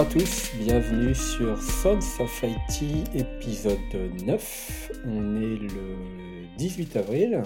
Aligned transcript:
à 0.00 0.04
tous, 0.06 0.52
bienvenue 0.54 1.14
sur 1.14 1.62
Sons 1.62 1.98
of 2.20 2.42
IT 2.42 3.14
épisode 3.14 3.78
9. 4.24 4.92
On 5.04 5.36
est 5.36 5.56
le 5.56 6.56
18 6.56 6.96
avril 6.96 7.42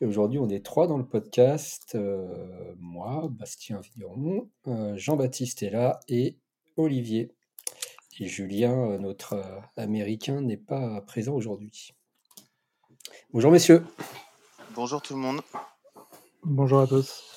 et 0.00 0.06
aujourd'hui 0.06 0.38
on 0.38 0.48
est 0.48 0.64
trois 0.64 0.86
dans 0.86 0.96
le 0.96 1.04
podcast. 1.04 1.96
Euh, 1.96 2.72
moi, 2.78 3.26
Bastien 3.32 3.80
Vigneron, 3.80 4.48
euh, 4.68 4.96
Jean-Baptiste 4.96 5.64
est 5.64 5.70
là 5.70 5.98
et 6.08 6.38
Olivier. 6.76 7.32
Et 8.20 8.26
Julien, 8.26 8.92
euh, 8.92 8.98
notre 8.98 9.44
américain, 9.76 10.42
n'est 10.42 10.56
pas 10.56 11.00
présent 11.00 11.34
aujourd'hui. 11.34 11.94
Bonjour 13.32 13.50
messieurs. 13.50 13.84
Bonjour 14.76 15.02
tout 15.02 15.14
le 15.14 15.20
monde. 15.20 15.40
Bonjour 16.44 16.78
à 16.78 16.86
tous. 16.86 17.35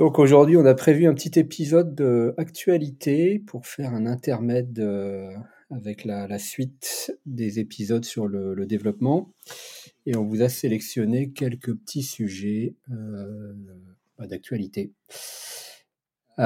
Donc 0.00 0.18
aujourd'hui, 0.18 0.56
on 0.56 0.64
a 0.64 0.72
prévu 0.72 1.06
un 1.06 1.12
petit 1.12 1.38
épisode 1.38 1.94
d'actualité 1.94 3.38
pour 3.38 3.66
faire 3.66 3.92
un 3.92 4.06
intermède 4.06 4.78
euh, 4.78 5.30
avec 5.70 6.06
la, 6.06 6.38
suite 6.38 7.14
des 7.26 7.58
épisodes 7.58 8.06
sur 8.06 8.26
le, 8.26 8.64
développement. 8.64 9.30
Et 10.06 10.16
on 10.16 10.24
vous 10.24 10.40
a 10.40 10.48
sélectionné 10.48 11.32
quelques 11.32 11.74
petits 11.74 12.02
sujets 12.02 12.76
euh, 12.90 13.52
bah, 14.18 14.26
d'actualité. 14.26 14.94
Euh, 16.38 16.42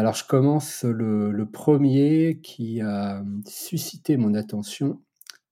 alors 0.00 0.12
je 0.12 0.26
commence 0.26 0.84
le, 0.84 1.46
premier 1.50 2.40
qui 2.42 2.82
a 2.82 3.24
suscité 3.46 4.18
mon 4.18 4.34
attention. 4.34 5.00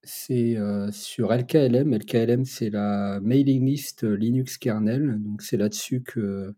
C'est 0.03 0.57
sur 0.93 1.33
LKLM. 1.33 1.93
LKLM, 1.95 2.45
c'est 2.45 2.71
la 2.71 3.19
mailing 3.23 3.65
list 3.65 4.05
Linux 4.05 4.59
kernel. 4.59 5.17
Donc 5.21 5.43
c'est 5.43 5.57
là-dessus 5.57 6.03
que 6.03 6.55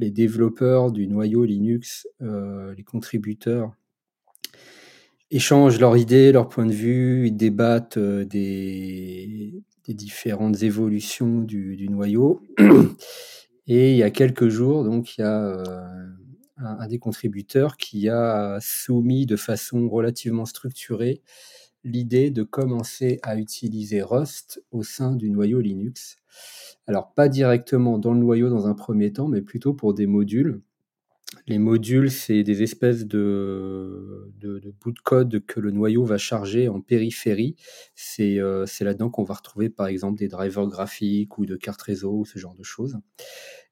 les 0.00 0.10
développeurs 0.10 0.90
du 0.90 1.06
noyau 1.06 1.44
Linux, 1.44 2.08
euh, 2.22 2.74
les 2.74 2.82
contributeurs, 2.82 3.72
échangent 5.30 5.78
leurs 5.78 5.96
idées, 5.96 6.32
leurs 6.32 6.48
points 6.48 6.66
de 6.66 6.72
vue, 6.72 7.28
ils 7.28 7.36
débattent 7.36 7.98
euh, 7.98 8.24
des, 8.24 9.62
différentes 9.88 10.62
évolutions 10.62 11.40
du, 11.40 11.88
noyau. 11.90 12.42
Et 13.66 13.90
il 13.90 13.96
y 13.96 14.04
a 14.04 14.10
quelques 14.10 14.48
jours, 14.48 14.84
donc, 14.84 15.18
il 15.18 15.22
y 15.22 15.24
a 15.24 15.44
euh, 15.44 16.06
un, 16.58 16.86
des 16.86 17.00
contributeurs 17.00 17.76
qui 17.76 18.08
a 18.08 18.58
soumis 18.60 19.26
de 19.26 19.34
façon 19.34 19.88
relativement 19.88 20.44
structurée 20.44 21.22
l'idée 21.84 22.30
de 22.30 22.42
commencer 22.42 23.18
à 23.22 23.36
utiliser 23.36 24.02
Rust 24.02 24.62
au 24.70 24.82
sein 24.82 25.14
du 25.14 25.30
noyau 25.30 25.60
Linux. 25.60 26.18
Alors 26.86 27.12
pas 27.14 27.28
directement 27.28 27.98
dans 27.98 28.12
le 28.12 28.20
noyau 28.20 28.48
dans 28.48 28.66
un 28.66 28.74
premier 28.74 29.12
temps, 29.12 29.28
mais 29.28 29.42
plutôt 29.42 29.74
pour 29.74 29.94
des 29.94 30.06
modules. 30.06 30.60
Les 31.46 31.58
modules, 31.58 32.10
c'est 32.10 32.42
des 32.42 32.62
espèces 32.62 33.06
de, 33.06 34.32
de, 34.40 34.74
bouts 34.80 34.90
de 34.90 34.98
code 34.98 35.44
que 35.46 35.60
le 35.60 35.70
noyau 35.70 36.04
va 36.04 36.18
charger 36.18 36.68
en 36.68 36.80
périphérie. 36.80 37.54
Euh, 38.18 38.66
c'est 38.66 38.84
là-dedans 38.84 39.10
qu'on 39.10 39.22
va 39.22 39.34
retrouver 39.34 39.70
par 39.70 39.86
exemple 39.86 40.18
des 40.18 40.28
drivers 40.28 40.66
graphiques 40.66 41.38
ou 41.38 41.46
de 41.46 41.56
cartes 41.56 41.82
réseau 41.82 42.18
ou 42.18 42.24
ce 42.24 42.38
genre 42.38 42.54
de 42.54 42.64
choses. 42.64 42.98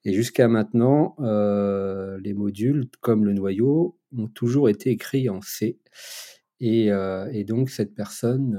Et 0.04 0.12
jusqu'à 0.12 0.46
maintenant, 0.46 1.16
euh, 1.18 2.18
les 2.22 2.32
modules, 2.32 2.88
comme 3.00 3.24
le 3.24 3.32
noyau, 3.32 3.98
ont 4.16 4.28
toujours 4.28 4.68
été 4.68 4.90
écrits 4.90 5.28
en 5.28 5.40
C. 5.40 5.78
Et, 6.60 6.90
euh, 6.90 7.30
et 7.32 7.44
donc 7.44 7.70
cette 7.70 7.94
personne 7.94 8.58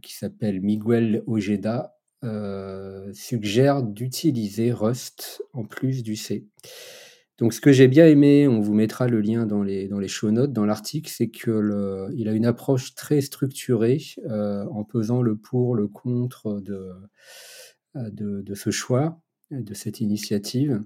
qui 0.00 0.14
s'appelle 0.14 0.60
Miguel 0.60 1.22
Ojeda 1.26 1.96
euh, 2.24 3.10
suggère 3.14 3.82
d'utiliser 3.82 4.70
Rust 4.70 5.42
en 5.52 5.64
plus 5.64 6.04
du 6.04 6.14
C. 6.14 6.46
Donc 7.36 7.52
ce 7.52 7.60
que 7.60 7.72
j'ai 7.72 7.88
bien 7.88 8.06
aimé, 8.06 8.46
on 8.46 8.60
vous 8.60 8.74
mettra 8.74 9.08
le 9.08 9.20
lien 9.20 9.44
dans 9.44 9.64
les, 9.64 9.88
dans 9.88 9.98
les 9.98 10.06
show 10.06 10.30
notes, 10.30 10.52
dans 10.52 10.64
l'article, 10.64 11.10
c'est 11.12 11.30
qu'il 11.30 12.28
a 12.28 12.32
une 12.32 12.46
approche 12.46 12.94
très 12.94 13.22
structurée 13.22 13.98
euh, 14.30 14.64
en 14.70 14.84
pesant 14.84 15.20
le 15.20 15.36
pour, 15.36 15.74
le 15.74 15.88
contre 15.88 16.60
de, 16.60 16.92
de, 17.96 18.54
ce 18.54 18.70
choix, 18.70 19.20
de 19.50 19.74
cette 19.74 20.00
initiative. 20.00 20.80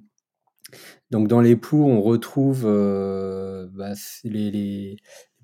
Donc 1.10 1.28
dans 1.28 1.40
les 1.40 1.56
pour, 1.56 1.86
on 1.88 2.00
retrouve 2.02 2.64
euh, 2.66 3.68
bah, 3.72 3.92
les, 4.24 4.50
les, 4.50 4.96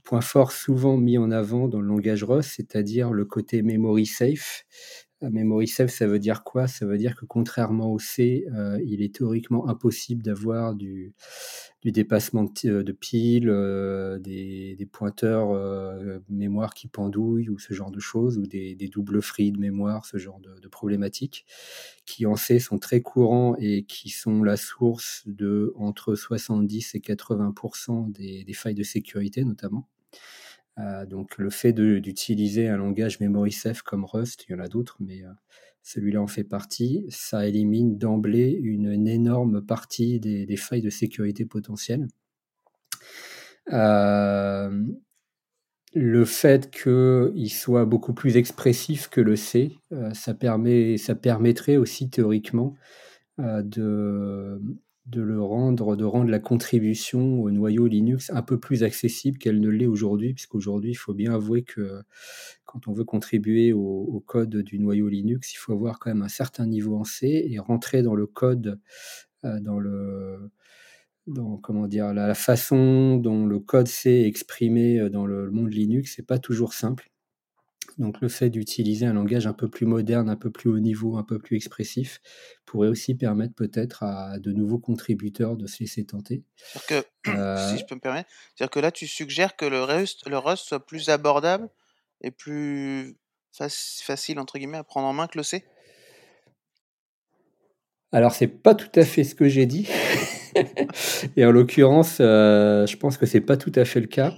points 0.05 0.21
forts 0.21 0.53
souvent 0.53 0.97
mis 0.97 1.17
en 1.17 1.31
avant 1.31 1.69
dans 1.69 1.81
le 1.81 1.87
langage 1.87 2.25
Rust, 2.25 2.55
c'est-à-dire 2.57 3.13
le 3.13 3.25
côté 3.25 3.63
memory 3.63 4.07
safe, 4.07 4.65
Memory 5.31 5.69
safe, 5.69 5.91
ça 5.91 6.07
veut 6.07 6.19
dire 6.19 6.45
quoi? 6.45 6.67
Ça 6.67 6.87
veut 6.87 6.99
dire 6.99 7.15
que 7.17 7.25
contrairement 7.25 7.93
au 7.93 7.99
C, 7.99 8.47
euh, 8.55 8.79
il 8.85 9.03
est 9.03 9.15
théoriquement 9.15 9.69
impossible 9.69 10.23
d'avoir 10.23 10.75
du, 10.75 11.15
dépassement 11.85 12.45
de, 12.45 12.83
de 12.83 12.93
piles, 12.93 13.49
euh, 13.49 14.19
des, 14.19 14.89
pointeurs 14.91 15.51
euh, 15.51 16.19
mémoire 16.29 16.75
qui 16.75 16.89
pendouillent 16.89 17.49
ou 17.49 17.59
ce 17.59 17.73
genre 17.75 17.91
de 17.91 18.01
choses, 18.01 18.39
ou 18.39 18.47
des, 18.47 18.75
doubles 18.93 19.23
free 19.23 19.53
de 19.53 19.59
mémoire, 19.59 20.07
ce 20.07 20.19
genre 20.19 20.41
de, 20.41 20.69
problématiques, 20.69 21.47
qui 22.07 22.27
en 22.27 22.37
C 22.37 22.59
sont 22.59 22.79
très 22.79 23.01
courants 23.01 23.55
et 23.59 23.85
qui 23.85 24.11
sont 24.11 24.43
la 24.43 24.57
source 24.57 25.23
de 25.27 25.73
entre 25.77 26.15
70 26.15 26.95
et 26.95 26.99
80% 27.01 28.11
des, 28.13 28.45
des 28.45 28.55
failles 28.55 28.75
de 28.75 28.83
sécurité 28.83 29.45
notamment. 29.45 29.89
Euh, 30.79 31.05
donc 31.05 31.37
le 31.39 31.51
fait 31.51 31.73
d'utiliser 31.73 32.69
un 32.69 32.77
langage 32.77 33.21
memory 33.21 33.53
safe 33.53 33.83
comme 33.83 34.05
Rust, 34.05 34.45
il 34.49 34.53
y 34.53 34.55
en 34.55 34.59
a 34.59 34.69
d'autres, 34.69 34.97
mais 35.01 35.23
euh, 35.23 35.29
celui-là 35.83 36.23
en 36.23 36.27
fait 36.27 36.45
partie, 36.45 37.05
ça 37.11 37.47
élimine 37.47 37.99
d'emblée 37.99 38.59
une, 38.63 39.07
énorme 39.07 39.65
partie 39.65 40.19
des, 40.21 40.57
failles 40.57 40.83
de 40.83 40.91
sécurité 40.91 41.45
potentielles. 41.45 42.07
Euh, 43.73 44.85
le 45.95 46.25
fait 46.25 46.71
qu'il 46.71 47.53
soit 47.53 47.85
beaucoup 47.85 48.15
plus 48.15 48.39
expressif 48.39 49.09
que 49.09 49.21
le 49.21 49.37
C, 49.37 49.77
ça, 50.15 50.33
permet, 50.33 50.97
ça 50.97 51.15
permettrait 51.15 51.77
aussi 51.77 52.09
théoriquement 52.09 52.75
de, 53.39 54.59
de 55.07 55.21
le 55.21 55.43
rendre, 55.43 55.97
de 55.97 56.05
rendre 56.05 56.31
la 56.31 56.39
contribution 56.39 57.43
au 57.43 57.51
noyau 57.51 57.87
Linux 57.87 58.31
un 58.31 58.43
peu 58.43 58.59
plus 58.59 58.85
accessible 58.85 59.39
qu'elle 59.39 59.61
ne 59.61 59.69
l'est 59.69 59.87
aujourd'hui, 59.87 60.33
puisqu'aujourd'hui, 60.33 60.93
il 60.93 60.95
faut 60.95 61.15
bien 61.15 61.35
avouer 61.35 61.65
que 61.65 62.03
quand 62.65 62.87
on 62.87 62.93
veut 62.93 63.05
contribuer 63.05 63.73
au, 63.73 64.23
code 64.27 64.57
du 64.57 64.79
noyau 64.79 65.09
Linux, 65.09 65.53
il 65.55 65.57
faut 65.57 65.73
avoir 65.73 65.99
quand 65.99 66.11
même 66.11 66.23
un 66.23 66.29
certain 66.29 66.67
niveau 66.67 66.97
en 66.97 67.05
C 67.05 67.47
et 67.49 67.59
rentrer 67.59 68.03
dans 68.03 68.15
le 68.15 68.27
code, 68.27 68.81
euh, 69.45 69.61
dans 69.61 69.79
le 69.79 70.51
dans 71.29 71.57
comment 71.57 71.87
dire 71.87 72.13
la, 72.13 72.35
façon 72.35 73.17
dont 73.17 73.47
le 73.47 73.61
code 73.61 73.87
C 73.87 74.11
est 74.11 74.27
exprimé 74.27 74.99
euh, 74.99 75.11
dans 75.11 75.27
le 75.27 75.51
monde 75.51 75.73
Linux, 75.73 76.15
c'est 76.17 76.27
pas 76.27 76.39
toujours 76.39 76.75
simple. 76.75 77.12
Donc 77.99 78.21
le 78.21 78.29
fait 78.29 78.51
d'utiliser 78.51 79.07
un 79.07 79.13
langage 79.13 79.47
un 79.47 79.53
peu 79.53 79.69
plus 79.69 79.87
moderne, 79.87 80.29
un 80.29 80.37
peu 80.37 80.51
plus 80.51 80.71
haut 80.71 80.79
niveau, 80.79 81.17
un 81.17 81.23
peu 81.23 81.39
plus 81.39 81.57
expressif, 81.57 82.21
pourrait 82.67 82.89
aussi 82.89 83.15
permettre 83.15 83.55
peut-être 83.55 84.03
à 84.03 84.39
de 84.39 84.53
nouveaux 84.53 84.79
contributeurs 84.79 85.57
de 85.57 85.67
se 85.67 85.81
laisser 85.81 86.05
tenter. 86.05 86.45
Que, 86.89 87.05
euh, 87.29 87.57
si 87.71 87.79
je 87.79 87.85
peux 87.87 87.95
me 87.95 88.01
permettre, 88.01 88.31
c'est-à-dire 88.55 88.71
que 88.71 88.81
là 88.81 88.91
tu 88.91 89.07
suggères 89.07 89.57
que 89.57 89.67
le 89.67 89.83
Rust, 89.83 90.29
le 90.29 90.39
Rust 90.39 90.65
soit 90.65 90.85
plus 90.85 91.09
abordable 91.09 91.69
et 92.21 92.31
plus 92.31 93.17
facile 93.53 94.39
entre 94.39 94.59
guillemets 94.59 94.79
à 94.79 94.85
prendre 94.85 95.07
en 95.07 95.13
main 95.13 95.27
que 95.27 95.39
le 95.39 95.45
C? 95.45 95.65
Alors, 98.15 98.33
c'est 98.33 98.47
pas 98.47 98.75
tout 98.75 98.91
à 99.01 99.05
fait 99.05 99.25
ce 99.25 99.35
que 99.35 99.49
j'ai 99.49 99.65
dit. 99.65 99.89
et 101.37 101.47
en 101.47 101.51
l'occurrence, 101.51 102.19
euh, 102.21 102.87
je 102.87 102.97
pense 102.99 103.17
que 103.17 103.25
c'est 103.25 103.41
pas 103.41 103.57
tout 103.57 103.73
à 103.75 103.87
fait 103.87 104.01
le 104.01 104.07
cas. 104.07 104.35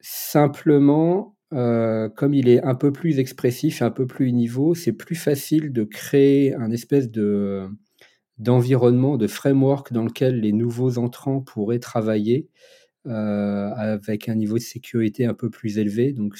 Simplement, 0.00 1.35
euh, 1.52 2.08
comme 2.08 2.34
il 2.34 2.48
est 2.48 2.62
un 2.62 2.74
peu 2.74 2.92
plus 2.92 3.18
expressif 3.18 3.80
et 3.80 3.84
un 3.84 3.90
peu 3.90 4.06
plus 4.06 4.32
niveau, 4.32 4.74
c'est 4.74 4.92
plus 4.92 5.14
facile 5.14 5.72
de 5.72 5.84
créer 5.84 6.54
un 6.54 6.70
espèce 6.70 7.10
de 7.10 7.68
d'environnement, 8.38 9.16
de 9.16 9.26
framework 9.26 9.92
dans 9.94 10.04
lequel 10.04 10.40
les 10.40 10.52
nouveaux 10.52 10.98
entrants 10.98 11.40
pourraient 11.40 11.78
travailler 11.78 12.48
euh, 13.06 13.70
avec 13.74 14.28
un 14.28 14.34
niveau 14.34 14.56
de 14.58 14.62
sécurité 14.62 15.24
un 15.24 15.32
peu 15.32 15.48
plus 15.48 15.78
élevé, 15.78 16.12
donc 16.12 16.36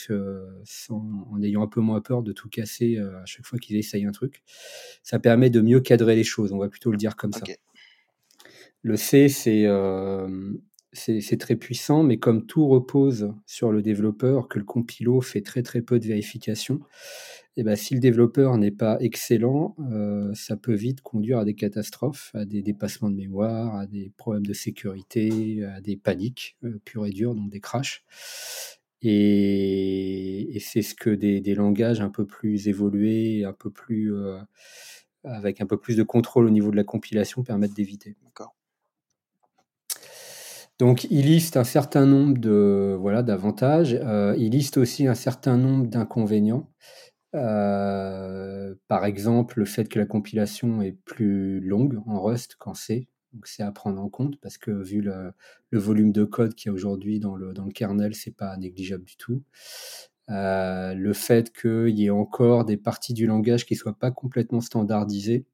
en 0.91 1.43
ayant 1.43 1.63
un 1.63 1.69
peu 1.69 1.81
moins 1.81 2.03
peur 2.03 2.23
de 2.23 2.33
tout 2.33 2.51
casser 2.51 2.99
euh, 2.99 3.23
à 3.23 3.25
chaque 3.25 3.47
fois 3.47 3.59
qu'ils 3.59 3.77
essayent 3.77 4.05
un 4.05 4.13
truc. 4.13 4.43
Ça 5.03 5.19
permet 5.19 5.49
de 5.49 5.63
mieux 5.63 5.81
cadrer 5.81 6.17
les 6.17 6.25
choses, 6.25 6.53
on 6.53 6.59
va 6.59 6.69
plutôt 6.69 6.91
le 6.91 6.99
dire 6.99 7.17
comme 7.17 7.33
ça. 7.33 7.45
Le 8.83 8.97
C, 8.97 9.29
c'est 9.31 9.67
c'est 10.97 11.39
très 11.39 11.57
puissant, 11.57 12.03
mais 12.03 12.19
comme 12.19 12.47
tout 12.47 12.67
repose 12.67 13.33
sur 13.47 13.71
le 13.71 13.83
développeur, 13.83 14.49
que 14.49 14.59
le 14.59 14.65
compilo 14.65 15.21
fait 15.21 15.43
très 15.43 15.63
très 15.63 15.83
peu 15.83 15.99
de 15.99 16.07
vérification, 16.07 16.81
et 17.59 17.63
eh 17.63 17.65
ben, 17.65 17.75
si 17.75 17.95
le 17.95 18.01
développeur 18.01 18.59
n'est 18.59 18.71
pas 18.71 18.99
excellent, 19.01 19.75
euh, 19.91 20.31
ça 20.35 20.59
peut 20.59 20.75
vite 20.75 21.01
conduire 21.01 21.39
à 21.39 21.47
des 21.47 21.55
catastrophes, 21.55 22.31
à 22.35 22.45
des 22.45 22.61
dépassements 22.61 23.09
de 23.09 23.17
mémoire, 23.17 23.77
à 23.77 23.87
des 23.87 24.13
problèmes 24.19 24.45
de 24.45 24.53
sécurité, 24.53 25.65
à 25.65 25.81
des 25.81 25.97
paniques 25.97 26.59
euh, 26.65 26.79
pures 26.85 27.07
et 27.07 27.11
dures, 27.13 27.35
donc 27.35 27.49
des 27.49 27.61
crashs. 27.61 28.05
Et, 29.01 30.59
c'est 30.61 30.83
ce 30.83 30.95
que 30.95 31.11
des, 31.11 31.55
langages 31.55 32.01
un 32.01 32.11
peu 32.11 32.27
plus 32.27 32.69
évolués, 32.69 33.45
un 33.45 33.53
peu 33.53 33.71
plus, 33.71 34.15
euh, 34.15 34.39
avec 35.25 35.61
un 35.61 35.67
peu 35.67 35.79
plus 35.79 35.97
de 35.97 36.03
contrôle 36.03 36.47
au 36.47 36.51
niveau 36.51 36.71
de 36.71 36.77
la 36.77 36.85
compilation 36.85 37.43
permettent 37.43 37.75
d'éviter. 37.75 38.17
D'accord. 38.25 38.56
Donc, 40.79 41.05
il 41.11 41.27
liste 41.27 41.57
un 41.57 41.65
certain 41.65 42.05
nombre 42.07 42.39
de 42.39 42.97
voilà 43.01 43.23
d'avantages. 43.23 43.95
Euh, 43.95 44.35
il 44.39 44.51
liste 44.51 44.77
aussi 44.77 45.07
un 45.07 45.15
certain 45.15 45.57
nombre 45.57 45.87
d'inconvénients. 45.87 46.71
Euh, 47.35 48.75
par 48.89 49.05
exemple, 49.05 49.59
le 49.59 49.65
fait 49.65 49.89
que 49.89 49.99
la 49.99 50.07
compilation 50.07 50.83
est 50.83 50.93
plus 51.05 51.61
longue 51.61 52.01
en 52.07 52.21
Rust 52.21 52.57
qu'en 52.57 52.75
C. 52.75 53.09
C'est 53.45 53.63
à 53.63 53.73
prendre 53.73 54.01
en 54.01 54.09
compte 54.09 54.41
parce 54.41 54.57
que 54.59 54.71
vu 54.71 55.03
le, 55.03 55.33
volume 55.73 56.13
de 56.13 56.25
code 56.25 56.55
qu'il 56.55 56.71
y 56.71 56.71
a 56.71 56.75
aujourd'hui 56.75 57.21
dans 57.21 57.37
le, 57.37 57.53
dans 57.53 57.65
le 57.65 57.73
kernel, 57.73 58.15
c'est 58.15 58.35
pas 58.35 58.57
négligeable 58.57 59.05
du 59.05 59.17
tout. 59.17 59.43
Euh, 60.31 60.95
le 60.95 61.13
fait 61.13 61.53
qu'il 61.53 61.99
y 61.99 62.07
ait 62.07 62.11
encore 62.11 62.65
des 62.65 62.77
parties 62.77 63.15
du 63.15 63.27
langage 63.27 63.67
qui 63.67 63.77
soient 63.77 63.99
pas 63.99 64.11
complètement 64.11 64.61
standardisées 64.61 65.47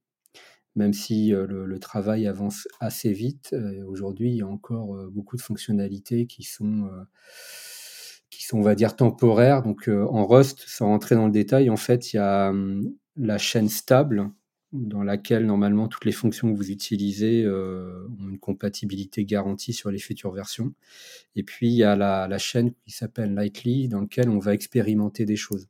même 0.77 0.93
si 0.93 1.31
le, 1.31 1.79
travail 1.79 2.27
avance 2.27 2.67
assez 2.81 3.13
vite, 3.13 3.55
aujourd'hui, 3.87 4.31
il 4.31 4.37
y 4.37 4.43
a 4.43 4.47
encore 4.47 4.97
beaucoup 5.11 5.37
de 5.37 5.43
fonctionnalités 5.43 6.27
qui 6.27 6.43
sont, 6.43 6.89
qui 8.31 8.45
sont, 8.45 8.59
on 8.59 8.63
va 8.63 8.75
dire, 8.75 8.97
temporaires. 8.97 9.63
Donc, 9.63 9.89
en 9.89 10.27
Rust, 10.27 10.65
sans 10.67 10.87
rentrer 10.87 11.15
dans 11.15 11.27
le 11.27 11.33
détail, 11.33 11.71
en 11.71 11.77
fait, 11.77 12.13
il 12.13 12.17
y 12.17 12.21
a 12.21 12.53
la 13.17 13.39
chaîne 13.39 13.69
stable, 13.69 14.31
dans 14.73 15.03
laquelle, 15.03 15.45
normalement, 15.45 15.87
toutes 15.87 16.07
les 16.07 16.13
fonctions 16.13 16.51
que 16.51 16.57
vous 16.57 16.71
utilisez 16.71 17.47
ont 17.47 18.29
une 18.29 18.39
compatibilité 18.39 19.25
garantie 19.25 19.75
sur 19.75 19.91
les 19.91 19.99
futures 19.99 20.33
versions. 20.33 20.73
Et 21.37 21.43
puis, 21.43 21.69
il 21.69 21.77
y 21.77 21.85
a 21.85 21.97
la, 21.97 22.27
la 22.29 22.39
chaîne 22.39 22.73
qui 22.87 22.91
s'appelle 22.91 23.35
Lightly, 23.35 23.89
dans 23.89 24.01
laquelle 24.01 24.31
on 24.31 24.39
va 24.39 24.55
expérimenter 24.55 25.27
des 25.27 25.37
choses. 25.37 25.69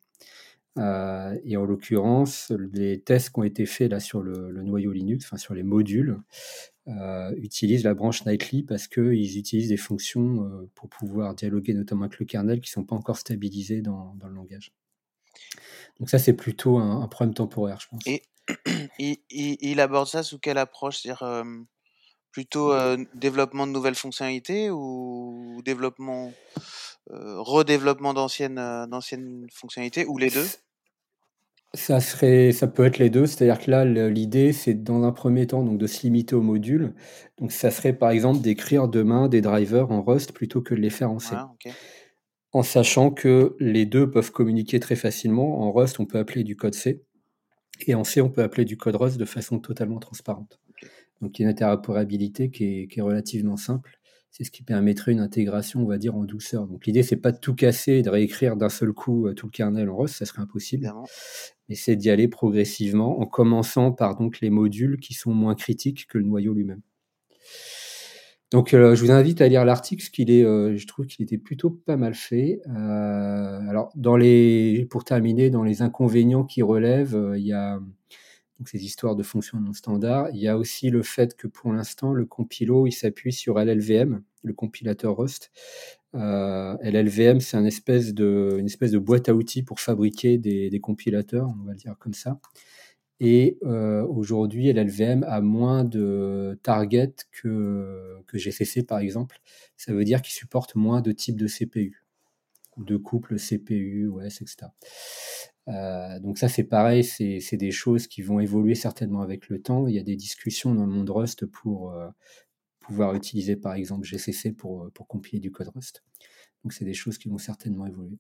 Euh, 0.79 1.39
et 1.45 1.57
en 1.57 1.65
l'occurrence, 1.65 2.51
les 2.73 3.01
tests 3.01 3.31
qui 3.31 3.41
ont 3.41 3.45
été 3.45 3.67
faits 3.67 3.91
là 3.91 4.01
sur 4.01 4.23
le, 4.23 4.51
noyau 4.63 4.93
Linux, 4.93 5.27
enfin 5.27 5.37
sur 5.37 5.55
les 5.55 5.63
modules, 5.63 6.19
euh, 6.89 7.33
utilisent 7.37 7.85
la 7.85 7.95
branche 7.95 8.25
Nightly 8.25 8.63
parce 8.63 8.89
qu'ils 8.89 9.39
utilisent 9.39 9.69
des 9.69 9.77
fonctions 9.77 10.45
euh, 10.45 10.71
pour 10.75 10.89
pouvoir 10.89 11.35
dialoguer 11.35 11.75
notamment 11.75 12.05
avec 12.05 12.19
le 12.19 12.27
kernel 12.27 12.61
qui 12.61 12.71
ne 12.71 12.73
sont 12.73 12.85
pas 12.85 12.97
encore 12.97 13.19
stabilisées 13.19 13.83
dans, 13.83 14.17
le 14.23 14.35
langage. 14.35 14.73
Donc 16.01 16.09
ça, 16.11 16.19
c'est 16.19 16.33
plutôt 16.33 16.79
un, 16.79 17.07
problème 17.07 17.35
temporaire, 17.35 17.79
je 17.81 17.89
pense. 17.89 18.07
Et 18.07 18.23
il, 19.31 19.81
aborde 19.81 20.09
ça 20.09 20.23
sous 20.23 20.39
quelle 20.39 20.59
approche? 20.59 21.03
C'est-à-dire 21.03 21.45
plutôt 22.33 22.73
développement 23.15 23.67
de 23.67 23.73
nouvelles 23.73 23.95
fonctionnalités 23.95 24.71
ou 24.71 25.61
développement 25.65 26.33
redéveloppement 27.11 28.15
d'anciennes 28.15 28.59
euh, 28.59 28.87
d'anciennes 28.87 29.47
fonctionnalités 29.53 30.07
ou 30.07 30.19
les 30.19 30.31
deux? 30.31 30.47
Ça 31.75 32.01
serait, 32.01 32.53
ça 32.53 32.67
peut 32.67 32.85
être 32.85 32.99
les 32.99 33.09
deux, 33.09 33.25
c'est-à-dire 33.25 33.59
que 33.59 33.71
là, 33.71 33.87
l'idée, 33.87 34.53
c'est 34.53 34.75
dans 34.75 35.05
un 35.05 35.13
premier 35.13 35.47
temps 35.47 35.63
donc 35.63 35.79
de 35.79 35.87
se 35.87 36.03
limiter 36.03 36.35
aux 36.35 36.43
modules. 36.43 36.95
Donc, 37.39 37.51
ça 37.51 37.71
serait 37.71 37.95
par 37.95 38.11
exemple 38.11 38.41
d'écrire 38.41 38.89
demain 38.89 39.29
des 39.29 39.41
drivers 39.41 39.91
en 39.91 40.03
Rust 40.03 40.33
plutôt 40.33 40.61
que 40.61 40.75
de 40.75 40.81
les 40.81 40.91
faire 40.91 41.11
en 41.11 41.19
C. 41.19 41.35
En 42.53 42.63
sachant 42.63 43.11
que 43.11 43.57
les 43.59 43.87
deux 43.87 44.11
peuvent 44.11 44.33
communiquer 44.33 44.81
très 44.81 44.97
facilement. 44.97 45.63
En 45.63 45.73
Rust, 45.73 45.99
on 45.99 46.05
peut 46.05 46.19
appeler 46.19 46.45
du 46.45 46.57
code 46.57 46.75
C, 46.75 47.03
et 47.87 47.95
en 47.95 48.05
C, 48.05 48.21
on 48.21 48.29
peut 48.29 48.43
appeler 48.43 48.67
du 48.67 48.77
code 48.77 48.97
Rust 48.97 49.17
de 49.17 49.25
façon 49.25 49.59
totalement 49.59 49.99
transparente. 49.99 50.61
Donc, 51.23 51.39
il 51.39 51.43
y 51.43 51.45
a 51.47 51.49
une 51.49 51.53
interopérabilité 51.53 52.51
qui 52.51 52.87
est 52.95 53.01
relativement 53.01 53.57
simple 53.57 53.99
c'est 54.33 54.45
ce 54.45 54.51
qui 54.51 54.63
permettrait 54.63 55.13
une 55.13 55.21
intégration, 55.21 55.83
on 55.83 55.87
va 55.87 55.99
dire, 55.99 56.17
en 56.17 56.25
douceur. 56.25 56.67
Donc 56.67 56.87
l'idée, 56.87 57.03
c'est 57.03 57.17
pas 57.17 57.33
de 57.33 57.39
tout 57.39 57.55
casser 57.55 57.93
et 57.93 58.03
de 58.03 58.09
réécrire 58.09 58.57
d'un 58.57 58.71
seul 58.71 58.93
coup 58.95 59.27
euh, 59.27 59.35
tout 59.35 59.47
le 59.47 59.51
kernel 59.51 59.91
en 59.91 59.97
Rust, 59.99 60.17
ça 60.17 60.25
serait 60.25 60.41
impossible. 60.41 60.91
Mais 61.69 61.75
c'est 61.75 61.97
d'y 61.97 62.09
aller 62.09 62.29
progressivement, 62.29 63.21
en 63.21 63.27
commençant 63.27 63.93
par 63.93 64.17
donc 64.17 64.41
les 64.41 64.49
modules 64.49 64.99
qui 64.99 65.13
sont 65.13 65.35
moins 65.35 65.55
critiques 65.55 66.07
que 66.09 66.17
le 66.17 66.25
noyau 66.25 66.55
lui-même. 66.55 66.81
Donc 68.51 68.73
euh, 68.73 68.95
je 68.95 69.05
vous 69.05 69.11
invite 69.11 69.43
à 69.43 69.49
lire 69.49 69.67
l'article, 69.67 70.03
qu'il 70.11 70.31
est, 70.31 70.45
euh, 70.45 70.79
je 70.79 70.87
trouve 70.87 71.07
qu'il 71.07 71.23
était 71.23 71.39
plutôt 71.39 71.69
pas 71.69 71.99
mal 71.99 72.15
fait. 72.15 72.61
alors 72.67 73.91
dans 73.97 74.17
les, 74.17 74.87
pour 74.91 75.05
terminer, 75.05 75.51
dans 75.51 75.63
les 75.63 75.83
inconvénients 75.83 76.45
qui 76.45 76.63
relèvent, 76.63 77.35
il 77.37 77.47
y 77.47 77.53
a 77.53 77.81
ces 78.69 78.85
histoires 78.85 79.17
de 79.17 79.23
fonctions 79.23 79.61
non 79.61 79.73
standards. 79.73 80.31
Il 80.33 80.41
y 80.41 80.49
a 80.49 80.57
aussi 80.57 80.91
le 80.91 81.03
fait 81.03 81.37
que 81.37 81.47
pour 81.47 81.73
l'instant, 81.73 82.13
le 82.13 82.25
compilo, 82.25 82.87
il 82.87 82.93
s'appuie 82.93 83.33
sur 83.33 83.59
LLVM, 83.59 84.23
le 84.43 84.53
compilateur 84.53 85.17
Rust. 85.17 85.51
Euh, 86.15 86.77
LLVM, 86.83 87.41
c'est 87.41 87.57
une 87.57 87.67
espèce, 87.67 88.13
de, 88.15 88.57
une 88.59 88.67
espèce 88.67 88.91
de 88.91 88.99
boîte 88.99 89.29
à 89.29 89.35
outils 89.35 89.63
pour 89.63 89.81
fabriquer 89.81 90.39
des, 90.39 90.81
compilateurs, 90.81 91.49
on 91.49 91.65
va 91.65 91.73
le 91.73 91.79
dire 91.79 91.97
comme 91.99 92.15
ça. 92.15 92.39
Et 93.21 93.59
euh, 93.63 94.05
aujourd'hui, 94.07 94.73
LLVM 94.73 95.25
a 95.29 95.41
moins 95.41 95.85
de 95.85 96.59
targets 96.63 97.15
que, 97.31 98.17
que 98.27 98.37
GCC, 98.37 98.83
par 98.83 98.99
exemple. 98.99 99.41
Ça 99.77 99.93
veut 99.93 100.05
dire 100.05 100.23
qu'il 100.23 100.35
supporte 100.35 100.75
moins 100.75 101.01
de 101.01 101.13
types 101.13 101.37
de 101.37 101.47
CPU, 101.47 102.02
de 102.77 102.97
couples 102.97 103.37
CPU, 103.37 104.09
OS, 104.09 104.43
etc. 104.43 104.69
Euh, 105.69 106.19
donc 106.19 106.39
ça 106.39 106.49
c'est 106.49 106.65
pareil, 106.65 107.05
c'est 107.05 107.57
des 107.57 107.71
choses 107.71 108.09
qui 108.09 108.23
vont 108.23 108.41
évoluer 108.41 108.75
certainement 108.75 109.23
avec 109.23 109.49
le 109.49 109.61
temps. 109.61 109.87
Il 109.87 109.95
y 109.95 109.99
a 109.99 110.03
des 110.03 110.17
discussions 110.17 110.75
dans 110.75 110.87
le 110.87 110.93
monde 110.93 111.11
Rust 111.11 111.47
pour 111.47 111.93
euh, 111.93 112.09
pouvoir 112.81 113.15
utiliser 113.15 113.57
par 113.57 113.75
exemple 113.75 114.05
GCC 114.05 114.53
pour, 114.53 114.85
euh, 114.85 114.91
pour 114.95 115.07
compiler 115.07 115.41
du 115.41 115.53
code 115.53 115.69
Rust. 115.75 116.03
Donc 116.65 116.73
c'est 116.73 116.85
des 116.85 116.95
choses 116.95 117.19
qui 117.19 117.29
vont 117.29 117.39
certainement 117.39 117.87
évoluer. 117.87 118.19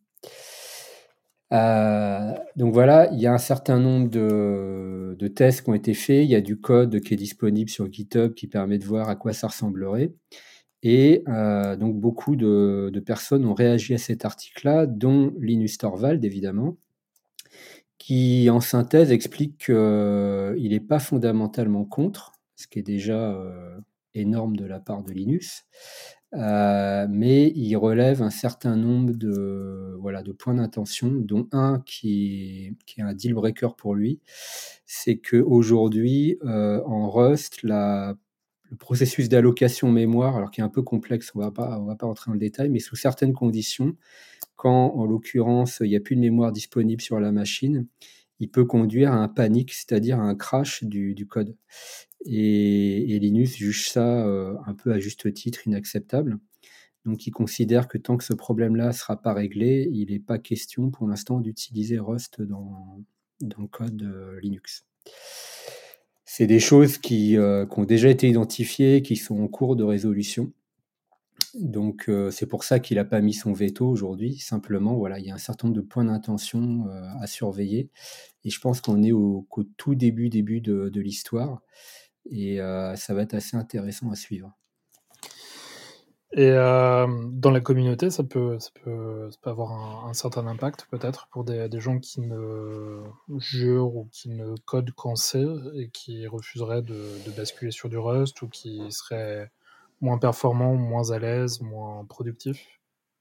donc 2.56 2.72
voilà, 2.72 3.10
il 3.12 3.20
y 3.20 3.26
a 3.26 3.32
un 3.32 3.38
certain 3.38 3.78
nombre 3.78 4.08
de, 4.08 5.28
tests 5.34 5.62
qui 5.62 5.70
ont 5.70 5.74
été 5.74 5.94
faits. 5.94 6.24
Il 6.24 6.30
y 6.30 6.34
a 6.34 6.40
du 6.40 6.60
code 6.60 7.00
qui 7.00 7.14
est 7.14 7.16
disponible 7.16 7.70
sur 7.70 7.90
GitHub 7.90 8.34
qui 8.34 8.48
permet 8.48 8.78
de 8.78 8.84
voir 8.84 9.08
à 9.08 9.16
quoi 9.16 9.32
ça 9.32 9.48
ressemblerait. 9.48 10.12
Et 10.82 11.22
donc 11.26 12.00
beaucoup 12.00 12.36
de, 12.36 13.02
personnes 13.04 13.46
ont 13.46 13.54
réagi 13.54 13.94
à 13.94 13.98
cet 13.98 14.24
article-là, 14.24 14.86
dont 14.86 15.32
Linus 15.38 15.78
Torvald 15.78 16.24
évidemment, 16.24 16.76
qui 18.02 18.50
en 18.50 18.60
synthèse 18.60 19.12
explique 19.12 19.66
qu'il 19.66 19.74
euh, 19.76 20.58
n'est 20.58 20.80
pas 20.80 20.98
fondamentalement 20.98 21.84
contre, 21.84 22.32
ce 22.56 22.66
qui 22.66 22.80
est 22.80 22.82
déjà 22.82 23.30
euh, 23.30 23.78
énorme 24.12 24.56
de 24.56 24.64
la 24.64 24.80
part 24.80 25.04
de 25.04 25.12
Linus, 25.12 25.66
euh, 26.34 27.06
mais 27.08 27.52
il 27.54 27.76
relève 27.76 28.20
un 28.20 28.30
certain 28.30 28.74
nombre 28.74 29.12
de, 29.12 29.96
voilà, 30.00 30.24
de 30.24 30.32
points 30.32 30.54
d'intention, 30.54 31.12
dont 31.12 31.46
un 31.52 31.80
qui 31.86 32.74
est, 32.98 33.02
un 33.02 33.14
deal 33.14 33.34
breaker 33.34 33.76
pour 33.78 33.94
lui, 33.94 34.18
c'est 34.84 35.18
qu'aujourd'hui, 35.18 36.40
en 36.42 37.08
Rust, 37.08 37.62
la 37.62 38.16
le 38.72 38.76
processus 38.78 39.28
d'allocation 39.28 39.92
mémoire, 39.92 40.34
alors 40.36 40.50
qui 40.50 40.62
est 40.62 40.64
un 40.64 40.70
peu 40.70 40.82
complexe, 40.82 41.30
on 41.34 41.40
ne 41.40 41.44
va 41.44 41.50
pas 41.50 42.06
entrer 42.06 42.30
dans 42.30 42.32
le 42.32 42.38
détail, 42.38 42.70
mais 42.70 42.78
sous 42.78 42.96
certaines 42.96 43.34
conditions, 43.34 43.96
quand 44.56 44.94
en 44.94 45.04
l'occurrence 45.04 45.82
il 45.84 45.90
n'y 45.90 45.96
a 45.96 46.00
plus 46.00 46.16
de 46.16 46.22
mémoire 46.22 46.52
disponible 46.52 47.02
sur 47.02 47.20
la 47.20 47.32
machine, 47.32 47.86
il 48.40 48.50
peut 48.50 48.64
conduire 48.64 49.12
à 49.12 49.16
un 49.16 49.28
panique, 49.28 49.74
c'est-à-dire 49.74 50.18
à 50.18 50.22
un 50.22 50.34
crash 50.34 50.84
du, 50.84 51.26
code. 51.28 51.54
Et, 52.24 53.18
Linus 53.20 53.56
juge 53.56 53.90
ça 53.90 54.26
euh, 54.26 54.56
un 54.66 54.74
peu 54.74 54.92
à 54.92 54.98
juste 54.98 55.32
titre 55.34 55.66
inacceptable. 55.66 56.38
Donc 57.04 57.26
il 57.26 57.30
considère 57.30 57.88
que 57.88 57.98
tant 57.98 58.16
que 58.16 58.24
ce 58.24 58.32
problème-là 58.32 58.88
ne 58.88 58.92
sera 58.92 59.20
pas 59.20 59.34
réglé, 59.34 59.86
il 59.92 60.10
n'est 60.10 60.18
pas 60.18 60.38
question 60.38 60.90
pour 60.90 61.06
l'instant 61.06 61.40
d'utiliser 61.40 61.98
Rust 61.98 62.40
dans, 62.40 63.02
le 63.40 63.66
code 63.66 64.02
euh, 64.02 64.40
Linux. 64.40 64.86
C'est 66.34 66.46
des 66.46 66.60
choses 66.60 66.96
qui, 66.96 67.36
euh, 67.36 67.66
qui, 67.66 67.78
ont 67.78 67.84
déjà 67.84 68.08
été 68.08 68.26
identifiées, 68.26 69.02
qui 69.02 69.16
sont 69.16 69.38
en 69.38 69.48
cours 69.48 69.76
de 69.76 69.84
résolution. 69.84 70.50
Donc 71.52 72.08
euh, 72.08 72.30
c'est 72.30 72.46
pour 72.46 72.64
ça 72.64 72.80
qu'il 72.80 72.96
n'a 72.96 73.04
pas 73.04 73.20
mis 73.20 73.34
son 73.34 73.52
veto 73.52 73.86
aujourd'hui. 73.86 74.38
Simplement, 74.38 74.96
voilà, 74.96 75.18
il 75.18 75.26
y 75.26 75.30
a 75.30 75.34
un 75.34 75.38
certain 75.38 75.68
nombre 75.68 75.76
de 75.76 75.86
points 75.86 76.06
d'intention 76.06 76.86
euh, 76.88 77.02
à 77.20 77.26
surveiller. 77.26 77.90
Et 78.44 78.48
je 78.48 78.58
pense 78.60 78.80
qu'on 78.80 79.02
est 79.02 79.12
au, 79.12 79.46
tout 79.76 79.94
début, 79.94 80.30
début 80.30 80.62
de, 80.62 80.90
l'histoire. 80.94 81.60
Et 82.30 82.60
ça 82.96 83.12
va 83.12 83.20
être 83.20 83.34
assez 83.34 83.58
intéressant 83.58 84.10
à 84.10 84.14
suivre. 84.14 84.56
Et 86.34 86.50
dans 86.52 87.50
la 87.50 87.60
communauté, 87.60 88.08
ça 88.08 88.24
peut, 88.24 88.58
ça 88.58 88.70
peut, 88.82 89.28
avoir 89.44 90.06
un, 90.06 90.14
certain 90.14 90.46
impact 90.46 90.86
peut-être 90.90 91.28
pour 91.30 91.44
des, 91.44 91.68
gens 91.78 91.98
qui 91.98 92.22
ne 92.22 93.02
jurent 93.38 93.94
ou 93.94 94.08
qui 94.10 94.30
ne 94.30 94.54
codent 94.64 94.92
qu'en 94.92 95.14
C 95.14 95.44
et 95.74 95.90
qui 95.90 96.26
refuseraient 96.26 96.82
de, 96.82 96.96
basculer 97.36 97.70
sur 97.70 97.90
du 97.90 97.98
Rust 97.98 98.40
ou 98.40 98.48
qui 98.48 98.80
seraient 98.90 99.50
moins 100.00 100.18
performant, 100.18 100.74
moins 100.74 101.10
à 101.10 101.18
l'aise, 101.18 101.60
moins 101.60 102.04
productif 102.06 102.66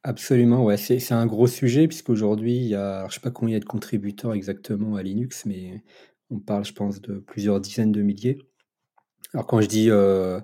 Absolument, 0.04 0.64
ouais. 0.64 0.78
C'est 0.78 1.12
un 1.12 1.28
gros 1.28 1.48
sujet 1.48 1.88
puisqu'aujourd'hui, 1.88 2.56
il 2.56 2.70
y 2.70 2.76
sais 3.10 3.20
pas 3.22 3.30
combien 3.30 3.52
il 3.52 3.54
y 3.54 3.58
a 3.58 3.60
de 3.60 3.66
contributeurs 3.66 4.34
exactement 4.34 4.96
à 4.96 5.04
Linux, 5.04 5.46
mais 5.46 5.84
on 6.32 6.40
parle, 6.40 6.66
je 6.66 6.74
pense, 6.74 7.02
de 7.02 7.20
plusieurs 7.20 7.60
dizaines 7.60 7.92
de 7.92 8.02
milliers. 8.02 8.40
Alors 9.34 9.48
quand 9.48 9.62
je 9.62 9.68
dis 9.68 9.90
euh, 9.90 10.40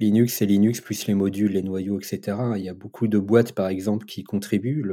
Linux, 0.00 0.34
c'est 0.34 0.46
Linux 0.46 0.80
plus 0.80 1.06
les 1.06 1.14
modules, 1.14 1.52
les 1.52 1.62
noyaux, 1.62 1.98
etc. 1.98 2.36
Il 2.56 2.62
y 2.62 2.68
a 2.68 2.74
beaucoup 2.74 3.06
de 3.06 3.18
boîtes, 3.18 3.52
par 3.52 3.68
exemple, 3.68 4.06
qui 4.06 4.24
contribuent. 4.24 4.84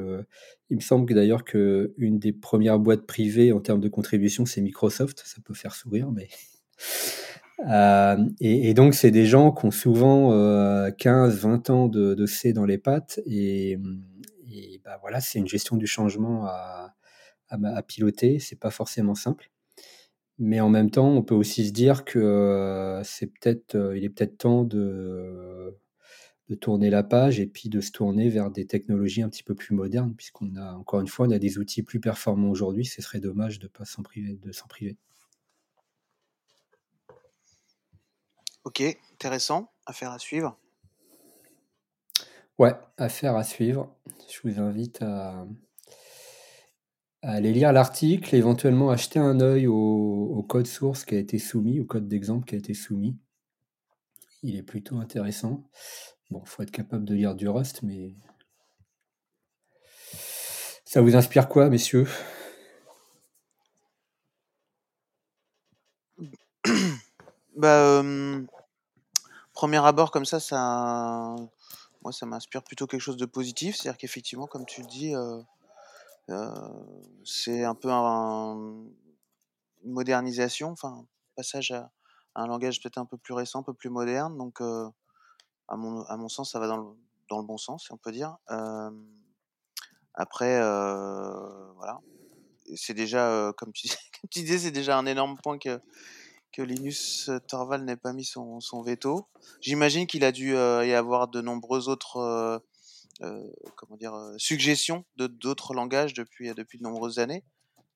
Il 0.69 0.75
me 0.75 0.81
semble 0.81 1.11
d'ailleurs 1.13 1.43
qu'une 1.43 2.19
des 2.19 2.33
premières 2.33 2.79
boîtes 2.79 3.05
privées 3.07 3.51
en 3.51 3.59
termes 3.59 3.81
de 3.81 3.89
contribution, 3.89 4.45
c'est 4.45 4.61
Microsoft. 4.61 5.23
Ça 5.25 5.41
peut 5.43 5.55
faire 5.55 5.73
sourire, 5.73 6.11
mais 6.11 6.27
Euh, 7.69 8.17
et, 8.39 8.73
donc, 8.73 8.95
c'est 8.95 9.11
des 9.11 9.25
gens 9.25 9.51
qui 9.51 9.65
ont 9.65 9.71
souvent 9.71 10.31
15, 10.97 11.37
20 11.37 11.69
ans 11.69 11.87
de, 11.87 12.25
C 12.25 12.53
dans 12.53 12.65
les 12.65 12.77
pattes. 12.77 13.19
Et, 13.25 13.77
bah, 14.83 14.97
voilà, 15.01 15.21
c'est 15.21 15.39
une 15.39 15.47
gestion 15.47 15.77
du 15.77 15.87
changement 15.87 16.45
à, 16.45 16.93
à, 17.49 17.83
piloter. 17.83 18.39
C'est 18.39 18.59
pas 18.59 18.71
forcément 18.71 19.15
simple. 19.15 19.50
Mais 20.39 20.59
en 20.59 20.69
même 20.69 20.89
temps, 20.89 21.09
on 21.09 21.21
peut 21.21 21.35
aussi 21.35 21.67
se 21.67 21.71
dire 21.71 22.03
que 22.03 23.01
c'est 23.03 23.27
peut-être, 23.27 23.93
il 23.95 24.03
est 24.03 24.09
peut-être 24.09 24.37
temps 24.37 24.63
de, 24.63 25.77
de 26.51 26.55
tourner 26.55 26.89
la 26.89 27.01
page 27.01 27.39
et 27.39 27.47
puis 27.47 27.69
de 27.69 27.79
se 27.79 27.91
tourner 27.91 28.27
vers 28.27 28.51
des 28.51 28.67
technologies 28.67 29.21
un 29.21 29.29
petit 29.29 29.43
peu 29.43 29.55
plus 29.55 29.73
modernes, 29.73 30.13
puisqu'on 30.15 30.55
a, 30.57 30.73
encore 30.73 30.99
une 30.99 31.07
fois, 31.07 31.25
on 31.25 31.31
a 31.31 31.39
des 31.39 31.57
outils 31.57 31.81
plus 31.81 32.01
performants 32.01 32.49
aujourd'hui. 32.49 32.83
Ce 32.83 33.01
serait 33.01 33.21
dommage 33.21 33.59
de 33.59 33.69
pas 33.69 33.85
s'en 33.85 34.03
priver, 34.03 34.35
de 34.35 34.51
s'en 34.51 34.67
priver. 34.67 34.97
Ok, 38.65 38.83
intéressant, 39.13 39.71
affaire 39.85 40.11
à 40.11 40.19
suivre. 40.19 40.57
Ouais, 42.59 42.75
affaire 42.97 43.37
à 43.37 43.45
suivre. 43.45 43.95
Je 44.29 44.39
vous 44.43 44.59
invite 44.59 45.01
à, 45.01 45.47
aller 47.21 47.53
lire 47.53 47.71
l'article, 47.71 48.35
éventuellement 48.35 48.89
acheter 48.89 49.19
un 49.19 49.39
œil 49.39 49.67
au, 49.67 50.45
code 50.49 50.67
source 50.67 51.05
qui 51.05 51.15
a 51.15 51.19
été 51.19 51.39
soumis, 51.39 51.79
au 51.79 51.85
code 51.85 52.07
d'exemple 52.07 52.45
qui 52.45 52.55
a 52.55 52.57
été 52.57 52.73
soumis. 52.73 53.17
Il 54.43 54.55
est 54.55 54.63
plutôt 54.63 54.97
intéressant. 54.97 55.63
Bon, 56.31 56.43
faut 56.45 56.63
être 56.63 56.71
capable 56.71 57.05
de 57.05 57.13
lire 57.13 57.35
du 57.35 57.47
Rust, 57.47 57.83
mais 57.83 58.15
ça 60.83 61.01
vous 61.01 61.15
inspire 61.15 61.47
quoi, 61.47 61.69
messieurs? 61.69 62.07
Bah, 67.55 68.01
euh, 68.01 68.41
premier 69.53 69.85
abord 69.85 70.09
comme 70.09 70.25
ça, 70.25 70.39
ça, 70.39 71.35
moi, 72.01 72.11
ça 72.11 72.25
m'inspire 72.25 72.63
plutôt 72.63 72.87
quelque 72.87 73.01
chose 73.01 73.17
de 73.17 73.25
positif. 73.25 73.75
C'est-à-dire 73.75 73.99
qu'effectivement, 73.99 74.47
comme 74.47 74.65
tu 74.65 74.81
le 74.81 74.87
dis, 74.87 75.13
euh, 75.13 75.39
c'est 77.25 77.63
un 77.63 77.75
peu 77.75 77.89
une 77.89 78.91
modernisation, 79.83 80.71
enfin, 80.71 81.05
passage 81.35 81.71
à, 81.71 81.91
un 82.35 82.47
langage 82.47 82.79
peut-être 82.81 82.97
un 82.97 83.05
peu 83.05 83.17
plus 83.17 83.33
récent, 83.33 83.59
un 83.59 83.63
peu 83.63 83.73
plus 83.73 83.89
moderne. 83.89 84.37
Donc, 84.37 84.61
à 84.61 85.75
mon, 85.75 86.03
à 86.03 86.17
mon 86.17 86.29
sens, 86.29 86.51
ça 86.51 86.59
va 86.59 86.67
dans 86.67 86.77
le, 86.77 86.85
dans 87.29 87.39
le 87.39 87.45
bon 87.45 87.57
sens, 87.57 87.85
si 87.85 87.91
on 87.91 87.97
peut 87.97 88.11
dire. 88.11 88.37
après, 90.13 90.59
voilà. 91.75 91.99
C'est 92.75 92.93
déjà, 92.93 93.51
comme 93.57 93.73
tu, 93.73 93.87
disais, 94.29 94.59
c'est 94.59 94.71
déjà 94.71 94.97
un 94.97 95.05
énorme 95.05 95.37
point 95.43 95.57
que, 95.57 95.81
que 96.51 96.61
Linus 96.61 97.29
Torvald 97.47 97.85
n'ait 97.85 97.97
pas 97.97 98.13
mis 98.13 98.25
son, 98.25 98.59
son 98.59 98.81
veto. 98.81 99.27
J'imagine 99.61 100.07
qu'il 100.07 100.23
a 100.23 100.31
dû 100.31 100.55
euh, 100.55 100.85
y 100.85 100.93
avoir 100.93 101.27
de 101.27 101.41
nombreuses 101.41 101.87
autres 101.87 102.17
euh, 102.17 102.57
euh, 102.57 102.59
comment 103.75 103.97
dire, 103.97 104.13
suggestions 104.37 105.05
de 105.15 105.27
d'autres 105.27 105.73
langages 105.73 106.13
depuis, 106.13 106.53
depuis 106.53 106.77
de 106.77 106.83
nombreuses 106.83 107.19
années. 107.19 107.43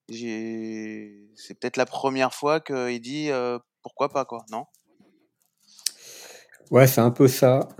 C'est 0.09 1.59
peut-être 1.59 1.77
la 1.77 1.85
première 1.85 2.33
fois 2.33 2.59
qu'il 2.59 3.01
dit 3.01 3.29
pourquoi 3.81 4.09
pas, 4.09 4.25
quoi, 4.25 4.45
non? 4.51 4.65
Ouais, 6.71 6.87
c'est 6.87 7.01
un 7.01 7.11
peu 7.11 7.27
ça. 7.27 7.67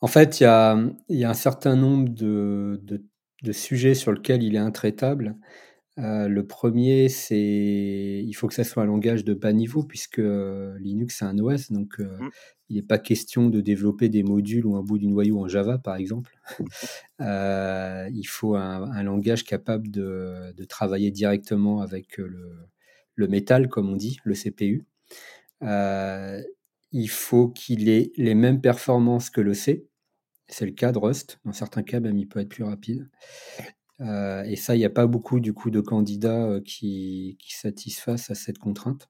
en 0.00 0.06
fait, 0.06 0.40
il 0.40 0.42
y 0.42 0.46
a, 0.46 0.78
y 1.08 1.24
a, 1.24 1.30
un 1.30 1.34
certain 1.34 1.76
nombre 1.76 2.08
de, 2.08 2.80
de, 2.82 3.04
de, 3.42 3.52
sujets 3.52 3.94
sur 3.94 4.12
lesquels 4.12 4.42
il 4.42 4.54
est 4.54 4.58
intraitable. 4.58 5.36
Euh, 5.98 6.26
le 6.26 6.46
premier, 6.46 7.08
c'est 7.08 8.22
il 8.24 8.32
faut 8.32 8.48
que 8.48 8.54
ça 8.54 8.64
soit 8.64 8.82
un 8.82 8.86
langage 8.86 9.24
de 9.24 9.32
bas 9.32 9.52
niveau 9.52 9.84
puisque 9.84 10.18
euh, 10.18 10.76
Linux 10.80 11.18
c'est 11.18 11.24
un 11.24 11.38
OS, 11.38 11.70
donc 11.70 12.00
euh, 12.00 12.18
mmh. 12.18 12.30
Il 12.74 12.78
n'est 12.78 12.86
pas 12.86 12.98
question 12.98 13.48
de 13.48 13.60
développer 13.60 14.08
des 14.08 14.24
modules 14.24 14.66
ou 14.66 14.74
un 14.74 14.82
bout 14.82 14.98
du 14.98 15.06
noyau 15.06 15.38
en 15.40 15.46
Java 15.46 15.78
par 15.78 15.94
exemple. 15.94 16.36
il 17.20 18.26
faut 18.26 18.56
un, 18.56 19.02
langage 19.04 19.44
capable 19.44 19.90
de, 19.90 20.52
travailler 20.68 21.10
directement 21.12 21.80
avec 21.80 22.18
le, 22.18 22.56
le, 23.14 23.28
métal, 23.28 23.68
comme 23.68 23.88
on 23.88 23.96
dit, 23.96 24.18
le 24.24 24.34
CPU. 24.34 24.86
il 25.62 27.10
faut 27.10 27.48
qu'il 27.48 27.88
ait 27.88 28.10
les 28.16 28.34
mêmes 28.34 28.60
performances 28.60 29.30
que 29.30 29.40
le 29.40 29.54
C. 29.54 29.86
C'est 30.48 30.66
le 30.66 30.72
cas 30.72 30.92
de 30.92 30.98
Rust. 30.98 31.38
Dans 31.44 31.52
certains 31.52 31.82
cas, 31.82 32.00
même, 32.00 32.18
il 32.18 32.28
peut 32.28 32.40
être 32.40 32.48
plus 32.48 32.64
rapide. 32.64 33.08
Euh, 34.00 34.42
et 34.42 34.56
ça, 34.56 34.74
il 34.74 34.78
n'y 34.78 34.84
a 34.84 34.90
pas 34.90 35.06
beaucoup 35.06 35.40
du 35.40 35.52
coup 35.54 35.70
de 35.70 35.80
candidats 35.80 36.44
euh, 36.44 36.60
qui, 36.60 37.36
qui, 37.40 37.54
satisfassent 37.54 38.30
à 38.30 38.34
cette 38.34 38.58
contrainte. 38.58 39.08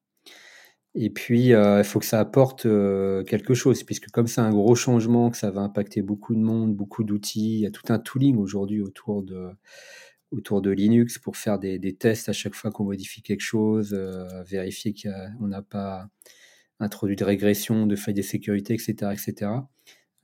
Et 0.97 1.11
puis, 1.11 1.53
euh, 1.53 1.79
il 1.79 1.85
faut 1.85 1.99
que 1.99 2.07
ça 2.07 2.21
apporte 2.21 2.63
quelque 2.63 3.55
chose, 3.55 3.83
puisque 3.83 4.11
comme 4.11 4.27
c'est 4.29 4.41
un 4.41 4.51
gros 4.51 4.75
changement, 4.77 5.31
que 5.31 5.37
ça 5.37 5.51
va 5.51 5.63
impacter 5.63 6.03
beaucoup 6.03 6.35
de 6.35 6.41
monde, 6.41 6.75
beaucoup 6.75 7.05
d'outils, 7.05 7.55
il 7.57 7.61
y 7.61 7.67
a 7.67 7.71
tout 7.71 7.93
un 7.93 7.99
tooling 7.99 8.37
aujourd'hui 8.37 8.81
autour 8.81 9.23
de, 9.25 9.49
autour 10.31 10.63
de 10.63 10.71
Linux 10.71 11.19
pour 11.19 11.37
faire 11.37 11.59
des, 11.59 11.79
des 11.79 11.95
tests 11.97 12.29
à 12.29 12.33
chaque 12.33 12.55
fois 12.55 12.71
qu'on 12.71 12.85
modifie 12.85 13.23
quelque 13.23 13.41
chose, 13.41 13.93
vérifier 14.47 14.95
qu'on 14.95 15.49
n'a 15.49 15.63
pas 15.63 16.09
introduit 16.81 17.17
de 17.17 17.25
régression, 17.25 17.87
de 17.87 17.97
failles 17.97 18.15
de 18.15 18.23
sécurité, 18.23 18.75
etc. 18.75 19.13
etc. 19.13 19.51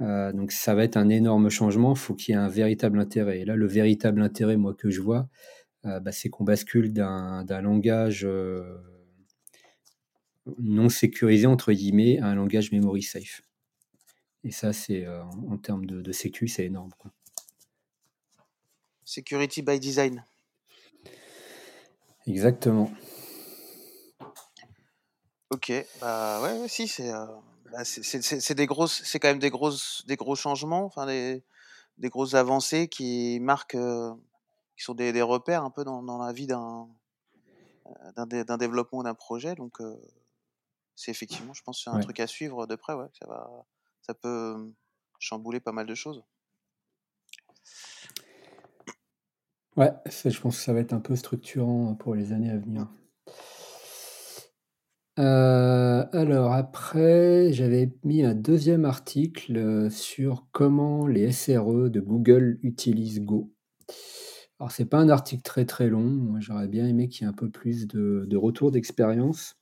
Euh, 0.00 0.32
donc 0.32 0.52
ça 0.52 0.74
va 0.74 0.84
être 0.84 0.96
un 0.96 1.08
énorme 1.08 1.50
changement, 1.50 1.92
il 1.92 1.98
faut 1.98 2.14
qu'il 2.14 2.34
y 2.34 2.38
ait 2.38 2.40
un 2.40 2.48
véritable 2.48 2.98
intérêt. 2.98 3.40
Et 3.40 3.44
là, 3.44 3.54
le 3.56 3.66
véritable 3.66 4.22
intérêt, 4.22 4.56
moi, 4.56 4.74
que 4.74 4.90
je 4.90 5.00
vois, 5.00 5.28
euh, 5.86 6.00
bah, 6.00 6.12
c'est 6.12 6.30
qu'on 6.30 6.44
bascule 6.44 6.92
d'un 6.92 7.60
langage 7.60 8.24
euh, 8.24 8.62
non 10.58 10.88
sécurisé, 10.88 11.46
entre 11.46 11.72
guillemets, 11.72 12.18
à 12.18 12.26
un 12.26 12.34
langage 12.34 12.72
memory 12.72 13.02
safe. 13.02 13.42
Et 14.42 14.50
ça, 14.50 14.72
c'est 14.72 15.06
en, 15.06 15.58
termes 15.58 15.84
de, 15.84 16.00
de 16.00 16.12
sécu, 16.12 16.48
c'est 16.48 16.64
énorme. 16.64 16.90
Security 19.04 19.62
by 19.62 19.78
design. 19.78 20.24
Exactement. 22.26 22.90
Ok, 25.50 25.72
bah 26.00 26.40
ouais, 26.42 26.68
si, 26.68 26.88
c'est 26.88 27.10
bah, 27.72 27.84
c'est 27.84 28.54
des 28.54 28.66
grosses, 28.66 29.02
c'est 29.04 29.18
quand 29.20 29.28
même 29.28 29.38
des 29.38 29.50
grosses, 29.50 30.04
des 30.06 30.16
gros 30.16 30.34
changements, 30.34 30.84
enfin 30.84 31.06
des, 31.06 31.42
des 31.98 32.08
grosses 32.08 32.34
avancées 32.34 32.88
qui 32.88 33.38
marquent, 33.40 33.76
euh, 33.76 34.12
qui 34.76 34.84
sont 34.84 34.94
des, 34.94 35.12
des, 35.12 35.22
repères 35.22 35.64
un 35.64 35.70
peu 35.70 35.84
dans, 35.84 36.02
dans 36.02 36.18
la 36.18 36.32
vie 36.32 36.46
d'un 36.46 36.88
euh, 37.86 38.44
d'un 38.44 38.58
développement 38.58 39.02
d'un 39.02 39.14
projet. 39.14 39.54
Donc 39.54 39.80
euh, 39.80 39.96
c'est 41.00 41.10
effectivement, 41.10 41.54
je 41.54 41.62
pense, 41.62 41.82
c'est 41.82 41.90
un 41.90 42.00
truc 42.00 42.20
à 42.20 42.26
suivre 42.26 42.66
de 42.66 42.74
près. 42.76 42.92
Ouais, 42.92 43.08
ça 43.18 43.26
va, 43.26 43.48
ça 44.02 44.14
peut 44.14 44.72
chambouler 45.18 45.60
pas 45.60 45.72
mal 45.72 45.86
de 45.86 45.94
choses. 45.94 46.22
Ouais, 49.76 49.92
je 50.06 50.40
pense 50.40 50.58
que 50.58 50.62
ça 50.62 50.72
va 50.72 50.80
être 50.80 50.92
un 50.92 51.00
peu 51.00 51.16
structurant 51.16 51.94
pour 51.94 52.14
les 52.14 52.32
années 52.32 52.50
à 52.50 52.58
venir. 52.58 52.88
Euh, 55.18 56.06
alors 56.12 56.52
après, 56.52 57.52
j'avais 57.52 57.92
mis 58.04 58.22
un 58.22 58.34
deuxième 58.34 58.84
article 58.84 59.56
euh, 59.56 59.90
sur 59.90 60.46
comment 60.52 61.06
les 61.06 61.32
SRE 61.32 61.88
de 61.88 62.00
Google 62.00 62.58
utilisent 62.62 63.20
Go. 63.20 63.52
Alors 64.58 64.70
c'est 64.72 64.84
pas 64.84 64.98
un 64.98 65.08
article 65.08 65.42
très 65.42 65.64
très 65.64 65.88
long, 65.88 66.04
moi 66.04 66.40
j'aurais 66.40 66.68
bien 66.68 66.86
aimé 66.86 67.08
qu'il 67.08 67.22
y 67.22 67.24
ait 67.24 67.30
un 67.30 67.34
peu 67.34 67.50
plus 67.50 67.86
de, 67.86 68.36
retour 68.36 68.70
d'expérience. 68.70 69.59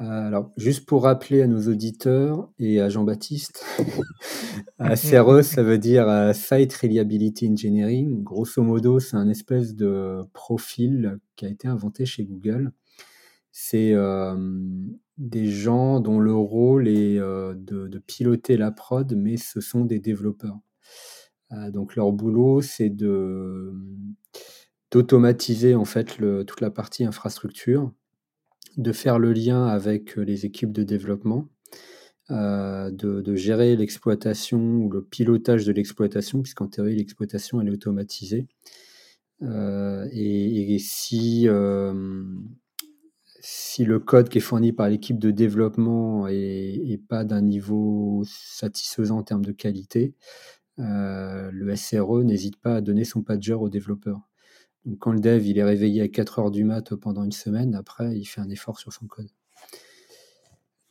Euh, 0.00 0.26
alors 0.26 0.50
juste 0.56 0.86
pour 0.86 1.04
rappeler 1.04 1.42
à 1.42 1.46
nos 1.46 1.68
auditeurs 1.68 2.50
et 2.58 2.80
à 2.80 2.88
Jean-Baptiste, 2.88 3.64
SRE 4.96 5.42
ça 5.42 5.62
veut 5.62 5.78
dire 5.78 6.34
Site 6.34 6.74
Reliability 6.74 7.48
Engineering. 7.48 8.22
Grosso 8.22 8.62
modo, 8.62 8.98
c'est 8.98 9.16
un 9.16 9.28
espèce 9.28 9.74
de 9.74 10.22
profil 10.32 11.18
qui 11.36 11.46
a 11.46 11.48
été 11.48 11.68
inventé 11.68 12.06
chez 12.06 12.24
Google 12.24 12.72
c'est 13.56 13.94
des 15.16 15.46
gens 15.46 16.00
dont 16.00 16.18
le 16.18 16.34
rôle 16.34 16.88
est 16.88 17.20
de, 17.20 18.02
piloter 18.04 18.56
la 18.56 18.72
prod, 18.72 19.14
mais 19.16 19.36
ce 19.36 19.60
sont 19.60 19.84
des 19.84 20.00
développeurs. 20.00 20.58
donc 21.70 21.94
leur 21.94 22.10
boulot, 22.12 22.62
c'est 22.62 22.90
de 22.90 23.72
d'automatiser 24.90 25.76
en 25.76 25.84
fait 25.84 26.16
toute 26.46 26.60
la 26.60 26.70
partie 26.70 27.04
infrastructure, 27.04 27.92
de 28.76 28.92
faire 28.92 29.18
le 29.18 29.32
lien 29.32 29.66
avec 29.66 30.16
les 30.16 30.46
équipes 30.46 30.72
de 30.72 30.82
développement, 30.82 31.48
de, 32.30 33.34
gérer 33.34 33.76
l'exploitation 33.76 34.58
ou 34.58 34.90
le 34.90 35.02
pilotage 35.02 35.66
de 35.66 35.72
l'exploitation, 35.72 36.42
puisqu'en 36.42 36.68
théorie 36.68 36.96
l'exploitation 36.96 37.60
est 37.60 37.70
automatisée. 37.70 38.46
et, 39.42 40.76
si 40.80 41.48
si 43.46 43.84
le 43.84 44.00
code 44.00 44.30
qui 44.30 44.38
est 44.38 44.40
fourni 44.40 44.72
par 44.72 44.88
l'équipe 44.88 45.18
de 45.18 45.30
développement 45.30 46.26
est, 46.28 47.00
pas 47.08 47.24
d'un 47.24 47.42
niveau 47.42 48.24
satisfaisant 48.26 49.18
en 49.18 49.22
termes 49.22 49.44
de 49.44 49.52
qualité, 49.52 50.14
euh, 50.78 51.50
le 51.52 51.76
SRE 51.76 52.24
n'hésite 52.24 52.56
pas 52.56 52.76
à 52.76 52.80
donner 52.80 53.04
son 53.04 53.22
pager 53.22 53.52
au 53.52 53.68
développeur. 53.68 54.20
Donc, 54.84 54.98
quand 54.98 55.12
le 55.12 55.20
dev 55.20 55.46
il 55.46 55.58
est 55.58 55.64
réveillé 55.64 56.02
à 56.02 56.08
4 56.08 56.38
heures 56.38 56.50
du 56.50 56.64
mat 56.64 56.94
pendant 56.94 57.24
une 57.24 57.32
semaine, 57.32 57.74
après, 57.74 58.16
il 58.16 58.24
fait 58.24 58.40
un 58.40 58.50
effort 58.50 58.78
sur 58.78 58.92
son 58.92 59.06
code. 59.06 59.30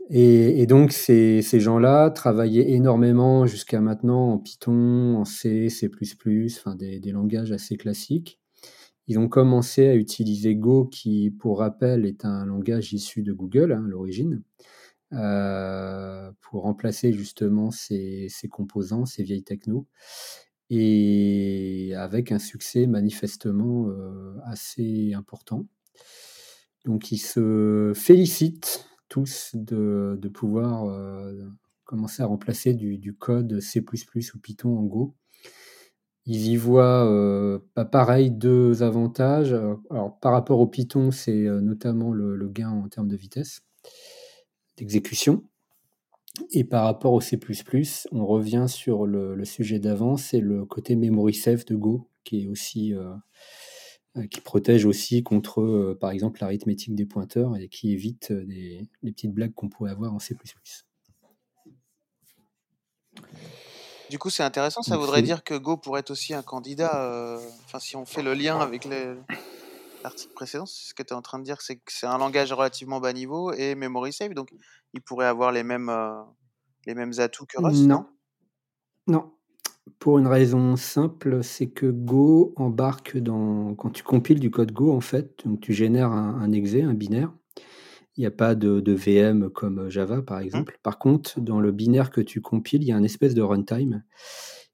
Et, 0.09 0.65
donc, 0.67 0.91
ces, 0.91 1.41
gens-là 1.41 2.09
travaillaient 2.09 2.71
énormément 2.71 3.45
jusqu'à 3.45 3.79
maintenant 3.79 4.33
en 4.33 4.37
Python, 4.37 5.15
en 5.17 5.25
C, 5.25 5.69
C++, 5.69 5.89
enfin 6.59 6.75
des, 6.75 6.99
des, 6.99 7.11
langages 7.11 7.51
assez 7.51 7.77
classiques. 7.77 8.39
Ils 9.07 9.19
ont 9.19 9.27
commencé 9.27 9.87
à 9.87 9.95
utiliser 9.95 10.55
Go, 10.55 10.85
qui, 10.85 11.31
pour 11.31 11.59
rappel, 11.59 12.05
est 12.05 12.25
un 12.25 12.45
langage 12.45 12.93
issu 12.93 13.23
de 13.23 13.33
Google 13.33 13.71
hein, 13.71 13.83
à 13.85 13.89
l'origine, 13.89 14.43
euh, 15.13 16.31
pour 16.41 16.63
remplacer 16.63 17.13
justement 17.13 17.71
ces, 17.71 18.27
ces, 18.29 18.47
composants, 18.47 19.05
ces 19.05 19.23
vieilles 19.23 19.43
technos, 19.43 19.87
et 20.75 21.93
avec 21.95 22.31
un 22.31 22.39
succès 22.39 22.87
manifestement 22.87 23.89
euh, 23.89 24.35
assez 24.45 25.13
important. 25.13 25.67
Donc, 26.85 27.11
ils 27.11 27.19
se 27.19 27.93
félicitent 27.95 28.89
tous 29.07 29.51
de, 29.53 30.19
pouvoir 30.33 30.85
euh, 30.85 31.47
commencer 31.85 32.23
à 32.23 32.25
remplacer 32.25 32.73
du, 32.73 33.15
code 33.15 33.59
C++ 33.59 33.81
ou 33.81 34.39
Python 34.39 34.77
en 34.77 34.83
Go. 34.83 35.15
Ils 36.25 36.47
y 36.47 36.55
voient 36.55 37.05
euh, 37.05 37.59
pareil 37.91 38.31
deux 38.31 38.81
avantages. 38.81 39.53
Alors, 39.91 40.19
par 40.19 40.31
rapport 40.31 40.59
au 40.59 40.67
Python, 40.67 41.11
c'est 41.11 41.43
notamment 41.61 42.11
le, 42.11 42.49
gain 42.49 42.69
en 42.69 42.87
termes 42.89 43.09
de 43.09 43.17
vitesse 43.17 43.61
d'exécution. 44.77 45.43
Et 46.51 46.63
par 46.63 46.85
rapport 46.85 47.13
au 47.13 47.21
C++, 47.21 47.39
on 48.11 48.25
revient 48.25 48.65
sur 48.67 49.05
le, 49.05 49.35
le 49.35 49.45
sujet 49.45 49.79
d'avant, 49.79 50.17
c'est 50.17 50.39
le 50.39 50.65
côté 50.65 50.95
memory 50.95 51.33
safe 51.33 51.65
de 51.65 51.75
Go, 51.75 52.09
qui 52.23 52.43
est 52.43 52.47
aussi 52.47 52.93
euh, 52.93 53.13
euh, 54.15 54.27
qui 54.27 54.41
protège 54.41 54.85
aussi 54.85 55.23
contre, 55.23 55.61
euh, 55.61 55.97
par 55.99 56.11
exemple, 56.11 56.39
l'arithmétique 56.41 56.93
des 56.93 57.07
pointeurs 57.07 57.57
et 57.57 57.67
qui 57.67 57.91
évite 57.91 58.31
des, 58.31 58.87
les 59.01 59.11
petites 59.11 59.33
blagues 59.33 59.55
qu'on 59.55 59.69
pourrait 59.69 59.89
avoir 59.89 60.13
en 60.13 60.19
C++. 60.19 60.35
Du 64.11 64.19
coup, 64.19 64.29
c'est 64.29 64.43
intéressant. 64.43 64.83
Ça 64.83 64.97
voudrait 64.97 65.23
dire 65.23 65.43
que 65.43 65.55
Go 65.55 65.77
pourrait 65.77 66.01
être 66.01 66.11
aussi 66.11 66.35
un 66.35 66.43
candidat. 66.43 66.91
Enfin, 67.65 67.77
euh, 67.77 67.79
si 67.79 67.95
on 67.95 68.05
fait 68.05 68.21
le 68.21 68.35
lien 68.35 68.59
avec 68.59 68.85
l'article 70.03 70.33
précédent, 70.33 70.65
ce 70.65 70.93
que 70.93 71.03
tu 71.03 71.09
es 71.09 71.13
en 71.13 71.21
train 71.21 71.39
de 71.39 71.43
dire, 71.43 71.61
c'est 71.61 71.77
que 71.77 71.91
c'est 71.91 72.07
un 72.07 72.17
langage 72.17 72.51
relativement 72.53 72.99
bas 72.99 73.13
niveau 73.13 73.51
et 73.53 73.75
memory 73.75 74.13
safe, 74.13 74.33
donc 74.33 74.53
il 74.93 75.01
pourrait 75.01 75.25
avoir 75.25 75.51
les 75.51 75.63
mêmes, 75.63 75.89
euh, 75.89 76.21
les 76.85 76.95
mêmes 76.95 77.13
atouts 77.17 77.45
que 77.45 77.61
Rust. 77.61 77.85
Non. 77.85 78.05
Non? 79.07 79.31
Pour 79.99 80.17
une 80.17 80.27
raison 80.27 80.75
simple, 80.75 81.43
c'est 81.43 81.69
que 81.69 81.87
Go 81.87 82.53
embarque 82.55 83.17
dans 83.17 83.75
quand 83.75 83.89
tu 83.89 84.03
compiles 84.03 84.39
du 84.39 84.49
code 84.49 84.71
Go, 84.71 84.93
en 84.93 85.01
fait, 85.01 85.45
donc 85.45 85.59
tu 85.59 85.73
génères 85.73 86.11
un, 86.11 86.39
un 86.41 86.51
exe, 86.51 86.75
un 86.75 86.93
binaire. 86.93 87.33
Il 88.15 88.21
n'y 88.21 88.27
a 88.27 88.31
pas 88.31 88.53
de, 88.53 88.79
de, 88.79 88.93
VM 88.93 89.49
comme 89.49 89.89
Java, 89.89 90.21
par 90.21 90.39
mmh. 90.39 90.43
exemple. 90.43 90.73
Mmh. 90.73 90.81
Par 90.83 90.99
contre, 90.99 91.41
dans 91.41 91.59
le 91.59 91.71
binaire 91.71 92.11
que 92.11 92.21
tu 92.21 92.41
compiles, 92.41 92.83
il 92.83 92.87
y 92.87 92.91
a 92.91 92.95
un 92.95 93.03
espèce 93.03 93.33
de 93.33 93.41
runtime 93.41 94.03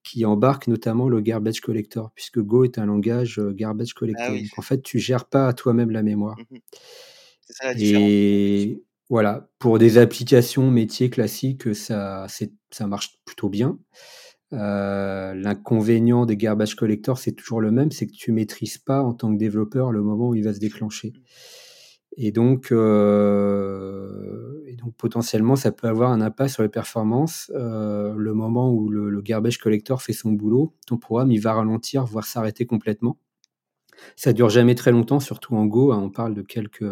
qui 0.04 0.26
embarque 0.26 0.68
notamment 0.68 1.10
le 1.10 1.22
garbage 1.22 1.62
collector, 1.62 2.12
puisque 2.16 2.40
Go 2.40 2.64
est 2.64 2.78
un 2.78 2.86
langage 2.86 3.40
euh, 3.40 3.54
garbage 3.54 3.94
collector. 3.94 4.28
Ah 4.30 4.32
oui. 4.34 4.44
Donc, 4.44 4.60
en 4.60 4.62
fait, 4.62 4.82
tu 4.82 5.00
gères 5.00 5.26
pas 5.26 5.52
toi-même 5.54 5.92
la 5.92 6.04
mémoire. 6.04 6.38
Mmh. 6.52 6.58
C'est 7.42 7.54
ça 7.54 7.66
la 7.68 7.74
différence. 7.74 8.10
Et 8.10 8.84
voilà, 9.10 9.50
pour 9.58 9.80
des 9.80 9.98
applications 9.98 10.70
métiers 10.70 11.10
classiques, 11.10 11.74
ça, 11.76 12.28
ça 12.70 12.88
marche 12.88 13.20
plutôt 13.26 13.50
bien. 13.50 13.80
Euh, 14.54 15.34
L'inconvénient 15.36 16.26
des 16.26 16.38
garbage 16.38 16.76
collectors, 16.76 17.18
c'est 17.18 17.32
toujours 17.34 17.62
le 17.62 17.72
même, 17.72 17.92
c'est 17.92 18.08
que 18.08 18.14
tu 18.14 18.32
maîtrises 18.32 18.78
pas 18.78 19.02
en 19.02 19.14
tant 19.14 19.32
que 19.32 19.38
développeur 19.38 19.92
le 19.92 20.02
moment 20.02 20.30
où 20.30 20.36
il 20.36 20.44
va 20.44 20.54
se 20.54 20.60
déclencher. 20.60 21.14
Et 22.22 22.34
donc, 22.34 22.74
euh, 22.74 24.62
et 24.68 24.76
donc 24.76 24.94
potentiellement, 24.98 25.56
ça 25.56 25.72
peut 25.72 25.88
avoir 25.88 26.12
un 26.12 26.20
impact 26.20 26.54
sur 26.54 26.64
les 26.64 26.70
performances. 26.70 27.50
Euh, 27.56 28.14
le 28.14 28.34
moment 28.34 28.74
où 28.74 28.90
le, 28.90 29.10
le, 29.10 29.22
garbage 29.22 29.58
collector 29.58 30.02
fait 30.02 30.12
son 30.12 30.34
boulot, 30.34 30.76
ton 30.86 30.98
programme 30.98 31.32
il 31.32 31.40
va 31.40 31.54
ralentir, 31.54 32.04
voire 32.04 32.26
s'arrêter 32.26 32.66
complètement. 32.66 33.18
Ça 34.18 34.34
dure 34.34 34.50
jamais 34.50 34.76
très 34.76 34.92
longtemps, 34.92 35.22
surtout 35.22 35.56
en 35.56 35.66
Go. 35.66 35.94
Hein, 35.94 36.00
on 36.04 36.10
parle 36.10 36.34
de 36.34 36.42
quelques 36.42 36.92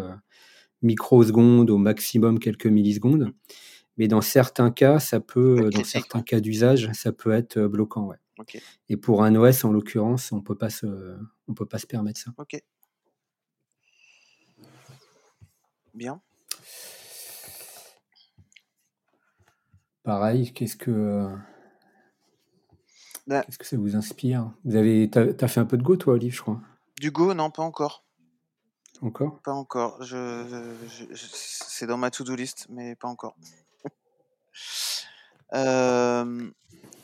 microsecondes, 0.80 1.68
au 1.68 1.76
maximum 1.76 2.38
quelques 2.38 2.66
millisecondes. 2.66 3.34
Mais 3.98 4.08
dans 4.08 4.22
certains 4.22 4.70
cas, 4.70 4.98
ça 4.98 5.20
peut, 5.20 5.68
dans 5.70 5.84
certains 5.84 6.22
cas 6.22 6.40
d'usage, 6.40 6.88
ça 6.94 7.12
peut 7.12 7.32
être 7.32 7.60
bloquant, 7.66 8.06
ouais. 8.06 8.16
Okay. 8.38 8.62
Et 8.88 8.96
pour 8.96 9.24
un 9.24 9.34
OS, 9.34 9.64
en 9.64 9.72
l'occurrence, 9.72 10.32
on 10.32 10.40
peut 10.40 10.54
pas 10.54 10.70
se, 10.70 10.86
on 11.48 11.54
peut 11.54 11.66
pas 11.66 11.78
se 11.78 11.86
permettre 11.86 12.20
ça. 12.20 12.30
Bien. 15.94 16.20
Pareil, 20.02 20.52
qu'est-ce 20.52 20.76
que, 20.76 21.28
bah, 23.26 23.42
qu'est-ce 23.42 23.58
que 23.58 23.66
ça 23.66 23.76
vous 23.76 23.94
inspire? 23.94 24.50
Vous 24.64 24.76
avez, 24.76 25.10
t'as, 25.10 25.26
as 25.38 25.48
fait 25.48 25.60
un 25.60 25.66
peu 25.66 25.76
de 25.76 25.82
Go, 25.82 25.96
toi, 25.96 26.14
Olive, 26.14 26.34
je 26.34 26.40
crois? 26.40 26.60
Du 26.98 27.10
Go, 27.10 27.34
non, 27.34 27.50
pas 27.50 27.62
encore. 27.62 28.04
Encore? 29.02 29.40
Pas 29.42 29.52
encore. 29.52 30.02
Je, 30.02 30.74
je, 30.88 31.14
je 31.14 31.26
c'est 31.30 31.86
dans 31.86 31.98
ma 31.98 32.10
to-do 32.10 32.34
list, 32.34 32.66
mais 32.70 32.94
pas 32.96 33.08
encore. 33.08 33.36
Euh, 35.54 36.50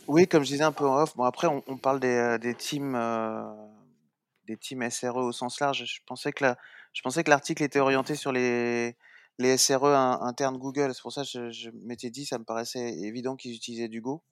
oui, 0.07 0.29
comme 0.29 0.45
je 0.45 0.51
disais 0.51 0.65
un 0.65 0.73
peu 0.73 0.87
en 0.87 0.99
off, 0.99 1.17
bon 1.17 1.25
après 1.25 1.47
on, 1.47 1.63
on 1.67 1.79
parle 1.79 1.99
des, 1.99 2.09
euh, 2.09 2.37
des 2.37 2.55
teams, 2.55 2.95
euh, 2.95 3.43
des 4.47 4.59
teams 4.59 4.91
SRE 4.91 5.17
au 5.17 5.33
sens 5.33 5.61
large. 5.61 5.87
Je 5.87 6.01
pensais 6.05 6.31
que 6.31 6.45
la, 6.45 6.59
je 6.95 7.03
pensais 7.03 7.25
que 7.25 7.31
l'article 7.31 7.63
était 7.63 7.81
orienté 7.81 8.15
sur 8.15 8.33
les, 8.33 8.97
les 9.39 9.57
SRE 9.57 9.85
in, 9.85 10.21
internes 10.23 10.57
Google. 10.57 10.95
C'est 10.95 11.03
pour 11.03 11.13
ça 11.13 11.23
que 11.23 11.51
je, 11.51 11.71
m'étais 11.83 12.09
dit, 12.09 12.25
ça 12.25 12.39
me 12.39 12.45
paraissait 12.45 12.95
évident 13.01 13.37
qu'ils 13.37 13.55
utilisaient 13.55 13.89
du 13.89 14.01
Go. 14.01 14.23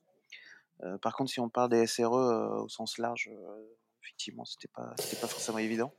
Euh, 0.85 0.97
par 0.99 1.15
contre, 1.15 1.31
si 1.31 1.41
on 1.41 1.49
parle 1.49 1.71
des 1.71 1.87
SRE 1.87 2.15
euh, 2.15 2.63
au 2.63 2.69
sens 2.69 2.99
large, 2.99 3.31
euh, 3.33 3.77
effectivement, 4.03 4.45
c'était 4.45 4.71
pas, 4.75 4.95
pas 5.21 5.27
forcément 5.27 5.59
évident. 5.59 5.93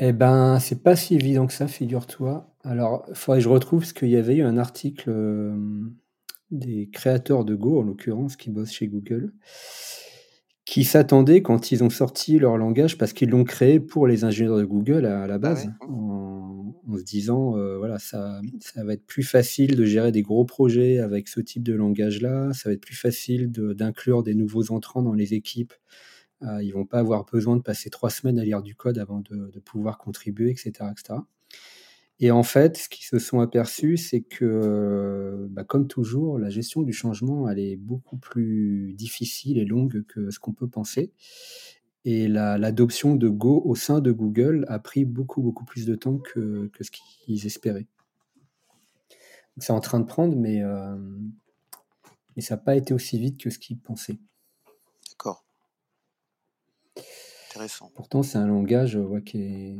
Eh 0.00 0.12
ben, 0.12 0.58
c'est 0.58 0.82
pas 0.82 0.96
si 0.96 1.14
évident 1.14 1.46
que 1.46 1.52
ça, 1.52 1.68
figure-toi. 1.68 2.52
Alors, 2.64 3.04
il 3.08 3.14
faudrait 3.14 3.38
que 3.38 3.44
je 3.44 3.48
retrouve 3.48 3.80
parce 3.80 3.92
qu'il 3.92 4.08
y 4.08 4.16
avait 4.16 4.34
eu 4.34 4.42
un 4.42 4.58
article 4.58 5.54
des 6.50 6.90
créateurs 6.90 7.44
de 7.44 7.54
Go, 7.54 7.78
en 7.78 7.82
l'occurrence, 7.84 8.34
qui 8.34 8.50
bossent 8.50 8.72
chez 8.72 8.88
Google, 8.88 9.32
qui 10.68 10.84
s'attendaient 10.84 11.40
quand 11.40 11.72
ils 11.72 11.82
ont 11.82 11.88
sorti 11.88 12.38
leur 12.38 12.58
langage, 12.58 12.98
parce 12.98 13.14
qu'ils 13.14 13.30
l'ont 13.30 13.44
créé 13.44 13.80
pour 13.80 14.06
les 14.06 14.24
ingénieurs 14.24 14.58
de 14.58 14.66
Google 14.66 15.06
à, 15.06 15.26
la 15.26 15.38
base, 15.38 15.70
ah 15.80 15.86
ouais. 15.86 15.94
en, 15.94 16.74
en, 16.86 16.98
se 16.98 17.04
disant, 17.04 17.56
euh, 17.56 17.78
voilà, 17.78 17.98
ça, 17.98 18.42
ça 18.60 18.84
va 18.84 18.92
être 18.92 19.06
plus 19.06 19.22
facile 19.22 19.76
de 19.76 19.84
gérer 19.86 20.12
des 20.12 20.20
gros 20.20 20.44
projets 20.44 20.98
avec 20.98 21.28
ce 21.28 21.40
type 21.40 21.62
de 21.62 21.72
langage-là, 21.72 22.52
ça 22.52 22.68
va 22.68 22.74
être 22.74 22.82
plus 22.82 22.94
facile 22.94 23.50
d'inclure 23.50 24.22
des 24.22 24.34
nouveaux 24.34 24.70
entrants 24.70 25.00
dans 25.00 25.14
les 25.14 25.32
équipes. 25.32 25.72
Euh, 26.42 26.62
ils 26.62 26.72
vont 26.72 26.84
pas 26.84 26.98
avoir 26.98 27.24
besoin 27.24 27.56
de 27.56 27.62
passer 27.62 27.88
trois 27.88 28.10
semaines 28.10 28.38
à 28.38 28.44
lire 28.44 28.60
du 28.62 28.74
code 28.74 28.98
avant 28.98 29.20
de, 29.20 29.50
de 29.50 29.60
pouvoir 29.60 29.96
contribuer, 29.96 30.50
etc., 30.50 30.72
etc. 30.92 31.20
Et 32.20 32.30
en 32.32 32.42
fait, 32.42 32.76
ce 32.76 32.88
qu'ils 32.88 33.04
se 33.04 33.18
sont 33.18 33.38
aperçus, 33.40 33.96
c'est 33.96 34.22
que, 34.22 35.46
bah, 35.50 35.62
comme 35.62 35.86
toujours, 35.86 36.38
la 36.38 36.50
gestion 36.50 36.82
du 36.82 36.92
changement, 36.92 37.48
elle 37.48 37.60
est 37.60 37.76
beaucoup 37.76 38.16
plus 38.16 38.92
difficile 38.94 39.58
et 39.58 39.64
longue 39.64 40.04
que 40.06 40.30
ce 40.30 40.40
qu'on 40.40 40.52
peut 40.52 40.68
penser. 40.68 41.12
Et 42.04 42.26
l'adoption 42.26 43.12
la, 43.12 43.18
de 43.18 43.28
Go 43.28 43.62
au 43.64 43.74
sein 43.76 44.00
de 44.00 44.10
Google 44.10 44.64
a 44.68 44.78
pris 44.78 45.04
beaucoup, 45.04 45.42
beaucoup 45.42 45.64
plus 45.64 45.86
de 45.86 45.94
temps 45.94 46.18
que, 46.18 46.68
que 46.72 46.82
ce 46.82 46.90
qu'ils 46.90 47.46
espéraient. 47.46 47.86
C'est 49.58 49.72
en 49.72 49.80
train 49.80 50.00
de 50.00 50.06
prendre, 50.06 50.36
mais, 50.36 50.62
euh, 50.62 50.96
mais 52.34 52.42
ça 52.42 52.54
n'a 52.54 52.62
pas 52.62 52.76
été 52.76 52.94
aussi 52.94 53.18
vite 53.18 53.38
que 53.38 53.50
ce 53.50 53.58
qu'ils 53.58 53.78
pensaient. 53.78 54.18
D'accord. 55.10 55.44
Intéressant. 57.50 57.90
Pourtant, 57.94 58.22
c'est 58.22 58.38
un 58.38 58.46
langage 58.46 58.96
ouais, 58.96 59.22
qui 59.22 59.38
est 59.42 59.78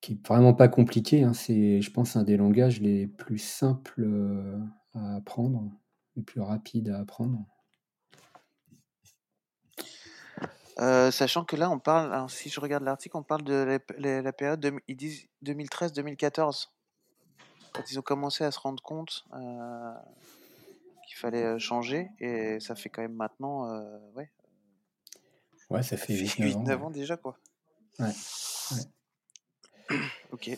qui 0.00 0.12
est 0.12 0.26
vraiment 0.26 0.54
pas 0.54 0.68
compliqué. 0.68 1.22
Hein. 1.22 1.32
C'est, 1.32 1.80
je 1.80 1.90
pense, 1.90 2.16
un 2.16 2.22
des 2.22 2.36
langages 2.36 2.80
les 2.80 3.06
plus 3.06 3.38
simples 3.38 4.04
euh, 4.04 4.58
à 4.94 5.16
apprendre, 5.16 5.70
les 6.16 6.22
plus 6.22 6.40
rapides 6.40 6.88
à 6.88 7.00
apprendre. 7.00 7.44
Euh, 10.80 11.10
sachant 11.10 11.44
que 11.44 11.56
là, 11.56 11.70
on 11.70 11.80
parle, 11.80 12.12
alors 12.12 12.30
si 12.30 12.50
je 12.50 12.60
regarde 12.60 12.84
l'article, 12.84 13.16
on 13.16 13.24
parle 13.24 13.42
de 13.42 13.52
la, 13.52 13.78
la, 13.98 14.22
la 14.22 14.32
période, 14.32 14.60
de, 14.60 14.72
ils 14.86 14.96
disent 14.96 15.26
2013-2014, 15.44 16.68
quand 17.72 17.90
ils 17.90 17.98
ont 17.98 18.02
commencé 18.02 18.44
à 18.44 18.52
se 18.52 18.60
rendre 18.60 18.80
compte 18.80 19.24
euh, 19.34 19.92
qu'il 21.08 21.16
fallait 21.16 21.58
changer, 21.58 22.10
et 22.20 22.60
ça 22.60 22.76
fait 22.76 22.90
quand 22.90 23.02
même 23.02 23.14
maintenant, 23.14 23.68
euh, 23.68 23.98
ouais. 24.14 24.30
Ouais, 25.68 25.82
ça 25.82 25.96
fait 25.96 26.14
8-9 26.14 26.76
ans, 26.76 26.84
ans, 26.84 26.90
déjà, 26.90 27.16
quoi. 27.16 27.36
Ouais. 27.98 28.06
ouais. 28.06 28.82
ok. 30.32 30.50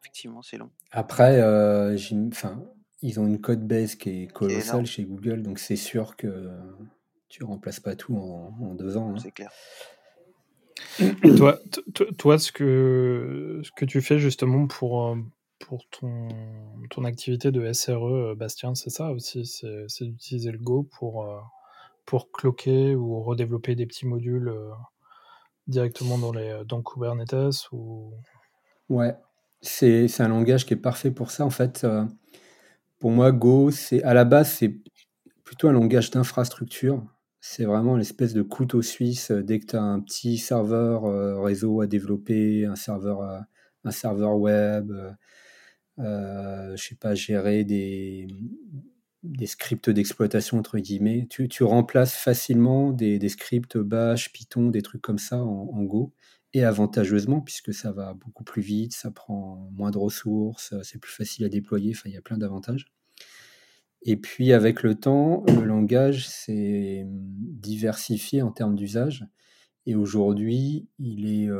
Effectivement, 0.00 0.42
c'est 0.42 0.56
long. 0.56 0.70
Après, 0.90 1.40
euh, 1.40 1.96
enfin, 2.28 2.62
ils 3.02 3.20
ont 3.20 3.26
une 3.26 3.40
code 3.40 3.66
base 3.66 3.94
qui 3.94 4.22
est 4.22 4.26
colossale 4.26 4.86
chez 4.86 5.04
Google, 5.04 5.42
donc 5.42 5.58
c'est 5.58 5.76
sûr 5.76 6.16
que 6.16 6.50
tu 7.28 7.44
remplaces 7.44 7.80
pas 7.80 7.94
tout 7.94 8.16
en, 8.16 8.56
en 8.60 8.74
deux 8.74 8.96
ans. 8.96 9.14
Hein. 9.14 9.18
C'est 9.18 9.32
clair. 9.32 9.50
Et 11.00 11.34
toi, 11.34 11.60
toi 12.16 12.38
ce, 12.38 12.50
que, 12.52 13.60
ce 13.62 13.70
que 13.72 13.84
tu 13.84 14.00
fais 14.00 14.18
justement 14.18 14.66
pour, 14.66 15.16
pour 15.58 15.88
ton, 15.90 16.28
ton 16.90 17.04
activité 17.04 17.50
de 17.50 17.72
SRE, 17.72 18.34
Bastien, 18.36 18.74
c'est 18.74 18.90
ça 18.90 19.12
aussi, 19.12 19.44
c'est 19.44 20.04
d'utiliser 20.04 20.50
le 20.50 20.58
Go 20.58 20.84
pour, 20.84 21.28
pour 22.04 22.30
cloquer 22.32 22.94
ou 22.94 23.20
redévelopper 23.22 23.74
des 23.74 23.86
petits 23.86 24.06
modules 24.06 24.52
directement 25.68 26.18
dans, 26.18 26.32
les, 26.32 26.62
dans 26.66 26.82
Kubernetes 26.82 27.70
ou... 27.72 28.12
Ouais, 28.88 29.14
c'est 29.60 30.20
un 30.20 30.28
langage 30.28 30.66
qui 30.66 30.74
est 30.74 30.78
parfait 30.78 31.10
pour 31.10 31.30
ça. 31.30 31.44
En 31.44 31.50
fait, 31.50 31.86
pour 32.98 33.10
moi, 33.10 33.32
Go, 33.32 33.70
c'est 33.70 34.02
à 34.02 34.14
la 34.14 34.24
base, 34.24 34.50
c'est 34.50 34.80
plutôt 35.44 35.68
un 35.68 35.72
langage 35.72 36.10
d'infrastructure. 36.10 37.04
C'est 37.40 37.64
vraiment 37.64 37.96
l'espèce 37.96 38.32
de 38.32 38.42
couteau 38.42 38.80
suisse 38.82 39.30
dès 39.30 39.60
que 39.60 39.66
tu 39.66 39.76
as 39.76 39.82
un 39.82 40.00
petit 40.00 40.38
serveur 40.38 41.04
réseau 41.42 41.82
à 41.82 41.86
développer, 41.86 42.64
un 42.64 42.76
serveur, 42.76 43.20
un 43.84 43.90
serveur 43.90 44.38
web, 44.38 44.90
euh, 45.98 46.76
je 46.76 46.82
sais 46.82 46.94
pas, 46.94 47.14
gérer 47.14 47.64
des, 47.64 48.28
des 49.22 49.46
scripts 49.46 49.90
d'exploitation, 49.90 50.58
entre 50.58 50.78
guillemets. 50.78 51.26
Tu, 51.28 51.48
tu 51.48 51.64
remplaces 51.64 52.14
facilement 52.14 52.92
des, 52.92 53.28
scripts 53.28 53.76
Bash, 53.78 54.32
Python, 54.32 54.68
des 54.68 54.82
trucs 54.82 55.02
comme 55.02 55.18
ça 55.18 55.42
en, 55.42 55.82
Go, 55.82 56.12
et 56.54 56.64
avantageusement, 56.64 57.40
puisque 57.40 57.74
ça 57.74 57.92
va 57.92 58.14
beaucoup 58.14 58.44
plus 58.44 58.62
vite, 58.62 58.94
ça 58.94 59.10
prend 59.10 59.70
moins 59.74 59.90
de 59.90 59.98
ressources, 59.98 60.74
c'est 60.82 60.98
plus 60.98 61.12
facile 61.12 61.44
à 61.44 61.48
déployer, 61.48 61.94
il 62.04 62.12
y 62.12 62.16
a 62.16 62.22
plein 62.22 62.38
d'avantages. 62.38 62.86
Et 64.02 64.16
puis, 64.16 64.52
avec 64.52 64.82
le 64.82 64.94
temps, 64.94 65.44
le 65.48 65.64
langage 65.64 66.28
s'est 66.28 67.04
diversifié 67.08 68.42
en 68.42 68.52
termes 68.52 68.76
d'usage. 68.76 69.26
Et 69.86 69.96
aujourd'hui, 69.96 70.88
il 70.98 71.28
est 71.28 71.50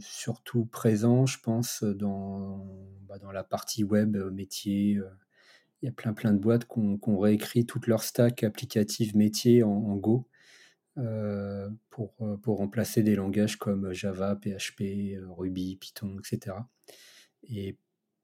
surtout 0.00 0.66
présent, 0.66 1.24
je 1.24 1.38
pense, 1.40 1.82
dans, 1.82 2.66
bah, 3.08 3.18
dans 3.18 3.32
la 3.32 3.44
partie 3.44 3.84
web, 3.84 4.16
métier. 4.32 5.00
Il 5.82 5.86
y 5.86 5.88
a 5.88 5.92
plein 5.92 6.12
plein 6.12 6.32
de 6.32 6.38
boîtes 6.38 6.66
qui 6.66 6.78
ont, 6.78 7.18
réécrit 7.18 7.66
toute 7.66 7.86
leur 7.86 8.02
stack 8.02 8.44
applicative 8.44 9.16
métier 9.16 9.62
en, 9.62 9.96
Go 9.96 10.26
pour, 11.90 12.14
pour 12.42 12.58
remplacer 12.58 13.02
des 13.02 13.14
langages 13.14 13.56
comme 13.56 13.92
Java, 13.92 14.36
PHP, 14.36 15.16
Ruby, 15.36 15.76
Python, 15.76 16.18
etc. 16.18 16.56
Et 17.44 17.78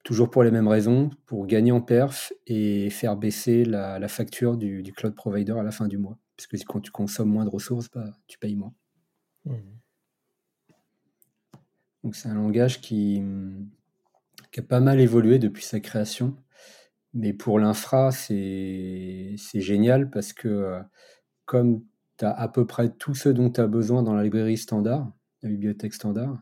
toujours 0.06 0.30
pour 0.30 0.44
les 0.44 0.52
mêmes 0.52 0.68
raisons, 0.68 1.10
pour 1.26 1.48
gagner 1.48 1.72
en 1.72 1.80
perf 1.80 2.32
et 2.46 2.90
faire 2.90 3.16
baisser 3.16 3.64
la, 3.64 4.06
facture 4.06 4.56
du, 4.56 4.92
cloud 4.96 5.16
provider 5.16 5.52
à 5.52 5.64
la 5.64 5.72
fin 5.72 5.88
du 5.88 5.98
mois. 5.98 6.16
Parce 6.36 6.46
que 6.46 6.56
quand 6.64 6.80
tu 6.80 6.92
consommes 6.92 7.30
moins 7.30 7.44
de 7.44 7.50
ressources, 7.50 7.90
bah, 7.90 8.12
tu 8.28 8.38
payes 8.38 8.54
moins. 8.54 8.72
Mmh. 9.46 9.56
Donc 12.04 12.14
c'est 12.14 12.28
un 12.28 12.34
langage 12.34 12.80
qui, 12.80 13.20
a 14.56 14.62
pas 14.62 14.78
mal 14.78 15.00
évolué 15.00 15.40
depuis 15.40 15.64
sa 15.64 15.80
création. 15.80 16.36
Mais 17.18 17.32
pour 17.32 17.58
l'infra, 17.58 18.12
c'est 18.12 19.36
génial 19.54 20.10
parce 20.10 20.34
que 20.34 20.48
euh, 20.48 20.82
comme 21.46 21.82
tu 22.18 22.26
as 22.26 22.30
à 22.30 22.46
peu 22.46 22.66
près 22.66 22.90
tout 22.90 23.14
ce 23.14 23.30
dont 23.30 23.48
tu 23.50 23.58
as 23.58 23.66
besoin 23.66 24.02
dans 24.02 24.12
la 24.12 24.22
librairie 24.22 24.58
standard, 24.58 25.10
la 25.42 25.48
bibliothèque 25.48 25.94
standard, 25.94 26.38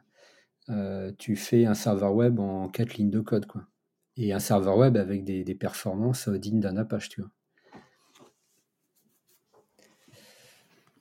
euh, 0.70 1.12
tu 1.16 1.36
fais 1.36 1.64
un 1.64 1.74
serveur 1.74 2.12
web 2.16 2.40
en 2.40 2.68
quatre 2.68 2.94
lignes 2.94 3.10
de 3.10 3.20
code. 3.20 3.46
Quoi. 3.46 3.68
Et 4.16 4.32
un 4.32 4.40
serveur 4.40 4.76
web 4.76 4.96
avec 4.96 5.22
des, 5.22 5.44
performances 5.54 6.28
dignes 6.28 6.58
d'un 6.58 6.76
Apache. 6.76 7.08
Tu 7.08 7.20
vois. 7.20 7.30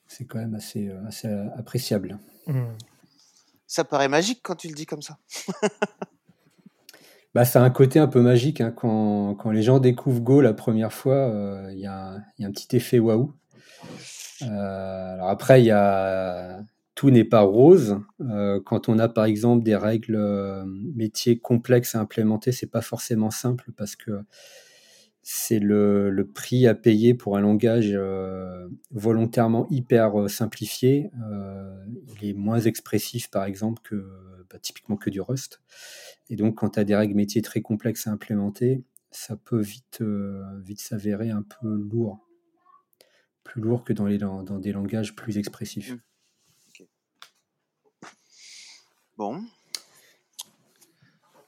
c'est 0.05 0.25
quand 0.25 0.37
même 0.37 0.53
assez, 0.53 0.89
euh, 0.89 1.03
assez 1.07 1.27
appréciable. 1.57 2.19
Mmh. 2.45 2.61
Ça 3.65 3.83
paraît 3.83 4.07
magique 4.07 4.41
quand 4.43 4.55
tu 4.55 4.67
le 4.67 4.75
dis 4.75 4.85
comme 4.85 5.01
ça. 5.01 5.17
bah, 7.33 7.45
ça 7.45 7.61
a 7.61 7.65
un 7.65 7.69
côté 7.69 7.99
un 7.99 8.07
peu 8.07 8.21
magique. 8.21 8.61
Hein. 8.61 8.71
Quand, 8.71 9.35
quand, 9.35 9.51
les 9.51 9.63
gens 9.63 9.79
découvrent 9.79 10.21
Go 10.21 10.41
la 10.41 10.53
première 10.53 10.93
fois, 10.93 11.15
euh, 11.15 11.67
il 11.71 11.79
y, 11.79 11.81
y, 11.81 11.85
a 11.87 12.21
un 12.41 12.51
petit 12.51 12.75
effet 12.75 12.99
waouh. 12.99 13.33
Euh, 14.41 15.13
alors 15.13 15.29
après, 15.29 15.61
il 15.61 15.65
y 15.65 15.71
a 15.71 16.59
tout 16.95 17.09
n'est 17.09 17.23
pas 17.23 17.41
rose. 17.41 17.99
quand 18.65 18.87
on 18.87 18.99
a 18.99 19.09
par 19.09 19.25
exemple 19.25 19.63
des 19.63 19.75
règles 19.75 20.63
métiers 20.95 21.39
complexes 21.39 21.95
à 21.95 21.99
implémenter, 21.99 22.51
c'est 22.51 22.69
pas 22.69 22.81
forcément 22.81 23.31
simple 23.31 23.71
parce 23.75 23.95
que 23.95 24.11
c'est 25.23 25.59
le, 25.59 26.29
prix 26.33 26.67
à 26.67 26.75
payer 26.75 27.13
pour 27.13 27.37
un 27.37 27.41
langage 27.41 27.91
euh, 27.93 28.67
volontairement 28.91 29.67
hyper 29.69 30.19
euh, 30.19 30.27
simplifié. 30.27 31.09
Euh, 31.31 31.85
il 32.15 32.29
est 32.29 32.33
moins 32.33 32.59
expressif, 32.59 33.29
par 33.29 33.45
exemple, 33.45 33.81
que 33.83 34.05
bah, 34.49 34.59
typiquement 34.59 34.97
que 34.97 35.09
du 35.09 35.21
Rust. 35.21 35.61
Et 36.29 36.35
donc, 36.35 36.55
quand 36.55 36.71
tu 36.71 36.79
as 36.79 36.83
des 36.83 36.95
règles 36.95 37.15
métiers 37.15 37.41
très 37.41 37.61
complexes 37.61 38.05
à 38.05 38.11
implémenter, 38.11 38.83
ça 39.11 39.37
peut 39.37 39.61
vite, 39.61 40.03
s'avérer 40.77 41.29
un 41.29 41.43
peu 41.43 41.73
lourd. 41.73 42.27
Plus 43.45 43.61
lourd 43.61 43.85
que 43.85 43.93
dans 43.93 44.59
des 44.59 44.71
langages 44.73 45.15
plus 45.15 45.37
expressifs. 45.37 45.93
Mmh. 45.93 45.99
Bon. 49.17 49.43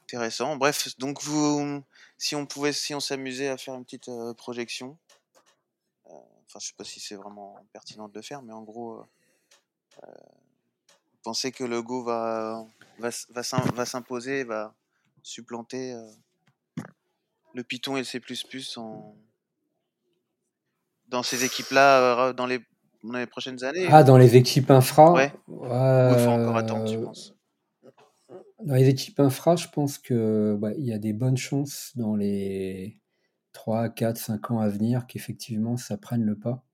Intéressant. 0.04 0.56
Bref, 0.56 0.98
donc 1.00 1.22
vous 1.24 1.84
si 2.18 2.36
on 2.36 2.46
pouvait, 2.46 2.74
si 2.74 2.94
on 2.96 3.00
s'amusait 3.00 3.50
à 3.50 3.58
faire 3.58 3.76
une 3.76 3.84
petite 3.84 4.10
euh, 4.10 4.34
projection, 4.34 4.98
euh, 6.08 6.14
enfin, 6.48 6.60
je 6.60 6.68
sais 6.68 6.74
pas 6.78 6.84
si 6.84 7.00
c'est 7.00 7.16
vraiment 7.16 7.56
pertinent 7.74 8.08
de 8.08 8.14
le 8.16 8.22
faire, 8.22 8.42
mais 8.42 8.54
en 8.54 8.64
gros, 8.64 9.00
euh, 10.04 10.08
vous 10.08 11.20
pensez 11.24 11.52
que 11.52 11.64
le 11.64 11.82
Go 11.82 12.04
va, 12.04 12.66
va, 13.00 13.10
va 13.30 13.86
s'imposer, 13.86 14.44
va 14.44 14.74
supplanter 15.24 15.96
le 17.54 17.64
Python 17.64 17.98
et 17.98 18.02
le 18.02 18.06
C++ 18.06 18.22
en, 18.78 19.16
dans 21.08 21.24
ces 21.24 21.44
équipes-là 21.44 22.34
dans 22.34 22.46
les, 22.46 22.60
dans 23.04 23.18
les 23.18 23.26
prochaines 23.26 23.64
années. 23.64 23.88
Ah, 23.90 24.04
dans 24.04 24.18
les 24.18 24.36
équipes 24.36 24.70
infra? 24.70 25.14
Ouais. 25.14 25.34
Ou 25.48 25.66
il 25.66 26.20
faut 26.20 26.30
encore 26.30 26.58
attendre, 26.58 26.90
tu 26.90 27.02
penses? 27.02 27.35
Dans 28.66 28.76
les 28.76 28.90
équipes 28.90 29.20
infra, 29.20 29.56
je 29.56 29.68
pense 29.70 29.98
que 30.00 30.58
bah, 30.60 30.72
il 30.78 30.86
y 30.86 30.94
a 30.94 30.98
des 30.98 31.14
bonnes 31.14 31.38
chances 31.38 31.92
dans 31.96 32.16
les 32.16 33.00
3, 33.54 33.90
4, 33.90 34.18
5 34.18 34.52
ans 34.52 34.60
à 34.60 34.68
venir 34.68 35.06
qu'effectivement 35.08 35.78
ça 35.78 35.98
prenne 35.98 36.24
le 36.24 36.38
pas. 36.38 36.66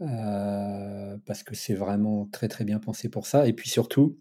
Euh, 0.00 1.18
parce 1.26 1.42
que 1.42 1.54
c'est 1.54 1.74
vraiment 1.74 2.26
très 2.26 2.48
très 2.48 2.64
bien 2.64 2.78
pensé 2.78 3.08
pour 3.08 3.26
ça. 3.26 3.46
Et 3.46 3.52
puis 3.52 3.68
surtout, 3.68 4.18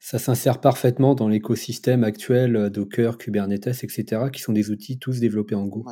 ça 0.00 0.18
s'insère 0.18 0.60
parfaitement 0.60 1.14
dans 1.14 1.28
l'écosystème 1.28 2.04
actuel 2.04 2.70
Docker, 2.70 3.16
Kubernetes, 3.16 3.82
etc., 3.84 4.24
qui 4.32 4.42
sont 4.42 4.52
des 4.52 4.70
outils 4.70 4.98
tous 4.98 5.20
développés 5.20 5.54
en 5.54 5.66
Go. 5.66 5.84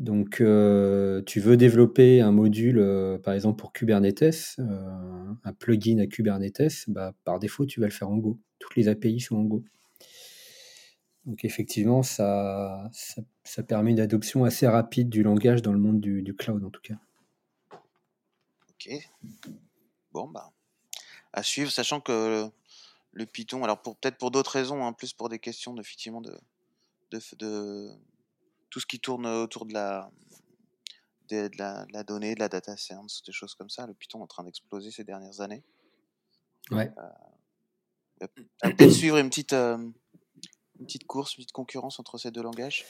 Donc, 0.00 0.40
euh, 0.40 1.20
tu 1.26 1.40
veux 1.40 1.58
développer 1.58 2.22
un 2.22 2.32
module, 2.32 2.78
euh, 2.78 3.18
par 3.18 3.34
exemple 3.34 3.60
pour 3.60 3.70
Kubernetes, 3.70 4.56
euh, 4.58 5.34
un 5.44 5.52
plugin 5.52 5.98
à 5.98 6.06
Kubernetes, 6.06 6.86
bah, 6.88 7.12
par 7.24 7.38
défaut, 7.38 7.66
tu 7.66 7.80
vas 7.80 7.86
le 7.86 7.92
faire 7.92 8.08
en 8.08 8.16
Go. 8.16 8.38
Toutes 8.58 8.76
les 8.76 8.88
API 8.88 9.20
sont 9.20 9.36
en 9.36 9.44
Go. 9.44 9.62
Donc, 11.26 11.44
effectivement, 11.44 12.02
ça, 12.02 12.90
permet 13.68 13.90
une 13.90 14.00
adoption 14.00 14.44
assez 14.44 14.66
rapide 14.66 15.10
du 15.10 15.22
langage 15.22 15.60
dans 15.60 15.74
le 15.74 15.78
monde 15.78 16.00
du, 16.00 16.34
cloud, 16.34 16.64
en 16.64 16.70
tout 16.70 16.80
cas. 16.80 16.96
Ok. 18.70 18.88
Bon, 20.12 20.28
bah, 20.28 20.50
à 21.34 21.42
suivre, 21.42 21.70
sachant 21.70 22.00
que 22.00 22.48
le 23.12 23.26
Python, 23.26 23.64
alors 23.64 23.82
peut-être 23.82 24.16
pour 24.16 24.30
d'autres 24.30 24.52
raisons, 24.52 24.82
hein, 24.82 24.94
plus 24.94 25.12
pour 25.12 25.28
des 25.28 25.38
questions 25.38 25.76
effectivement 25.76 26.22
de 26.22 26.40
tout 28.70 28.80
ce 28.80 28.86
qui 28.86 29.00
tourne 29.00 29.26
autour 29.26 29.66
de 29.66 29.74
la, 29.74 30.10
de, 31.28 31.50
la, 31.58 32.02
donnée, 32.04 32.34
de 32.34 32.40
la 32.40 32.48
data 32.48 32.76
science, 32.76 33.22
des 33.26 33.32
choses 33.32 33.54
comme 33.54 33.70
ça. 33.70 33.86
Le 33.86 33.94
Python 33.94 34.20
est 34.20 34.22
en 34.22 34.26
train 34.26 34.44
d'exploser 34.44 34.90
ces 34.90 35.04
dernières 35.04 35.40
années. 35.40 35.62
Ouais. 36.70 36.90
Euh, 38.22 38.26
peut-être 38.62 38.90
suivre 38.90 39.18
une 39.18 39.28
petite, 39.28 39.52
euh, 39.52 39.76
une 40.78 40.86
petite 40.86 41.06
course, 41.06 41.34
une 41.34 41.42
petite 41.42 41.52
concurrence 41.52 42.00
entre 42.00 42.18
ces 42.18 42.30
deux 42.30 42.42
langages? 42.42 42.84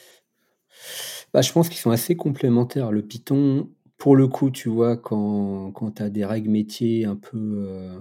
Bah, 1.32 1.42
Je 1.42 1.52
pense 1.52 1.68
qu'ils 1.68 1.78
sont 1.78 1.90
assez 1.90 2.16
complémentaires. 2.16 2.92
Le 2.92 3.02
Python, 3.02 3.70
pour 3.96 4.16
le 4.16 4.28
coup, 4.28 4.50
tu 4.50 4.68
vois, 4.68 4.96
quand, 4.96 5.72
quand 5.72 5.92
tu 5.92 6.02
as 6.02 6.10
des 6.10 6.24
règles 6.24 6.50
métiers 6.50 7.04
un 7.04 7.16
peu, 7.16 7.38
euh, 7.38 8.00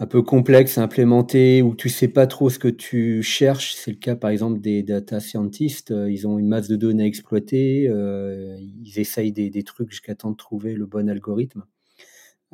un 0.00 0.06
peu 0.06 0.22
complexe 0.22 0.78
à 0.78 0.82
implémenter 0.82 1.60
ou 1.60 1.74
tu 1.74 1.88
sais 1.88 2.06
pas 2.08 2.26
trop 2.28 2.50
ce 2.50 2.58
que 2.58 2.68
tu 2.68 3.22
cherches. 3.22 3.74
C'est 3.74 3.90
le 3.90 3.96
cas 3.96 4.14
par 4.14 4.30
exemple 4.30 4.60
des 4.60 4.82
data 4.82 5.18
scientists. 5.18 5.90
Euh, 5.90 6.10
ils 6.10 6.26
ont 6.28 6.38
une 6.38 6.46
masse 6.46 6.68
de 6.68 6.76
données 6.76 7.02
à 7.02 7.06
exploiter. 7.06 7.88
Euh, 7.88 8.56
ils 8.60 9.00
essayent 9.00 9.32
des, 9.32 9.50
des 9.50 9.62
trucs 9.64 9.90
jusqu'à 9.90 10.14
temps 10.14 10.30
de 10.30 10.36
trouver 10.36 10.74
le 10.74 10.86
bon 10.86 11.08
algorithme. 11.08 11.64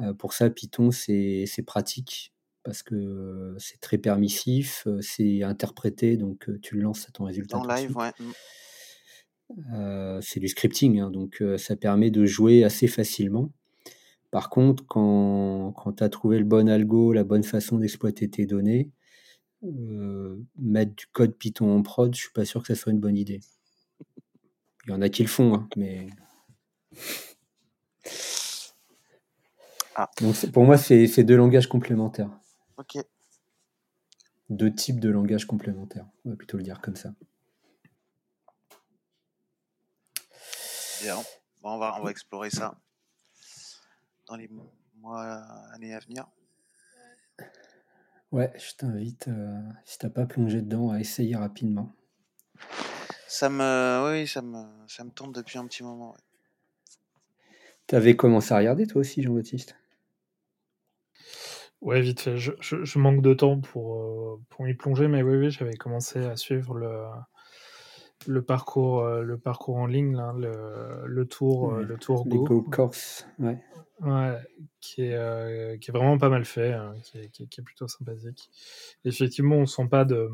Euh, 0.00 0.14
pour 0.14 0.32
ça, 0.32 0.48
Python, 0.48 0.90
c'est 0.90 1.46
pratique 1.66 2.32
parce 2.62 2.82
que 2.82 3.54
c'est 3.58 3.78
très 3.78 3.98
permissif, 3.98 4.88
c'est 5.02 5.42
interprété, 5.42 6.16
donc 6.16 6.48
tu 6.62 6.76
le 6.76 6.80
lances 6.80 7.06
à 7.06 7.12
ton 7.12 7.24
résultat. 7.24 7.58
En 7.58 7.66
live, 7.66 7.94
ouais. 7.94 8.10
c'est 10.22 10.40
du 10.40 10.48
scripting, 10.48 10.98
hein, 10.98 11.10
donc 11.10 11.44
ça 11.58 11.76
permet 11.76 12.10
de 12.10 12.24
jouer 12.24 12.64
assez 12.64 12.86
facilement. 12.86 13.52
Par 14.34 14.50
contre, 14.50 14.84
quand, 14.88 15.70
quand 15.76 15.92
tu 15.92 16.02
as 16.02 16.08
trouvé 16.08 16.38
le 16.40 16.44
bon 16.44 16.68
algo, 16.68 17.12
la 17.12 17.22
bonne 17.22 17.44
façon 17.44 17.78
d'exploiter 17.78 18.28
tes 18.28 18.46
données, 18.46 18.90
euh, 19.62 20.42
mettre 20.58 20.92
du 20.96 21.06
code 21.06 21.36
Python 21.36 21.70
en 21.70 21.82
prod, 21.82 22.12
je 22.12 22.22
suis 22.22 22.32
pas 22.32 22.44
sûr 22.44 22.60
que 22.60 22.66
ça 22.66 22.74
soit 22.74 22.90
une 22.90 22.98
bonne 22.98 23.16
idée. 23.16 23.38
Il 24.86 24.90
y 24.90 24.92
en 24.92 25.00
a 25.02 25.08
qui 25.08 25.22
le 25.22 25.28
font, 25.28 25.54
hein, 25.54 25.68
mais. 25.76 26.08
Ah. 29.94 30.10
Donc 30.20 30.50
pour 30.50 30.64
moi, 30.64 30.78
c'est 30.78 31.06
c'est 31.06 31.22
deux 31.22 31.36
langages 31.36 31.68
complémentaires. 31.68 32.36
Ok. 32.76 32.98
Deux 34.50 34.74
types 34.74 34.98
de 34.98 35.10
langages 35.10 35.44
complémentaires. 35.44 36.08
On 36.24 36.30
va 36.30 36.36
plutôt 36.36 36.56
le 36.56 36.64
dire 36.64 36.80
comme 36.80 36.96
ça. 36.96 37.14
Bien. 41.02 41.18
Bon, 41.62 41.74
on 41.74 41.78
va, 41.78 41.96
on 42.00 42.02
va 42.02 42.10
explorer 42.10 42.50
ça 42.50 42.76
dans 44.26 44.36
les 44.36 44.48
mois, 45.00 45.22
années 45.74 45.94
à 45.94 45.98
venir. 46.00 46.26
Ouais, 48.32 48.52
je 48.58 48.74
t'invite, 48.76 49.28
euh, 49.28 49.62
si 49.86 49.98
t'as 49.98 50.10
pas 50.10 50.26
plongé 50.26 50.60
dedans, 50.60 50.90
à 50.90 51.00
essayer 51.00 51.36
rapidement. 51.36 51.94
Ça 53.28 53.48
me, 53.50 54.10
oui, 54.10 54.26
ça 54.26 54.40
me, 54.42 54.64
ça 54.88 55.04
me 55.04 55.10
tente 55.10 55.32
depuis 55.34 55.58
un 55.58 55.66
petit 55.66 55.82
moment. 55.82 56.12
ouais. 56.12 56.18
T'avais 57.86 58.14
commencé 58.14 58.52
à 58.52 58.58
regarder 58.58 58.86
toi 58.86 59.00
aussi, 59.00 59.22
Jean-Baptiste? 59.22 59.74
Ouais, 61.80 62.00
vite 62.00 62.20
fait. 62.20 62.36
Je, 62.38 62.52
je- 62.60 62.84
je 62.84 62.98
manque 62.98 63.22
de 63.22 63.34
temps 63.34 63.60
pour, 63.60 63.94
euh, 64.02 64.40
pour 64.50 64.68
y 64.68 64.74
plonger, 64.74 65.08
mais 65.08 65.22
oui, 65.22 65.36
oui, 65.36 65.50
j'avais 65.50 65.76
commencé 65.76 66.18
à 66.24 66.36
suivre 66.36 66.74
le, 66.74 66.88
le, 68.26 68.42
parcours, 68.42 69.00
euh, 69.00 69.22
le 69.22 69.38
parcours 69.38 69.76
en 69.76 69.86
ligne, 69.86 70.16
là, 70.16 70.32
le, 70.36 71.06
le 71.06 71.26
tour, 71.26 71.72
euh, 71.72 71.78
Ouais, 71.80 71.84
le 71.84 71.96
tour 71.96 72.26
Go. 72.26 72.44
Go 72.44 72.62
Course, 72.62 73.26
ouais. 73.38 73.58
Ouais, 74.00 74.38
qui 74.80 75.02
est, 75.02 75.14
euh, 75.14 75.76
qui 75.78 75.90
est 75.90 75.92
vraiment 75.94 76.18
pas 76.18 76.28
mal 76.28 76.44
fait, 76.44 76.72
hein, 76.72 76.94
qui, 77.04 77.18
est, 77.18 77.28
qui 77.28 77.44
est- 77.44 77.46
qui 77.46 77.60
est 77.60 77.64
plutôt 77.64 77.86
sympathique. 77.88 78.50
Effectivement, 79.04 79.56
on 79.56 79.66
sent 79.66 79.86
pas 79.88 80.04
de, 80.04 80.28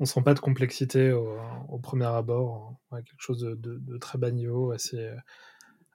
on 0.00 0.04
sent 0.04 0.22
pas 0.22 0.34
de 0.34 0.40
complexité 0.40 1.12
au, 1.12 1.38
au 1.68 1.78
premier 1.78 2.06
abord. 2.06 2.78
hein. 2.92 2.96
Ouais, 2.96 3.02
quelque 3.02 3.20
chose 3.22 3.40
de, 3.40 3.54
de- 3.54 3.78
de 3.78 3.96
très 3.98 4.18
bas 4.18 4.30
niveau, 4.30 4.72
assez, 4.72 5.10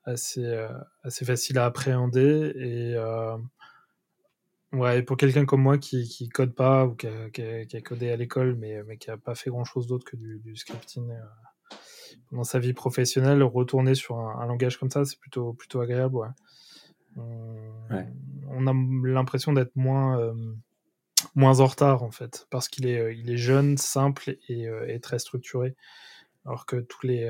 assez, 0.06 0.68
assez 1.04 1.26
facile 1.26 1.58
à 1.60 1.66
appréhender. 1.66 2.54
Et 2.56 2.94
euh, 2.96 3.38
ouais, 4.74 5.00
et 5.00 5.04
pour 5.04 5.18
quelqu'un 5.18 5.46
comme 5.46 5.62
moi 5.62 5.78
qui, 5.78 6.08
qui 6.08 6.30
code 6.30 6.54
pas 6.54 6.86
ou 6.86 6.96
qui 6.96 7.08
a, 7.08 7.30
qui 7.30 7.42
a- 7.42 7.66
qui 7.66 7.78
a 7.78 7.82
codé 7.82 8.10
à 8.12 8.16
l'école, 8.16 8.56
mais, 8.56 8.82
mais 8.84 8.98
qui 8.98 9.10
a 9.12 9.18
pas 9.18 9.36
fait 9.36 9.50
grand 9.50 9.66
chose 9.66 9.88
d'autre 9.88 10.06
que 10.06 10.16
du, 10.16 10.40
du 10.40 10.56
scripting. 10.56 11.10
euh, 11.12 11.76
dans 12.32 12.44
sa 12.46 12.60
vie 12.60 12.74
professionnelle, 12.74 13.44
retourner 13.44 13.94
sur 13.96 14.18
un, 14.18 14.40
un 14.40 14.46
langage 14.46 14.78
comme 14.78 14.90
ça, 14.90 15.04
c'est 15.06 15.20
plutôt, 15.20 15.54
plutôt 15.54 15.82
agréable. 15.82 16.18
Ouais. 16.18 16.28
On, 17.18 17.94
Ouais. 17.94 18.08
on 18.48 18.68
a 18.68 18.74
l'impression 19.08 19.52
d'être 19.52 19.76
moins, 19.76 20.18
euh, 20.20 20.34
moins 21.36 21.60
en 21.60 21.66
retard, 21.66 22.04
en 22.04 22.12
fait, 22.12 22.48
parce 22.50 22.70
qu'il 22.70 22.86
est, 22.88 23.00
euh, 23.00 23.14
il 23.14 23.30
est 23.30 23.38
jeune, 23.38 23.78
simple 23.78 24.38
et, 24.48 24.68
euh, 24.68 24.88
et 24.88 25.00
très 25.02 25.20
structuré. 25.20 25.76
Alors 26.46 26.66
que 26.66 26.78
tous 26.78 27.06
les, 27.06 27.28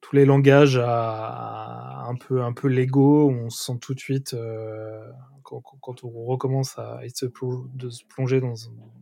tous 0.00 0.16
les 0.16 0.24
langages 0.24 0.78
à, 0.78 2.04
à 2.04 2.06
un 2.08 2.14
peu, 2.14 2.42
un 2.42 2.52
peu 2.52 2.68
Lego, 2.68 3.30
on 3.30 3.50
se 3.50 3.64
sent 3.64 3.78
tout 3.80 3.94
de 3.94 4.00
suite, 4.00 4.34
euh, 4.34 5.00
quand, 5.42 6.04
on 6.04 6.24
recommence 6.24 6.78
à 6.78 7.00
essayer 7.04 7.30
de 7.74 7.90
se 7.90 8.04
plonger 8.04 8.40
dans, 8.40 8.54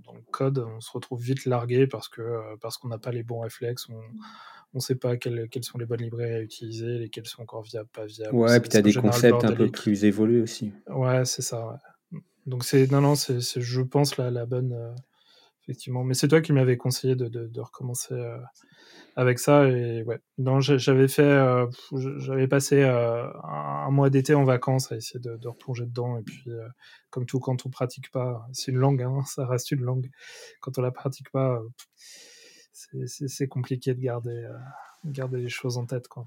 dans 0.05 0.15
le 0.15 0.23
code, 0.31 0.59
on 0.59 0.81
se 0.81 0.91
retrouve 0.93 1.21
vite 1.21 1.45
largué 1.45 1.87
parce 1.87 2.09
que 2.09 2.23
euh, 2.23 2.57
parce 2.61 2.79
qu'on 2.79 2.89
n'a 2.89 2.99
pas 2.99 3.11
les 3.11 3.23
bons 3.23 3.41
réflexes, 3.41 3.89
on 3.89 4.01
ne 4.75 4.81
sait 4.81 4.95
pas 4.95 5.17
quelles, 5.17 5.49
quelles 5.49 5.65
sont 5.65 5.79
les 5.79 5.87
bonnes 5.87 6.03
librairies 6.03 6.35
à 6.35 6.41
utiliser, 6.41 6.99
lesquelles 6.99 7.27
sont 7.27 7.43
encore 7.43 7.63
viables, 7.63 7.89
pas 7.89 8.07
viables. 8.07 8.35
Ouais, 8.35 8.61
puis 8.61 8.69
t'as 8.69 8.81
en 8.81 8.83
des 8.83 8.95
concepts 8.95 9.45
un 9.45 9.53
peu 9.53 9.71
plus 9.71 10.05
évolués 10.05 10.41
aussi. 10.41 10.73
Ouais, 10.89 11.25
c'est 11.25 11.43
ça. 11.43 11.67
ouais. 11.67 12.21
Donc 12.47 12.65
c'est 12.65 12.91
non 12.93 13.01
non 13.01 13.17
c'est 13.17 13.41
c'est, 13.41 13.61
je 13.61 13.81
pense 13.81 14.17
la 14.17 14.31
la 14.31 14.47
bonne 14.47 14.73
euh, 14.73 14.95
effectivement. 15.67 16.05
Mais 16.05 16.15
c'est 16.15 16.29
toi 16.29 16.41
qui 16.41 16.53
m'avais 16.53 16.77
conseillé 16.77 17.17
de, 17.17 17.29
de, 17.29 17.61
recommencer 17.61 18.15
euh, 18.15 18.39
avec 19.17 19.39
ça 19.39 19.69
et 19.69 20.03
ouais. 20.05 20.21
Non 20.39 20.61
j'avais 20.61 21.09
fait 21.09 21.23
euh, 21.23 21.67
j'avais 22.19 22.47
passé 22.47 22.83
euh, 22.83 23.27
un, 23.43 23.91
mois 23.91 24.11
d'été 24.11 24.35
en 24.35 24.45
vacances 24.45 24.93
à 24.93 24.97
essayer 24.97 25.19
de, 25.21 25.49
replonger 25.49 25.87
dedans 25.87 26.19
et 26.19 26.23
puis 26.23 26.51
comme 27.11 27.27
tout 27.27 27.41
quand 27.41 27.67
on 27.67 27.71
pratique 27.71 28.11
pas 28.13 28.47
c'est 28.53 28.71
une 28.71 28.79
langue 28.79 29.03
hein, 29.03 29.21
ça 29.27 29.47
reste 29.47 29.71
une 29.73 29.83
langue 29.83 30.11
quand 30.61 30.79
on 30.79 30.83
la 30.83 30.93
pratique 30.93 31.31
pas 31.31 31.61
c'est- 32.73 33.49
compliqué 33.49 33.95
de 33.95 34.01
garder 34.01 34.47
garder 35.05 35.39
les 35.39 35.49
choses 35.49 35.79
en 35.79 35.87
tête 35.87 36.09
quoi. 36.09 36.27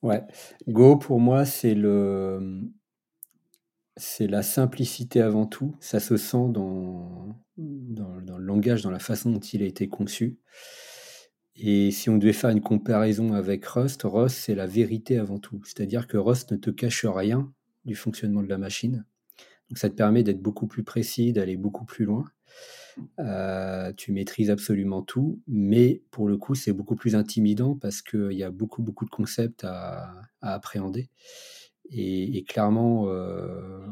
Ouais. 0.00 0.22
Go, 0.68 0.96
pour 0.96 1.18
moi, 1.18 1.44
c'est 1.44 1.74
le, 1.74 2.62
c'est 3.98 4.26
la 4.26 4.42
simplicité 4.42 5.20
avant 5.20 5.46
tout. 5.46 5.76
Ça 5.80 6.00
se 6.00 6.16
sent 6.16 6.48
dans, 6.50 7.36
le 7.56 8.38
langage, 8.38 8.82
dans 8.82 8.90
la 8.90 8.98
façon 8.98 9.30
dont 9.30 9.40
il 9.40 9.62
a 9.62 9.66
été 9.66 9.88
conçu. 9.88 10.38
Et 11.56 11.90
si 11.90 12.08
on 12.08 12.18
devait 12.18 12.32
faire 12.32 12.50
une 12.50 12.60
comparaison 12.60 13.32
avec 13.32 13.66
Rust, 13.66 14.02
Rust, 14.04 14.36
c'est 14.36 14.54
la 14.54 14.66
vérité 14.66 15.18
avant 15.18 15.38
tout. 15.38 15.60
C'est-à-dire 15.64 16.06
que 16.06 16.16
Rust 16.16 16.52
ne 16.52 16.56
te 16.56 16.70
cache 16.70 17.04
rien 17.04 17.52
du 17.84 17.96
fonctionnement 17.96 18.42
de 18.42 18.48
la 18.48 18.58
machine. 18.58 19.04
Donc 19.68 19.78
ça 19.78 19.90
te 19.90 19.94
permet 19.94 20.22
d'être 20.22 20.40
beaucoup 20.40 20.66
plus 20.66 20.84
précis, 20.84 21.32
d'aller 21.32 21.56
beaucoup 21.56 21.84
plus 21.84 22.04
loin. 22.04 22.24
Euh, 23.18 23.92
tu 23.96 24.12
maîtrises 24.12 24.50
absolument 24.50 25.02
tout, 25.02 25.40
mais 25.46 26.02
pour 26.10 26.28
le 26.28 26.36
coup, 26.36 26.54
c'est 26.54 26.72
beaucoup 26.72 26.96
plus 26.96 27.14
intimidant 27.14 27.76
parce 27.76 28.02
qu'il 28.02 28.32
y 28.32 28.42
a 28.42 28.50
beaucoup, 28.50 28.82
beaucoup 28.82 29.04
de 29.04 29.10
concepts 29.10 29.64
à 29.64 30.22
appréhender. 30.40 31.10
Et, 31.90 32.36
et 32.38 32.44
clairement, 32.44 33.04
euh, 33.08 33.86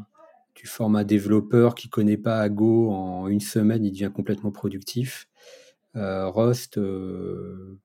tu 0.53 0.67
formes 0.67 0.95
un 0.95 1.03
développeur 1.03 1.75
qui 1.75 1.89
connaît 1.89 2.17
pas 2.17 2.47
Go 2.49 2.91
en 2.91 3.27
une 3.27 3.39
semaine, 3.39 3.85
il 3.85 3.91
devient 3.91 4.11
complètement 4.13 4.51
productif. 4.51 5.27
Euh, 5.95 6.29
Rust, 6.29 6.77
euh, 6.77 7.79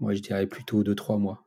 moi 0.00 0.14
je 0.14 0.20
dirais 0.20 0.46
plutôt 0.46 0.82
2-3 0.82 1.18
mois. 1.18 1.44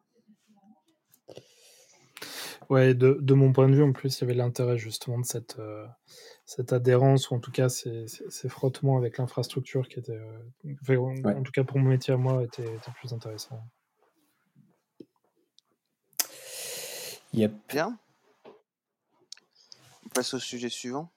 Ouais, 2.70 2.94
de, 2.94 3.18
de 3.22 3.34
mon 3.34 3.52
point 3.52 3.68
de 3.70 3.76
vue, 3.76 3.84
en 3.84 3.92
plus, 3.92 4.18
il 4.18 4.22
y 4.22 4.24
avait 4.24 4.34
l'intérêt 4.34 4.78
justement 4.78 5.20
de 5.20 5.26
cette, 5.26 5.60
euh, 5.60 5.86
cette 6.46 6.72
adhérence, 6.74 7.30
ou 7.30 7.36
en 7.36 7.40
tout 7.40 7.52
cas 7.52 7.70
ces, 7.70 8.08
ces, 8.08 8.24
ces 8.30 8.50
frottements 8.50 8.98
avec 8.98 9.18
l'infrastructure 9.18 9.88
qui 9.88 10.00
était, 10.00 10.14
euh, 10.14 10.40
enfin, 10.82 10.96
en, 10.98 11.16
Ouais. 11.24 11.36
en 11.36 11.44
tout 11.44 11.52
cas 11.52 11.64
pour 11.64 11.78
mon 11.80 11.90
métier 11.90 12.14
à 12.14 12.18
moi, 12.18 12.44
était, 12.44 12.64
était 12.64 12.92
plus 13.00 13.14
intéressant. 13.14 13.60
Yep. 17.34 17.54
Bien. 17.70 17.98
On 20.06 20.10
passe 20.10 20.34
au 20.36 20.40
sujet 20.40 20.70
suivant. 20.70 21.12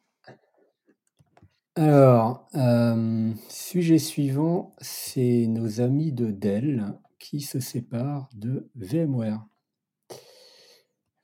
Alors, 1.74 2.48
euh, 2.54 3.34
sujet 3.50 3.98
suivant, 3.98 4.74
c'est 4.80 5.46
nos 5.46 5.82
amis 5.82 6.12
de 6.12 6.30
Dell 6.30 6.98
qui 7.18 7.42
se 7.42 7.60
séparent 7.60 8.30
de 8.34 8.70
VMware. 8.76 9.46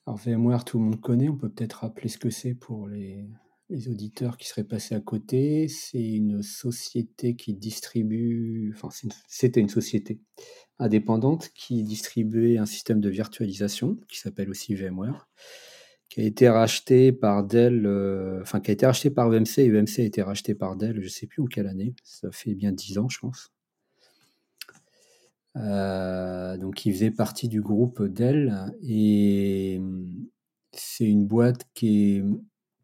Alors 0.07 0.19
VMware, 0.19 0.65
tout 0.65 0.79
le 0.79 0.85
monde 0.85 1.01
connaît, 1.01 1.31
on 1.31 1.37
peut 1.37 1.49
peut-être 1.49 1.81
rappeler 1.81 2.11
ce 2.11 2.19
que 2.19 2.29
c'est 2.29 2.55
pour 2.55 2.87
les, 2.87 3.25
les 3.73 3.89
auditeurs 3.89 4.37
qui 4.37 4.47
seraient 4.47 4.65
passés 4.65 4.95
à 4.95 5.01
côté. 5.01 5.67
C'est 5.69 6.03
une 6.03 6.43
société 6.43 7.35
qui 7.35 7.55
distribue, 7.55 8.73
enfin 8.75 8.89
c'était 9.29 9.61
une 9.61 9.69
société 9.69 10.21
indépendante 10.79 11.51
qui 11.55 11.83
distribuait 11.83 12.59
un 12.59 12.67
système 12.67 13.01
de 13.01 13.09
virtualisation 13.09 13.99
qui 14.09 14.19
s'appelle 14.19 14.51
aussi 14.51 14.75
VMware, 14.75 15.29
qui 16.11 16.21
a 16.21 16.25
été 16.25 16.49
racheté 16.49 17.13
par 17.13 17.45
Dell, 17.45 17.87
euh, 17.87 18.43
enfin 18.43 18.61
qui 18.61 18.71
a 18.71 18.75
été 18.75 18.87
racheté 18.87 19.11
par 19.11 19.33
EMC 19.33 19.59
et 19.59 19.77
a 19.77 20.05
été 20.05 20.23
racheté 20.23 20.55
par 20.55 20.77
Dell, 20.77 20.97
je 20.97 21.05
ne 21.05 21.09
sais 21.09 21.27
plus 21.27 21.43
en 21.43 21.47
quelle 21.47 21.67
année, 21.67 21.95
ça 22.05 22.31
fait 22.31 22.55
bien 22.55 22.73
10 22.73 22.99
ans 22.99 23.09
je 23.09 23.19
pense. 23.21 23.53
Euh, 25.57 26.57
donc, 26.57 26.87
il 26.87 26.93
faisait 26.95 27.11
partie 27.11 27.49
du 27.49 27.61
groupe 27.61 28.03
Dell 28.03 28.75
et 28.83 29.77
hum, 29.79 30.27
c'est 30.73 31.05
une 31.05 31.27
boîte 31.27 31.67
qui 31.75 32.17
est 32.17 32.25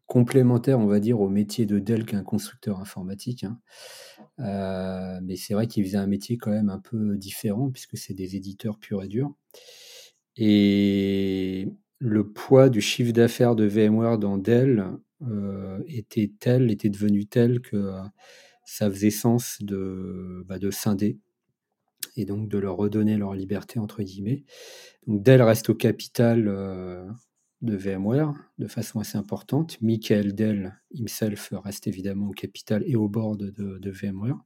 complémentaire, 0.09 0.79
on 0.79 0.87
va 0.87 0.99
dire, 0.99 1.21
au 1.21 1.29
métier 1.29 1.67
de 1.67 1.77
Dell 1.79 2.03
qu'un 2.05 2.23
constructeur 2.23 2.79
informatique. 2.81 3.43
hein. 3.45 3.59
Euh, 4.39 5.19
mais 5.23 5.35
c'est 5.35 5.53
vrai 5.53 5.67
qu'il 5.67 5.85
faisait 5.85 5.97
un 5.97 6.07
métier 6.07 6.37
quand 6.37 6.51
même 6.51 6.69
un 6.69 6.79
peu 6.79 7.15
différent 7.17 7.69
puisque 7.69 7.97
c'est 7.97 8.15
des 8.15 8.35
éditeurs 8.35 8.79
purs 8.79 9.03
et 9.03 9.07
durs. 9.07 9.31
Et 10.35 11.67
le 11.99 12.27
poids 12.31 12.69
du 12.69 12.81
chiffre 12.81 13.11
d'affaires 13.13 13.55
de 13.55 13.65
VMware 13.65 14.17
dans 14.17 14.37
Dell 14.37 14.85
euh, 15.27 15.79
était 15.87 16.31
tel, 16.39 16.71
était 16.71 16.89
devenu 16.89 17.25
tel 17.25 17.61
que 17.61 17.91
ça 18.65 18.89
faisait 18.89 19.11
sens 19.11 19.57
de, 19.61 20.43
bah, 20.47 20.59
de 20.59 20.71
scinder 20.71 21.19
et 22.15 22.25
donc 22.25 22.49
de 22.49 22.57
leur 22.57 22.77
redonner 22.77 23.17
leur 23.17 23.33
liberté 23.35 23.79
entre 23.79 24.03
guillemets. 24.03 24.43
Donc 25.07 25.23
Dell 25.23 25.41
reste 25.41 25.69
au 25.69 25.75
capital 25.75 26.47
euh, 26.47 27.05
de 27.61 27.75
VMware 27.75 28.33
de 28.57 28.67
façon 28.67 28.99
assez 28.99 29.17
importante. 29.17 29.81
Michael 29.81 30.33
Dell 30.33 30.79
himself 30.93 31.53
reste 31.63 31.87
évidemment 31.87 32.29
au 32.29 32.33
capital 32.33 32.83
et 32.85 32.95
au 32.95 33.07
board 33.07 33.37
de, 33.37 33.91
VMware. 33.91 34.37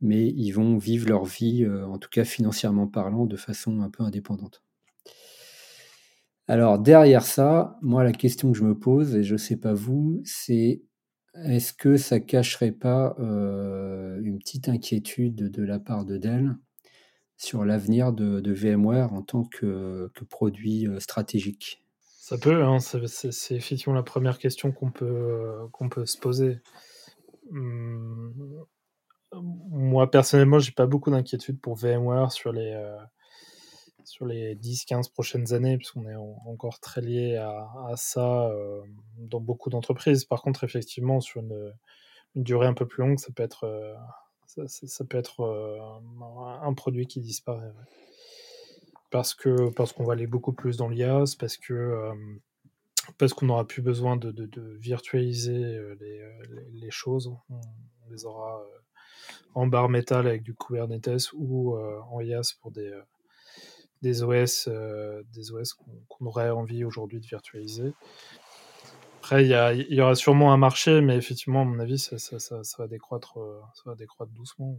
Mais 0.00 0.28
ils 0.28 0.52
vont 0.52 0.78
vivre 0.78 1.08
leur 1.08 1.24
vie, 1.24 1.64
euh, 1.64 1.86
en 1.86 1.98
tout 1.98 2.08
cas 2.08 2.24
financièrement 2.24 2.86
parlant, 2.86 3.26
de 3.26 3.36
façon 3.36 3.80
un 3.80 3.90
peu 3.90 4.02
indépendante. 4.02 4.62
Alors 6.48 6.78
derrière 6.78 7.24
ça, 7.24 7.78
moi 7.82 8.02
la 8.02 8.12
question 8.12 8.50
que 8.50 8.58
je 8.58 8.64
me 8.64 8.78
pose, 8.78 9.14
et 9.14 9.22
je 9.22 9.34
ne 9.34 9.38
sais 9.38 9.56
pas 9.56 9.74
vous, 9.74 10.20
c'est 10.24 10.82
est-ce 11.44 11.72
que 11.72 11.96
ça 11.96 12.18
cacherait 12.18 12.72
pas 12.72 13.14
euh, 13.20 14.20
une 14.22 14.38
petite 14.38 14.68
inquiétude 14.68 15.50
de 15.50 15.62
la 15.62 15.78
part 15.78 16.04
de 16.04 16.16
Dell 16.16 16.56
sur 17.36 17.64
l'avenir 17.64 18.12
de, 18.12 18.52
VMware 18.52 19.12
en 19.12 19.22
tant 19.22 19.44
que, 19.44 20.10
produit 20.28 20.88
euh, 20.88 20.98
stratégique? 20.98 21.84
Ça 22.30 22.38
peut, 22.38 22.62
hein, 22.62 22.78
c'est 22.78 23.56
effectivement 23.56 23.96
la 23.96 24.04
première 24.04 24.38
question 24.38 24.70
qu'on 24.70 24.92
peut, 24.92 25.66
qu'on 25.72 25.88
peut 25.88 26.06
se 26.06 26.16
poser. 26.16 26.60
Hum, 27.50 28.64
moi 29.32 30.08
personnellement, 30.08 30.60
j'ai 30.60 30.70
pas 30.70 30.86
beaucoup 30.86 31.10
d'inquiétude 31.10 31.60
pour 31.60 31.74
VMware 31.74 32.30
sur 32.30 32.52
les, 32.52 32.70
euh, 32.72 32.96
les 34.26 34.54
10-15 34.54 35.10
prochaines 35.10 35.52
années, 35.54 35.76
puisqu'on 35.76 36.06
est 36.06 36.14
encore 36.14 36.78
très 36.78 37.00
lié 37.00 37.34
à, 37.34 37.94
ça 37.96 38.46
euh, 38.46 38.80
dans 39.16 39.40
beaucoup 39.40 39.68
d'entreprises. 39.68 40.24
Par 40.24 40.40
contre, 40.40 40.62
effectivement, 40.62 41.18
sur 41.18 41.40
une, 41.40 41.72
durée 42.36 42.68
un 42.68 42.74
peu 42.74 42.86
plus 42.86 43.02
longue, 43.02 43.18
ça 43.18 43.32
peut 43.34 43.42
être, 43.42 43.64
euh, 43.64 43.96
peut 45.08 45.18
être 45.18 45.40
euh, 45.40 45.80
un 46.62 46.74
produit 46.74 47.08
qui 47.08 47.18
disparaît. 47.18 47.72
Parce 49.10 49.34
que 49.34 49.70
parce 49.70 49.92
qu'on 49.92 50.04
va 50.04 50.12
aller 50.12 50.26
beaucoup 50.26 50.52
plus 50.52 50.76
dans 50.76 50.88
l'IaaS, 50.88 51.34
parce 51.38 51.56
que 51.56 52.10
parce 53.18 53.34
qu'on 53.34 53.46
n'aura 53.46 53.66
plus 53.66 53.82
besoin 53.82 54.16
de, 54.16 54.50
virtualiser 54.78 55.78
les, 56.72 56.90
choses. 56.90 57.26
On, 57.48 57.60
les 58.10 58.24
aura 58.24 58.62
en 59.54 59.66
barre 59.66 59.88
métal 59.88 60.26
avec 60.26 60.42
du 60.42 60.54
Kubernetes 60.54 61.32
ou 61.34 61.76
en 61.76 62.20
IaaS 62.20 62.54
pour 62.60 62.70
des 62.70 62.92
des 64.02 64.22
OS, 64.22 64.68
euh, 64.68 65.22
des 65.34 65.52
OS 65.52 65.74
qu'on 66.08 66.26
aurait 66.26 66.50
envie 66.50 66.84
aujourd'hui 66.84 67.20
de 67.20 67.26
virtualiser. 67.26 67.92
Après, 69.18 69.44
il 69.44 69.50
y, 69.94 70.00
aura 70.00 70.14
sûrement 70.14 70.52
un 70.52 70.56
marché, 70.56 71.02
mais 71.02 71.16
effectivement, 71.16 71.60
à 71.60 71.64
mon 71.64 71.78
avis, 71.78 71.98
ça, 71.98 72.16
va, 72.78 72.88
décroître, 72.88 73.38
euh, 73.38 73.60
ça 73.74 73.82
va 73.90 73.94
décroître 73.94 74.32
doucement. 74.32 74.78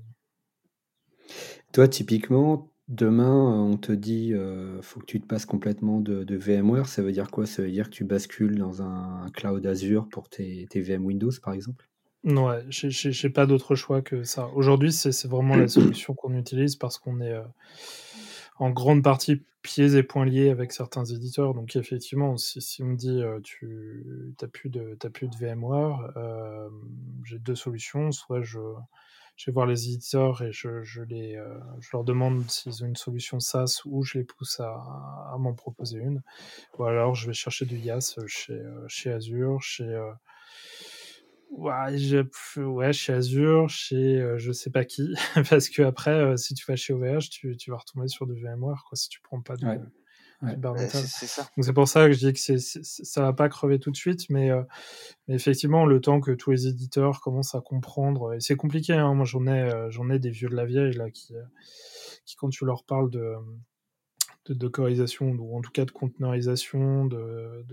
Toi, 1.72 1.88
typiquement, 1.88 2.71
demain, 2.92 3.34
on 3.34 3.78
te 3.78 3.92
dit 3.92 4.34
euh, 4.34 4.82
faut 4.82 5.00
que 5.00 5.06
tu 5.06 5.20
te 5.20 5.26
passes 5.26 5.46
complètement 5.46 6.00
de, 6.00 6.36
VMware. 6.36 6.88
Ça 6.88 7.02
veut 7.02 7.12
dire 7.12 7.32
quoi? 7.32 7.46
Ça 7.46 7.62
veut 7.62 7.72
dire 7.72 7.90
que 7.90 7.96
tu 7.96 8.04
bascules 8.04 8.58
dans 8.58 8.82
un, 8.82 9.30
cloud 9.34 9.66
Azure 9.66 10.08
pour 10.10 10.30
tes, 10.30 10.68
VM 10.76 11.06
Windows, 11.06 11.32
par 11.44 11.54
exemple? 11.54 11.88
Ouais, 12.24 12.64
j'ai 12.70 13.30
pas 13.32 13.48
d'autre 13.48 13.74
choix 13.74 14.04
que 14.04 14.24
ça. 14.24 14.48
Aujourd'hui, 14.50 14.92
c'est 14.92 15.28
vraiment 15.28 15.56
la 15.56 15.68
solution 15.68 16.14
qu'on 16.14 16.36
utilise 16.36 16.76
parce 16.76 17.00
qu'on 17.00 17.20
est 17.20 17.36
en 18.60 18.70
grande 18.70 19.04
partie 19.04 19.42
pieds 19.62 19.96
et 19.96 20.04
poings 20.04 20.26
liés 20.26 20.50
avec 20.50 20.72
certains 20.72 21.06
éditeurs. 21.06 21.54
Donc 21.54 21.76
effectivement, 21.76 22.38
si, 22.38 22.84
on 22.84 22.88
me 22.88 22.96
dit 22.96 23.22
euh, 23.22 23.40
tu 23.42 24.34
n'as 24.42 24.48
plus, 24.48 24.70
de, 24.70 24.96
plus 25.12 25.28
de 25.28 25.36
VMware, 25.36 26.14
euh, 26.18 26.70
j'ai 27.24 27.40
deux 27.40 27.56
solutions. 27.56 28.12
Soit 28.12 28.42
je, 28.42 28.60
je, 29.36 29.50
vais 29.50 29.54
voir 29.54 29.66
les 29.66 29.88
éditeurs 29.90 30.42
et 30.42 30.52
euh, 30.66 30.84
je 30.84 31.90
leur 31.94 32.04
demande 32.04 32.50
s'ils 32.50 32.84
ont 32.84 32.88
une 32.88 32.96
solution 32.96 33.40
SaaS 33.40 33.82
ou 33.86 34.04
je 34.04 34.20
les 34.20 34.24
pousse 34.24 34.60
à, 34.60 35.36
m'en 35.40 35.54
proposer 35.54 36.00
une. 36.00 36.22
Ou 36.78 36.84
alors 36.86 37.16
je 37.16 37.28
vais 37.28 37.34
chercher 37.34 37.66
du 37.66 37.78
IaaS 37.78 38.18
chez, 38.28 38.62
chez 38.88 39.12
Azure, 39.12 39.62
chez 39.62 40.12
Ouais, 41.52 41.98
je, 41.98 42.62
ouais, 42.62 42.94
chez 42.94 43.12
Azure, 43.12 43.70
chez 43.70 44.22
euh, 44.22 44.38
je 44.38 44.54
sais 44.54 44.70
pas 44.70 44.86
qui, 44.86 45.14
parce 45.50 45.68
que 45.68 45.82
après, 45.82 46.12
euh, 46.12 46.38
si 46.38 46.54
tu 46.54 46.64
vas 46.66 46.78
chez 46.78 46.94
OVH, 46.94 47.30
tu, 47.30 47.58
tu, 47.58 47.72
vas 47.72 47.78
retomber 47.78 48.08
sur 48.08 48.26
du 48.26 48.42
VMware, 48.42 48.86
quoi, 48.88 48.96
si 48.96 49.10
tu 49.10 49.20
prends 49.22 49.42
pas 49.42 49.58
de, 49.58 49.66
ouais. 49.66 49.80
C'est 50.88 51.28
ça. 51.28 51.44
Donc 51.56 51.66
c'est 51.66 51.74
pour 51.74 51.88
ça 51.88 52.08
que 52.08 52.14
je 52.14 52.20
dis 52.20 52.34
que 52.34 52.40
c'est, 52.40 52.60
ça 52.60 53.22
va 53.22 53.34
pas 53.34 53.50
crever 53.50 53.80
tout 53.80 53.92
de 53.92 53.96
suite, 53.96 54.30
mais, 54.30 54.52
euh, 54.52 54.64
mais, 55.28 55.36
effectivement, 55.36 55.86
le 55.86 56.02
temps 56.02 56.20
que 56.20 56.32
tous 56.32 56.52
les 56.52 56.68
éditeurs 56.68 57.22
commencent 57.22 57.56
à 57.56 57.62
comprendre, 57.62 58.34
et 58.34 58.40
c'est 58.40 58.56
compliqué, 58.56 58.94
hein, 58.94 59.14
moi 59.14 59.26
j'en 59.26 59.46
ai, 59.48 59.88
j'en 59.90 60.10
ai 60.10 60.20
des 60.20 60.32
vieux 60.32 60.50
de 60.50 60.56
la 60.56 60.66
vieille 60.66 60.94
là 60.94 61.10
qui, 61.12 61.34
qui 62.26 62.36
quand 62.36 62.50
tu 62.50 62.66
leur 62.66 62.84
parles 62.84 63.10
de 63.10 63.36
de 64.46 64.54
dockerisation, 64.54 65.28
ou 65.40 65.58
en 65.58 65.62
tout 65.62 65.72
cas 65.72 65.86
de 65.86 65.92
conteneurisation, 65.92 67.06
de, 67.06 67.64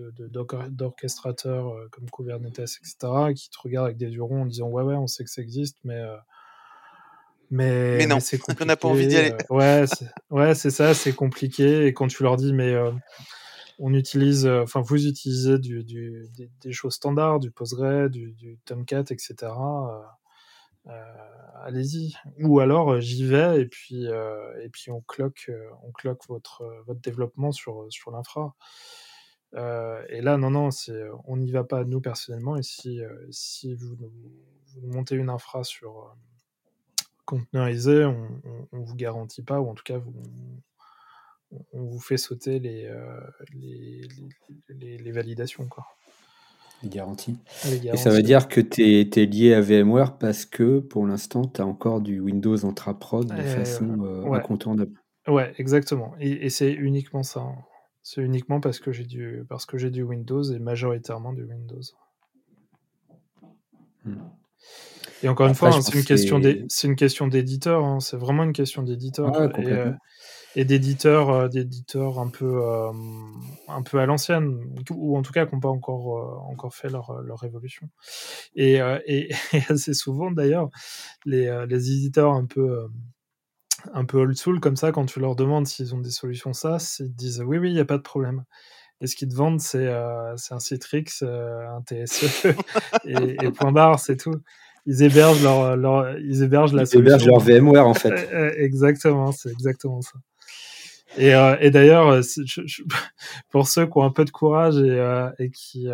d'orchestrateurs 0.69 1.69
euh, 1.69 1.89
comme 1.91 2.11
Kubernetes, 2.11 2.59
etc., 2.59 3.33
qui 3.35 3.49
te 3.51 3.59
regardent 3.59 3.87
avec 3.87 3.97
des 3.97 4.11
yeux 4.11 4.23
ronds 4.23 4.43
en 4.43 4.47
disant 4.47 4.69
ouais, 4.69 4.83
ouais, 4.83 4.95
on 4.95 5.07
sait 5.07 5.25
que 5.25 5.31
ça 5.31 5.43
existe, 5.43 5.79
mais. 5.85 6.03
Euh, 7.53 7.57
mais, 7.57 7.99
mais, 7.99 8.07
non, 8.07 8.21
c'est 8.21 8.39
on 8.61 8.65
n'a 8.65 8.77
pas 8.77 8.89
envie 8.89 9.07
d'y 9.07 9.17
aller. 9.17 9.33
Euh, 9.33 9.55
ouais, 9.55 9.85
c'est, 9.87 10.09
ouais, 10.31 10.55
c'est 10.55 10.71
ça, 10.71 10.95
c'est 10.95 11.13
compliqué. 11.13 11.87
Et 11.87 11.93
quand 11.93 12.09
tu 12.09 12.23
leur 12.23 12.37
dis, 12.37 12.53
mais 12.53 12.75
on 13.79 13.95
utilise, 13.95 14.47
enfin, 14.47 14.81
vous 14.81 15.07
utilisez 15.07 15.59
du, 15.59 15.85
du, 15.85 16.29
des, 16.61 16.73
choses 16.73 16.95
standards, 16.95 17.41
du 17.41 17.51
Postgre, 17.51 18.09
du, 18.09 18.33
du 18.33 18.59
Tomcat, 18.65 19.05
etc. 19.11 19.49
Euh, 20.89 20.93
allez-y. 21.65 22.15
Ou 22.41 22.61
alors 22.61 22.93
euh, 22.93 23.01
j'y 23.01 23.27
vais 23.27 23.61
et 23.61 23.67
puis 23.67 24.07
euh, 24.07 24.63
et 24.63 24.69
puis 24.71 24.91
on 24.91 25.01
cloque 25.03 25.51
on 25.83 25.93
cloque 25.93 26.27
votre 26.29 26.65
votre 26.87 27.01
développement 27.01 27.53
sur 27.53 27.87
sur 27.91 28.11
l'infra. 28.11 28.55
et 29.55 30.21
là, 30.21 30.37
non, 30.37 30.51
non, 30.51 30.71
c'est, 30.71 31.01
on 31.25 31.37
n'y 31.37 31.51
va 31.51 31.65
pas 31.65 31.85
nous 31.85 32.01
personnellement. 32.01 32.57
Et 32.57 32.63
si, 32.63 33.01
si 33.31 33.75
vous, 33.75 33.97
montez 34.83 35.15
une 35.17 35.31
infra 35.31 35.65
sur 35.65 36.15
conteneurisé, 37.29 38.07
on, 38.07 38.41
on, 38.73 38.81
vous 38.81 38.97
garantit 38.97 39.43
pas, 39.43 39.61
ou 39.61 39.69
en 39.69 39.75
tout 39.75 39.85
cas, 39.85 39.99
vous, 39.99 40.15
on, 41.73 41.85
vous 41.85 42.01
fait 42.01 42.17
sauter 42.17 42.59
les, 42.59 42.91
les, 43.53 44.09
les, 44.71 44.97
les, 44.97 45.13
validations. 45.13 45.67
Quoi. 45.69 45.85
Les 46.83 46.89
garanties. 46.89 47.37
Et 47.65 47.97
ça 47.97 48.11
veut 48.11 48.23
dire 48.23 48.49
que 48.49 48.61
tu 48.61 48.83
es, 48.83 49.27
lié 49.27 49.55
à 49.55 49.61
VMware 49.61 50.17
parce 50.17 50.47
que 50.47 50.79
pour 50.79 51.07
l'instant, 51.07 51.43
tu 51.43 51.61
as 51.61 51.67
encore 51.67 52.01
du 52.01 52.21
Windows 52.21 52.65
intra-prod 52.65 53.27
de 53.27 53.43
façon 53.43 54.05
euh, 54.05 54.33
incontournable. 54.33 54.93
Ouais, 55.27 55.53
exactement. 55.59 56.15
Et, 56.21 56.49
c'est 56.51 56.73
uniquement 56.73 57.25
ça. 57.25 57.41
Hein. 57.41 57.57
C'est 58.03 58.23
uniquement 58.23 58.61
parce 58.61 58.79
que 58.79 58.93
j'ai 58.93 59.05
du, 59.05 59.45
parce 59.49 59.67
que 59.67 59.77
j'ai 59.77 59.91
du 59.91 60.03
Windows 60.03 60.43
et 60.45 60.59
majoritairement 60.59 61.33
du 61.33 61.43
Windows. 61.43 61.83
Hmm. 64.05 64.21
Et 65.23 65.29
encore 65.29 65.49
une 65.49 65.55
fois, 65.55 65.75
hein, 65.75 65.81
c'est 65.81 65.95
une, 65.95 66.05
question 66.05 66.41
c'est 66.69 66.87
une 66.87 66.97
question 66.97 67.27
d'éditeur. 67.27 67.85
Hein. 67.85 67.99
C'est 68.01 68.17
vraiment 68.17 68.45
une 68.45 68.53
question 68.53 68.83
d'éditeur. 68.83 69.33
Euh, 69.35 69.91
et 70.57 70.65
d'éditeurs 70.65 71.31
euh, 71.31 71.49
d'éditeurs 71.49 72.19
un 72.19 72.29
peu 72.29 72.63
euh, 72.65 72.93
un 73.69 73.83
peu 73.83 74.01
à 74.01 74.07
l'ancienne 74.07 74.59
ou 74.91 75.17
en 75.17 75.23
tout 75.23 75.33
cas 75.33 75.47
qui 75.47 75.55
n'ont 75.55 75.61
pas 75.61 75.69
encore 75.69 76.19
euh, 76.19 76.51
encore 76.51 76.75
fait 76.75 76.89
leur 76.89 77.23
leur 77.23 77.39
révolution 77.39 77.89
et, 78.57 78.77
et, 79.07 79.31
assez 79.69 79.95
souvent 79.95 80.31
d'ailleurs 80.31 80.69
les, 81.25 81.65
les 81.69 81.93
éditeurs 81.93 82.33
un 82.33 82.47
peu 82.47 82.89
un 83.93 84.05
peu 84.05 84.19
old 84.19 84.37
school 84.37 84.61
comme 84.61 84.77
ça 84.77 84.91
quand 84.91 85.07
tu 85.07 85.21
leur 85.21 85.37
demandes 85.37 85.67
s'ils 85.67 85.95
ont 85.95 86.01
des 86.01 86.11
solutions 86.11 86.53
SaaS 86.53 86.97
ils 87.01 87.15
disent 87.15 87.43
oui 87.47 87.59
oui 87.59 87.71
il 87.71 87.75
n'y 87.75 87.81
a 87.81 87.85
pas 87.85 87.99
de 87.99 88.03
problème 88.03 88.45
et 89.01 89.07
ce 89.07 89.17
qu'ils 89.17 89.29
te 89.29 89.35
vendent, 89.35 89.61
c'est 89.61 89.89
un 89.89 90.59
Citrix, 90.59 91.23
un 91.23 91.83
TSE 91.83 92.47
et, 93.05 93.37
et 93.45 93.51
point 93.51 93.73
barre, 93.73 94.01
c'est 94.01 94.17
tout 94.17 94.41
ils 94.87 95.03
hébergent 95.03 95.43
leur, 95.43 95.77
leur 95.77 96.19
ils 96.19 96.43
hébergent 96.43 96.73
la 96.73 96.85
ils 96.85 96.99
hébergent 96.99 97.27
leur 97.27 97.41
VMware 97.41 97.87
en 97.87 97.95
fait. 97.95 98.31
exactement, 98.57 99.33
c'est 99.33 99.51
exactement 99.51 100.01
ça. 100.01 100.19
Et, 101.17 101.35
euh, 101.35 101.57
et 101.61 101.71
d'ailleurs, 101.71 102.09
euh, 102.09 102.21
pour 103.51 103.67
ceux 103.67 103.87
qui 103.87 103.93
ont 103.97 104.03
un 104.03 104.11
peu 104.11 104.25
de 104.25 104.31
courage 104.31 104.77
et, 104.77 104.91
euh, 104.91 105.31
et 105.39 105.51
qui, 105.51 105.89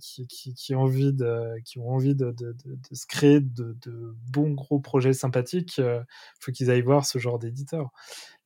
qui, 0.00 0.26
qui, 0.26 0.54
qui, 0.54 0.74
ont 0.74 0.82
envie 0.82 1.12
de, 1.12 1.60
qui 1.64 1.78
ont 1.78 1.90
envie 1.90 2.14
de, 2.14 2.30
de, 2.30 2.56
de, 2.64 2.76
de 2.76 2.94
se 2.94 3.06
créer 3.06 3.40
de, 3.40 3.76
de, 3.84 4.14
bons 4.32 4.52
gros 4.52 4.78
projets 4.78 5.12
sympathiques, 5.12 5.78
il 5.78 6.04
faut 6.40 6.52
qu'ils 6.52 6.70
aillent 6.70 6.82
voir 6.82 7.04
ce 7.04 7.18
genre 7.18 7.38
d'éditeurs. 7.38 7.90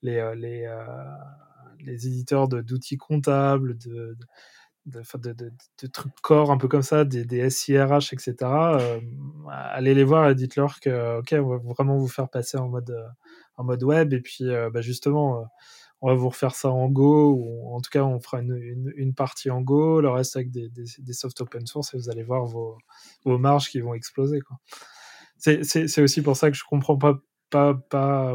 Les, 0.03 0.33
les, 0.37 0.67
les 1.81 2.07
éditeurs 2.07 2.49
d'outils 2.49 2.97
comptables, 2.97 3.77
de, 3.79 4.17
de, 4.87 5.03
de, 5.19 5.33
de, 5.33 5.87
trucs 5.87 6.15
corps 6.23 6.51
un 6.51 6.59
peu 6.59 6.69
comme 6.69 6.83
ça, 6.83 7.05
des, 7.05 7.25
des 7.25 7.49
SIRH, 7.51 8.13
etc. 8.13 8.37
Euh, 8.43 9.01
allez 9.49 9.95
les 9.95 10.05
voir 10.05 10.29
et 10.29 10.35
dites-leur 10.35 10.81
que, 10.81 11.19
ok, 11.21 11.35
on 11.39 11.49
va 11.49 11.57
vraiment 11.59 11.97
vous 11.97 12.09
faire 12.09 12.29
passer 12.29 12.59
en 12.59 12.69
mode, 12.69 12.95
en 13.57 13.65
mode 13.65 13.83
web, 13.83 14.13
et 14.13 14.21
puis 14.21 14.45
bah, 14.73 14.81
justement, 14.81 15.47
on 16.01 16.09
va 16.09 16.15
vous 16.17 16.29
refaire 16.29 16.55
ça 16.55 16.71
en 16.71 16.91
Go, 16.91 17.33
ou 17.33 17.75
en 17.75 17.81
tout 17.81 17.91
cas, 17.91 18.05
on 18.05 18.21
fera 18.21 18.41
une, 18.41 18.93
une, 18.95 19.15
partie 19.15 19.49
en 19.51 19.63
Go, 19.63 20.03
le 20.03 20.11
reste 20.11 20.37
avec 20.37 20.51
des, 20.51 20.69
des, 20.69 20.85
des, 20.99 21.13
soft 21.15 21.41
open 21.41 21.67
source, 21.67 21.95
et 21.95 21.97
vous 21.97 22.11
allez 22.11 22.23
voir 22.23 22.45
vos, 22.45 22.77
vos 23.25 23.39
marges 23.39 23.71
qui 23.71 23.81
vont 23.81 23.95
exploser. 23.95 24.41
C'est 25.39 26.03
aussi 26.03 26.21
pour 26.21 26.37
ça 26.37 26.51
que 26.51 26.57
je 26.59 26.65
comprends 26.69 26.99
pas, 26.99 27.19
pas, 27.49 27.75
pas 27.75 28.35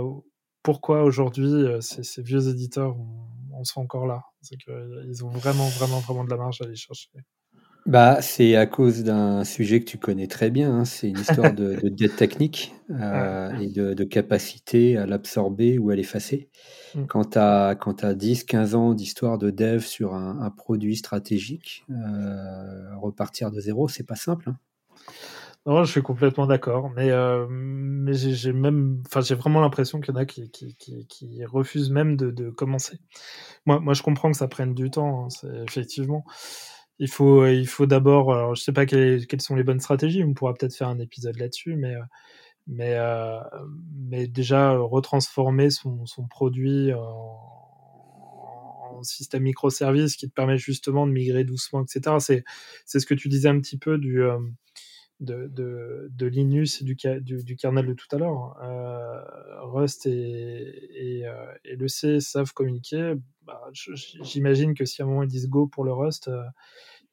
pourquoi 0.63 1.03
aujourd'hui 1.03 1.51
euh, 1.51 1.81
ces, 1.81 2.03
ces, 2.03 2.21
vieux 2.21 2.47
éditeurs 2.47 2.95
on, 3.53 3.63
sont 3.63 3.81
encore 3.81 4.07
là. 4.07 4.23
C'est 4.41 4.55
qu'ils 4.55 5.25
ont 5.25 5.29
vraiment, 5.29 5.67
vraiment, 5.67 5.99
vraiment 5.99 6.23
de 6.23 6.29
la 6.29 6.37
marge 6.37 6.61
à 6.61 6.65
aller 6.65 6.77
chercher. 6.77 7.09
Bah, 7.85 8.21
c'est 8.21 8.55
à 8.55 8.65
cause 8.65 9.03
d'un 9.03 9.43
sujet 9.43 9.81
que 9.81 9.85
tu 9.85 9.97
connais 9.97 10.27
très 10.27 10.49
bien, 10.49 10.71
hein. 10.71 10.85
C'est 10.85 11.09
une 11.09 11.17
histoire 11.17 11.53
de 11.53 11.75
de 11.75 11.89
dette 11.89 12.15
technique, 12.15 12.73
heu 12.89 13.61
et 13.61 13.67
de 13.67 13.93
de 13.93 14.03
capacité 14.03 14.95
à 14.97 15.05
l'absorber 15.05 15.77
ou 15.77 15.89
à 15.89 15.95
l'effacer. 15.95 16.49
Mmh. 16.95 17.05
Quand 17.07 17.31
tu 17.31 17.37
as 17.37 17.69
as 17.69 18.13
10-15 18.13 18.75
ans 18.75 18.93
d'histoire 18.93 19.37
de 19.37 19.49
dev 19.49 19.79
sur 19.79 20.13
un 20.13 20.39
un 20.39 20.51
produit 20.51 20.95
stratégique, 20.95 21.85
repartir 23.01 23.51
de 23.51 23.59
0, 23.59 23.89
c'est 23.89 24.05
pas 24.05 24.15
simple, 24.15 24.49
hein. 24.49 24.57
Non, 25.65 25.83
je 25.83 25.91
suis 25.91 26.01
complètement 26.01 26.47
d'accord, 26.47 26.89
mais 26.95 27.09
heu, 27.11 27.45
mais 27.49 28.13
j'ai 28.13 28.53
même 28.53 29.03
enfin, 29.07 29.19
j'ai 29.21 29.35
vraiment 29.35 29.59
l'impression 29.59 29.99
qu'il 29.99 30.13
y 30.13 30.17
en 30.17 30.21
a 30.21 30.25
qui 30.25 30.49
qui 30.49 30.75
qui 31.07 31.45
refusent 31.45 31.89
même 31.91 32.15
de 32.15 32.31
de 32.31 32.49
commencer. 32.49 32.99
Moi 33.65 33.79
moi, 33.81 33.93
je 33.93 34.01
comprends 34.03 34.31
que 34.31 34.37
ça 34.37 34.47
prenne 34.47 34.73
du 34.73 34.89
temps, 34.91 35.25
hein, 35.27 35.63
effectivement. 35.67 36.23
Il 36.99 37.09
faut, 37.09 37.45
il 37.47 37.67
faut 37.67 37.85
d'abord, 37.87 38.33
alors 38.33 38.55
je 38.55 38.61
sais 38.63 38.73
pas 38.73 38.85
quelles 38.85 39.27
quelles 39.27 39.41
sont 39.41 39.55
les 39.55 39.63
bonnes 39.63 39.79
stratégies, 39.81 40.23
on 40.23 40.33
pourra 40.33 40.53
peut-être 40.53 40.75
faire 40.75 40.87
un 40.89 40.99
épisode 40.99 41.37
là-dessus, 41.39 41.75
mais 41.77 41.95
heu, 41.95 42.01
mais 42.67 42.95
heu, 42.97 43.39
mais 44.09 44.27
déjà, 44.27 44.71
retransformer 44.77 45.69
son 45.71 46.05
son 46.07 46.27
produit 46.27 46.93
en 46.93 47.39
système 49.03 49.43
microservice 49.43 50.15
qui 50.17 50.27
te 50.29 50.33
permet 50.33 50.57
justement 50.57 51.07
de 51.07 51.11
migrer 51.13 51.43
doucement 51.45 51.83
et 51.83 51.87
cetera. 51.87 52.19
C'est 52.19 52.43
c'est 52.85 52.99
ce 52.99 53.05
que 53.07 53.13
tu 53.15 53.29
disais 53.29 53.47
un 53.49 53.59
petit 53.61 53.77
peu 53.77 53.97
du, 53.97 54.21
de 55.19 55.47
de 55.47 56.07
de 56.11 56.25
Linus 56.27 56.81
et 56.81 56.85
du 56.85 56.95
du 57.21 57.43
du 57.43 57.55
kernel 57.55 57.85
de 57.87 57.93
tout 57.93 58.07
à 58.11 58.17
l'heure. 58.17 58.57
Heu, 58.63 59.67
Rust 59.71 60.05
et 60.05 61.19
et 61.19 61.25
heu 61.27 61.33
et 61.65 61.75
le 61.75 61.87
C 61.87 62.19
savent 62.21 62.53
communiquer. 62.53 63.15
Bah, 63.43 63.61
j'imagine 63.73 64.73
que 64.75 64.85
si 64.85 65.01
à 65.01 65.05
un 65.05 65.07
moment 65.07 65.23
ils 65.23 65.27
disent 65.29 65.49
go 65.49 65.67
pour 65.67 65.83
le 65.83 65.91
Rust, 65.93 66.27
heu, 66.27 66.41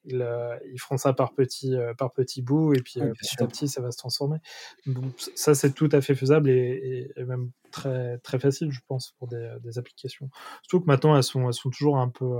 ils, 0.04 0.26
ils 0.72 0.78
feront 0.80 0.96
ça 0.98 1.12
par 1.12 1.34
petits, 1.34 1.74
par 1.98 2.12
petits 2.12 2.42
bouts 2.42 2.74
et 2.74 2.80
puis, 2.82 3.00
petit 3.18 3.42
à 3.42 3.46
petit 3.48 3.68
ça 3.68 3.80
va 3.82 3.90
se 3.90 3.98
transformer. 3.98 4.38
Donc 4.86 5.14
ça, 5.34 5.54
c'est 5.54 5.72
tout 5.74 5.88
à 5.92 6.00
fait 6.00 6.14
faisable 6.14 6.50
et 6.50 7.10
et 7.16 7.24
même 7.24 7.50
très 7.72 8.18
très 8.18 8.38
facile, 8.38 8.70
je 8.70 8.80
pense, 8.86 9.12
pour 9.18 9.28
des, 9.28 9.56
des 9.62 9.78
applications. 9.78 10.30
Surtout 10.62 10.80
que 10.82 10.86
maintenant 10.86 11.16
elles 11.16 11.22
sont 11.24 11.46
elles 11.48 11.54
sont 11.54 11.70
toujours 11.70 11.98
un 11.98 12.08
peu, 12.08 12.38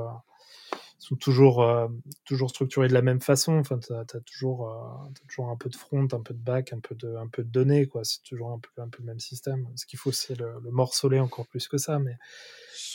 sont 0.99 1.17
toujours, 1.17 1.63
hem, 1.65 2.01
toujours 2.25 2.51
structurées 2.51 2.89
de 2.89 2.95
la 2.95 3.03
même 3.03 3.21
façon. 3.21 3.55
Enfin, 3.59 3.79
tu 3.79 3.93
as 3.93 4.05
toujours, 4.21 4.69
as 4.71 5.11
toujours 5.29 5.51
un 5.51 5.57
peu 5.57 5.69
de 5.69 5.77
front, 5.77 6.05
un 6.13 6.21
peu 6.23 6.35
de 6.35 6.39
back, 6.43 6.73
un 6.73 6.81
peu 6.81 6.95
de 6.95 7.17
un 7.17 7.29
peu 7.29 7.45
de 7.45 7.51
données. 7.51 7.89
C'est 8.03 8.23
toujours 8.23 8.51
un 8.53 8.59
peu 8.59 8.83
un 8.83 8.89
peu 8.89 8.99
le 9.03 9.07
même 9.07 9.21
système. 9.21 9.69
Ce 9.77 9.87
qu'il 9.87 9.99
faut, 9.99 10.13
c'est 10.13 10.35
le 10.37 10.59
le 10.63 10.71
morceler 10.71 11.21
encore 11.21 11.47
plus 11.47 11.69
que 11.69 11.79
ça, 11.79 11.99
mais 11.99 12.17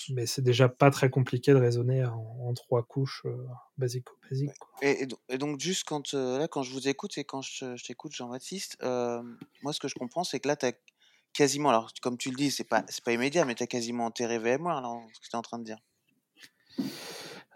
mais 0.10 0.26
c'est 0.26 0.42
déjà 0.42 0.70
pas 0.70 0.92
très 0.92 1.10
compliqué 1.10 1.54
de 1.54 1.58
raisonner 1.58 2.06
en 2.06 2.54
3 2.54 2.84
couches, 2.84 3.24
heu, 3.26 3.48
basico-basiques, 3.78 4.54
Ouais 4.54 4.56
quoi. 4.60 4.72
et 4.82 5.04
et 5.04 5.06
don 5.08 5.18
et 5.30 5.38
donc 5.38 5.60
juste 5.60 5.84
quand, 5.86 6.14
heu, 6.14 6.38
là, 6.40 6.48
quand 6.48 6.64
je 6.64 6.72
vous 6.72 6.88
écoute 6.88 7.18
et 7.18 7.24
quand 7.26 7.42
je 7.42 7.76
t'écoute 7.86 8.12
Jean-Baptiste, 8.14 8.78
hem, 8.82 9.40
moi, 9.62 9.74
ce 9.74 9.80
que 9.80 9.88
je 9.88 9.96
comprends, 9.96 10.24
c'est 10.24 10.40
que 10.40 10.48
là, 10.48 10.56
tu 10.56 10.66
as 10.66 10.74
quasiment 11.34 11.70
alors 11.70 11.92
comme 12.02 12.18
tu 12.18 12.30
le 12.32 12.36
dis, 12.36 12.52
c'est 12.52 12.64
pas 12.66 12.84
pas 13.06 13.14
immédiat, 13.14 13.46
mais 13.46 13.56
tu 13.56 13.64
as 13.64 13.68
quasiment 13.68 14.06
enterré 14.06 14.40
VMware, 14.40 14.82
là, 14.82 14.90
ce 15.14 15.20
que 15.20 15.26
tu 15.30 15.32
es 15.36 15.38
en 15.38 15.42
train 15.44 15.60
de 15.60 15.66
dire? 15.66 15.78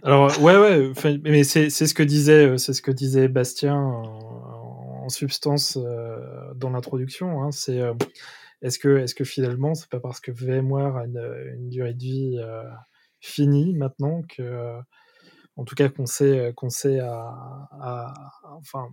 Alors, 0.05 0.39
ouais, 0.39 0.55
ouais, 0.55 0.91
mais 1.23 1.43
c'est 1.43 1.69
ce 1.71 1.93
que 1.95 2.03
disait, 2.03 2.59
c'est 2.59 2.73
ce 2.73 2.81
que 2.83 2.91
disait 2.91 3.27
Bastien 3.27 3.75
en 3.75 4.23
en 5.05 5.09
substance, 5.09 5.77
heu, 5.77 6.19
dans 6.55 6.71
l'introduction, 6.71 7.43
hein. 7.43 7.51
C'est, 7.51 7.79
heu, 7.79 7.93
est-ce 8.63 8.79
que 8.79 8.97
est-ce 8.99 9.15
que 9.15 9.23
finalement, 9.23 9.75
c'est 9.75 9.89
pas 9.89 9.99
parce 9.99 10.19
que 10.19 10.31
VMware 10.31 10.97
a 10.97 11.05
une, 11.05 11.69
durée 11.69 11.93
de 11.95 11.99
vie, 12.03 12.39
finie 13.21 13.73
maintenant 13.75 14.21
que, 14.29 14.79
en 15.57 15.65
tout 15.65 15.75
cas 15.75 15.89
qu'on 15.89 16.05
sait, 16.07 16.53
qu'on 16.55 16.69
sait 16.69 16.99
à 16.99 17.33
à 17.81 18.13
enfin, 18.57 18.89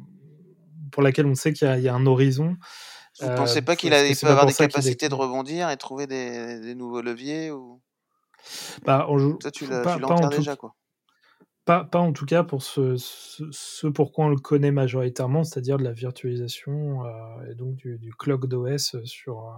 pour 0.93 1.03
laquelle 1.03 1.27
on 1.27 1.35
sait 1.35 1.53
qu'il 1.53 1.69
y 1.69 1.71
a 1.71 1.79
il 1.79 1.85
y 1.85 1.89
a 1.89 1.95
un 1.95 2.07
horizon, 2.07 2.57
Vous 3.21 3.29
heu, 3.31 3.35
pensez 3.37 3.63
pas 3.63 3.77
qu'il 3.77 3.91
peut 3.91 4.29
avoir 4.31 4.47
des 4.47 4.55
capacités 4.55 5.09
de 5.09 5.15
rebondir 5.15 5.71
et 5.71 5.77
trouver 5.77 6.07
des 6.07 6.61
des 6.61 6.75
nouveaux 6.75 7.03
leviers 7.03 7.51
ou? 7.51 7.81
Bah, 8.85 9.07
on 9.09 9.19
joue 9.19 9.39
Toi, 9.41 9.51
tu 9.51 9.67
le 9.67 9.83
pas 9.83 9.95
tu 9.95 10.01
pas 10.01 10.15
en 10.15 10.21
l'enterres 10.21 10.31
tout 10.31 10.41
déjà, 10.41 10.57
quoi? 10.57 10.75
Pas 11.65 11.85
pas 11.85 12.01
en 12.01 12.13
tout 12.13 12.27
cas 12.27 12.45
pour 12.45 12.63
ce 12.63 12.97
ce 12.97 13.45
ce 13.53 13.87
pourquoi 13.89 14.27
on 14.27 14.29
le 14.31 14.37
connaît 14.39 14.73
majoritairement, 14.73 15.45
c'est-à-dire 15.45 15.79
de 15.79 15.85
la 15.85 15.93
virtualisation, 15.93 17.05
heu 17.07 17.51
et 17.51 17.55
donc 17.55 17.77
du 17.77 17.99
du 17.99 18.13
ClocDOS, 18.15 18.95
heu, 18.97 19.05
sur, 19.07 19.39
heu 19.41 19.53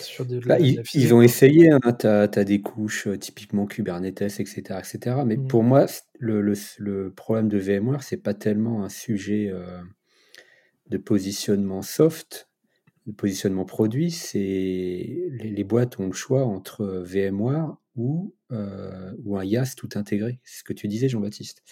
sur 0.00 0.26
de 0.26 0.38
Bah, 0.46 0.56
la 0.56 0.62
de 0.62 0.74
la 0.76 0.84
ils 0.94 1.14
ont 1.14 1.20
essayé, 1.22 1.70
hein. 1.70 1.80
Tu 1.98 2.06
as 2.06 2.26
des 2.44 2.62
couches, 2.62 3.06
heu, 3.06 3.18
typiquement 3.18 3.66
Kubernetes 3.66 4.22
et 4.22 4.46
cetera 4.46 4.80
et 4.80 4.84
cetera, 4.84 5.24
mais 5.24 5.36
Mmh. 5.36 5.48
pour 5.48 5.62
moi, 5.62 5.86
le 6.18 6.40
le 6.40 6.54
le 6.78 7.10
problème 7.12 7.48
de 7.48 7.58
VMware, 7.58 8.02
c'est 8.02 8.16
pas 8.16 8.34
tellement 8.34 8.84
un 8.84 8.88
sujet, 8.88 9.52
de 10.90 10.98
positionnement 10.98 11.82
soft, 11.82 12.47
de 13.08 13.12
positionnement 13.12 13.66
produit, 13.66 14.12
c'est 14.12 14.38
les 15.32 15.64
boîtes 15.64 16.00
ont 16.00 16.06
le 16.08 16.12
choix 16.14 16.44
entre, 16.46 16.86
VMware 17.04 17.76
ou 17.96 18.34
heu, 18.52 19.16
ou 19.24 19.38
un 19.38 19.44
IaaS 19.44 19.74
tout 19.76 19.90
intégré. 19.96 20.40
C'est 20.44 20.60
ce 20.60 20.64
que 20.64 20.74
tu 20.74 20.88
disais, 20.88 21.08
Jean-Baptiste 21.10 21.64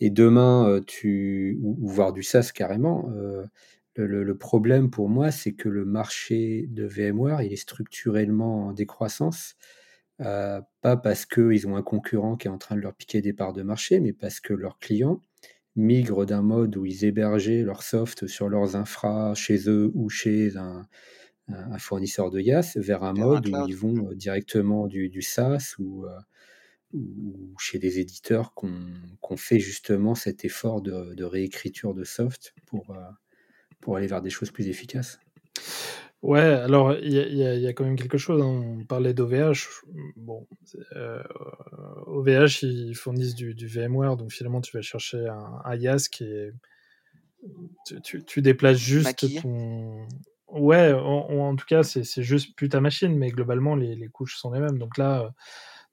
et 0.00 0.10
demain, 0.10 0.68
heu, 0.68 0.84
tu 0.86 1.58
ou 1.62 1.76
voire 1.88 2.12
du 2.12 2.22
SaaS 2.22 2.52
carrément, 2.54 3.10
heu, 3.12 3.46
le 3.96 4.06
le 4.06 4.24
le 4.24 4.38
problème 4.38 4.90
pour 4.90 5.08
moi, 5.08 5.30
c'est 5.32 5.52
que 5.54 5.68
le 5.68 5.84
marché 5.86 6.66
de 6.70 6.84
VMware, 6.86 7.42
il 7.42 7.52
est 7.52 7.56
structurellement 7.56 8.68
en 8.68 8.72
décroissance, 8.72 9.56
pas 10.18 10.96
parce 10.96 11.26
qu'ils 11.26 11.66
ont 11.68 11.76
un 11.76 11.82
concurrent 11.82 12.36
qui 12.36 12.48
est 12.48 12.50
en 12.50 12.58
train 12.58 12.76
de 12.76 12.80
leur 12.80 12.94
piquer 12.94 13.20
des 13.22 13.32
parts 13.32 13.52
de 13.52 13.62
marché, 13.62 14.00
mais 14.00 14.12
parce 14.12 14.40
que 14.40 14.54
leurs 14.54 14.78
clients 14.78 15.20
migrent 15.76 16.24
d'un 16.26 16.42
mode 16.42 16.76
où 16.76 16.86
ils 16.86 17.04
hébergeaient 17.04 17.62
leur 17.62 17.82
soft 17.82 18.26
sur 18.26 18.48
leurs 18.48 18.76
infras 18.76 19.34
chez 19.34 19.68
eux 19.70 19.90
ou 19.94 20.08
chez 20.10 20.56
un 20.56 21.78
fournisseur 21.78 22.30
de 22.30 22.40
IaaS, 22.40 22.74
vers 22.76 23.02
un 23.04 23.14
Vers 23.14 23.32
un 23.32 23.40
mode 23.40 23.46
où 23.46 23.58
ils 23.60 23.72
vont, 23.76 24.10
heu, 24.10 24.14
directement 24.14 24.86
du 24.86 25.08
du 25.10 25.22
SaaS 25.22 25.74
ou 25.78 26.06
ou 26.94 27.54
chez 27.58 27.78
des 27.78 28.00
éditeurs 28.00 28.54
qui 28.54 28.66
ont 28.66 28.92
qui 29.22 29.32
ont 29.32 29.36
fait 29.36 29.60
justement 29.60 30.14
cet 30.14 30.44
effort 30.44 30.82
de 30.82 31.14
de 31.14 31.24
réécriture 31.24 31.94
de 31.94 32.04
soft 32.04 32.54
pour, 32.66 32.92
heu, 32.94 32.98
pour 33.80 33.96
aller 33.96 34.08
vers 34.08 34.22
des 34.22 34.30
choses 34.30 34.50
plus 34.52 34.68
efficaces. 34.68 35.20
Ouais, 36.22 36.40
alors 36.42 36.94
il 36.98 37.12
y 37.12 37.44
a 37.44 37.54
y 37.54 37.62
y 37.64 37.74
quand 37.74 37.84
même 37.84 37.94
quelque 37.94 38.18
chose, 38.18 38.42
hein. 38.42 38.46
On 38.80 38.84
parlait 38.84 39.14
d'OVH, 39.14 39.84
bon, 40.16 40.48
OVH, 42.06 42.62
ils 42.64 42.94
fournissent 42.96 43.36
du 43.36 43.54
du 43.54 43.68
VMware, 43.68 44.16
donc 44.16 44.32
finalement, 44.32 44.60
tu 44.60 44.76
vas 44.76 44.82
chercher 44.82 45.28
un 45.28 45.60
un 45.64 45.76
IaaS 45.76 46.08
qui 46.10 46.24
est 46.24 46.52
tu 47.86 48.00
tu 48.02 48.24
tu 48.24 48.42
déplaces 48.42 48.78
juste 48.78 49.24
ton 49.40 50.06
ouais, 50.48 50.92
en 50.92 51.26
ou 51.32 51.40
en 51.42 51.56
tout 51.56 51.66
cas, 51.66 51.82
c'est 51.82 52.04
c'est 52.04 52.22
juste 52.22 52.54
plus 52.56 52.68
ta 52.68 52.80
machine, 52.80 53.16
mais 53.16 53.30
globalement, 53.30 53.76
les 53.76 53.94
les 53.96 54.08
couches 54.08 54.36
sont 54.36 54.52
les 54.52 54.60
mêmes. 54.60 54.78
Donc 54.78 54.98
là, 54.98 55.32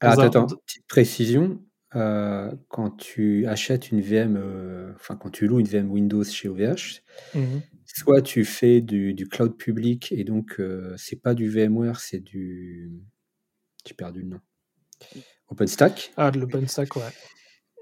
attends, 0.02 0.24
un 0.40 0.44
d 0.44 0.46
attends, 0.46 0.58
petite 0.66 0.88
précision, 0.88 1.62
heu, 1.96 2.52
quand 2.70 2.92
tu 2.98 3.46
achètes 3.48 3.92
une 3.92 4.02
VM, 4.02 4.38
heu, 4.38 4.94
enfin 4.96 5.16
quand 5.16 5.30
tu 5.32 5.48
loues 5.48 5.60
une 5.60 5.68
VM 5.68 5.92
Windows 5.92 6.24
chez 6.24 6.50
OVH, 6.50 7.02
Mmh 7.34 7.42
mh. 7.56 7.62
soit 7.86 8.22
tu 8.22 8.46
fais 8.46 8.82
du 8.82 9.14
du 9.14 9.28
cloud 9.28 9.58
public 9.58 10.12
et 10.12 10.24
donc 10.26 10.60
heu, 10.60 10.96
c'est 10.98 11.22
pas 11.22 11.34
du 11.36 11.50
VMware, 11.50 12.00
c'est 12.02 12.20
du 12.22 12.92
j'ai 13.88 13.94
perdu 13.96 14.22
le 14.24 14.28
nom. 14.30 14.42
OpenStack 15.50 16.14
Ah, 16.18 16.32
de 16.32 16.40
l'OpenStack, 16.40 16.96
ouais. 16.96 17.12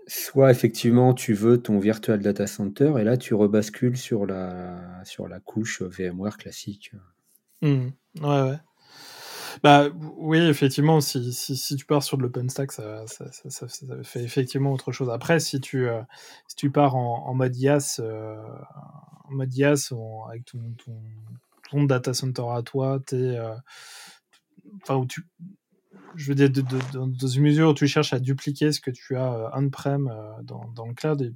soit 0.08 0.50
effectivement 0.52 1.14
tu 1.14 1.34
veux 1.34 1.62
ton 1.62 1.78
virtual 1.78 2.20
data 2.22 2.48
center 2.48 2.94
et 3.00 3.04
là 3.04 3.18
tu 3.18 3.34
rebascules 3.34 3.98
sur 3.98 4.26
la 4.26 5.04
sur 5.06 5.28
la 5.28 5.40
couche, 5.42 5.82
VMware 5.82 6.38
classique. 6.38 6.92
Mmh 7.62 7.94
mh. 8.18 8.26
Ouais, 8.26 8.42
ouais. 8.50 8.58
Bah, 9.62 9.90
oui, 10.18 10.40
effectivement, 10.40 11.02
si 11.02 11.32
si 11.34 11.56
si 11.58 11.76
tu 11.76 11.86
pars 11.86 12.02
sur 12.04 12.18
de 12.18 12.24
l'OpenStack, 12.24 12.72
ça 12.72 13.06
ça 13.08 13.30
ça 13.32 13.68
fait 14.04 14.24
effectivement 14.24 14.72
autre 14.74 14.92
chose. 14.92 15.10
Après, 15.10 15.40
si 15.40 15.60
tu, 15.60 15.86
heu, 15.88 16.02
si 16.48 16.56
tu 16.56 16.72
pars 16.72 16.96
en 16.96 17.26
en 17.28 17.34
mode 17.34 17.56
IaaS, 17.58 18.00
en 19.94 20.26
avec 20.30 20.46
ton 20.46 20.60
ton 21.72 21.84
data 21.84 22.14
center 22.14 22.44
à 22.54 22.62
toi, 22.64 23.00
es, 23.12 23.16
heu, 23.16 23.52
enfin 24.84 24.96
où 24.98 25.06
tu 25.06 25.26
je 26.16 26.28
veux 26.30 26.36
dire 26.36 26.50
dans 26.94 27.28
une 27.28 27.44
mesure 27.44 27.70
où 27.72 27.74
tu 27.76 27.88
cherches 27.88 28.14
à 28.14 28.20
dupliquer 28.20 28.72
ce 28.74 28.82
que 28.82 28.92
tu 28.92 29.18
as, 29.18 29.34
heu, 29.34 29.46
on-prem, 29.56 30.12
dans 30.44 30.68
dans 30.76 30.88
le 30.88 30.94
cloud 30.96 31.22
et 31.24 31.34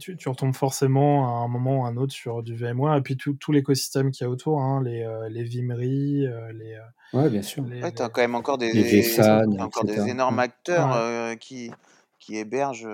tu 0.00 0.16
tu 0.16 0.28
retombes 0.28 0.54
forcément 0.54 1.26
à 1.42 1.44
un 1.44 1.48
moment 1.48 1.82
ou 1.82 1.84
à 1.86 1.88
un 1.88 1.96
autre 1.96 2.12
sur 2.12 2.42
du 2.42 2.54
VMware 2.56 2.96
et 2.96 3.02
puis 3.02 3.16
tout 3.16 3.34
tout 3.34 3.52
l'écosystème 3.52 4.10
qu'il 4.10 4.24
y 4.24 4.28
a 4.28 4.30
autour, 4.30 4.60
hein, 4.62 4.82
les, 4.84 5.02
heu, 5.04 5.28
les 5.28 5.44
vMery, 5.44 6.26
heu, 6.26 6.52
les, 6.52 6.74
heu, 6.74 6.80
Ouais, 7.12 7.30
bien 7.30 7.42
sûr. 7.42 7.64
les 7.64 7.82
Ouais, 7.82 7.92
tu 7.92 8.02
as 8.02 8.08
les 8.08 8.10
quand 8.10 8.20
même 8.20 8.34
encore 8.34 8.58
Les 8.72 8.84
des 8.84 9.02
vSAN 9.02 9.58
encore 9.60 9.84
énormes 10.06 10.38
acteurs, 10.40 10.92
ouais. 10.92 10.96
heu, 10.96 11.34
qui 11.36 11.70
qui 12.18 12.36
hébergent, 12.36 12.88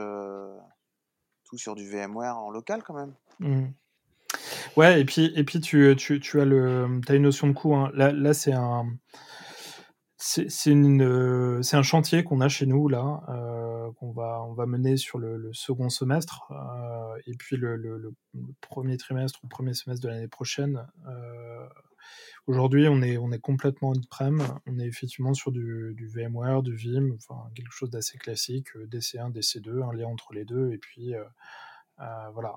tout 1.45 1.59
sur 1.59 1.75
du 1.77 1.89
VMware 1.91 2.39
en 2.39 2.51
local, 2.51 2.83
quand 2.85 2.95
même. 2.95 3.15
Mmh. 3.41 3.73
Ouais 4.77 5.01
et 5.01 5.05
puis 5.05 5.33
et 5.37 5.45
puis 5.45 5.61
tu, 5.61 5.95
tu 5.97 6.21
tu 6.21 6.41
as 6.41 6.45
le, 6.45 7.01
as 7.09 7.15
une 7.15 7.23
notion 7.23 7.47
de 7.49 7.53
coût, 7.53 7.75
hein. 7.75 7.91
Là 7.95 8.13
là, 8.13 8.35
c'est 8.35 8.53
un 8.53 8.87
c'est 10.25 10.49
c'est 10.49 11.77
un 11.77 11.83
chantier 11.83 12.23
qu'on 12.23 12.41
a 12.41 12.49
chez 12.49 12.65
nous 12.67 12.87
là, 12.87 13.25
heu, 13.29 13.91
qu'on 13.99 14.13
va, 14.13 14.45
on 14.45 14.53
va 14.53 14.67
mener 14.67 14.97
sur 14.97 15.19
le, 15.19 15.53
second 15.53 15.89
semestre 15.89 16.53
et 17.27 17.35
puis 17.35 17.57
le, 17.57 18.15
premier 18.61 18.97
trimestre 18.97 19.41
ou 19.43 19.49
premier 19.49 19.75
semestre 19.75 20.07
de 20.07 20.09
l'année 20.09 20.29
prochaine. 20.29 20.87
Aujourd'hui, 22.47 22.87
on 22.89 23.03
est, 23.03 23.19
on 23.19 23.31
est 23.33 23.41
complètement 23.41 23.91
on-prem. 23.91 24.43
On 24.67 24.79
est 24.79 24.87
effectivement 24.87 25.35
sur 25.35 25.51
du, 25.51 26.09
VMware, 26.15 26.63
du 26.63 26.77
Vim, 26.77 27.11
enfin 27.17 27.51
quelque 27.57 27.73
chose 27.73 27.91
d'assez 27.91 28.19
classique, 28.19 28.69
DC1, 28.77 29.33
DC2, 29.33 29.83
un 29.83 29.93
lien 29.93 30.07
entre 30.07 30.33
les 30.35 30.45
deux, 30.45 30.73
et 30.73 30.79
puis 30.79 31.15
voilà, 32.33 32.55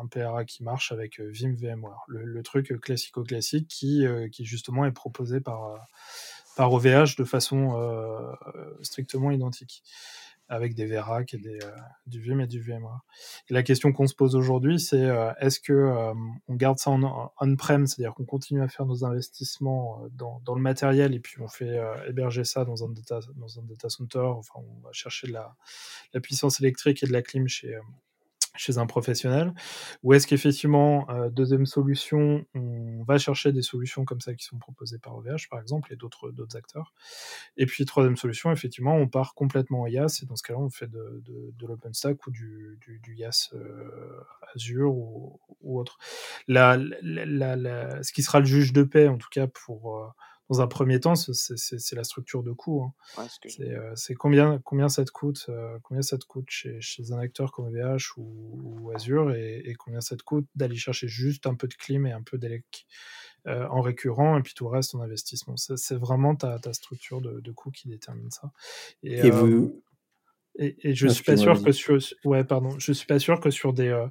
un, 0.00 0.06
PRA 0.06 0.46
qui 0.46 0.62
marche 0.62 0.92
avec 0.92 1.20
Vim 1.20 1.54
VMware. 1.54 2.04
Le, 2.08 2.42
truc 2.42 2.80
classico-classique 2.80 3.68
qui, 3.68 4.06
qui 4.32 4.46
justement 4.46 4.86
est 4.86 4.92
proposé 4.92 5.40
par 5.40 5.78
par 6.56 6.72
OVH 6.72 7.16
de 7.16 7.24
façon 7.24 7.78
euh, 7.78 8.32
strictement 8.82 9.30
identique, 9.30 9.84
avec 10.48 10.74
des 10.74 10.86
VRAC 10.86 11.34
et 11.34 11.38
des, 11.38 11.58
euh, 11.62 11.70
du 12.06 12.20
Vim 12.20 12.38
et 12.38 12.46
du 12.46 12.60
VMware. 12.60 13.00
Et 13.50 13.54
la 13.54 13.62
question 13.62 13.92
qu'on 13.92 14.06
se 14.06 14.14
pose 14.14 14.34
aujourd'hui, 14.34 14.80
c'est 14.80 15.04
euh, 15.04 15.32
est-ce 15.38 15.60
que 15.60 16.12
on 16.48 16.54
garde 16.54 16.78
ça 16.78 16.90
en 16.90 17.32
on-prem, 17.40 17.86
c'est-à-dire 17.86 18.14
qu'on 18.14 18.24
continue 18.24 18.62
à 18.62 18.68
faire 18.68 18.86
nos 18.86 19.04
investissements 19.04 20.02
dans, 20.12 20.40
dans, 20.44 20.54
le 20.54 20.62
matériel 20.62 21.14
et 21.14 21.20
puis 21.20 21.40
on 21.40 21.48
fait 21.48 21.78
héberger 22.08 22.44
ça 22.44 22.64
dans 22.64 22.84
un 22.84 22.88
data, 22.88 23.20
dans 23.36 23.58
un 23.58 23.62
data 23.62 23.88
center, 23.88 24.18
enfin 24.18 24.54
on 24.56 24.80
va 24.80 24.92
chercher 24.92 25.26
de 25.26 25.32
la, 25.32 25.54
la 26.14 26.20
puissance 26.20 26.60
électrique 26.60 27.02
et 27.02 27.06
de 27.06 27.12
la 27.12 27.22
clim 27.22 27.48
chez 27.48 27.76
chez 28.56 28.78
un 28.78 28.86
professionnel 28.86 29.52
Ou 30.02 30.14
est-ce 30.14 30.26
qu'effectivement, 30.26 31.08
euh, 31.10 31.28
deuxième 31.30 31.66
solution, 31.66 32.44
on 32.54 33.04
va 33.04 33.18
chercher 33.18 33.52
des 33.52 33.62
solutions 33.62 34.04
comme 34.04 34.20
ça 34.20 34.34
qui 34.34 34.44
sont 34.44 34.58
proposées 34.58 34.98
par 34.98 35.16
OVH, 35.16 35.48
par 35.50 35.60
exemple, 35.60 35.92
et 35.92 35.96
d'autres 35.96 36.32
acteurs. 36.54 36.92
Et 37.56 37.66
puis, 37.66 37.84
troisième 37.84 38.16
solution, 38.16 38.50
effectivement, 38.52 38.94
on 38.94 39.08
part 39.08 39.34
complètement 39.34 39.82
en 39.82 39.86
IaaS, 39.86 40.20
et 40.22 40.26
dans 40.26 40.36
ce 40.36 40.42
cas-là, 40.42 40.60
on 40.60 40.70
fait 40.70 40.88
de, 40.88 41.22
de, 41.24 41.54
de 41.56 41.66
l'OpenStack 41.66 42.26
ou 42.26 42.30
du, 42.30 42.78
du, 42.80 42.98
du 43.00 43.16
IaaS 43.16 43.50
euh, 43.54 44.20
Azure 44.54 44.94
ou, 44.94 45.40
ou 45.62 45.78
autre. 45.78 45.98
La, 46.48 46.76
la, 47.02 47.56
la, 47.56 48.02
ce 48.02 48.12
qui 48.12 48.22
sera 48.22 48.40
le 48.40 48.46
juge 48.46 48.72
de 48.72 48.82
paix, 48.82 49.08
en 49.08 49.18
tout 49.18 49.28
cas, 49.30 49.46
pour... 49.46 49.98
Euh, 49.98 50.08
dans 50.48 50.60
un 50.60 50.66
premier 50.68 51.00
temps, 51.00 51.14
c'est 51.16 51.94
la 51.96 52.04
structure 52.04 52.42
de 52.42 52.52
coût. 52.52 52.82
Hein. 52.82 53.26
Euh, 53.60 53.92
c'est 53.96 54.14
combien, 54.14 54.60
combien 54.64 54.88
ça 54.88 55.04
te 55.04 55.10
coûte, 55.10 55.46
euh, 55.48 55.78
combien 55.82 56.02
ça 56.02 56.18
te 56.18 56.24
coûte 56.24 56.46
chez, 56.48 56.80
chez, 56.80 57.12
un 57.12 57.18
acteur 57.18 57.50
comme 57.50 57.70
VH 57.70 58.16
ou, 58.16 58.92
Azure 58.94 59.34
et, 59.34 59.74
combien 59.78 60.00
ça 60.00 60.16
te 60.16 60.22
coûte 60.22 60.46
d'aller 60.54 60.76
chercher 60.76 61.08
juste 61.08 61.46
un 61.46 61.54
peu 61.54 61.66
de 61.66 61.74
clim 61.74 62.06
et 62.06 62.12
un 62.12 62.22
peu 62.22 62.38
d'élec 62.38 62.86
euh, 63.46 63.66
en 63.68 63.80
récurrent 63.80 64.38
et 64.38 64.42
puis 64.42 64.54
tout 64.54 64.64
le 64.64 64.70
reste 64.70 64.94
en 64.94 65.00
investissement. 65.00 65.56
C'est 65.56 65.96
vraiment 65.96 66.36
ta, 66.36 66.58
ta, 66.60 66.72
structure 66.72 67.20
de, 67.20 67.40
de 67.40 67.52
coût 67.52 67.72
qui 67.72 67.88
détermine 67.88 68.30
ça. 68.30 68.52
Et, 69.02 69.28
vous... 69.30 69.82
et, 70.58 70.76
et 70.88 70.94
je 70.94 71.08
suis 71.08 71.24
pas 71.24 71.36
sûr 71.36 71.60
que 71.60 71.72
sur, 71.72 71.98
ouais, 72.24 72.44
pardon, 72.44 72.78
je 72.78 72.92
suis 72.92 73.06
pas 73.06 73.18
sûr 73.18 73.40
que 73.40 73.50
sur 73.50 73.72
des 73.72 74.06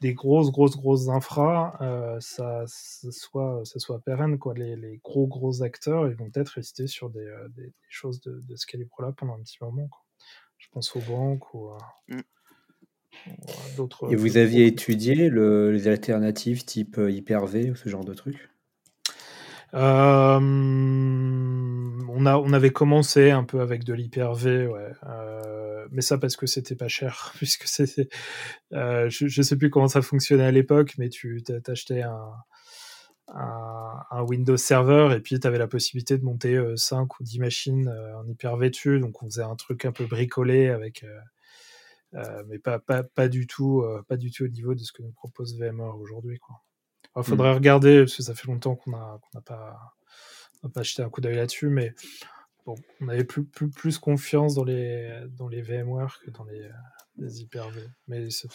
des 0.00 0.14
grosses, 0.14 0.50
grosses, 0.50 0.76
grosses 0.76 1.08
infras, 1.08 1.76
euh, 1.80 2.18
ça, 2.20 2.64
ça, 2.66 3.10
soit, 3.10 3.62
ça 3.64 3.78
soit 3.78 4.00
pérenne. 4.00 4.38
Quoi. 4.38 4.54
Les, 4.54 4.76
les, 4.76 5.00
gros, 5.02 5.26
gros 5.26 5.62
acteurs, 5.62 6.08
ils 6.08 6.14
vont 6.14 6.30
peut-être 6.30 6.50
rester 6.50 6.86
sur 6.86 7.10
des, 7.10 7.26
euh, 7.26 7.48
des, 7.56 7.72
choses 7.88 8.20
de, 8.20 8.40
de 8.46 8.56
ce 8.56 8.66
calibre-là 8.66 9.12
pendant 9.16 9.34
un 9.34 9.40
petit 9.40 9.58
moment. 9.60 9.88
Quoi. 9.88 10.02
Je 10.58 10.68
pense 10.70 10.94
aux 10.94 11.00
banques 11.00 11.52
ou 11.54 11.70
à, 11.70 11.78
mm. 12.08 12.20
d'autres. 13.76 14.12
Et 14.12 14.16
vous 14.16 14.36
aviez 14.36 14.66
étudié 14.66 15.28
le, 15.28 15.72
les 15.72 15.88
alternatives 15.88 16.64
type 16.64 16.98
euh, 16.98 17.10
Hyper-V 17.10 17.70
ou 17.70 17.74
ce 17.74 17.88
genre 17.88 18.04
de 18.04 18.14
trucs 18.14 18.50
euh, 19.74 20.38
on, 22.08 22.26
a, 22.26 22.38
on 22.38 22.52
avait 22.54 22.70
commencé 22.70 23.30
un 23.30 23.44
peu 23.44 23.60
avec 23.60 23.84
de 23.84 23.92
l'hyper-V, 23.92 24.66
ouais. 24.66 24.92
Euh, 25.06 25.67
mais 25.90 26.02
ça 26.02 26.18
parce 26.18 26.36
que 26.36 26.46
c'était 26.46 26.76
pas 26.76 26.88
cher, 26.88 27.32
puisque 27.36 27.66
c'était. 27.66 28.08
Euh, 28.72 29.08
je, 29.10 29.26
je 29.28 29.42
sais 29.42 29.56
plus 29.56 29.70
comment 29.70 29.88
ça 29.88 30.02
fonctionnait 30.02 30.44
à 30.44 30.50
l'époque, 30.50 30.94
mais 30.98 31.08
tu 31.08 31.42
t'achetais 31.42 32.02
un, 32.02 32.32
un, 33.28 34.02
un, 34.10 34.22
Windows 34.22 34.56
Server 34.56 35.14
et 35.16 35.20
puis 35.20 35.38
tu 35.38 35.46
avais 35.46 35.58
la 35.58 35.68
possibilité 35.68 36.18
de 36.18 36.24
monter 36.24 36.60
5 36.76 37.20
ou 37.20 37.24
10 37.24 37.38
machines 37.40 37.88
en 38.16 38.26
hyper-V 38.26 38.70
dessus. 38.70 39.00
Donc 39.00 39.22
on 39.22 39.26
faisait 39.26 39.42
un 39.42 39.56
truc 39.56 39.84
un 39.84 39.92
peu 39.92 40.06
bricolé 40.06 40.68
avec. 40.68 41.04
mais 42.46 42.58
pas, 42.58 42.78
pas, 42.78 43.02
pas, 43.02 43.28
du 43.28 43.46
tout, 43.46 43.84
pas 44.08 44.16
du 44.16 44.30
tout 44.30 44.44
au 44.44 44.48
niveau 44.48 44.74
de 44.74 44.80
ce 44.80 44.92
que 44.92 45.02
nous 45.02 45.12
propose 45.12 45.58
VMware 45.58 45.98
aujourd'hui. 45.98 46.40
Il 47.16 47.22
faudrait 47.22 47.52
mm. 47.52 47.56
regarder, 47.56 47.98
parce 48.00 48.16
que 48.16 48.22
ça 48.22 48.34
fait 48.34 48.46
longtemps 48.46 48.76
qu'on 48.76 48.90
n'a 48.92 49.18
pas, 49.44 49.94
pas 50.72 50.80
acheté 50.80 51.02
un 51.02 51.10
coup 51.10 51.20
d'œil 51.20 51.36
là-dessus, 51.36 51.68
mais 51.68 51.94
bon, 52.68 52.74
on 53.00 53.08
avait 53.08 53.24
plus, 53.24 53.44
plus, 53.44 53.70
plus, 53.70 53.98
confiance 53.98 54.54
dans 54.54 54.64
les, 54.64 55.22
dans 55.38 55.48
les 55.48 55.62
VMware 55.62 56.20
que 56.22 56.30
dans 56.30 56.44
les, 56.44 56.68
les 57.16 57.40
Hyper-V. 57.40 57.80
Mais 58.08 58.28
ça, 58.30 58.46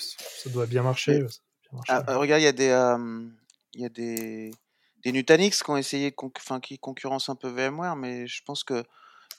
doit 0.51 0.67
bien 0.67 0.83
marcher. 0.83 1.25
Ah, 1.87 2.03
euh, 2.09 2.17
regarde, 2.17 2.41
il 2.41 2.45
y 2.45 2.47
a 2.47 2.51
des, 2.51 2.69
euh, 2.69 3.27
il 3.73 3.81
y 3.81 3.85
a 3.85 3.89
des, 3.89 4.51
des 5.03 5.11
Nutanix 5.11 5.63
qui 5.63 5.69
ont 5.71 5.77
essayé, 5.77 6.13
qui 6.61 6.77
concurrencent 6.77 7.29
un 7.29 7.35
peu 7.35 7.49
VMware, 7.49 7.95
mais 7.95 8.27
je 8.27 8.43
pense 8.45 8.63
que 8.63 8.83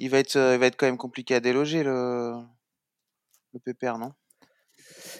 il 0.00 0.10
va 0.10 0.18
être, 0.18 0.34
il 0.34 0.58
va 0.58 0.66
être 0.66 0.76
quand 0.76 0.86
même 0.86 0.98
compliqué 0.98 1.36
à 1.36 1.40
déloger 1.40 1.84
le, 1.84 2.32
le 3.52 3.60
PPR, 3.60 3.98
non? 3.98 4.12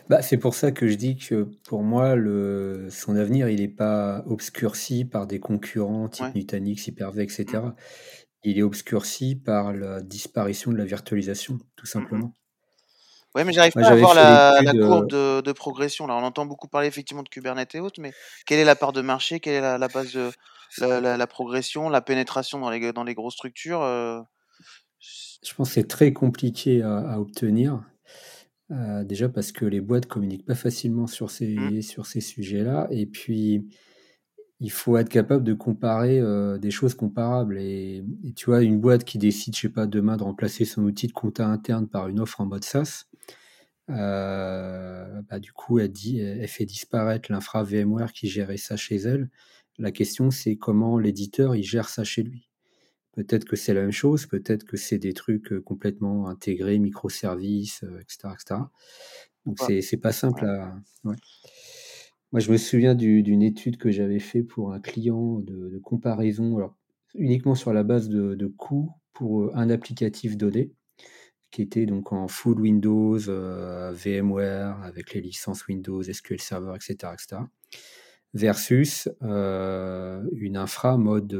Bah, 0.09 0.21
c'est 0.21 0.37
pour 0.37 0.55
ça 0.55 0.73
que 0.73 0.89
je 0.89 0.95
dis 0.95 1.17
que 1.17 1.49
pour 1.69 1.83
moi, 1.83 2.17
le, 2.17 2.89
son 2.91 3.17
avenir, 3.17 3.49
il 3.49 3.61
n'est 3.61 3.69
pas 3.69 4.25
obscurci 4.27 5.05
par 5.05 5.27
des 5.29 5.39
concurrents 5.39 6.09
type 6.09 6.35
Nutanix, 6.35 6.87
Hyper-V, 6.87 7.23
etc. 7.23 7.63
Il 8.45 8.59
est 8.59 8.63
obscurci 8.63 9.37
par 9.37 9.73
la 9.73 10.01
disparition 10.03 10.71
de 10.73 10.77
la 10.77 10.85
virtualisation, 10.85 11.59
tout 11.77 11.85
mmh 11.85 11.87
simplement. 11.87 12.35
Oui, 13.35 13.43
mais 13.45 13.53
j'arrive 13.53 13.73
pas 13.73 13.89
à 13.89 13.97
voir 13.97 14.15
la, 14.15 14.73
courbe 14.73 15.11
de, 15.11 15.53
progression. 15.53 16.07
Là, 16.07 16.15
on 16.15 16.23
entend 16.23 16.47
beaucoup 16.47 16.69
parler 16.69 16.87
effectivement 16.87 17.25
de 17.25 17.29
Kubernetes 17.29 17.75
et 17.75 17.81
autres, 17.81 18.01
mais 18.01 18.13
quelle 18.47 18.61
est 18.61 18.65
la 18.65 18.77
part 18.77 18.93
de 18.93 19.01
marché? 19.01 19.41
Quelle 19.41 19.55
est 19.55 19.79
la, 19.79 19.89
base 19.89 20.13
de 20.13 20.31
la, 20.79 21.27
progression, 21.27 21.89
la 21.89 22.01
pénétration 22.01 22.61
dans 22.61 22.71
les, 22.71 22.93
dans 22.93 23.03
les 23.03 23.15
grosses 23.15 23.35
structures 23.35 23.83
euh? 23.83 24.21
Je 25.01 25.53
pense 25.55 25.69
que 25.69 25.75
c'est 25.75 25.89
très 25.89 26.13
compliqué 26.13 26.83
à 26.83 27.21
obtenir. 27.21 27.83
Euh, 28.71 29.05
déjà 29.05 29.29
parce 29.29 29.53
que 29.53 29.67
les 29.67 29.81
boîtes 29.81 30.07
communiquent 30.07 30.47
pas 30.47 30.55
facilement 30.55 31.07
sur 31.07 31.31
ces, 31.31 31.55
mmh. 31.55 31.83
sur 31.83 32.07
ces 32.07 32.21
sujets-là. 32.21 32.89
Et 32.91 33.07
puis, 33.07 33.69
il 34.61 34.71
faut 34.71 34.97
être 34.97 35.09
capable 35.09 35.45
de 35.45 35.55
comparer 35.55 36.21
euh, 36.21 36.59
des 36.59 36.71
choses 36.71 36.95
comparables. 36.95 37.59
Et, 37.59 38.05
tu 38.37 38.47
vois, 38.47 38.63
une 38.63 38.81
boîte 38.81 39.05
qui 39.05 39.19
décide, 39.19 39.55
je 39.57 39.63
sais 39.63 39.69
pas, 39.69 39.87
demain 39.87 40.17
de 40.17 40.23
remplacer 40.23 40.65
son 40.65 40.83
outil 40.85 41.07
de 41.07 41.13
compta 41.13 41.47
interne 41.47 41.89
par 41.89 42.09
une 42.09 42.21
offre 42.21 42.41
en 42.41 42.47
mode 42.47 42.65
SaaS, 42.65 43.07
euh, 43.91 45.23
bah, 45.29 45.39
du 45.39 45.53
coup, 45.53 45.79
elle, 45.79 45.93
dit, 45.93 46.21
elle 46.21 46.49
fait 46.49 46.67
disparaître 46.67 47.31
l'infra 47.33 47.63
VMware 47.65 48.13
qui 48.13 48.29
gérait 48.29 48.57
ça 48.57 48.77
chez 48.77 48.97
elle. 48.97 49.31
La 49.79 49.91
question, 49.91 50.31
c'est 50.31 50.57
comment 50.57 50.99
l'éditeur 50.99 51.57
il 51.57 51.65
gère 51.65 51.89
ça 51.89 52.05
chez 52.05 52.23
lui. 52.23 52.49
Peut-être 53.13 53.45
que 53.45 53.57
c'est 53.57 53.75
la 53.75 53.83
même 53.83 53.93
chose, 53.93 54.27
peut-être 54.27 54.65
que 54.65 54.77
c'est 54.77 54.99
des 54.99 55.13
trucs 55.15 55.61
complètement 55.61 56.29
intégrés, 56.29 56.79
microservices, 56.79 57.85
etc., 58.01 58.35
etc. 58.35 58.61
Donc 59.47 59.59
c'est 59.61 59.83
c'est 59.83 59.99
pas 59.99 60.13
simple 60.13 60.45
à. 60.47 60.75
Moi, 62.35 62.41
je 62.41 62.51
me 62.51 62.57
souviens 62.57 62.97
d'une 62.97 63.43
étude 63.43 63.77
que 63.77 63.93
j'avais 63.93 64.19
fait 64.19 64.43
pour 64.43 64.73
un 64.73 64.81
client 64.81 65.39
de, 65.39 65.79
comparaison, 65.79 66.57
alors 66.57 66.77
uniquement 67.15 67.55
sur 67.55 67.73
la 67.73 67.85
base 67.85 68.09
de, 68.09 68.47
coûts 68.59 68.91
pour 69.13 69.57
un 69.57 69.71
applicatif 69.71 70.37
donné, 70.37 70.73
qui 71.53 71.63
était 71.63 71.87
donc 71.87 72.13
en 72.13 72.27
full 72.27 72.61
Windows, 72.61 73.19
VMware, 73.19 74.83
avec 74.83 75.15
les 75.15 75.21
licences 75.21 75.65
Windows, 75.69 76.03
SQL 76.03 76.41
Server, 76.41 76.75
etc., 76.75 77.13
etc., 77.13 77.43
versus 78.33 79.09
une 79.21 80.57
infra 80.57 80.99
mode 80.99 81.39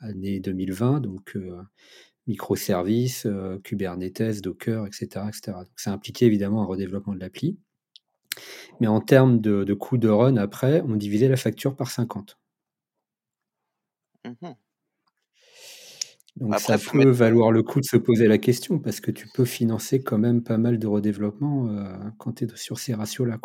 année 0.00 0.38
2020, 0.38 1.00
donc 1.00 1.34
euh, 1.34 1.62
microservices, 2.26 3.24
euh, 3.24 3.58
Kubernetes, 3.58 4.42
Docker, 4.42 4.86
etc. 4.86 5.06
etc. 5.28 5.40
Donc, 5.46 5.68
ça 5.76 5.92
impliquait 5.92 6.26
évidemment 6.26 6.62
un 6.62 6.66
redéveloppement 6.66 7.14
de 7.14 7.20
l'appli. 7.20 7.58
Mais 8.80 8.86
en 8.86 9.00
termes 9.00 9.40
de, 9.40 9.64
de 9.64 9.74
coût 9.74 9.98
de 9.98 10.08
run, 10.08 10.36
après, 10.36 10.82
on 10.88 10.96
divisait 10.96 11.28
la 11.28 11.36
facture 11.36 11.76
par 11.76 11.90
50. 11.90 12.38
Mmh 14.24 14.52
donc 16.36 16.58
ça 16.58 16.78
peut 16.78 17.10
valoir 17.10 17.52
le 17.52 17.62
coup 17.62 17.80
de 17.80 17.84
se 17.84 17.96
poser 17.96 18.26
la 18.26 18.38
question 18.38 18.80
parce 18.80 19.00
que 19.00 19.12
tu 19.12 19.28
peux 19.28 19.44
financer 19.44 20.02
quand 20.02 20.18
même 20.18 20.42
pas 20.42 20.58
mal 20.58 20.80
de 20.80 20.86
redéveloppement 20.88 21.68
euh, 21.68 21.96
quand 22.18 22.32
tu 22.32 22.44
es 22.44 22.48
sur 22.56 22.80
ces 22.80 22.92
ratios-là. 22.92 23.38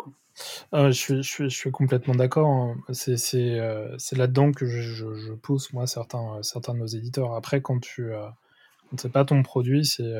Ah, 0.72 0.90
je, 0.90 0.98
suis, 0.98 1.16
je, 1.22 1.28
suis, 1.28 1.50
je, 1.50 1.56
suis, 1.56 1.70
complètement 1.70 2.16
d'accord. 2.16 2.48
Hein. 2.48 2.76
C'est 2.92 3.60
euh, 3.60 3.96
là-dedans 4.12 4.50
que 4.50 4.66
je, 4.66 4.80
je, 4.80 5.32
pousse, 5.34 5.72
moi, 5.72 5.86
certains, 5.86 6.42
certains 6.42 6.74
de 6.74 6.80
nos 6.80 6.86
éditeurs. 6.86 7.34
Après, 7.34 7.60
quand 7.60 7.78
tu 7.78 8.12
euh, 8.12 8.26
ne 8.90 8.98
sais 8.98 9.08
pas 9.08 9.24
ton 9.24 9.42
produit, 9.44 9.84
c'est 9.84 10.12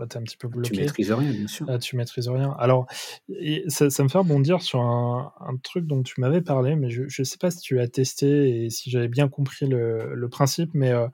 bah, 0.00 0.06
tu 0.10 0.16
es 0.16 0.20
un 0.20 0.24
petit 0.24 0.36
peu 0.36 0.48
Tu 0.62 0.72
maîtrises 0.74 1.12
rien, 1.12 1.30
bien 1.30 1.46
sûr. 1.46 1.68
Euh, 1.68 1.78
tu 1.78 1.94
maîtrises 1.96 2.28
rien. 2.28 2.56
Alors, 2.58 2.86
et 3.28 3.62
ça, 3.68 3.90
ça 3.90 4.02
me 4.02 4.08
fait 4.08 4.18
rebondir 4.18 4.62
sur 4.62 4.80
un, 4.80 5.32
un 5.40 5.56
truc 5.58 5.86
dont 5.86 6.02
tu 6.02 6.20
m'avais 6.20 6.40
parlé, 6.40 6.74
mais 6.74 6.88
je 6.90 7.02
ne 7.02 7.24
sais 7.24 7.36
pas 7.38 7.50
si 7.50 7.58
tu 7.60 7.78
as 7.80 7.86
testé 7.88 8.64
et 8.64 8.70
si 8.70 8.90
j'avais 8.90 9.08
bien 9.08 9.28
compris 9.28 9.66
le, 9.66 10.14
le 10.14 10.28
principe, 10.28 10.70
mais 10.74 10.90
euh, 10.90 11.06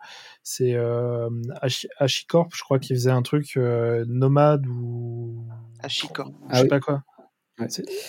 c'est 0.43 0.75
euh, 0.75 1.29
HashiCorp, 1.99 2.49
je 2.55 2.63
crois, 2.63 2.79
qui 2.79 2.95
faisait 2.95 3.11
un 3.11 3.23
truc 3.23 3.57
euh, 3.57 4.05
nomade 4.09 4.67
ou. 4.67 5.45
Hachicorp. 5.81 6.29
Je 6.29 6.47
Ah 6.51 6.57
sais 6.57 6.63
oui. 6.63 6.69
pas 6.69 6.81
quoi. 6.81 7.03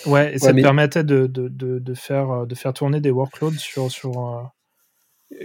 Ouais. 0.06 0.34
Et 0.34 0.38
ça 0.38 0.52
te 0.52 0.60
permettait 0.60 1.04
de, 1.04 1.26
de, 1.26 1.48
de, 1.48 1.78
de 1.78 1.94
faire, 1.94 2.46
de 2.46 2.54
faire 2.54 2.72
tourner 2.72 3.00
des 3.00 3.10
workloads 3.10 3.58
sur. 3.58 3.90
sur 3.90 4.18
euh, 4.36 4.42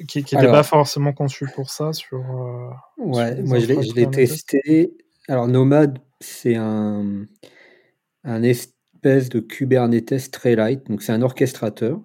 qui 0.08 0.20
n'étaient 0.20 0.38
Alors- 0.38 0.54
pas 0.54 0.64
forcément 0.64 1.12
conçus 1.14 1.48
pour 1.56 1.70
ça, 1.70 1.92
sur. 1.94 2.18
euh, 2.20 2.70
Ouais, 2.98 3.42
moi 3.44 3.60
je 3.60 3.94
l'ai, 3.94 4.10
testé. 4.10 4.94
Alors 5.30 5.48
Nomad, 5.48 6.00
c'est 6.20 6.56
un, 6.56 7.28
espèce 8.26 9.30
de 9.30 9.40
Kubernetes 9.40 10.32
très 10.32 10.56
light. 10.56 10.86
Donc 10.88 11.02
c'est 11.02 11.14
un 11.14 11.22
orchestrateur. 11.22 12.02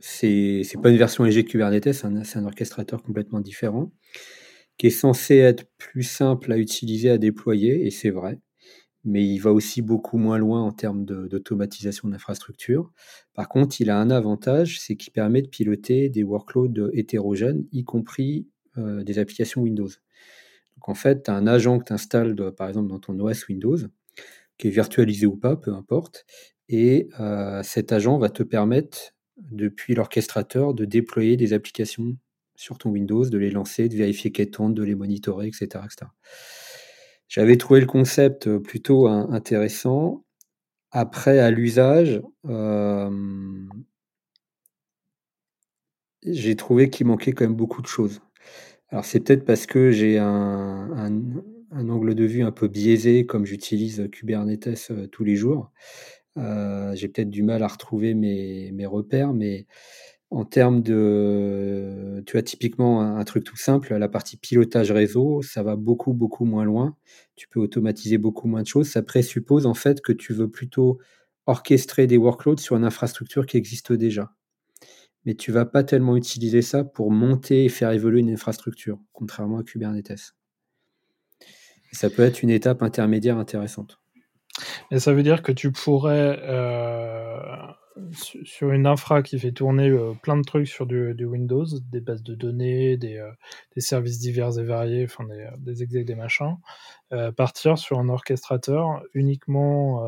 C'est, 0.00 0.62
c'est 0.64 0.80
pas 0.80 0.90
une 0.90 0.96
version 0.96 1.24
légère 1.24 1.44
de 1.44 1.48
Kubernetes, 1.48 1.92
c'est 1.92 2.06
un, 2.06 2.44
orchestrateur 2.44 3.02
complètement 3.02 3.40
différent, 3.40 3.92
qui 4.76 4.88
est 4.88 4.90
censé 4.90 5.36
être 5.36 5.66
plus 5.76 6.04
simple 6.04 6.52
à 6.52 6.58
utiliser, 6.58 7.10
à 7.10 7.18
déployer, 7.18 7.86
et 7.86 7.90
c'est 7.90 8.10
vrai. 8.10 8.38
Mais 9.04 9.24
il 9.26 9.38
va 9.38 9.52
aussi 9.52 9.82
beaucoup 9.82 10.18
moins 10.18 10.38
loin 10.38 10.62
en 10.62 10.72
termes 10.72 11.04
d'automatisation 11.04 12.08
d'infrastructure. 12.08 12.92
Par 13.34 13.48
contre, 13.48 13.80
il 13.80 13.90
a 13.90 13.98
un 13.98 14.10
avantage, 14.10 14.80
c'est 14.80 14.96
qu'il 14.96 15.12
permet 15.12 15.42
de 15.42 15.48
piloter 15.48 16.08
des 16.10 16.22
workloads 16.24 16.90
hétérogènes, 16.92 17.66
y 17.72 17.84
compris 17.84 18.48
euh, 18.76 19.02
des 19.04 19.18
applications 19.18 19.62
Windows. 19.62 19.88
En 20.88 20.94
fait, 20.94 21.24
tu 21.24 21.30
as 21.30 21.34
un 21.34 21.46
agent 21.46 21.78
que 21.78 21.84
tu 21.84 21.92
installes 21.92 22.34
par 22.56 22.66
exemple 22.66 22.88
dans 22.88 22.98
ton 22.98 23.20
OS 23.20 23.46
Windows, 23.48 23.76
qui 24.56 24.68
est 24.68 24.70
virtualisé 24.70 25.26
ou 25.26 25.36
pas, 25.36 25.54
peu 25.54 25.74
importe, 25.74 26.24
et 26.70 27.10
euh, 27.20 27.62
cet 27.62 27.92
agent 27.92 28.16
va 28.18 28.30
te 28.30 28.42
permettre, 28.42 29.14
depuis 29.36 29.94
l'orchestrateur, 29.94 30.72
de 30.72 30.86
déployer 30.86 31.36
des 31.36 31.52
applications 31.52 32.16
sur 32.56 32.78
ton 32.78 32.88
Windows, 32.88 33.28
de 33.28 33.36
les 33.36 33.50
lancer, 33.50 33.90
de 33.90 33.96
vérifier 33.96 34.32
qu'elles 34.32 34.50
tournent, 34.50 34.72
de 34.72 34.82
les 34.82 34.94
monitorer, 34.94 35.48
etc. 35.48 35.84
etc. 35.84 36.10
J'avais 37.28 37.58
trouvé 37.58 37.80
le 37.80 37.86
concept 37.86 38.46
euh, 38.46 38.58
plutôt 38.58 39.08
intéressant. 39.08 40.24
Après, 40.90 41.38
à 41.38 41.50
l'usage, 41.50 42.22
euh, 42.46 43.10
j'ai 46.22 46.56
trouvé 46.56 46.88
qu'il 46.88 47.06
manquait 47.06 47.32
quand 47.32 47.44
même 47.44 47.56
beaucoup 47.56 47.82
de 47.82 47.86
choses. 47.86 48.20
Alors 48.90 49.04
c'est 49.04 49.20
peut-être 49.20 49.44
parce 49.44 49.66
que 49.66 49.90
j'ai 49.90 50.18
un, 50.18 50.90
un- 50.96 51.88
angle 51.90 52.14
de 52.14 52.24
vue 52.24 52.42
un 52.42 52.50
peu 52.52 52.68
biaisé, 52.68 53.26
comme 53.26 53.44
j'utilise 53.44 54.08
Kubernetes 54.10 54.88
euh, 54.90 55.06
tous 55.06 55.24
les 55.24 55.36
jours. 55.36 55.70
Euh, 56.38 56.94
j'ai 56.96 57.08
peut-être 57.08 57.30
du 57.30 57.42
mal 57.42 57.62
à 57.62 57.68
retrouver 57.68 58.14
mes, 58.14 58.72
mes 58.72 58.86
repères, 58.86 59.34
mais 59.34 59.66
en 60.30 60.44
termes 60.44 60.82
de, 60.82 62.22
tu 62.26 62.38
as 62.38 62.42
typiquement 62.42 63.02
un 63.02 63.24
truc 63.24 63.44
tout 63.44 63.56
simple, 63.56 63.94
la 63.96 64.08
partie 64.08 64.36
pilotage 64.38 64.92
réseau, 64.92 65.42
ça 65.42 65.62
va 65.62 65.76
beaucoup 65.76 66.14
beaucoup 66.14 66.44
moins 66.46 66.64
loin. 66.64 66.96
Tu 67.36 67.48
peux 67.48 67.60
automatiser 67.60 68.18
beaucoup 68.18 68.48
moins 68.48 68.62
de 68.62 68.66
choses. 68.68 68.88
Ça 68.90 69.02
présuppose 69.02 69.66
en 69.66 69.74
fait 69.74 70.00
que 70.02 70.12
tu 70.12 70.32
veux 70.34 70.50
plutôt 70.50 70.98
orchestrer 71.46 72.06
des 72.06 72.18
workloads 72.18 72.58
sur 72.58 72.76
une 72.76 72.84
infrastructure 72.84 73.46
qui 73.46 73.56
existe 73.58 73.92
déjà 73.92 74.32
mais 75.24 75.34
tu 75.34 75.52
vas 75.52 75.66
pas 75.66 75.84
tellement 75.84 76.16
utiliser 76.16 76.62
ça 76.62 76.84
pour 76.84 77.10
monter 77.10 77.64
et 77.64 77.68
faire 77.68 77.90
évoluer 77.90 78.20
une 78.20 78.30
infrastructure, 78.30 78.98
contrairement 79.12 79.58
à 79.58 79.62
Kubernetes. 79.62 80.34
Et 81.92 81.96
ça 81.96 82.10
peut 82.10 82.22
être 82.22 82.42
une 82.42 82.50
étape 82.50 82.82
intermédiaire 82.82 83.38
intéressante. 83.38 83.98
Et 84.90 84.98
ça 84.98 85.12
veut 85.12 85.22
dire 85.22 85.42
que 85.42 85.52
tu 85.52 85.70
pourrais, 85.70 86.38
euh, 86.42 87.38
su- 88.12 88.44
sur 88.44 88.72
une 88.72 88.86
infra 88.86 89.22
qui 89.22 89.38
fait 89.38 89.52
tourner 89.52 89.88
euh, 89.88 90.12
plein 90.22 90.36
de 90.36 90.42
trucs 90.42 90.68
sur 90.68 90.86
du, 90.86 91.24
Windows, 91.24 91.66
des 91.90 92.00
bases 92.00 92.22
de 92.22 92.34
données, 92.34 92.96
des, 92.96 93.18
euh, 93.18 93.30
services 93.76 94.18
divers 94.18 94.58
et 94.58 94.64
variés, 94.64 95.06
des, 95.28 95.48
des 95.58 95.82
execs, 95.82 96.04
des 96.04 96.14
machins, 96.16 96.56
partir 97.36 97.78
sur 97.78 97.98
un 97.98 98.08
orchestrateur 98.08 99.02
uniquement 99.14 100.02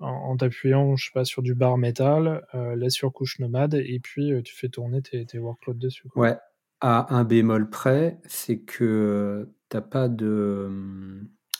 en, 0.00 0.36
t'appuyant, 0.36 0.96
je 0.96 1.06
sais 1.06 1.12
pas, 1.12 1.24
sur 1.24 1.42
du 1.42 1.54
bar 1.54 1.78
métal, 1.78 2.46
euh, 2.54 2.76
la 2.76 2.90
surcouche 2.90 3.38
nomade, 3.38 3.74
et 3.74 4.00
puis 4.00 4.32
euh, 4.32 4.42
tu 4.42 4.54
fais 4.54 4.68
tourner 4.68 5.02
tes, 5.02 5.38
workloads 5.38 5.78
dessus. 5.78 6.08
quoi. 6.08 6.22
Ouais, 6.22 6.36
à 6.80 7.14
un 7.14 7.24
bémol 7.24 7.70
près, 7.70 8.18
c'est 8.26 8.58
que 8.60 9.48
tu 9.70 9.76
n'as 9.76 9.82
pas 9.82 10.08
de, 10.08 10.70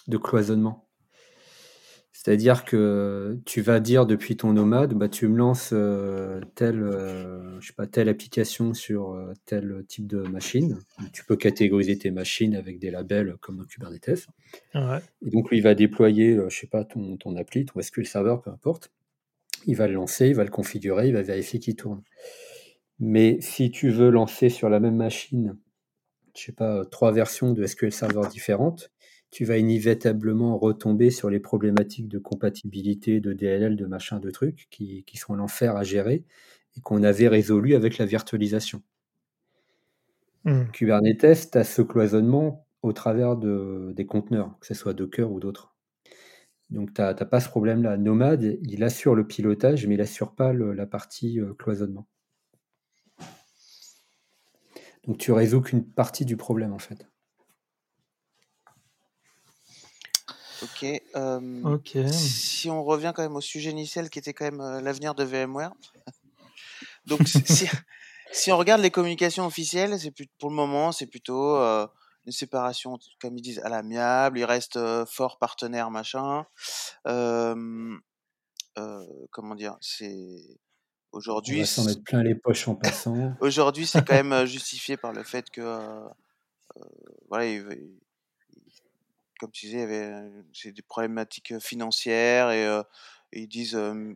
de 0.09 0.17
cloisonnement. 0.17 0.84
C'est-à-dire 2.25 2.65
que 2.65 3.39
tu 3.45 3.61
vas 3.61 3.81
dire 3.81 4.07
depuis 4.07 4.35
ton 4.39 4.55
nomade, 4.55 4.95
bah, 4.95 5.11
tu 5.11 5.29
me 5.29 5.37
lances 5.37 5.73
euh, 5.75 6.41
telle, 6.55 6.83
euh, 6.83 7.61
je 7.61 7.67
sais 7.67 7.75
pas, 7.75 7.87
telle 7.87 8.09
application 8.09 8.73
sur 8.73 9.11
euh, 9.11 9.35
tel 9.45 9.85
type 9.89 10.07
de 10.07 10.23
machine. 10.23 10.79
Tu 11.13 11.23
peux 11.27 11.37
catégoriser 11.37 11.99
tes 11.99 12.11
machines 12.11 12.57
avec 12.57 12.79
des 12.79 12.91
labels 12.91 13.37
comme 13.43 13.59
dans 13.59 13.65
Kubernetes. 13.65 14.27
Ouais. 14.75 15.01
Et 15.21 15.29
donc, 15.29 15.51
lui, 15.51 15.59
il 15.59 15.63
va 15.63 15.75
déployer, 15.75 16.41
je 16.49 16.57
sais 16.57 16.67
pas, 16.67 16.87
ton, 16.87 17.19
ton 17.19 17.37
appli, 17.37 17.67
ton 17.67 17.83
SQL 17.83 18.07
Server, 18.07 18.37
peu 18.43 18.51
importe. 18.51 18.91
Il 19.67 19.77
va 19.77 19.87
le 19.87 19.93
lancer, 19.93 20.29
il 20.29 20.35
va 20.35 20.45
le 20.45 20.51
configurer, 20.51 21.09
il 21.09 21.13
va 21.13 21.21
vérifier 21.21 21.61
qu'il 21.61 21.77
tourne. 21.77 22.03
Mais 23.01 23.39
si 23.43 23.71
tu 23.71 23.91
veux 23.91 24.09
lancer 24.09 24.49
sur 24.49 24.71
la 24.71 24.81
même 24.81 24.97
machine, 24.97 25.59
je 26.35 26.43
sais 26.43 26.53
pas, 26.53 26.87
trois 26.87 27.13
versions 27.13 27.53
de 27.53 27.67
SQL 27.67 27.93
Server 27.93 28.27
différentes, 28.31 28.91
tu 29.35 29.45
vas 29.45 29.59
inévitablement 29.59 30.57
retomber 30.57 31.11
sur 31.11 31.29
les 31.29 31.41
problématiques 31.41 32.07
de 32.07 32.21
compatibilité, 32.21 33.19
de 33.19 33.33
DLL, 33.33 33.75
de 33.75 33.85
machin, 33.85 34.21
de 34.21 34.31
trucs 34.31 34.69
qui, 34.71 35.03
qui 35.03 35.17
sont 35.17 35.35
l'enfer 35.35 35.77
à 35.77 35.83
gérer 35.83 36.23
et 36.77 36.81
qu'on 36.81 37.03
avait 37.03 37.27
résolu 37.27 37.75
avec 37.75 37.99
la 37.99 38.07
virtualisation. 38.07 38.81
Hmm. 40.45 40.67
Kubernetes, 40.73 41.51
tu 41.51 41.59
as 41.59 41.65
ce 41.65 41.83
cloisonnement 41.83 42.65
au 42.83 42.93
travers 42.93 43.37
de, 43.37 43.93
des 43.97 44.07
conteneurs, 44.07 44.57
que 44.61 44.69
ce 44.69 44.75
soit 44.75 44.95
Docker 44.95 45.29
ou 45.33 45.41
d'autres. 45.41 45.75
Donc, 46.71 46.95
tu 46.95 47.03
n'as 47.03 47.13
pas 47.15 47.41
ce 47.41 47.49
problème-là. 47.49 47.97
Nomad, 47.97 48.61
il 48.63 48.85
assure 48.85 49.17
le 49.17 49.27
pilotage, 49.27 49.85
mais 49.89 49.95
il 49.95 50.01
assure 50.01 50.37
pas 50.37 50.53
le- 50.53 50.75
la 50.75 50.87
partie 50.87 51.41
euh, 51.41 51.55
cloisonnement. 51.55 52.07
Donc, 55.09 55.19
tu 55.19 55.33
résous 55.33 55.61
qu'une 55.61 55.85
partie 55.85 56.25
du 56.25 56.37
problème, 56.37 56.73
en 56.73 56.79
fait. 56.79 57.09
Ok. 60.65 60.85
euh, 61.17 61.63
Ok. 61.65 61.97
Si 62.13 62.71
on 62.71 62.83
revient 62.85 63.13
quand 63.15 63.23
même 63.23 63.37
au 63.37 63.41
sujet 63.41 63.71
initial 63.71 64.11
qui 64.11 64.19
était 64.19 64.33
quand 64.33 64.45
même 64.47 64.61
euh, 64.61 64.81
l'avenir 64.81 65.15
de 65.15 65.23
VMware. 65.25 65.73
Donc 67.07 67.27
si, 67.29 67.69
si- 68.33 68.51
on 68.53 68.57
regarde 68.57 68.81
les 68.81 68.91
communications 68.91 69.47
officielles, 69.47 69.99
c'est 70.01 70.11
pour 70.39 70.51
le 70.51 70.57
moment 70.57 70.91
c'est 70.93 71.07
plutôt 71.07 71.57
euh, 71.57 71.87
une 72.27 72.33
séparation, 72.33 72.99
comme 73.21 73.37
ils 73.37 73.43
disent, 73.43 73.61
à 73.61 73.69
l'amiable. 73.69 74.39
Il 74.39 74.45
reste 74.45 74.77
euh, 74.77 75.05
fort 75.07 75.39
partenaire 75.39 75.91
machin. 75.91 76.47
Euh, 77.07 77.95
euh, 78.79 79.05
comment 79.31 79.55
dire 79.55 79.77
C'est 79.83 80.17
On 81.13 81.19
aujourd'hui. 81.19 81.61
va 81.61 81.67
s'en 81.67 81.85
mettre 81.85 82.03
plein 82.03 82.23
les 82.23 82.35
poches 82.35 82.67
en 82.69 82.75
passant. 82.75 83.37
Aujourd'hui, 83.41 83.87
c'est 83.87 84.05
quand 84.07 84.15
même 84.25 84.47
justifié 84.47 84.97
par 84.97 85.13
le 85.13 85.23
fait 85.23 85.49
que, 85.51 85.61
euh, 85.61 86.01
euh, 86.79 86.81
voilà, 87.29 87.47
il- 87.47 87.67
il- 87.71 88.01
comme 89.45 89.53
tu 89.53 89.67
disais, 89.67 89.85
euh, 89.85 90.43
c'est 90.55 90.73
des 90.73 90.81
problématiques 90.81 91.59
financières 91.59 92.51
et, 92.51 92.83
ils 93.33 93.47
disent 93.47 93.75
euh, 93.75 94.15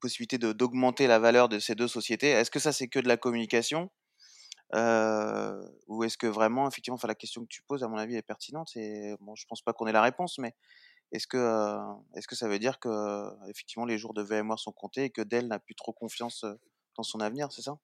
possibilité 0.00 0.38
d'augmenter 0.38 1.06
la 1.06 1.18
valeur 1.18 1.50
de 1.50 1.58
ces 1.58 1.74
deux 1.74 1.88
sociétés. 1.88 2.30
Est-ce 2.30 2.50
que 2.50 2.58
ça 2.58 2.72
c'est 2.72 2.88
que 2.88 3.00
de 3.00 3.08
la 3.08 3.18
communication 3.18 3.90
ou 4.72 6.04
est-ce 6.04 6.16
que 6.16 6.26
vraiment, 6.26 6.66
effectivement, 6.68 6.94
enfin 6.94 7.08
la 7.08 7.14
question 7.14 7.42
que 7.42 7.48
tu 7.48 7.60
poses, 7.62 7.82
à 7.82 7.88
mon 7.88 7.98
avis, 7.98 8.16
est 8.16 8.22
pertinente. 8.22 8.70
Et 8.76 9.14
bon, 9.20 9.34
je 9.34 9.44
pense 9.46 9.60
pas 9.60 9.74
qu'on 9.74 9.86
ait 9.86 9.92
la 9.92 10.00
réponse, 10.00 10.38
mais 10.38 10.54
est-ce 11.12 11.26
que 11.26 11.78
est-ce 12.14 12.26
que 12.26 12.36
ça 12.36 12.48
veut 12.48 12.58
dire 12.58 12.78
que 12.78 12.88
effectivement 13.50 13.84
les 13.84 13.98
jours 13.98 14.14
de 14.14 14.22
VMware 14.22 14.58
sont 14.58 14.72
comptés 14.72 15.04
et 15.04 15.10
que 15.10 15.22
Dell 15.22 15.48
n'a 15.48 15.58
plus 15.58 15.74
trop 15.74 15.92
confiance 15.92 16.46
dans 16.98 17.02
son 17.04 17.20
avenir, 17.20 17.50
c'est 17.52 17.62
ça? 17.62 17.78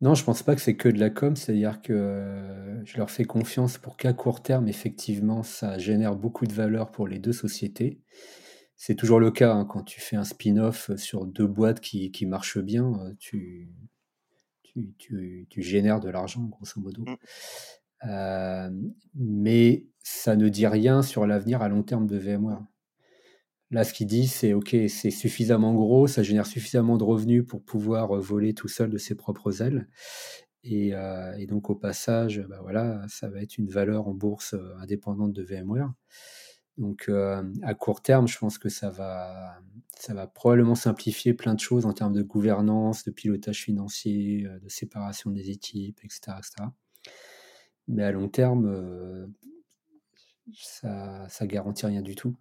Non, 0.00 0.14
je 0.14 0.22
pense 0.22 0.44
pas 0.44 0.54
que 0.54 0.60
c'est 0.60 0.76
que 0.76 0.88
de 0.88 1.00
la 1.00 1.10
com, 1.10 1.34
c'est-à-dire 1.34 1.82
que 1.82 1.92
euh, 1.92 2.84
je 2.84 2.96
leur 2.98 3.10
fais 3.10 3.24
confiance 3.24 3.78
pour 3.78 3.96
qu'à 3.96 4.12
court 4.12 4.42
terme, 4.42 4.68
effectivement, 4.68 5.42
ça 5.42 5.76
génère 5.78 6.14
beaucoup 6.14 6.46
de 6.46 6.52
valeur 6.52 6.92
pour 6.92 7.08
les 7.08 7.18
deux 7.18 7.32
sociétés. 7.32 8.00
C'est 8.76 8.94
toujours 8.94 9.18
le 9.18 9.32
cas 9.32 9.52
hein, 9.52 9.64
quand 9.64 9.82
tu 9.82 10.00
fais 10.00 10.14
un 10.14 10.22
spin-off 10.24 10.94
sur 10.96 11.26
deux 11.26 11.46
boîtes 11.48 11.80
qui, 11.80 12.12
qui 12.12 12.26
marchent 12.26 12.58
bien, 12.60 12.92
euh, 13.00 13.12
tu, 13.18 13.70
tu, 14.62 14.94
tu- 14.98 15.46
tu 15.50 15.62
génères 15.62 15.98
de 15.98 16.10
l'argent, 16.10 16.44
grosso 16.44 16.80
modo. 16.80 17.02
Mm. 17.02 17.14
Euh, 18.08 18.70
mais 19.16 19.86
ça 20.04 20.36
ne 20.36 20.48
dit 20.48 20.68
rien 20.68 21.02
sur 21.02 21.26
l'avenir 21.26 21.60
à 21.62 21.68
long 21.68 21.82
terme 21.82 22.06
de 22.06 22.16
VMware. 22.16 22.62
Là, 23.70 23.84
ce 23.84 23.92
qu'il 23.92 24.06
dit, 24.06 24.26
c'est 24.26 24.54
OK, 24.54 24.74
c'est 24.88 25.10
suffisamment 25.10 25.74
gros, 25.74 26.06
ça 26.06 26.22
génère 26.22 26.46
suffisamment 26.46 26.96
de 26.96 27.04
revenus 27.04 27.44
pour 27.46 27.62
pouvoir 27.62 28.16
euh, 28.16 28.20
voler 28.20 28.54
tout 28.54 28.68
seul 28.68 28.88
de 28.88 28.98
ses 28.98 29.14
propres 29.14 29.62
ailes. 29.62 29.88
Et, 30.64 30.92
et, 31.38 31.46
donc 31.46 31.70
au 31.70 31.76
passage, 31.76 32.44
bah 32.46 33.06
ça 33.08 33.30
va 33.30 33.40
être 33.40 33.56
une 33.56 33.68
valeur 33.68 34.08
en 34.08 34.12
bourse 34.12 34.54
indépendante 34.80 35.32
de 35.32 35.42
VMware. 35.42 35.92
Donc 36.76 37.08
à 37.62 37.74
court 37.74 38.02
terme, 38.02 38.28
je 38.28 38.36
pense 38.36 38.58
que 38.58 38.68
ça 38.68 38.90
va, 38.90 39.60
ça 39.96 40.14
va 40.14 40.26
probablement 40.26 40.74
simplifier 40.74 41.32
plein 41.32 41.54
de 41.54 41.60
choses 41.60 41.86
en 41.86 41.92
termes 41.92 42.12
de 42.12 42.22
gouvernance, 42.22 43.04
de 43.04 43.12
pilotage 43.12 43.62
financier, 43.62 44.46
de 44.60 44.68
séparation 44.68 45.30
des 45.30 45.50
équipes, 45.50 46.00
etc. 46.04 46.36
etc. 46.38 46.68
Mais 47.86 48.02
à 48.02 48.12
long 48.12 48.28
terme, 48.28 49.32
ça, 50.54 51.26
ça 51.28 51.46
garantit 51.46 51.86
rien 51.86 52.02
du 52.02 52.14
tout. 52.14 52.36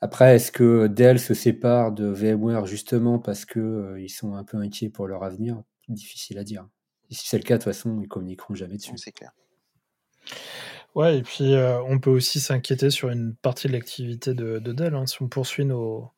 Après, 0.00 0.36
est-ce 0.36 0.52
que 0.52 0.86
Dell 0.86 1.18
se 1.18 1.34
sépare 1.34 1.92
de 1.92 2.06
VMware 2.06 2.66
justement 2.66 3.18
parce 3.18 3.44
qu'ils 3.44 3.96
ils 3.98 4.10
sont 4.10 4.34
un 4.34 4.44
peu 4.44 4.58
inquiets 4.58 4.90
pour 4.90 5.06
leur 5.06 5.24
avenir? 5.24 5.62
Difficile 5.88 6.38
à 6.38 6.44
dire. 6.44 6.66
Et 7.10 7.14
si 7.14 7.28
c'est 7.28 7.38
le 7.38 7.42
cas, 7.42 7.58
de 7.58 7.62
toute 7.62 7.72
façon, 7.72 8.00
ils 8.00 8.08
communiqueront 8.08 8.54
jamais 8.54 8.76
dessus. 8.76 8.96
C'est 8.96 9.12
clair. 9.12 9.32
Ouais, 10.94 11.18
et 11.18 11.22
puis 11.22 11.54
euh, 11.54 11.82
on 11.82 11.98
peut 11.98 12.10
aussi 12.10 12.40
s'inquiéter 12.40 12.90
sur 12.90 13.10
une 13.10 13.34
partie 13.34 13.66
de 13.66 13.72
l'activité 13.72 14.32
de, 14.32 14.58
Dell. 14.58 14.94
Hein. 14.94 15.06
Si 15.06 15.20
on 15.22 15.28
poursuit 15.28 15.64
nos, 15.64 16.10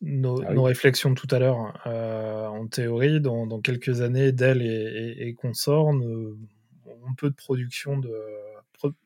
nos, 0.00 0.42
ah 0.42 0.66
réflexions 0.66 1.14
tout 1.14 1.28
à 1.30 1.38
l'heure, 1.38 1.80
euh, 1.86 2.46
en 2.46 2.66
théorie, 2.66 3.20
dans, 3.20 3.60
quelques 3.60 4.00
années, 4.00 4.32
Dell 4.32 4.60
et, 4.60 5.28
et, 5.28 5.34
consorts 5.34 5.86
ont 5.86 7.14
peu 7.16 7.30
de 7.30 7.34
production 7.34 7.98
de 7.98 8.12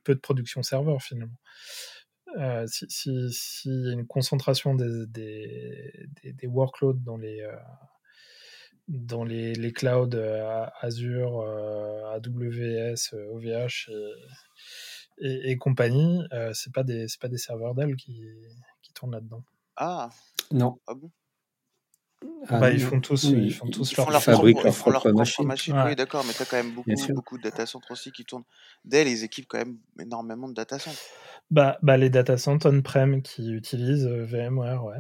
peu 0.05 0.15
de 0.15 0.21
production 0.21 0.63
serveur 0.63 1.03
finalement. 1.03 1.39
Euh, 2.39 2.67
si, 2.67 2.87
si, 3.31 3.71
y 3.71 3.89
a 3.89 3.93
une 3.93 4.07
concentration 4.07 4.75
des, 4.75 5.07
des, 5.07 6.07
des, 6.25 6.47
workloads 6.47 6.99
dans 7.05 7.17
les, 7.17 7.49
dans 8.89 9.25
les, 9.25 9.55
les 9.55 9.73
clouds 9.73 10.17
Azure, 10.83 11.41
AWS, 12.13 13.15
OVH 13.33 13.91
et, 15.19 15.51
et, 15.51 15.57
compagnie, 15.57 16.23
euh, 16.33 16.53
c'est 16.55 16.73
pas 16.73 16.83
des 16.83 17.09
c'est 17.09 17.21
pas 17.21 17.29
des 17.29 17.39
serveurs 17.39 17.75
Dell 17.75 17.97
qui, 17.97 18.25
qui 18.83 18.93
tournent 18.93 19.13
là-dedans. 19.13 19.45
Ah 19.77 20.11
non. 20.51 20.79
Ah 20.87 20.95
bon? 20.95 21.11
Ah 22.49 22.61
bah, 22.61 22.71
ils 22.71 22.81
font 22.81 23.01
tous, 23.01 23.25
ils 23.25 23.53
font 23.53 23.69
tous 23.69 23.97
leur, 23.97 24.11
leur, 24.11 24.23
fabrique 24.23 24.63
leur 24.63 24.75
propre, 24.75 25.11
machine. 25.13 25.53
Oui, 25.85 25.97
d'accord, 25.97 26.25
mais 26.27 26.33
tu 26.33 26.43
as 26.43 26.45
quand 26.47 26.57
même 26.57 26.73
beaucoup, 26.73 26.91
beaucoup 27.15 27.39
de 27.39 27.43
data 27.43 27.67
centers 27.67 27.91
aussi 27.91 28.13
qui 28.13 28.25
tournent. 28.25 28.45
Dell, 28.85 29.09
ils 29.09 29.25
équipent 29.25 29.49
quand 29.49 29.59
même 29.59 29.79
énormément 30.01 30.49
de 30.49 30.55
data 30.55 30.79
centers. 30.79 30.99
Bah, 31.51 31.79
bah 31.83 31.97
les 31.97 32.11
data 32.11 32.39
centers 32.39 32.73
on-prem 32.73 33.23
qui 33.23 33.53
utilisent 33.53 34.07
euh, 34.07 34.25
VMware, 34.25 34.85
ouais. 34.85 34.97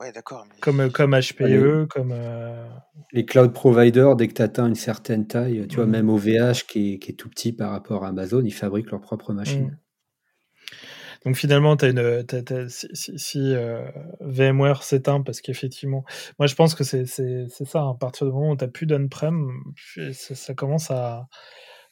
Ouais, 0.00 0.12
d'accord. 0.12 0.46
Comme, 0.60 0.80
euh, 0.80 0.88
comme 0.88 1.14
HPE, 1.14 1.86
comme. 1.86 2.12
Euh, 2.12 2.66
les 3.12 3.26
cloud 3.26 3.52
providers, 3.52 4.16
dès 4.16 4.28
que 4.28 4.34
tu 4.34 4.42
atteins 4.42 4.66
une 4.66 4.74
certaine 4.74 5.26
taille, 5.26 5.66
tu 5.68 5.76
vois, 5.76 5.86
mm. 5.86 5.90
même 5.90 6.08
OVH 6.08 6.64
qui 6.66 6.94
est, 6.94 6.98
qui 6.98 7.12
est, 7.12 7.14
tout 7.14 7.28
petit 7.28 7.52
par 7.52 7.70
rapport 7.70 8.04
à 8.04 8.08
Amazon, 8.08 8.42
ils 8.42 8.54
fabriquent 8.54 8.90
leur 8.90 9.02
propre 9.02 9.34
machine. 9.34 9.66
Mm. 9.66 9.76
Donc 11.24 11.36
finalement, 11.36 11.74
as 11.74 11.88
une, 11.88 12.68
si, 12.68 13.54
euh, 13.54 13.90
VMware 14.20 14.82
s'éteint, 14.82 15.20
parce 15.20 15.40
qu'effectivement, 15.42 16.04
moi 16.38 16.46
je 16.46 16.54
pense 16.54 16.74
que 16.74 16.82
c'est 16.82 17.04
ça, 17.06 17.80
à 17.80 17.94
partir 17.98 18.26
du 18.26 18.32
moment 18.32 18.52
où 18.52 18.56
tu 18.56 18.64
n'as 18.64 18.70
plus 18.70 18.86
d'on-prem, 18.86 19.50
ça, 20.12 20.54
commence 20.54 20.90
à, 20.90 21.28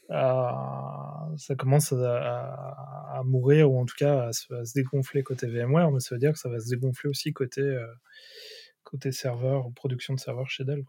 ça 0.09 1.55
commence 1.59 1.93
à, 1.93 3.23
mourir, 3.25 3.71
ou 3.71 3.79
en 3.79 3.85
tout 3.85 3.97
cas 3.99 4.29
à 4.29 4.33
se, 4.33 4.47
dégonfler 4.75 5.23
côté 5.23 5.47
VMware, 5.47 5.91
mais 5.91 6.01
ça 6.01 6.15
veut 6.15 6.21
dire 6.21 6.33
que 6.33 6.39
ça 6.39 6.49
va 6.49 6.59
se 6.59 6.71
dégonfler 6.71 7.11
aussi 7.11 7.35
côté, 7.35 7.61
euh, 7.61 7.87
côté 8.83 9.13
serveur, 9.13 9.67
production 9.75 10.15
de 10.15 10.21
serveurs 10.21 10.49
chez 10.49 10.65
Dell. 10.65 10.85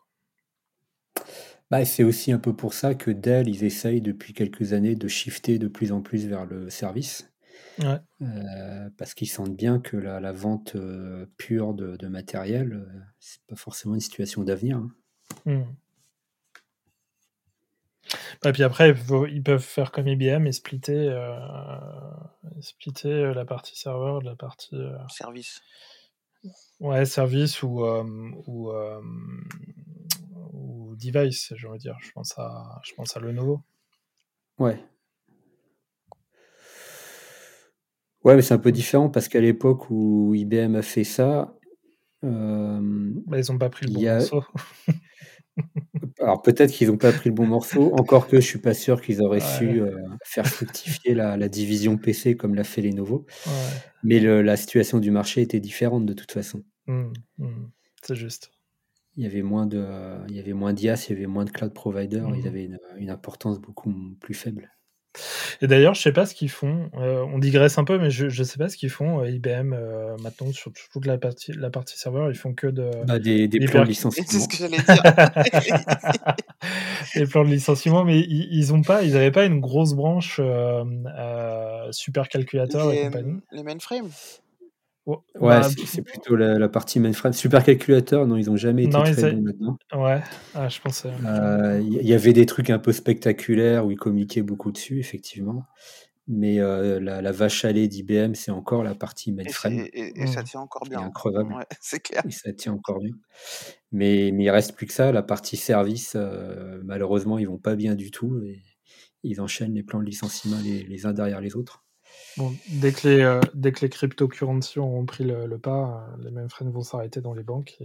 Bah, 1.69 1.83
c'est 1.83 2.03
aussi 2.03 2.31
un 2.31 2.39
peu 2.39 2.55
pour 2.55 2.73
ça 2.73 2.95
que 2.95 3.11
Dell, 3.11 3.49
ils 3.49 3.65
essayent 3.65 4.01
depuis 4.01 4.33
quelques 4.33 4.71
années 4.73 4.95
de 4.95 5.07
shifter 5.09 5.59
de 5.59 5.67
plus 5.67 5.91
en 5.91 6.01
plus 6.01 6.25
vers 6.25 6.45
le 6.45 6.69
service. 6.69 7.28
Euh, 8.21 8.89
parce 8.97 9.13
qu'ils 9.13 9.29
sentent 9.29 9.55
bien 9.55 9.79
que 9.79 9.95
la, 9.95 10.31
vente 10.31 10.75
euh, 10.75 11.25
pure 11.37 11.73
de, 11.73 12.07
matériel, 12.07 12.73
euh, 12.73 12.99
c'est 13.19 13.41
pas 13.47 13.55
forcément 13.55 13.95
une 13.95 14.01
situation 14.01 14.43
d'avenir. 14.43 14.77
Hein. 14.77 14.91
Hmm. 15.45 15.63
Et 18.43 18.51
puis 18.51 18.63
après, 18.63 18.95
ils 19.31 19.43
peuvent 19.43 19.61
faire 19.61 19.91
comme 19.91 20.07
IBM 20.07 20.47
et 20.47 20.51
splitter, 20.51 21.15
splitter 22.59 23.33
la 23.35 23.45
partie 23.45 23.77
serveur 23.77 24.21
de 24.21 24.25
la 24.25 24.35
partie. 24.35 24.75
Service. 25.09 25.61
Ouais, 26.79 27.05
service 27.05 27.61
ou, 27.61 27.83
ou, 27.83 28.71
ou 30.53 30.95
device, 30.95 31.53
je 31.55 31.67
veux 31.67 31.77
dire. 31.77 31.97
Je 32.01 32.11
pense 32.11 32.33
à, 32.39 32.81
je 32.83 32.95
pense 32.95 33.15
à 33.15 33.19
Lenovo. 33.19 33.61
Ouais, 34.57 34.83
Ouais, 38.23 38.35
mais 38.35 38.41
c'est 38.41 38.53
un 38.53 38.59
peu 38.59 38.71
différent 38.71 39.09
parce 39.09 39.27
qu'à 39.27 39.39
l'époque 39.39 39.89
où 39.89 40.33
IBM 40.35 40.75
a 40.75 40.81
fait 40.81 41.05
ça, 41.05 41.55
euh, 42.25 42.79
bah, 43.27 43.39
ils 43.39 43.51
n'ont 43.51 43.57
pas 43.57 43.69
pris 43.69 43.85
le 43.85 43.93
bon 43.93 44.01
morceau. 44.01 44.43
Alors 46.19 46.41
peut-être 46.41 46.71
qu'ils 46.71 46.89
n'ont 46.89 46.97
pas 46.97 47.11
pris 47.11 47.29
le 47.29 47.35
bon 47.35 47.45
morceau, 47.45 47.93
encore 47.95 48.27
que 48.27 48.37
je 48.37 48.45
suis 48.45 48.59
pas 48.59 48.73
sûr 48.73 49.01
qu'ils 49.01 49.21
auraient 49.21 49.39
su 49.39 49.81
euh, 49.81 49.95
faire 50.23 50.47
fructifier 50.47 51.13
la, 51.13 51.49
division 51.49 51.97
PC 51.97 52.35
comme 52.35 52.55
l'a 52.55 52.63
fait 52.63 52.81
Lenovo. 52.81 53.25
Ouais. 53.45 53.51
Mais 54.03 54.19
la 54.19 54.57
situation 54.57 54.99
du 54.99 55.11
marché 55.11 55.41
était 55.41 55.59
différente 55.59 56.05
de 56.05 56.13
toute 56.13 56.31
façon. 56.31 56.63
Mmh, 56.87 57.11
mmh. 57.37 57.47
c'est 58.03 58.15
juste. 58.15 58.51
Il 59.15 59.23
y 59.23 59.25
avait 59.25 59.41
moins 59.41 59.65
de, 59.65 59.85
il 60.29 60.35
y 60.35 60.39
avait 60.39 60.53
moins 60.53 60.73
d'IaaS, 60.73 61.07
il 61.09 61.13
y 61.13 61.17
avait 61.17 61.27
moins 61.27 61.45
de 61.45 61.51
cloud 61.51 61.73
providers, 61.73 62.29
ils 62.35 62.43
mmh. 62.43 62.47
avaient 62.47 62.69
une 62.97 63.09
importance 63.09 63.59
beaucoup 63.59 63.93
plus 64.19 64.33
faible. 64.33 64.71
Et 65.61 65.67
d'ailleurs, 65.67 65.95
je 65.95 66.01
sais 66.01 66.11
pas 66.11 66.25
ce 66.25 66.35
qu'ils 66.35 66.49
font. 66.49 66.89
Euh, 66.97 67.25
on 67.33 67.39
digresse 67.39 67.77
un 67.77 67.83
peu, 67.83 67.97
mais 67.97 68.11
je, 68.11 68.29
je 68.29 68.43
sais 68.43 68.57
pas 68.57 68.69
ce 68.69 68.77
qu'ils 68.77 68.89
font. 68.89 69.21
Euh, 69.21 69.29
IBM 69.29 69.73
euh, 69.73 70.15
maintenant 70.21 70.51
sur 70.51 70.71
toute 70.91 71.05
la 71.05 71.17
partie 71.17 71.51
la 71.53 71.69
partie 71.69 71.97
serveur, 71.97 72.29
ils 72.29 72.37
font 72.37 72.53
que 72.53 72.67
de 72.67 72.89
bah, 73.05 73.19
des, 73.19 73.47
des 73.47 73.59
plans 73.65 73.83
de 73.83 73.87
licenciement. 73.87 74.27
C'est 74.29 74.39
ce 74.39 74.47
que 74.47 74.57
j'allais 74.57 74.77
dire. 74.77 75.03
des 77.15 77.25
plans 77.25 77.43
de 77.43 77.49
licenciement, 77.49 78.05
mais 78.05 78.19
ils, 78.19 78.47
ils 78.51 78.73
ont 78.73 78.81
pas, 78.81 79.03
ils 79.03 79.15
avaient 79.15 79.31
pas 79.31 79.45
une 79.45 79.59
grosse 79.59 79.93
branche 79.93 80.39
super 81.91 82.29
calculateur 82.29 82.91
et 82.91 83.03
compagnie. 83.03 83.39
Les 83.51 83.63
mainframes. 83.63 84.09
Ouais, 85.09 85.59
bah, 85.59 85.63
c'est 85.63 86.01
plutôt 86.01 86.35
la, 86.35 86.69
partie 86.69 86.99
mainframe. 86.99 87.33
Supercalculateur, 87.33 88.27
non, 88.27 88.37
ils 88.37 88.47
n'ont 88.47 88.57
jamais 88.57 88.83
été 88.83 88.91
très 88.91 89.31
bons 89.33 89.41
maintenant. 89.41 89.77
Ouais, 89.93 90.21
ah, 90.55 90.69
je 90.69 90.79
pensais. 90.79 91.09
Il 91.19 91.27
euh, 91.27 91.81
y, 91.81 92.13
avait 92.13 92.33
des 92.33 92.45
trucs 92.45 92.69
un 92.69 92.79
peu 92.79 92.91
spectaculaires 92.91 93.85
où 93.85 93.91
ils 93.91 93.97
communiquaient 93.97 94.41
beaucoup 94.41 94.71
dessus, 94.71 94.99
effectivement. 94.99 95.65
Mais 96.27 96.59
euh, 96.59 96.99
la, 96.99 97.31
vache 97.31 97.65
à 97.65 97.71
lait 97.71 97.87
d'IBM, 97.87 98.35
c'est 98.35 98.51
encore 98.51 98.83
la 98.83 98.93
partie 98.93 99.31
mainframe. 99.31 99.87
Et, 99.93 100.27
ça 100.27 100.41
mmh. 100.41 100.43
tient 100.45 100.59
encore 100.59 100.83
bien. 100.87 100.99
incroyable. 100.99 101.55
c'est 101.81 102.01
clair. 102.01 102.21
Et 102.27 102.31
ça 102.31 102.53
tient 102.53 102.73
encore 102.73 102.99
bien. 102.99 103.13
Mais, 103.91 104.31
mais 104.33 104.43
il 104.43 104.49
reste 104.51 104.75
plus 104.75 104.85
que 104.85 104.93
ça. 104.93 105.11
La 105.11 105.23
partie 105.23 105.57
service, 105.57 106.13
euh, 106.15 106.79
malheureusement, 106.83 107.39
ils 107.39 107.47
vont 107.47 107.57
pas 107.57 107.75
bien 107.75 107.95
du 107.95 108.11
tout. 108.11 108.39
Et 108.43 108.61
ils 109.23 109.41
enchaînent 109.41 109.73
les 109.73 109.83
plans 109.83 109.99
de 109.99 110.05
licenciement 110.05 110.57
les 110.63 111.05
uns 111.05 111.13
derrière 111.13 111.41
les 111.41 111.55
autres. 111.55 111.83
Bon, 112.37 112.55
dès 112.69 112.91
que 112.91 113.07
les, 113.07 113.21
euh, 113.21 113.41
dès 113.53 113.71
que 113.71 113.81
les 113.81 113.89
cryptocurrencies 113.89 114.79
ont 114.79 115.05
pris 115.05 115.23
le, 115.23 115.57
pas, 115.57 116.07
euh, 116.17 116.23
les 116.23 116.31
mêmes 116.31 116.49
freins 116.49 116.69
vont 116.69 116.81
s'arrêter 116.81 117.21
dans 117.21 117.33
les 117.33 117.43
banques. 117.43 117.75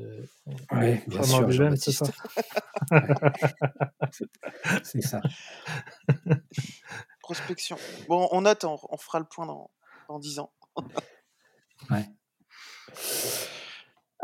Oui, 0.73 1.01
bien 1.07 1.23
sûr, 1.23 1.49
c'est 1.77 1.93
ça. 1.93 2.07
c'est 4.83 5.03
ça. 5.03 5.21
Prospection. 7.21 7.77
Bon, 8.09 8.29
on 8.33 8.43
note, 8.43 8.65
on, 8.65 8.97
fera 8.97 9.19
le 9.19 9.25
point 9.25 9.47
dans, 9.47 9.71
dans 10.09 10.19
10 10.19 10.39
ans. 10.39 10.53
ouais. 11.91 12.07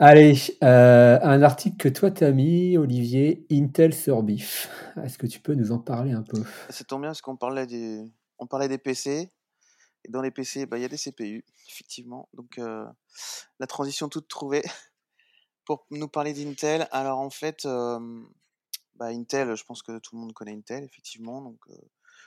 Allez, 0.03 0.35
euh, 0.65 1.19
un 1.23 1.43
article 1.43 1.77
que 1.77 1.89
toi 1.89 2.11
t'as 2.11 2.31
mis, 2.31 2.79
Olivier, 2.79 3.47
Intel 3.51 3.93
sur 3.93 4.23
BIF. 4.23 4.71
Est-ce 5.05 5.19
que 5.19 5.27
tu 5.27 5.41
peux 5.41 5.55
nous 5.55 5.73
en 5.73 5.79
parler 5.79 6.13
un 6.13 6.23
peu? 6.23 6.43
Ça 6.71 6.85
tombe 6.85 7.03
bien 7.03 7.11
parce 7.11 7.21
qu'on 7.21 7.37
parlait 7.37 7.67
des, 7.67 8.11
on 8.39 8.47
parlait 8.47 8.69
des 8.69 8.79
PC. 8.79 9.31
Et 10.05 10.11
dans 10.11 10.23
les 10.23 10.31
PC, 10.31 10.67
bah, 10.67 10.79
il 10.79 10.83
y 10.83 10.85
a 10.85 10.89
des 10.89 10.97
CPU, 10.97 11.45
effectivement. 11.69 12.29
Donc 12.35 12.59
la 12.59 13.67
transition 13.67 14.09
toute 14.09 14.29
trouvée 14.29 14.63
pour 15.65 15.87
nous 15.91 16.09
parler 16.09 16.33
d'Intel. 16.33 16.89
Alors 16.91 17.19
en 17.19 17.31
fait, 17.31 17.65
bah, 18.95 19.07
Intel, 19.07 19.55
je 19.55 19.65
pense 19.65 19.83
que 19.83 19.99
tout 19.99 20.17
le 20.17 20.21
monde 20.21 20.33
connaît 20.33 20.55
Intel, 20.55 20.85
effectivement. 20.85 21.43
Donc 21.43 21.59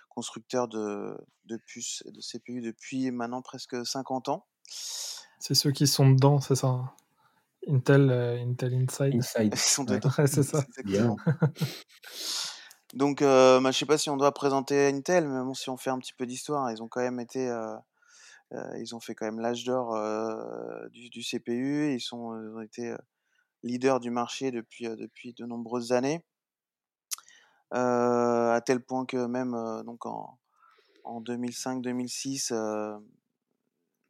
constructeur 0.09 0.67
de, 0.67 1.17
de 1.45 1.57
puces 1.57 2.03
et 2.05 2.11
de 2.11 2.21
CPU 2.21 2.61
depuis 2.61 3.09
maintenant 3.09 3.41
presque 3.41 3.83
50 3.83 4.29
ans. 4.29 4.45
C'est 5.39 5.55
ceux 5.55 5.71
qui 5.71 5.87
sont 5.87 6.09
dedans, 6.09 6.39
c'est 6.39 6.55
ça 6.55 6.67
hein? 6.67 6.93
Intel, 7.67 8.11
Intel 8.11 8.73
Inside. 8.73 9.15
Inside. 9.15 9.53
Ils 9.53 9.57
sont 9.57 9.83
dedans. 9.83 10.09
c'est 10.27 10.43
ça. 10.43 10.65
Bien. 10.83 11.15
Donc, 12.93 13.23
euh, 13.23 13.59
bah, 13.59 13.71
je 13.71 13.79
sais 13.79 13.87
pas 13.87 13.97
si 13.97 14.11
on 14.11 14.17
doit 14.17 14.31
présenter 14.33 14.87
Intel, 14.87 15.27
mais 15.27 15.43
bon, 15.43 15.55
si 15.55 15.69
on 15.71 15.77
fait 15.77 15.89
un 15.89 15.97
petit 15.97 16.13
peu 16.13 16.27
d'histoire, 16.27 16.71
ils 16.71 16.83
ont 16.83 16.87
quand 16.87 17.01
même 17.01 17.19
été, 17.19 17.49
euh, 17.49 17.75
euh, 18.53 18.77
ils 18.79 18.95
ont 18.95 18.99
fait 18.99 19.15
quand 19.15 19.25
même 19.25 19.39
l'âge 19.39 19.63
d'or 19.63 19.97
du, 20.91 21.23
CPU. 21.23 21.91
Ils 21.93 22.01
sont, 22.01 22.17
ont 22.17 22.61
été 22.61 22.95
leaders 23.63 23.99
du 23.99 24.11
marché 24.11 24.51
depuis 24.51 24.85
depuis 24.89 25.33
de 25.33 25.45
nombreuses 25.45 25.91
années. 25.91 26.23
à 27.71 28.61
tel 28.65 28.79
point 28.83 29.05
que 29.05 29.25
même 29.25 29.53
donc 29.85 30.05
en, 30.05 30.37
en 31.03 31.21
2005-2006, 31.21 32.53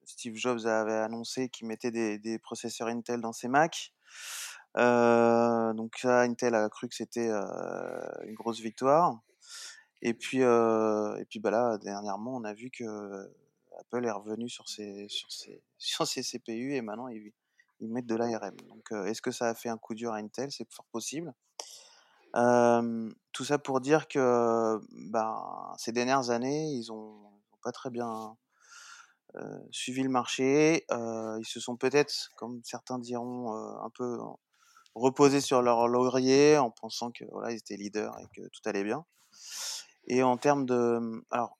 Steve 0.05 0.35
Jobs 0.35 0.65
avait 0.65 0.93
annoncé 0.93 1.47
qu'il 1.49 1.67
mettait 1.67 1.91
des, 1.91 2.19
des, 2.19 2.37
processeurs 2.37 2.89
Intel 2.89 3.21
dans 3.21 3.31
ses 3.31 3.47
Mac. 3.47 3.93
Donc 4.75 5.97
ça, 5.97 6.21
Intel 6.21 6.55
a 6.55 6.69
cru 6.69 6.87
que 6.87 6.95
c'était 6.95 7.29
une 7.29 8.35
grosse 8.35 8.59
victoire. 8.59 9.19
Et 10.01 10.13
puis, 10.13 10.39
et 10.39 11.25
puis 11.29 11.39
bah 11.39 11.51
là, 11.51 11.77
dernièrement, 11.77 12.35
on 12.35 12.43
a 12.43 12.53
vu 12.53 12.69
que 12.71 13.31
Apple 13.79 14.05
est 14.05 14.11
revenu 14.11 14.49
sur 14.49 14.67
ses, 14.67 15.07
sur 15.09 15.31
ses, 15.31 15.61
sur 15.77 16.07
ses 16.07 16.21
CPU 16.21 16.75
et 16.75 16.81
maintenant 16.81 17.07
ils, 17.07 17.31
ils 17.79 17.89
mettent 17.89 18.05
de 18.05 18.15
l'ARM. 18.15 18.55
Donc, 18.67 18.91
est-ce 18.91 19.21
que 19.21 19.31
ça 19.31 19.49
a 19.49 19.55
fait 19.55 19.69
un 19.69 19.77
coup 19.77 19.93
dur 19.93 20.13
à 20.13 20.17
Intel? 20.17 20.51
C'est 20.51 20.71
fort 20.71 20.85
possible. 20.91 21.33
tout 22.33 23.45
ça 23.45 23.57
pour 23.59 23.81
dire 23.81 24.07
que 24.07 24.79
bah, 25.09 25.73
ces 25.77 25.91
dernières 25.91 26.29
années, 26.29 26.71
ils 26.71 26.91
ont, 26.91 27.19
pas 27.63 27.71
très 27.71 27.89
bien 27.89 28.35
suivi 29.71 30.03
le 30.03 30.09
marché. 30.09 30.85
ils 30.91 31.45
se 31.45 31.59
sont 31.59 31.77
peut-être, 31.77 32.29
comme 32.35 32.61
certains 32.63 32.99
diront, 32.99 33.53
un 33.53 33.89
peu 33.89 34.19
reposés 34.95 35.41
sur 35.41 35.61
leur 35.61 35.87
laurier 35.87 36.57
en 36.57 36.71
pensant 36.71 37.11
que 37.11 37.25
voilà, 37.31 37.51
ils 37.51 37.57
étaient 37.57 37.77
leaders 37.77 38.17
et 38.19 38.25
que 38.35 38.47
tout 38.47 38.61
allait 38.65 38.83
bien. 38.83 39.05
Et 40.05 40.23
en 40.23 40.37
termes 40.37 40.65
de, 40.65 41.23
alors 41.31 41.57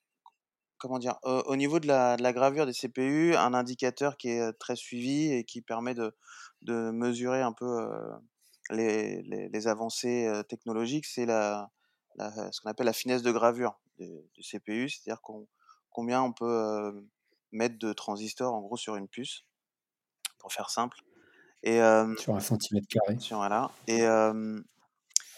comment 0.78 1.00
dire, 1.00 1.18
au 1.24 1.56
niveau 1.56 1.80
de 1.80 1.88
la, 1.88 2.34
gravure 2.34 2.66
des 2.66 2.74
CPU, 2.74 3.36
un 3.36 3.54
indicateur 3.54 4.18
qui 4.18 4.30
est 4.30 4.54
très 4.60 4.76
suivi 4.76 5.32
et 5.32 5.46
qui 5.46 5.62
permet 5.62 5.94
de, 5.94 6.14
de 6.62 6.92
mesurer 6.92 7.42
un 7.42 7.54
peu 7.54 7.90
les, 8.70 9.22
les, 9.24 9.48
les, 9.48 9.68
avancées 9.68 10.30
technologiques, 10.50 11.06
c'est 11.06 11.26
la, 11.26 11.72
ce 12.20 12.62
qu'on 12.62 12.70
appelle 12.70 12.86
la 12.86 12.94
finesse 12.94 13.22
de 13.22 13.32
gravure 13.32 13.80
du, 13.98 14.42
CPU, 14.42 14.90
c'est-à-dire 14.90 15.22
combien 15.90 16.22
on 16.22 16.34
peut 16.34 17.08
mettre 17.52 17.78
de 17.78 17.94
transistors 17.94 18.54
en 18.54 18.62
gros 18.62 18.78
sur 18.78 18.96
une 18.96 19.08
puce, 19.08 19.46
pour 20.40 20.52
faire 20.52 20.70
simple. 20.70 20.98
Et, 21.64 21.80
sur 22.18 22.36
un 22.36 22.40
centimètre 22.40 22.88
carré. 22.88 23.18
Sur, 23.20 23.38
voilà. 23.38 23.72
Et 23.88 24.06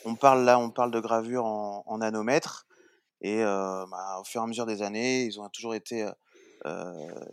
on 0.05 0.15
parle 0.15 0.43
là, 0.43 0.59
on 0.59 0.69
parle 0.69 0.91
de 0.91 0.99
gravure 0.99 1.45
en, 1.45 1.83
en 1.85 1.97
nanomètres. 1.99 2.67
Et 3.21 3.43
bah, 3.43 4.17
au 4.19 4.23
fur 4.23 4.41
et 4.41 4.43
à 4.43 4.47
mesure 4.47 4.65
des 4.65 4.81
années, 4.81 5.23
ils 5.23 5.39
ont 5.39 5.49
toujours 5.49 5.75
été 5.75 6.09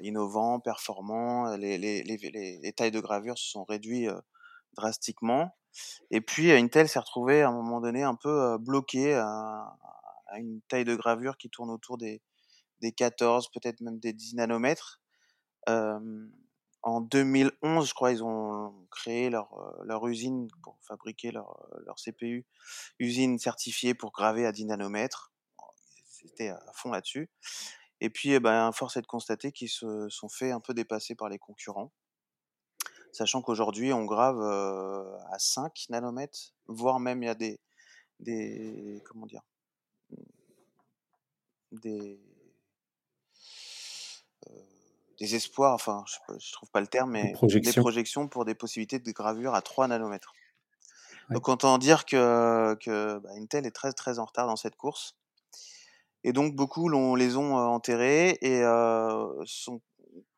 innovants, 0.01 0.61
performants. 0.61 1.57
Les, 1.57 1.79
les, 1.79 2.03
les, 2.03 2.61
les, 2.63 2.73
tailles 2.73 2.91
de 2.91 3.01
gravure 3.01 3.39
se 3.39 3.51
sont 3.51 3.65
réduites 3.65 4.11
drastiquement. 4.75 5.57
Et 6.11 6.21
puis 6.21 6.53
Intel 6.53 6.89
s'est 6.89 6.99
retrouvé 6.99 7.43
à 7.43 7.49
un 7.49 7.53
moment 7.53 7.81
donné 7.81 8.03
un 8.03 8.15
peu 8.15 8.59
bloqué 8.59 9.15
à, 9.15 9.75
à, 10.27 10.39
une 10.39 10.61
taille 10.69 10.85
de 10.85 10.95
gravure 10.95 11.37
qui 11.39 11.49
tourne 11.49 11.71
autour 11.71 11.99
des, 11.99 12.21
des 12.83 12.93
14, 12.93 13.51
peut-être 13.53 13.81
même 13.81 13.99
des 13.99 14.13
10 14.13 14.35
nanomètres. 14.35 15.01
En 16.83 17.01
2011, 17.01 17.89
je 17.89 17.95
crois, 17.95 18.13
ils 18.13 18.23
ont 18.25 18.75
créé 18.91 19.31
leur, 19.31 19.75
leur 19.85 20.07
usine 20.07 20.49
pour 20.63 20.79
fabriquer 20.83 21.31
leur, 21.31 21.67
leur 21.87 21.97
CPU, 21.97 22.45
usine 22.99 23.39
certifiée 23.39 23.95
pour 23.95 24.13
graver 24.13 24.47
à 24.47 24.53
10 24.53 24.67
nanomètres 24.67 25.33
c'était 26.23 26.49
à 26.49 26.73
fond 26.75 26.91
là-dessus. 26.91 27.31
Et 28.01 28.11
puis, 28.11 28.33
eh 28.33 28.41
ben, 28.41 28.73
force 28.73 28.97
est 28.97 29.03
de 29.03 29.07
constater 29.07 29.53
qu'ils 29.53 29.69
se 29.69 30.09
sont 30.09 30.29
fait 30.29 30.51
un 30.51 30.61
peu 30.61 30.75
dépasser 30.75 31.15
par 31.15 31.29
les 31.29 31.39
concurrents. 31.39 31.93
Sachant 33.13 33.43
qu'aujourd'hui, 33.43 33.93
on 33.93 34.05
grave 34.05 34.41
à 34.41 35.39
5 35.39 35.87
nanomètres, 35.91 36.55
voire 36.67 36.99
même 36.99 37.23
il 37.23 37.27
y 37.27 37.29
a 37.29 37.35
des, 37.35 37.61
des 38.21 39.03
comment 39.05 39.27
dire, 39.27 39.43
des, 41.73 42.21
des 45.23 45.37
espoirs, 45.37 45.73
enfin, 45.73 46.05
je, 46.09 46.33
ne 46.33 46.53
trouve 46.53 46.69
pas 46.71 46.81
le 46.81 46.89
terme, 46.89 47.13
mais 47.13 47.29
des 47.29 47.33
projections. 47.33 47.71
des 47.71 47.81
projections. 47.81 48.29
pour 48.29 48.45
des 48.45 48.57
possibilités 48.57 48.99
de 48.99 49.13
gravure 49.13 49.55
à 49.55 49.63
3 49.63 49.87
nanomètres. 49.87 50.33
Donc, 51.31 51.49
autant 51.49 51.79
dire 51.79 52.05
que, 52.05 52.75
que 52.81 53.19
bah, 53.19 53.31
Intel 53.37 53.65
est 53.65 53.71
très 53.71 53.93
très 53.93 54.19
en 54.19 54.25
retard 54.25 54.49
dans 54.49 54.57
cette 54.57 54.75
course. 54.75 55.17
Et 56.25 56.33
donc 56.33 56.55
beaucoup 56.55 56.89
les 57.17 57.37
ont 57.37 57.57
enterrés 57.57 58.39
et 58.43 58.63
sont, 59.45 59.81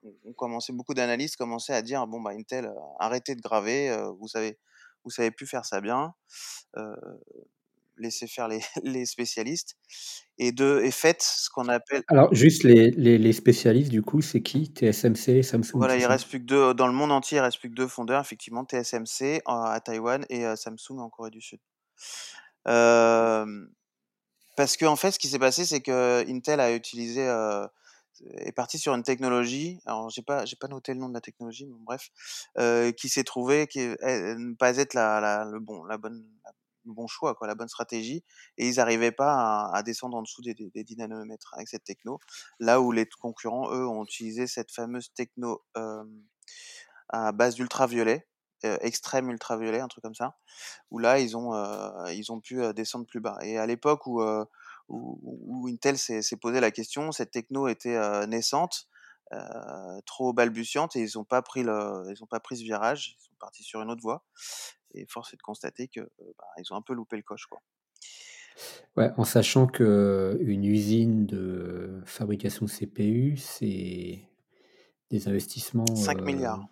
ont 0.03 0.33
commencé, 0.35 0.73
beaucoup 0.73 0.95
d'analystes 0.95 1.37
commençaient 1.37 1.75
à 1.75 1.83
dire 1.83 2.07
bon 2.07 2.23
bah 2.23 2.31
Intel 2.31 2.73
arrêtez 2.99 3.35
de 3.35 3.43
graver, 3.43 3.95
vous 4.19 4.27
savez 4.27 4.59
vous 5.05 5.11
savez 5.11 5.31
plus 5.31 5.47
faire 5.47 5.67
ça 5.67 5.83
bien, 5.83 6.15
laissez 7.97 8.27
faire 8.27 8.49
les, 8.49 8.61
les, 8.83 9.07
spécialistes 9.07 9.77
et 10.39 10.53
de 10.53 10.81
et 10.83 10.91
faites 10.91 11.23
ce 11.23 11.49
qu'on 11.51 11.69
appelle. 11.69 12.03
Alors 12.09 12.35
juste 12.35 12.65
les, 12.65 12.91
les, 12.93 13.19
les 13.19 13.33
spécialistes 13.33 13.91
du 13.91 14.03
coup 14.03 14.23
c'est 14.23 14.43
qui? 14.43 14.73
TSMC, 14.73 15.43
Samsung. 15.43 15.75
Voilà 15.75 15.97
il 15.97 16.07
reste 16.07 16.29
plus 16.29 16.41
que 16.41 16.47
deux 16.47 16.75
dans 16.75 16.87
le 16.87 16.93
monde 16.93 17.13
entier 17.13 17.39
il 17.39 17.41
reste 17.41 17.59
plus 17.59 17.71
que 17.71 17.75
deux 17.75 17.89
fondeurs 17.89 18.21
effectivement 18.21 18.65
TSMC 18.65 19.43
à 19.47 19.81
Taïwan 19.85 20.25
et 20.29 20.45
Samsung 20.57 20.99
en 20.99 21.09
Corée 21.09 21.31
du 21.31 21.41
Sud. 21.41 21.61
Euh, 22.69 23.67
parce 24.57 24.77
qu'en 24.77 24.93
en 24.93 24.97
fait, 24.97 25.13
ce 25.13 25.19
qui 25.19 25.29
s'est 25.29 25.39
passé, 25.39 25.65
c'est 25.65 25.81
que 25.81 26.25
Intel 26.29 26.61
a 26.61 26.73
utilisé, 26.75 27.27
euh, 27.27 27.67
est 28.39 28.53
parti 28.53 28.79
sur 28.79 28.95
une 28.95 29.03
technologie. 29.03 29.81
Alors, 29.87 30.11
j'ai 30.11 30.23
pas, 30.23 30.45
j'ai 30.45 30.57
pas 30.57 30.69
noté 30.69 30.95
le 30.95 31.01
nom 31.01 31.09
de 31.09 31.15
la 31.15 31.21
technologie, 31.21 31.67
mais 31.67 31.77
bref, 31.81 32.11
euh, 32.59 32.93
qui 32.93 33.09
s'est 33.09 33.25
trouvé 33.25 33.67
qui 33.67 33.81
ne 33.81 34.55
pas 34.55 34.77
être 34.77 34.95
la, 34.95 35.21
la, 35.21 35.45
le 35.45 35.61
bon, 35.61 35.85
la 35.85 35.99
bonne, 35.99 36.25
bon 36.85 37.07
choix, 37.07 37.35
quoi, 37.35 37.47
la 37.47 37.55
bonne 37.55 37.69
stratégie. 37.69 38.25
Et 38.59 38.69
ils 38.69 38.77
n'arrivaient 38.77 39.13
pas 39.13 39.71
à, 39.73 39.83
descendre 39.83 40.17
en 40.17 40.23
dessous 40.23 40.43
des, 40.43 40.55
des, 40.55 40.71
des, 40.71 40.85
10 40.85 40.97
nanomètres 40.97 41.53
avec 41.55 41.69
cette 41.69 41.85
techno. 41.85 42.19
Là 42.61 42.81
où 42.81 42.93
les 42.93 43.07
concurrents, 43.21 43.71
eux, 43.73 43.87
ont 43.87 44.05
utilisé 44.05 44.47
cette 44.47 44.71
fameuse 44.71 45.13
techno 45.15 45.65
à 47.09 47.33
base 47.33 47.55
d'ultraviolet 47.55 48.27
extrême 48.81 49.31
ultraviolet, 49.31 49.81
un 49.81 49.89
truc 49.89 50.03
comme 50.03 50.15
ça, 50.15 50.37
où 50.91 50.99
là 50.99 51.19
ils 51.19 51.37
ont 51.37 51.53
ils 52.07 52.33
ont 52.33 52.41
pu 52.41 52.61
descendre 52.75 53.07
plus 53.07 53.21
bas. 53.21 53.37
Et 53.43 53.59
à 53.59 53.67
l'époque 53.67 54.07
où, 54.07 54.23
où, 54.89 55.69
Intel 55.69 55.99
s'est 55.99 56.37
posé 56.41 56.61
la 56.61 56.71
question, 56.71 57.13
cette 57.13 57.31
techno 57.31 57.69
était 57.69 58.27
naissante, 58.27 58.89
trop 60.07 60.33
balbutiante 60.33 60.97
et 60.97 61.01
ils 61.01 61.11
n'ont 61.17 61.25
pas 61.25 61.43
pris 61.43 61.63
le 61.63 62.15
pas 62.31 62.41
pris 62.41 62.59
ce 62.59 62.63
virage, 62.63 63.17
ils 63.19 63.25
sont 63.25 63.35
partis 63.39 63.65
sur 63.65 63.83
une 63.83 63.91
autre 63.91 64.03
voie. 64.03 64.25
Et 64.95 65.07
force 65.07 65.35
est 65.35 65.37
de 65.37 65.43
constater 65.43 65.89
que 65.89 66.01
bah, 66.01 66.45
ils 66.59 66.73
ont 66.73 66.77
un 66.77 66.83
peu 66.83 66.95
loupé 66.95 67.17
le 67.17 67.23
coche 67.23 67.47
quoi. 67.47 67.61
Ouais, 68.97 69.11
en 69.17 69.25
sachant 69.25 69.67
que 69.67 70.39
une 70.41 70.65
usine 70.65 71.27
de 71.27 72.01
fabrication 72.07 72.67
de 72.67 72.71
CPU, 72.71 73.37
c'est 73.37 74.29
des 75.11 75.29
investissements. 75.29 75.97
5 75.97 76.23
milliards. 76.23 76.65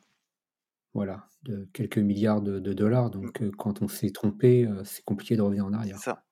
Voilà, 0.94 1.26
de 1.42 1.68
quelques 1.72 1.98
milliards 1.98 2.40
de, 2.40 2.60
dollars. 2.60 3.06
Mmh. 3.06 3.10
Donc, 3.10 3.42
quand 3.56 3.82
on 3.82 3.88
s'est 3.88 4.10
trompé, 4.10 4.68
c'est 4.84 5.04
compliqué 5.04 5.36
de 5.36 5.42
revenir 5.42 5.66
en 5.66 5.72
arrière. 5.72 5.98
Ça. 5.98 6.22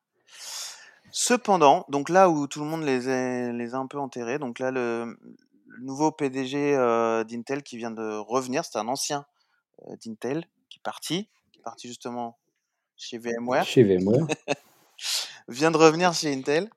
Cependant, 1.10 1.84
donc 1.88 2.08
là 2.08 2.30
où 2.30 2.46
tout 2.46 2.60
le 2.60 2.66
monde 2.66 2.84
les 2.84 3.08
a, 3.08 3.50
les 3.52 3.74
a 3.74 3.78
un 3.78 3.88
peu 3.88 3.98
enterrés, 3.98 4.38
donc 4.38 4.60
là, 4.60 4.70
le, 4.70 5.18
nouveau 5.80 6.12
PDG 6.12 6.76
d'Intel 7.26 7.62
qui 7.62 7.76
vient 7.76 7.90
de 7.90 8.18
revenir, 8.18 8.64
c'est 8.64 8.78
un 8.78 8.86
ancien 8.86 9.24
d'Intel 10.04 10.44
qui 10.68 10.78
est 10.78 10.82
parti, 10.82 11.28
qui 11.60 11.62
est 11.62 11.64
parti 11.64 11.88
justement 11.88 12.38
chez 12.96 13.18
VMware. 13.18 13.64
Chez 13.64 13.82
VMware. 13.82 14.26
vient 15.48 15.70
de 15.70 15.76
revenir 15.76 16.12
chez 16.12 16.32
Intel 16.32 16.70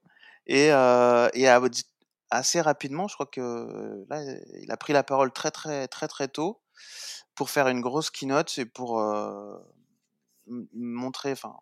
et, 0.47 0.67
et 0.67 0.71
a, 0.71 1.61
assez 2.29 2.61
rapidement, 2.61 3.07
je 3.07 3.13
crois 3.13 3.25
que 3.25 4.05
là, 4.09 4.23
il 4.61 4.71
a 4.71 4.77
pris 4.77 4.93
la 4.93 5.03
parole 5.03 5.31
très 5.31 5.51
très 5.51 5.87
très 5.87 6.07
très 6.07 6.27
tôt 6.27 6.61
pour 7.35 7.49
faire 7.49 7.67
une 7.67 7.81
grosse 7.81 8.09
keynote 8.09 8.57
et 8.57 8.65
pour 8.65 9.01
montrer, 10.47 11.31
enfin, 11.31 11.55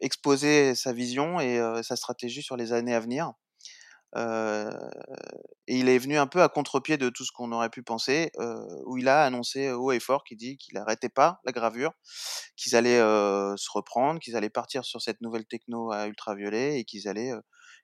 exposer 0.00 0.74
sa 0.74 0.92
vision 0.92 1.38
et 1.40 1.60
sa 1.82 1.96
stratégie 1.96 2.42
sur 2.42 2.56
les 2.56 2.72
années 2.72 2.94
à 2.94 3.00
venir. 3.00 3.32
Et 4.16 5.76
il 5.78 5.88
est 5.88 5.98
venu 5.98 6.18
un 6.18 6.26
peu 6.26 6.42
à 6.42 6.48
contre-pied 6.48 6.96
de 6.96 7.08
tout 7.08 7.24
ce 7.24 7.32
qu'on 7.32 7.52
aurait 7.52 7.70
pu 7.70 7.82
penser, 7.82 8.30
où 8.86 8.98
il 8.98 9.08
a 9.08 9.24
annoncé 9.24 9.70
haut 9.70 9.92
et 9.92 10.00
fort 10.00 10.24
qu'il 10.24 10.36
dit 10.36 10.56
qu'il 10.56 10.74
n'arrêtait 10.74 11.08
pas 11.08 11.40
la 11.44 11.52
gravure, 11.52 11.92
qu'ils 12.56 12.76
allaient 12.76 12.98
se 12.98 13.70
reprendre, 13.72 14.20
qu'ils 14.20 14.36
allaient 14.36 14.50
partir 14.50 14.84
sur 14.84 15.00
cette 15.00 15.20
nouvelle 15.20 15.46
techno 15.46 15.92
à 15.92 16.06
ultraviolet 16.06 16.80
et 16.80 16.84
qu'ils 16.84 17.08
allaient, 17.08 17.32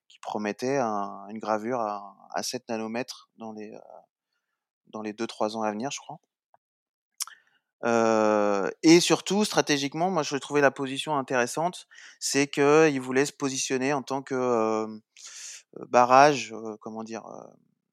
qui 0.09 0.19
promettait 0.21 0.79
une 0.79 1.39
gravure 1.39 1.81
à, 1.81 2.17
à 2.35 2.43
7 2.43 2.69
nanomètres 2.69 3.31
dans 3.37 3.53
les 3.53 3.73
dans 4.93 5.03
les 5.03 5.13
2-3 5.13 5.57
ans 5.57 5.63
à 5.63 5.71
venir, 5.71 5.91
je 5.91 5.99
crois. 5.99 6.19
Euh, 7.85 8.71
et 8.83 9.01
surtout, 9.01 9.45
stratégiquement, 9.45 10.11
moi, 10.11 10.23
je 10.23 10.37
trouvais 10.37 10.61
la 10.61 10.71
position 10.71 11.17
intéressante, 11.17 11.87
c'est 12.19 12.47
qu'il 12.47 13.01
voulait 13.01 13.27
se 13.27 13.33
positionner 13.33 13.93
en 13.93 14.03
tant 14.03 14.23
que 14.23 14.35
euh, 14.35 14.87
barrage, 15.89 16.53
euh, 16.53 16.77
comment 16.81 17.05
dire, 17.05 17.25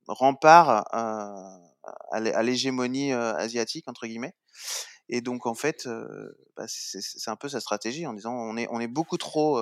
rempart 0.07 0.85
à 0.91 2.43
l'hégémonie 2.43 3.13
asiatique 3.13 3.87
entre 3.87 4.07
guillemets. 4.07 4.35
Et 5.09 5.21
donc, 5.21 5.45
en 5.45 5.53
fait, 5.53 5.87
bah, 6.55 6.65
c'est 6.67 7.29
un 7.29 7.35
peu 7.35 7.49
sa 7.49 7.59
stratégie 7.59 8.07
en 8.07 8.13
disant 8.13 8.33
on 8.33 8.57
est, 8.57 8.87
beaucoup 8.87 9.17
trop 9.17 9.59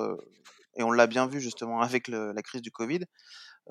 et 0.76 0.82
on 0.82 0.90
l'a 0.90 1.06
bien 1.06 1.26
vu 1.26 1.40
justement 1.40 1.80
avec 1.82 2.08
la 2.08 2.42
crise 2.42 2.62
du 2.62 2.70
Covid, 2.70 3.00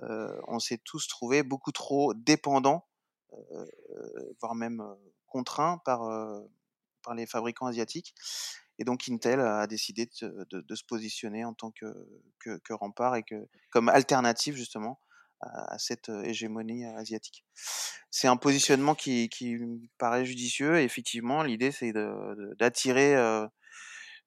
euh, 0.03 0.39
on 0.47 0.59
s'est 0.59 0.79
tous 0.83 1.07
trouvés 1.07 1.43
beaucoup 1.43 1.71
trop 1.71 2.13
dépendants, 2.13 2.87
euh, 3.33 3.65
voire 4.39 4.55
même 4.55 4.83
contraints 5.27 5.79
par 5.85 6.01
les 7.15 7.25
fabricants 7.25 7.67
asiatiques. 7.67 8.15
Et 8.81 8.83
donc 8.83 9.07
Intel 9.07 9.39
a 9.41 9.67
décidé 9.67 10.09
de, 10.23 10.75
se 10.75 10.83
positionner 10.83 11.45
en 11.45 11.53
tant 11.53 11.69
que, 11.69 12.73
rempart 12.73 13.15
et 13.15 13.21
que, 13.21 13.47
comme 13.69 13.89
alternative 13.89 14.55
justement 14.55 14.99
à, 15.39 15.77
cette 15.77 16.09
hégémonie 16.23 16.85
asiatique. 16.85 17.45
C'est 18.09 18.27
un 18.27 18.37
positionnement 18.37 18.95
qui, 18.95 19.29
me 19.39 19.87
paraît 19.99 20.25
judicieux 20.25 20.79
et 20.79 20.83
effectivement 20.83 21.43
l'idée 21.43 21.71
c'est 21.71 21.93
d'attirer 22.57 23.15
euh, 23.15 23.45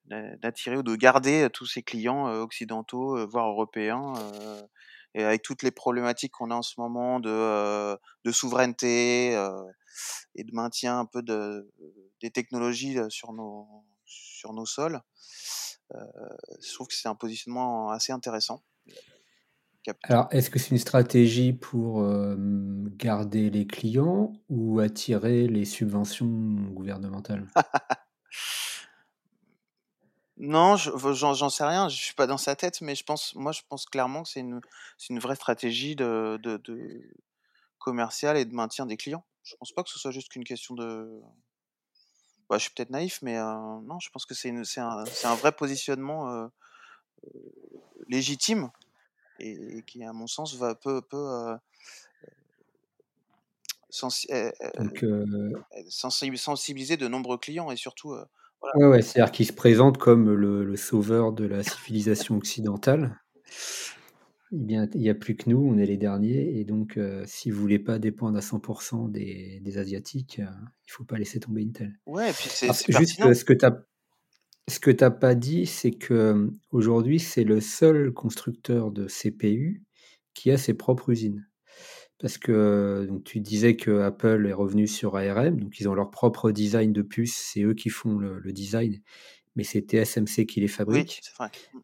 d'attirer 0.07 0.77
ou 0.77 0.83
de 0.83 0.95
garder 0.95 1.49
tous 1.51 1.65
ces 1.65 1.83
clients 1.83 2.25
occidentaux, 2.27 3.27
voire 3.27 3.49
européens, 3.49 4.13
et 5.15 5.23
avec 5.25 5.41
toutes 5.41 5.63
les 5.63 5.71
problématiques 5.71 6.31
qu'on 6.31 6.49
a 6.49 6.55
en 6.55 6.61
ce 6.61 6.79
moment 6.79 7.19
de, 7.19 7.97
de 8.23 8.31
souveraineté 8.31 9.31
et 10.35 10.43
de 10.45 10.53
maintien 10.53 10.99
un 10.99 11.05
peu 11.05 11.21
de, 11.21 11.69
des 12.21 12.31
technologies 12.31 12.97
sur 13.09 13.33
nos, 13.33 13.67
sur 14.05 14.53
nos 14.53 14.65
sols. 14.65 14.99
je 15.91 16.73
trouve 16.73 16.87
que 16.87 16.93
c'est 16.93 17.07
un 17.07 17.15
positionnement 17.15 17.89
assez 17.89 18.11
intéressant. 18.11 18.61
Alors, 20.03 20.27
est-ce 20.31 20.49
que 20.49 20.57
c'est 20.57 20.71
une 20.71 20.79
stratégie 20.79 21.53
pour 21.53 22.03
garder 22.97 23.51
les 23.51 23.67
clients 23.67 24.33
ou 24.49 24.79
attirer 24.79 25.47
les 25.47 25.65
subventions 25.65 26.25
gouvernementales? 26.73 27.45
Non, 30.37 30.75
j'en 30.75 31.49
sais 31.49 31.63
rien, 31.63 31.87
je 31.87 31.95
suis 31.95 32.13
pas 32.13 32.27
dans 32.27 32.37
sa 32.37 32.57
tête, 32.57 32.81
mais 32.81 32.93
je 32.93 33.05
pense, 33.05 33.35
moi, 33.35 33.53
je 33.53 33.61
pense 33.69 33.85
clairement 33.85 34.23
que 34.23 34.29
c'est 34.29 34.41
une, 34.41 34.59
une 35.09 35.19
vraie 35.19 35.35
stratégie 35.35 35.95
de, 35.95 36.37
de, 36.43 36.57
de 36.57 37.09
commerciale 37.77 38.35
et 38.35 38.43
de 38.43 38.53
maintien 38.53 38.85
des 38.85 38.97
clients. 38.97 39.25
Je 39.43 39.55
pense 39.55 39.71
pas 39.71 39.83
que 39.83 39.89
ce 39.89 39.97
soit 39.97 40.11
juste 40.11 40.29
qu'une 40.29 40.43
question 40.43 40.75
de. 40.75 41.21
Bah, 42.49 42.57
je 42.57 42.63
suis 42.63 42.71
peut-être 42.71 42.91
naïf, 42.91 43.19
mais 43.21 43.37
non, 43.37 43.99
je 43.99 44.09
pense 44.09 44.25
que 44.25 44.33
c'est 44.35 44.51
un, 44.77 45.03
un, 45.23 45.35
vrai 45.35 45.51
positionnement 45.51 46.49
légitime 48.07 48.69
et, 49.39 49.81
qui, 49.87 50.03
à 50.03 50.13
mon 50.13 50.27
sens, 50.27 50.55
va 50.55 50.75
peu, 50.75 51.01
peu 51.01 51.57
sensibiliser 55.89 56.97
de 56.97 57.07
nombreux 57.07 57.37
clients 57.37 57.71
et 57.71 57.75
surtout 57.75 58.15
Ouais, 58.73 58.85
ouais, 58.85 59.01
c'est-à-dire 59.01 59.31
qu'il 59.31 59.45
se 59.45 59.53
présente 59.53 59.97
comme 59.97 60.33
le, 60.33 60.65
le, 60.65 60.75
sauveur 60.75 61.31
de 61.31 61.45
la 61.45 61.63
civilisation 61.63 62.35
occidentale. 62.35 63.19
Eh 64.51 64.57
bien, 64.57 64.87
il 64.93 65.01
n'y 65.01 65.09
a 65.09 65.15
plus 65.15 65.35
que 65.35 65.49
nous, 65.49 65.57
on 65.57 65.77
est 65.77 65.85
les 65.85 65.97
derniers, 65.97 66.59
et 66.59 66.65
donc 66.65 66.97
euh, 66.97 67.23
si 67.25 67.49
vous 67.49 67.59
voulez 67.59 67.79
pas 67.79 67.97
dépendre 67.97 68.37
à 68.37 68.41
100% 68.41 69.11
des, 69.11 69.59
des 69.61 69.77
Asiatiques, 69.77 70.39
euh, 70.39 70.51
il 70.87 70.91
faut 70.91 71.03
pas 71.03 71.17
laisser 71.17 71.39
tomber 71.39 71.63
Intel. 71.63 71.97
Ouais, 72.05 72.29
et 72.29 72.33
puis 72.33 72.49
c'est 72.49 72.71
juste 72.97 73.19
euh, 73.21 73.33
ce 73.33 73.43
que 73.43 73.53
tu 73.53 73.65
ce 74.67 74.79
que 74.79 74.89
t'as 74.89 75.11
pas 75.11 75.35
dit, 75.35 75.67
c'est 75.67 75.91
que 75.91 76.49
aujourd'hui 76.71 77.19
c'est 77.19 77.43
le 77.43 77.61
seul 77.61 78.11
constructeur 78.11 78.91
de 78.91 79.05
CPU 79.05 79.83
qui 80.33 80.49
a 80.51 80.57
ses 80.57 80.73
propres 80.73 81.11
usines. 81.11 81.47
Parce 82.19 82.37
que 82.37 83.05
donc, 83.09 83.23
tu 83.23 83.39
disais 83.41 83.75
que 83.75 83.99
Apple 83.99 84.45
est 84.47 84.53
revenu 84.53 84.87
sur 84.87 85.17
ARM, 85.17 85.59
donc 85.59 85.79
ils 85.79 85.89
ont 85.89 85.93
leur 85.93 86.09
propre 86.11 86.51
design 86.51 86.93
de 86.93 87.01
puce, 87.01 87.35
c'est 87.35 87.63
eux 87.63 87.73
qui 87.73 87.89
font 87.89 88.17
le, 88.17 88.41
design, 88.53 89.01
mais 89.55 89.63
c'est 89.63 89.81
TSMC 89.81 90.45
qui 90.45 90.61
les 90.61 90.67
fabrique. 90.67 91.21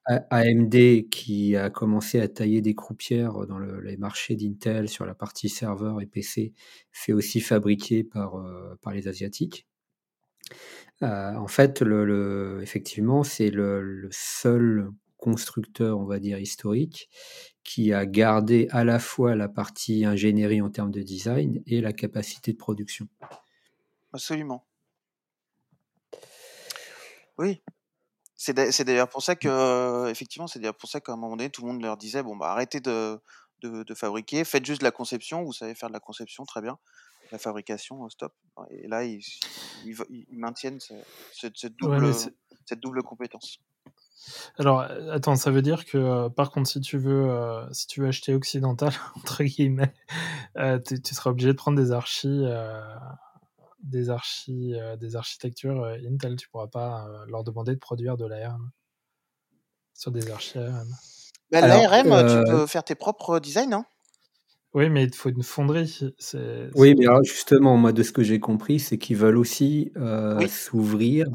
AMD 0.05 1.09
qui 1.09 1.55
a 1.55 1.69
commencé 1.69 2.19
à 2.19 2.27
tailler 2.27 2.61
des 2.61 2.75
croupières 2.75 3.45
dans 3.47 3.59
les 3.59 3.97
marchés 3.97 4.35
d'Intel 4.35 4.89
sur 4.89 5.05
la 5.05 5.15
partie 5.15 5.49
serveur 5.49 6.01
et 6.01 6.05
PC, 6.05 6.53
fait 6.91 7.13
aussi 7.13 7.39
fabriquer 7.39 8.03
par, 8.03 8.35
euh, 8.35 8.77
par 8.81 8.93
les 8.93 9.07
Asiatiques. 9.07 9.67
Euh, 11.03 11.33
en 11.35 11.47
fait, 11.47 11.81
le, 11.81 12.59
effectivement, 12.61 13.23
c'est 13.23 13.49
le, 13.49 14.07
seul 14.11 14.89
constructeur, 15.17 15.99
on 15.99 16.05
va 16.05 16.19
dire, 16.19 16.39
historique 16.39 17.09
qui 17.63 17.93
a 17.93 18.05
gardé 18.05 18.67
à 18.71 18.83
la 18.83 18.99
fois 18.99 19.35
la 19.35 19.47
partie 19.47 20.03
ingénierie 20.03 20.61
en 20.61 20.69
termes 20.69 20.91
de 20.91 21.01
design 21.01 21.61
et 21.67 21.79
la 21.79 21.93
capacité 21.93 22.53
de 22.53 22.57
production. 22.57 23.07
Absolument. 24.13 24.65
Oui. 27.41 27.61
C'est 28.35 28.53
d'ailleurs 28.53 29.09
pour 29.09 29.21
ça 29.21 29.35
que, 29.35 30.09
effectivement, 30.09 30.47
c'est 30.47 30.59
d'ailleurs 30.59 30.77
pour 30.77 30.89
ça 30.89 30.99
qu'à 30.99 31.11
un 31.11 31.15
moment 31.15 31.35
donné, 31.35 31.49
tout 31.49 31.61
le 31.61 31.67
monde 31.67 31.81
leur 31.81 31.97
disait 31.97 32.23
bon, 32.23 32.35
bah, 32.35 32.51
arrêtez 32.51 32.79
de, 32.79 33.19
de, 33.61 33.93
fabriquer, 33.95 34.43
faites 34.43 34.65
juste 34.65 34.81
de 34.81 34.85
la 34.85 34.91
conception, 34.91 35.43
vous 35.43 35.53
savez 35.53 35.75
faire 35.75 35.89
de 35.89 35.93
la 35.93 35.99
conception, 35.99 36.45
très 36.45 36.61
bien. 36.61 36.77
La 37.31 37.37
fabrication, 37.37 38.07
stop. 38.09 38.33
Et 38.69 38.87
là, 38.87 39.05
ils, 39.05 39.21
ils, 39.85 40.37
maintiennent 40.37 40.79
cette, 40.79 41.77
double, 41.77 42.13
cette 42.13 42.79
double 42.79 43.03
compétence. 43.03 43.59
Alors, 44.57 44.81
attends, 44.81 45.35
ça 45.35 45.49
veut 45.49 45.61
dire 45.61 45.85
que, 45.85 46.27
par 46.29 46.51
contre, 46.51 46.69
si 46.69 46.81
tu 46.81 46.97
veux, 46.97 47.67
si 47.71 47.87
tu 47.87 48.01
veux 48.01 48.07
acheter 48.07 48.33
occidental, 48.35 48.93
entre 49.15 49.43
guillemets, 49.43 49.93
tu, 50.55 51.13
seras 51.13 51.31
obligé 51.31 51.47
de 51.49 51.57
prendre 51.57 51.77
des 51.77 51.91
archis, 51.91 52.43
des 53.83 54.09
archis, 54.09 54.73
des 54.99 55.15
architectures 55.15 55.85
Intel. 56.07 56.35
Tu 56.35 56.49
pourras 56.49 56.67
pas 56.67 57.07
leur 57.27 57.43
demander 57.43 57.73
de 57.73 57.79
produire 57.79 58.17
de 58.17 58.25
l'ARM 58.25 58.71
sur 59.93 60.11
des 60.11 60.29
archis 60.29 60.57
ARM. 60.59 60.87
Bah, 61.51 61.61
L'ARM, 61.61 62.27
tu 62.27 62.51
peux 62.51 62.67
faire 62.67 62.83
tes 62.83 62.95
propres 62.95 63.39
designs, 63.39 63.73
hein 63.73 63.85
oui, 64.73 64.89
mais 64.89 65.03
il 65.03 65.13
faut 65.13 65.27
une 65.27 65.43
fonderie. 65.43 65.99
Oui, 66.75 66.95
mais 66.97 67.05
justement, 67.23 67.75
moi, 67.75 67.91
de 67.91 68.03
ce 68.03 68.13
que 68.13 68.23
j'ai 68.23 68.39
compris, 68.39 68.79
c'est 68.79 68.97
qu'ils 68.97 69.17
veulent 69.17 69.37
aussi 69.37 69.91
s'ouvrir 70.47 71.27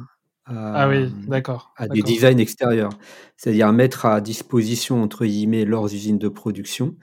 ah 0.47 0.88
oui, 0.88 1.12
d'accord. 1.26 1.72
à 1.76 1.88
des 1.88 2.03
designs 2.03 2.38
extérieurs. 2.38 2.92
C'est-à-dire 3.36 3.72
mettre 3.72 4.07
à 4.07 4.20
disposition, 4.20 5.03
entre 5.03 5.26
guillemets, 5.26 5.64
leurs 5.64 5.92
usines 5.92 6.18
de 6.18 6.28
production 6.28 6.94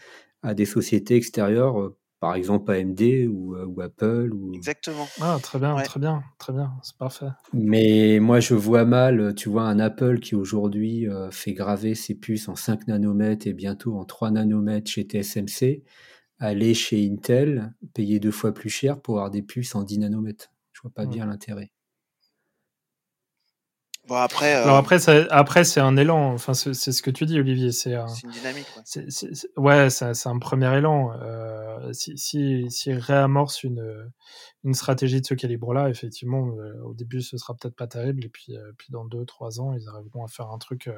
à 0.41 0.53
des 0.53 0.65
sociétés 0.65 1.15
extérieures, 1.15 1.79
euh, 1.79 1.97
par 2.23 2.35
exemple 2.35 2.71
AMD 2.71 3.01
ou, 3.27 3.53
euh, 3.53 3.65
ou 3.65 3.81
Apple. 3.81 4.29
Ou... 4.33 4.53
Exactement. 4.53 5.05
Ah, 5.19 5.37
très 5.43 5.59
bien, 5.59 5.75
très 5.81 5.99
bien, 5.99 6.23
très 6.37 6.53
bien, 6.53 6.71
c'est 6.81 6.95
parfait. 6.95 7.27
Mais 7.51 8.19
moi, 8.21 8.39
je 8.39 8.53
vois 8.53 8.85
mal, 8.85 9.35
tu 9.35 9.49
vois, 9.49 9.63
un 9.63 9.77
Apple 9.77 10.21
qui 10.21 10.33
aujourd'hui 10.33 11.05
euh, 11.09 11.31
fait 11.31 11.51
graver 11.51 11.95
ses 11.95 12.15
puces 12.15 12.47
en 12.47 12.55
5 12.55 12.87
nanomètres 12.87 13.45
et 13.45 13.51
bientôt 13.51 13.97
en 13.97 14.05
3 14.05 14.31
nanomètres 14.31 14.89
chez 14.89 15.03
TSMC, 15.03 15.83
aller 16.39 16.73
chez 16.73 17.05
Intel, 17.05 17.73
payer 17.93 18.21
deux 18.21 18.31
fois 18.31 18.53
plus 18.53 18.69
cher 18.69 19.01
pour 19.01 19.15
avoir 19.15 19.29
des 19.29 19.41
puces 19.41 19.75
en 19.75 19.83
10 19.83 19.99
nanomètres. 19.99 20.53
Je 20.71 20.81
vois 20.81 20.91
pas 20.91 21.05
mmh. 21.05 21.09
bien 21.09 21.25
l'intérêt. 21.25 21.71
Bon, 24.07 24.15
après, 24.15 24.51
Alors 24.51 24.75
euh, 24.75 24.79
après, 24.79 24.97
après 25.29 25.63
c'est 25.63 25.79
un 25.79 25.95
élan. 25.95 26.33
Enfin, 26.33 26.53
c'est 26.53 26.73
ce 26.73 27.01
que 27.01 27.09
tu 27.09 27.25
dis, 27.25 27.39
Olivier. 27.39 27.71
C'est 27.71 27.93
une 27.93 28.31
dynamique. 28.31 28.67
Ouais, 29.55 29.89
c'est 29.89 30.27
un 30.27 30.39
premier 30.39 30.77
élan. 30.77 31.13
Euh, 31.21 31.93
si, 31.93 32.17
si, 32.17 32.69
si 32.69 32.93
réamorce 32.93 33.63
une, 33.63 34.11
une 34.65 34.73
stratégie 34.73 35.21
de 35.21 35.25
ce 35.25 35.33
calibre-là, 35.33 35.89
effectivement, 35.89 36.47
euh, 36.57 36.81
au 36.83 36.93
début, 36.93 37.21
ce 37.21 37.37
sera 37.37 37.53
peut-être 37.53 37.77
pas 37.77 37.87
terrible. 37.87 38.25
Et 38.25 38.29
puis, 38.29 38.57
puis 38.77 38.87
dans 38.91 39.05
deux, 39.05 39.25
trois 39.25 39.61
ans, 39.61 39.73
ils 39.73 39.87
arriveront 39.87 40.25
à 40.25 40.27
faire 40.27 40.49
un 40.49 40.57
truc, 40.57 40.89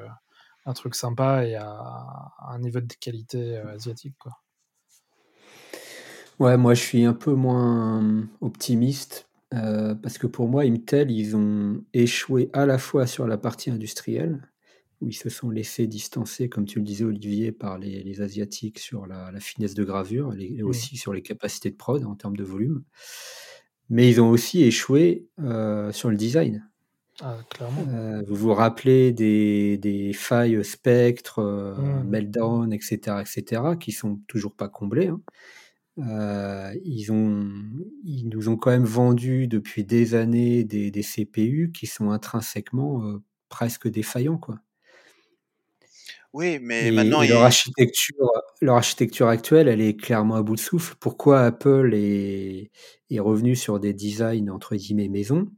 un 0.64 0.72
truc 0.72 0.96
sympa 0.96 1.44
et 1.44 1.54
à, 1.54 2.32
un 2.48 2.58
niveau 2.58 2.80
de 2.80 2.92
qualité 2.94 3.56
asiatique. 3.56 4.16
Quoi. 4.18 4.32
Ouais, 6.40 6.56
moi, 6.56 6.74
je 6.74 6.82
suis 6.82 7.04
un 7.04 7.14
peu 7.14 7.34
moins 7.34 8.26
optimiste 8.40 9.25
euh, 9.54 9.94
parce 9.94 10.18
que 10.18 10.26
pour 10.26 10.48
moi, 10.48 10.62
Intel, 10.62 11.10
ils 11.10 11.36
ont 11.36 11.84
échoué 11.92 12.50
à 12.52 12.66
la 12.66 12.78
fois 12.78 13.06
sur 13.06 13.26
la 13.26 13.38
partie 13.38 13.70
industrielle, 13.70 14.48
où 15.00 15.08
ils 15.08 15.14
se 15.14 15.28
sont 15.28 15.50
laissés 15.50 15.86
distancer, 15.86 16.48
comme 16.48 16.64
tu 16.64 16.78
le 16.78 16.84
disais, 16.84 17.04
Olivier, 17.04 17.52
par 17.52 17.78
les, 17.78 18.20
Asiatiques 18.20 18.78
sur 18.78 19.06
la, 19.06 19.30
finesse 19.40 19.74
de 19.74 19.84
gravure 19.84 20.34
et, 20.38 20.62
aussi 20.62 20.96
sur 20.96 21.12
les 21.12 21.22
capacités 21.22 21.70
de 21.70 21.76
prod 21.76 22.04
en 22.04 22.14
termes 22.14 22.36
de 22.36 22.44
volume. 22.44 22.82
Mais 23.88 24.10
ils 24.10 24.20
ont 24.20 24.30
aussi 24.30 24.64
échoué 24.64 25.28
euh, 25.38 25.92
sur 25.92 26.10
le 26.10 26.16
design. 26.16 26.68
Ah, 27.20 27.38
clairement. 27.48 27.84
Euh, 27.88 28.22
vous 28.26 28.34
vous 28.34 28.52
rappelez 28.52 29.12
des, 29.12 30.12
failles 30.12 30.64
spectre, 30.64 31.40
mmh. 31.40 32.08
meltdown, 32.08 32.72
etc., 32.72 33.18
etc., 33.20 33.62
qui 33.78 33.92
sont 33.92 34.16
toujours 34.26 34.54
pas 34.54 34.68
comblées. 34.68 35.06
Hein. 35.06 35.20
Euh, 35.98 36.74
ils, 36.84 37.10
ont, 37.10 37.50
ils 38.04 38.28
nous 38.28 38.48
ont 38.48 38.56
quand 38.56 38.70
même 38.70 38.84
vendu 38.84 39.48
depuis 39.48 39.84
des 39.84 40.14
années 40.14 40.62
des, 40.62 40.90
des 40.90 41.02
CPU 41.02 41.72
qui 41.72 41.86
sont 41.86 42.10
intrinsèquement 42.10 43.02
euh, 43.04 43.22
presque 43.48 43.88
défaillants. 43.88 44.36
Quoi. 44.36 44.60
Oui, 46.34 46.58
mais 46.60 46.90
maintenant. 46.90 47.22
leur, 47.22 47.42
architecture, 47.42 48.30
leur 48.60 48.76
architecture 48.76 49.28
actuelle, 49.28 49.68
elle 49.68 49.80
est 49.80 49.96
clairement 49.96 50.34
à 50.34 50.42
bout 50.42 50.56
de 50.56 50.60
souffle. 50.60 50.94
Pourquoi 51.00 51.40
Apple 51.40 51.92
est, 51.94 52.70
est 53.10 53.20
revenu 53.20 53.56
sur 53.56 53.80
des 53.80 53.94
designs 53.94 54.50
entre 54.50 54.76
guillemets 54.76 55.08
maison? 55.08 55.50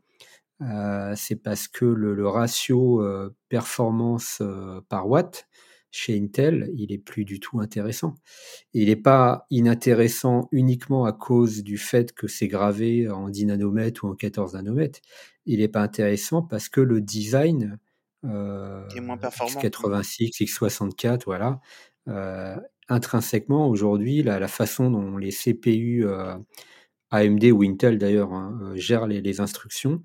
Euh, 0.60 1.14
C'est 1.16 1.42
parce 1.42 1.66
que 1.66 1.84
le, 1.84 2.14
le 2.14 2.28
ratio 2.28 3.02
performance 3.48 4.40
par 4.88 5.08
watt 5.08 5.48
chez 5.90 6.18
Intel, 6.18 6.70
il 6.76 6.92
est 6.92 6.98
plus 6.98 7.24
du 7.24 7.40
tout 7.40 7.60
intéressant. 7.60 8.14
Et 8.74 8.82
il 8.82 8.88
n'est 8.88 8.96
pas 8.96 9.46
inintéressant 9.50 10.48
uniquement 10.52 11.04
à 11.04 11.12
cause 11.12 11.62
du 11.62 11.78
fait 11.78 12.12
que 12.12 12.28
c'est 12.28 12.48
gravé 12.48 13.08
en 13.08 13.28
10 13.28 13.46
nanomètres 13.46 14.04
ou 14.04 14.08
en 14.08 14.14
14 14.14 14.54
nanomètres. 14.54 15.00
Il 15.46 15.60
n'est 15.60 15.68
pas 15.68 15.82
intéressant 15.82 16.42
parce 16.42 16.68
que 16.68 16.80
le 16.80 17.00
design 17.00 17.78
euh, 18.24 18.86
X86, 18.88 20.42
X64, 20.42 21.22
voilà, 21.24 21.60
euh, 22.08 22.56
intrinsèquement 22.88 23.68
aujourd'hui, 23.68 24.22
la, 24.22 24.38
la, 24.38 24.48
façon 24.48 24.90
dont 24.90 25.16
les 25.16 25.30
CPU 25.30 26.06
euh, 26.06 26.36
AMD 27.10 27.44
ou 27.44 27.62
Intel 27.62 27.98
d'ailleurs 27.98 28.32
hein, 28.32 28.58
euh, 28.62 28.76
gèrent 28.76 29.06
les, 29.06 29.20
les 29.20 29.40
instructions 29.40 30.02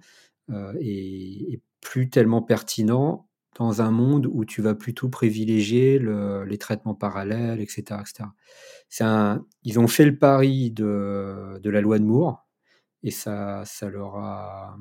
euh, 0.50 0.74
est, 0.80 1.54
est, 1.54 1.62
plus 1.82 2.10
tellement 2.10 2.42
pertinent 2.42 3.28
dans 3.56 3.82
un 3.82 3.92
monde 3.92 4.28
où 4.32 4.46
tu 4.46 4.62
vas 4.62 4.76
plutôt 4.76 5.10
privilégier 5.10 6.00
le, 6.00 6.44
les 6.46 6.58
traitements 6.58 6.96
parallèles, 6.96 7.62
etc. 7.62 8.00
etc. 8.02 8.30
Un, 9.02 9.46
ils 9.64 9.80
ont 9.80 9.88
fait 9.88 10.06
le 10.06 10.18
pari 10.18 10.72
de, 10.72 11.60
de, 11.62 11.70
la 11.70 11.82
loi 11.82 12.00
de 12.00 12.04
Moore 12.04 12.48
et 13.04 13.12
ça, 13.12 13.64
ça 13.66 13.90
leur 13.90 14.18
a 14.18 14.78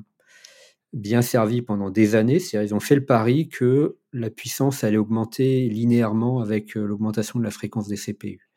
bien 0.93 1.21
servi 1.21 1.61
pendant 1.61 1.89
des 1.89 2.15
années. 2.15 2.39
C'est-à-dire 2.39 2.71
ils 2.71 2.75
ont 2.75 2.79
fait 2.79 2.95
le 2.95 3.05
pari 3.05 3.49
que 3.49 3.97
la 4.13 4.29
puissance 4.29 4.83
allait 4.83 4.97
augmenter 4.97 5.67
linéairement 5.69 6.39
avec 6.39 6.77
euh, 6.77 6.85
l'augmentation 6.85 7.39
de 7.39 7.43
la 7.43 7.51
fréquence 7.51 7.87
des 7.87 7.97
CPU. 7.97 8.49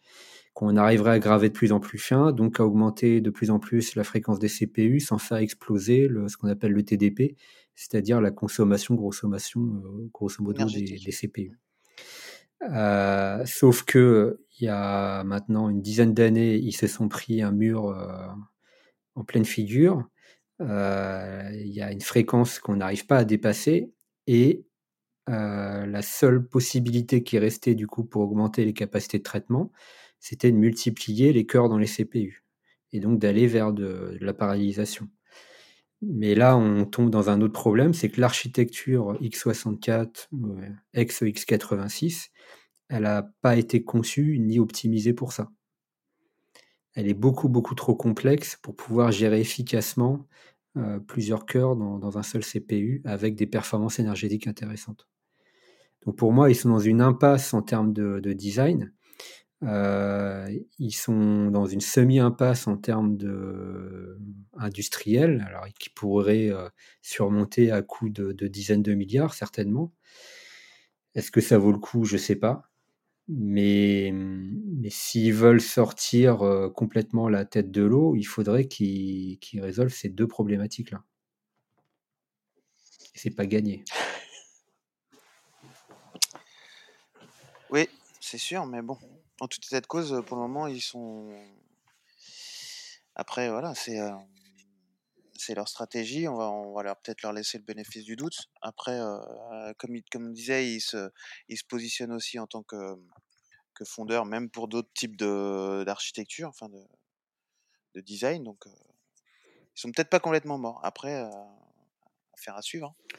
Qu'on 0.55 0.77
arriverait 0.77 1.11
à 1.13 1.19
graver 1.19 1.49
de 1.49 1.55
plus 1.55 1.73
en 1.73 1.81
plus 1.81 1.99
fin, 1.99 2.33
donc 2.33 2.61
à 2.61 2.65
augmenter 2.65 3.21
de 3.21 3.31
plus 3.31 3.51
en 3.51 3.59
plus 3.59 3.95
la 3.95 4.05
fréquence 4.05 4.39
des 4.39 4.49
CPU 4.49 5.01
sans 5.01 5.19
faire 5.19 5.37
exploser 5.39 6.09
ce 6.29 6.37
qu'on 6.39 6.49
appelle 6.49 6.73
le 6.73 6.83
TDP, 6.83 7.37
c'est-à-dire 7.77 8.21
la 8.21 8.31
consommation, 8.31 8.95
grosso, 8.95 9.29
euh, 9.29 10.09
grosso 10.13 10.43
modo, 10.43 10.65
des, 10.65 10.83
des, 10.83 11.13
CPU. 11.13 11.61
Euh, 12.63 13.45
sauf 13.45 13.85
que 13.85 14.41
il 14.59 14.65
y 14.65 14.69
a 14.69 15.23
maintenant 15.25 15.69
une 15.69 15.83
dizaine 15.83 16.15
d'années, 16.15 16.57
ils 16.57 16.73
se 16.73 16.87
sont 16.87 17.09
pris 17.09 17.43
un 17.43 17.53
mur 17.53 17.91
euh, 17.91 18.27
en 19.15 19.25
pleine 19.25 19.45
figure. 19.45 20.09
Euh, 20.63 21.51
il 21.53 21.69
y 21.69 21.83
a 21.83 21.93
une 21.93 22.01
fréquence 22.01 22.59
qu'on 22.59 22.77
n'arrive 22.77 23.07
pas 23.07 23.19
à 23.19 23.25
dépasser 23.25 23.93
et 24.27 24.65
la 25.29 26.03
seule 26.03 26.47
possibilité 26.47 27.25
qui 27.25 27.39
restait 27.39 27.75
du 27.75 27.89
coup 27.89 28.05
pour 28.05 28.23
augmenter 28.23 28.65
les 28.65 28.73
capacités 28.73 29.19
de 29.19 29.25
traitement, 29.25 29.73
c'était 30.21 30.53
de 30.53 30.57
multiplier 30.57 31.33
les 31.33 31.47
cœurs 31.47 31.69
dans 31.69 31.79
les 31.79 31.89
CPU 31.89 32.45
et 32.93 33.01
donc 33.01 33.19
d'aller 33.19 33.49
vers 33.49 33.73
de, 33.73 34.17
de 34.21 34.25
la 34.25 34.33
parallélisation. 34.33 35.09
Mais 36.09 36.35
là, 36.35 36.57
on 36.57 36.85
tombe 36.85 37.11
dans 37.11 37.31
un 37.31 37.41
autre 37.41 37.53
problème, 37.53 37.93
c'est 37.93 38.09
que 38.09 38.21
l'architecture 38.21 39.15
x64, 39.21 40.29
ex-x86, 40.95 42.29
elle 42.89 43.03
n'a 43.03 43.29
pas 43.43 43.57
été 43.57 43.83
conçue 43.83 44.39
ni 44.39 44.61
optimisée 44.61 45.13
pour 45.13 45.33
ça. 45.33 45.51
Elle 46.95 47.09
est 47.09 47.15
beaucoup, 47.15 47.49
beaucoup 47.49 47.75
trop 47.75 47.95
complexe 47.95 48.57
pour 48.63 48.77
pouvoir 48.77 49.11
gérer 49.11 49.41
efficacement 49.41 50.27
euh, 50.77 51.01
plusieurs 51.01 51.45
cœurs 51.45 51.75
dans, 51.75 52.19
un 52.19 52.23
seul 52.23 52.45
CPU 52.45 53.03
avec 53.05 53.35
des 53.35 53.47
performances 53.47 53.99
énergétiques 53.99 54.47
intéressantes. 54.47 55.09
Donc 56.05 56.17
pour 56.17 56.33
moi, 56.33 56.51
ils 56.51 56.55
sont 56.55 56.69
dans 56.69 56.79
une 56.79 57.01
impasse 57.01 57.53
en 57.53 57.63
termes 57.63 57.93
de 57.93 58.33
design. 58.33 58.93
Euh, 59.63 60.55
ils 60.79 60.93
sont 60.93 61.51
dans 61.51 61.67
une 61.67 61.81
semi-impasse 61.81 62.67
en 62.67 62.77
termes 62.77 63.17
de 63.17 64.19
industriel, 64.59 65.45
alors 65.49 65.67
qui 65.79 65.89
pourrait 65.91 66.51
euh, 66.51 66.69
surmonter 67.03 67.71
à 67.71 67.83
coût 67.83 68.09
de, 68.09 68.33
dizaines 68.49 68.83
de 68.83 68.95
milliards 68.95 69.35
certainement. 69.35 69.93
Est-ce 71.15 71.31
que 71.31 71.41
ça 71.41 71.59
vaut 71.59 71.73
le 71.73 71.79
coup? 71.79 72.05
Je 72.05 72.17
sais 72.17 72.37
pas. 72.37 72.71
Mais, 73.29 74.13
mais 74.13 74.91
s'ils 74.91 75.35
veulent 75.35 75.61
sortir 75.61 76.43
euh, 76.43 76.69
complètement 76.71 77.29
la 77.29 77.45
tête 77.45 77.71
de 77.71 77.83
l'eau, 77.83 78.15
il 78.15 78.25
faudrait 78.25 78.67
qu'ils 78.69 79.39
qu 79.41 79.61
résolvent 79.61 79.93
ces 79.93 80.09
deux 80.09 80.29
problématiques-là. 80.29 81.03
Et 83.15 83.19
c'est 83.19 83.35
pas 83.35 83.47
gagné. 83.47 83.83
Oui, 87.71 87.89
c'est 88.21 88.39
sûr, 88.39 88.65
mais 88.67 88.81
bon, 88.81 88.97
en 89.41 89.49
toute 89.49 89.65
état 89.67 89.81
de 89.81 89.87
cause, 89.87 90.23
pour 90.27 90.37
le 90.37 90.43
moment, 90.43 90.67
ils 90.67 90.81
sont. 90.81 91.35
Après, 93.15 93.51
voilà, 93.51 93.75
c'est 93.75 94.01
euh, 94.01 94.13
c'est 95.35 95.55
leur 95.55 95.69
stratégie. 95.69 96.29
On 96.29 96.37
va, 96.37 96.51
on 96.51 96.75
va 96.75 96.83
leur 96.83 96.97
peut-être 96.97 97.23
leur 97.23 97.33
laisser 97.33 97.59
le 97.59 97.65
bénéfice 97.65 98.05
du 98.05 98.17
doute. 98.17 98.49
Après, 98.63 98.99
euh, 98.99 99.73
comme, 99.79 99.97
il, 99.97 100.05
comme 100.11 100.27
on 100.27 100.31
disait, 100.31 100.73
ils 100.73 100.81
se, 100.81 101.11
ils 101.49 101.59
se 101.59 101.65
positionnent 101.65 102.13
aussi 102.13 102.39
en 102.39 102.47
tant 102.47 102.63
que, 102.63 102.97
que 103.75 103.85
fondeur, 103.85 104.25
même 104.25 104.51
pour 104.51 104.69
d'autres 104.69 104.93
types 104.95 105.17
d'architecture, 105.17 106.49
enfin 106.49 106.69
de, 106.69 106.83
de, 107.95 108.01
design. 108.01 108.45
Donc, 108.45 108.67
euh, 108.67 108.71
ils 109.77 109.81
sont 109.81 109.93
peut-être 109.93 110.11
pas 110.11 110.21
complètement 110.21 110.59
morts. 110.59 110.81
Après, 110.83 111.29
affaire 112.33 112.57
à 112.57 112.63
suivre. 112.63 112.95
Hein. 112.95 113.17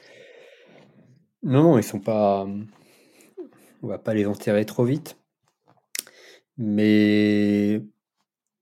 Non, 1.44 1.62
non, 1.62 1.78
ils 1.78 1.84
sont 1.84 2.00
pas. 2.00 2.46
On 3.80 3.86
va 3.86 3.98
pas 3.98 4.12
les 4.12 4.26
enterrer 4.26 4.66
trop 4.66 4.84
vite. 4.84 5.17
Mais 6.58 7.80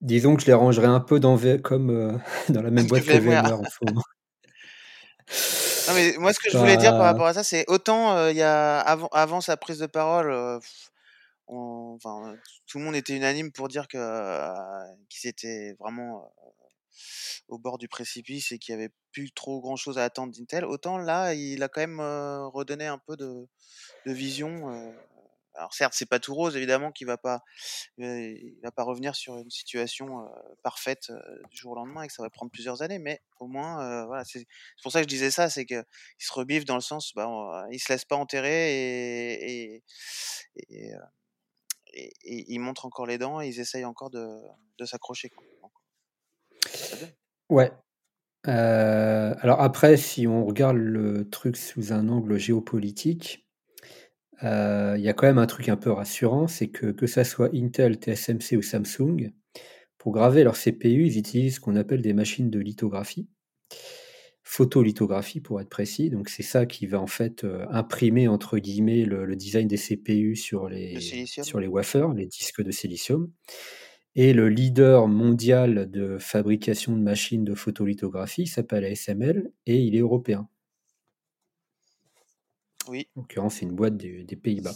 disons 0.00 0.36
que 0.36 0.42
je 0.42 0.46
les 0.46 0.52
rangerais 0.52 0.86
un 0.86 1.00
peu 1.00 1.18
dans 1.18 1.36
v... 1.36 1.60
comme 1.60 1.90
euh, 1.90 2.12
dans 2.50 2.62
la 2.62 2.70
même 2.70 2.86
boîte 2.88 3.04
que 3.04 3.18
VMware 3.18 3.60
en 3.60 3.64
ce 3.64 3.84
moment. 3.84 4.02
Non, 5.88 5.94
mais 5.94 6.14
moi, 6.18 6.32
ce 6.32 6.40
que 6.40 6.50
je 6.50 6.58
voulais 6.58 6.76
dire 6.76 6.92
par 6.92 7.02
rapport 7.02 7.26
à 7.26 7.34
ça, 7.34 7.44
c'est 7.44 7.64
autant 7.68 8.16
euh, 8.16 8.32
y 8.32 8.42
a 8.42 8.78
avant, 8.80 9.08
avant 9.12 9.40
sa 9.40 9.56
prise 9.56 9.78
de 9.78 9.86
parole, 9.86 10.30
euh, 10.30 10.58
on, 11.46 11.96
enfin, 11.96 12.36
tout 12.66 12.78
le 12.78 12.84
monde 12.84 12.96
était 12.96 13.14
unanime 13.16 13.52
pour 13.52 13.68
dire 13.68 13.86
que 13.86 13.96
euh, 13.98 14.52
qu'ils 15.08 15.28
étaient 15.28 15.76
vraiment 15.78 16.32
au 17.48 17.58
bord 17.58 17.78
du 17.78 17.88
précipice 17.88 18.50
et 18.52 18.58
qu'il 18.58 18.74
n'y 18.74 18.82
avait 18.82 18.92
plus 19.12 19.30
trop 19.32 19.60
grand 19.60 19.76
chose 19.76 19.98
à 19.98 20.04
attendre 20.04 20.32
d'Intel. 20.36 20.64
Autant 20.64 20.98
là, 20.98 21.34
il 21.34 21.62
a 21.62 21.68
quand 21.68 21.80
même 21.80 22.00
redonné 22.00 22.86
un 22.86 22.98
peu 22.98 23.16
de, 23.16 23.46
de 24.06 24.12
vision 24.12 24.92
alors 25.56 25.74
certes, 25.74 25.94
c'est 25.96 26.08
pas 26.08 26.18
tout 26.18 26.34
rose 26.34 26.56
évidemment 26.56 26.92
qu'il 26.92 27.06
va 27.06 27.16
pas, 27.16 27.40
il 27.98 28.58
va 28.62 28.70
pas 28.70 28.82
revenir 28.82 29.14
sur 29.14 29.36
une 29.38 29.50
situation 29.50 30.28
parfaite 30.62 31.10
du 31.50 31.56
jour 31.56 31.72
au 31.72 31.74
lendemain 31.74 32.02
et 32.02 32.06
que 32.06 32.12
ça 32.12 32.22
va 32.22 32.30
prendre 32.30 32.50
plusieurs 32.50 32.82
années, 32.82 32.98
mais 32.98 33.20
au 33.40 33.46
moins, 33.46 34.06
voilà, 34.06 34.24
c'est 34.24 34.46
pour 34.82 34.92
ça 34.92 35.00
que 35.00 35.04
je 35.04 35.08
disais 35.08 35.30
ça, 35.30 35.48
c'est 35.48 35.64
que 35.64 35.84
se 36.18 36.32
rebiffe 36.32 36.64
dans 36.64 36.74
le 36.74 36.80
sens, 36.80 37.12
bah, 37.14 37.28
on, 37.28 37.68
il 37.70 37.78
se 37.78 37.92
laisse 37.92 38.04
pas 38.04 38.16
enterrer 38.16 38.72
et 39.42 39.82
ils 42.24 42.58
montrent 42.60 42.86
encore 42.86 43.06
les 43.06 43.18
dents 43.18 43.40
et 43.40 43.48
ils 43.48 43.60
essayent 43.60 43.84
encore 43.84 44.10
de, 44.10 44.40
s'accrocher. 44.84 45.32
Ouais. 47.48 47.72
alors 48.44 49.60
après, 49.60 49.96
si 49.96 50.26
on 50.26 50.44
regarde 50.44 50.76
le 50.76 51.28
truc 51.28 51.56
sous 51.56 51.92
un 51.92 52.08
angle 52.08 52.36
géopolitique, 52.36 53.45
il 54.42 55.00
y 55.00 55.08
a 55.08 55.12
quand 55.12 55.26
même 55.26 55.38
un 55.38 55.46
truc 55.46 55.68
un 55.68 55.76
peu 55.76 55.90
rassurant, 55.90 56.46
c'est 56.46 56.68
que 56.68 56.86
que 56.86 57.06
ça 57.06 57.24
soit 57.24 57.50
Intel, 57.54 57.96
TSMC 57.96 58.56
ou 58.56 58.62
Samsung, 58.62 59.32
pour 60.06 60.12
graver 60.12 60.44
leur 60.44 60.56
CPU, 60.56 61.06
ils 61.06 61.18
utilisent 61.18 61.56
ce 61.56 61.60
qu'on 61.60 61.74
appelle 61.74 62.00
des 62.00 62.12
machines 62.12 62.48
de 62.48 62.60
lithographie. 62.60 63.28
Photolithographie 64.44 65.40
pour 65.40 65.60
être 65.60 65.68
précis, 65.68 66.10
donc 66.10 66.28
c'est 66.28 66.44
ça 66.44 66.64
qui 66.64 66.86
va 66.86 67.00
en 67.00 67.08
fait 67.08 67.42
euh, 67.42 67.66
imprimer 67.70 68.28
entre 68.28 68.58
guillemets 68.58 69.04
le, 69.04 69.26
le, 69.26 69.34
design 69.34 69.66
des 69.66 69.76
CPU 69.76 70.36
sur 70.36 70.68
les, 70.68 71.00
sur 71.26 71.58
les 71.58 71.66
wafers, 71.66 72.14
les 72.14 72.26
disques 72.26 72.62
de 72.62 72.70
silicium. 72.70 73.32
Et 74.14 74.32
le 74.32 74.48
leader 74.48 75.08
mondial 75.08 75.90
de 75.90 76.18
fabrication 76.18 76.96
de 76.96 77.02
machines 77.02 77.44
de 77.44 77.56
photolithographie 77.56 78.46
s'appelle 78.46 78.84
ASML 78.84 79.50
et 79.66 79.80
il 79.80 79.96
est 79.96 80.00
européen. 80.00 80.48
Oui. 82.88 83.08
En 83.16 83.20
l'occurrence, 83.22 83.56
c'est 83.56 83.66
une 83.66 83.74
boîte 83.74 83.96
des, 83.96 84.24
des 84.24 84.36
Pays-Bas. 84.36 84.74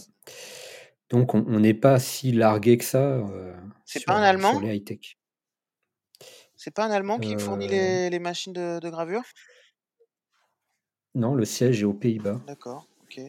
Donc, 1.09 1.33
on 1.33 1.59
n'est 1.59 1.73
pas 1.73 1.99
si 1.99 2.31
largué 2.31 2.77
que 2.77 2.85
ça 2.85 3.03
euh, 3.03 3.53
sur, 3.85 4.01
pas 4.05 4.15
un 4.15 4.21
Allemand 4.21 4.51
sur 4.51 4.61
les 4.61 4.77
high-tech. 4.77 5.17
C'est 6.55 6.71
pas 6.71 6.85
un 6.85 6.91
Allemand 6.91 7.19
qui 7.19 7.35
euh... 7.35 7.39
fournit 7.39 7.67
les, 7.67 8.09
les 8.09 8.19
machines 8.19 8.53
de, 8.53 8.79
de, 8.79 8.89
gravure? 8.89 9.23
Non, 11.15 11.35
le 11.35 11.43
siège 11.43 11.81
est 11.81 11.85
aux 11.85 11.93
Pays-Bas. 11.93 12.39
D'accord, 12.47 12.87
ok. 13.03 13.19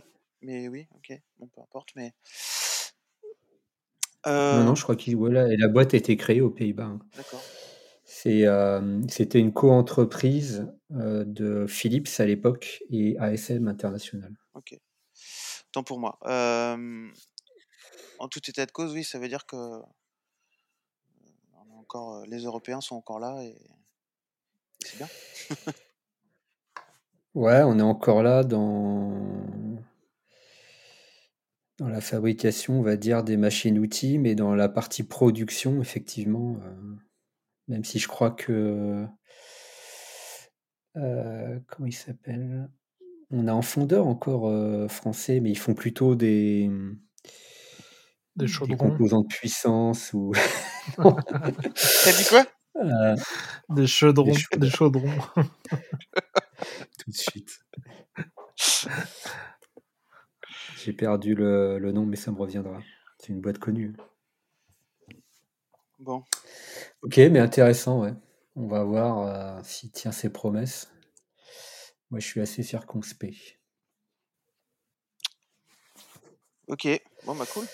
Mais 0.43 0.69
oui, 0.69 0.87
ok, 0.95 1.19
bon, 1.39 1.49
peu 1.49 1.61
importe, 1.61 1.91
mais. 1.97 2.13
Euh... 4.27 4.59
Non, 4.59 4.65
non, 4.65 4.75
je 4.75 4.83
crois 4.85 4.95
que 4.95 5.11
voilà, 5.17 5.53
et 5.53 5.57
la 5.57 5.67
boîte 5.67 5.95
a 5.95 5.97
été 5.97 6.17
créée 6.17 6.41
aux 6.41 6.51
Pays-Bas. 6.51 6.85
Hein. 6.85 7.01
D'accord. 7.17 7.43
C'était 8.23 9.41
une 9.41 9.53
co-entreprise 9.53 10.73
euh, 10.93 11.25
de 11.25 11.67
Philips 11.67 12.09
à 12.19 12.25
l'époque 12.25 12.85
et 12.89 13.19
ASM 13.19 13.67
International. 13.67 14.33
Ok. 14.55 14.79
Tant 15.73 15.83
pour 15.83 15.99
moi. 15.99 16.19
Euh, 16.27 17.09
en 18.21 18.29
tout 18.29 18.41
état 18.49 18.65
de 18.65 18.71
cause, 18.71 18.93
oui, 18.93 19.03
ça 19.03 19.19
veut 19.19 19.29
dire 19.29 19.45
que 19.45 19.57
on 19.57 19.85
encore, 21.81 22.25
les 22.27 22.45
Européens 22.45 22.81
sont 22.81 22.95
encore 22.95 23.19
là 23.19 23.43
et, 23.43 23.49
et 23.49 24.87
c'est 24.87 24.99
bien. 24.99 25.09
ouais, 27.35 27.63
on 27.65 27.79
est 27.79 27.83
encore 27.83 28.23
là 28.23 28.45
dans 28.45 29.21
dans 31.79 31.89
la 31.89 32.01
fabrication, 32.01 32.79
on 32.79 32.83
va 32.83 32.97
dire, 32.97 33.25
des 33.25 33.37
machines-outils, 33.37 34.19
mais 34.19 34.37
dans 34.37 34.55
la 34.55 34.69
partie 34.69 35.03
production, 35.03 35.81
effectivement, 35.81 36.61
même 37.73 37.85
si 37.85 37.99
je 37.99 38.07
crois 38.07 38.31
que 38.31 39.07
comment 40.95 41.87
il 41.87 41.93
s'appelle? 41.93 42.69
On 43.31 43.49
a 43.49 43.53
un 43.53 43.63
fondeur 43.63 44.07
encore, 44.07 44.51
français, 44.91 45.41
mais 45.41 45.51
ils 45.51 45.59
font 45.59 45.75
plutôt 45.75 46.15
des, 46.15 46.69
mmh, 46.69 46.99
Des 48.37 48.47
des 48.47 48.77
composants 48.77 49.23
de 49.23 49.27
puissance 49.27 50.13
ou 50.13 50.33
Tu 50.97 52.13
dit 52.17 52.25
quoi? 52.29 52.45
Des 53.69 53.87
chaudrons, 53.87 54.33
des 54.57 54.71
chaudrons. 54.71 55.11
Tout 56.99 57.11
de 57.11 57.17
suite. 57.17 57.61
J'ai 60.77 60.93
perdu 60.93 61.35
le 61.35 61.79
le 61.79 61.93
nom, 61.93 62.05
mais 62.05 62.17
ça 62.17 62.31
me 62.33 62.39
reviendra. 62.39 62.81
C'est 63.19 63.29
une 63.29 63.41
boîte 63.41 63.59
connue. 63.59 63.95
Bon. 66.03 66.25
OK, 67.03 67.17
mais 67.17 67.39
intéressant, 67.39 68.03
ouais. 68.03 68.13
On 68.57 68.67
va 68.67 68.83
voir, 68.83 69.65
s'il 69.65 69.93
tient 69.93 70.11
ses 70.11 70.31
promesses. 70.31 70.91
Moi, 72.11 72.19
je 72.19 72.27
suis 72.27 72.41
assez 72.41 72.65
circonspect. 72.65 73.61
OK, 76.67 76.89
bon, 77.25 77.37
bah, 77.37 77.45
cool. 77.55 77.67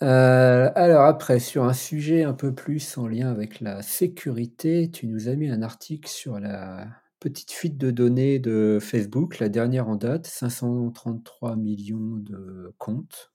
Euh, 0.00 0.70
alors 0.76 1.04
après, 1.04 1.40
sur 1.40 1.64
un 1.64 1.74
sujet 1.74 2.22
un 2.22 2.32
peu 2.32 2.54
plus 2.54 2.96
en 2.96 3.06
lien 3.06 3.30
avec 3.30 3.60
la 3.60 3.82
sécurité, 3.82 4.90
tu 4.90 5.08
nous 5.08 5.28
as 5.28 5.34
mis 5.34 5.50
un 5.50 5.60
article 5.60 6.08
sur 6.08 6.40
la 6.40 6.86
petite 7.20 7.50
fuite 7.50 7.76
de 7.76 7.90
données 7.90 8.38
de 8.38 8.78
Facebook, 8.80 9.40
la 9.40 9.50
dernière 9.50 9.88
en 9.88 9.96
date, 9.96 10.26
533 10.26 11.56
millions 11.56 12.16
de 12.16 12.74
comptes 12.78 13.32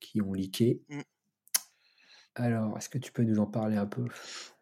qui 0.00 0.20
ont 0.20 0.34
leaké. 0.34 0.82
Mmh. 0.88 1.00
Alors, 2.34 2.76
est-ce 2.76 2.90
que 2.90 2.98
tu 2.98 3.10
peux 3.10 3.22
nous 3.24 3.38
en 3.38 3.46
parler 3.46 3.76
un 3.78 3.86
peu? 3.86 4.06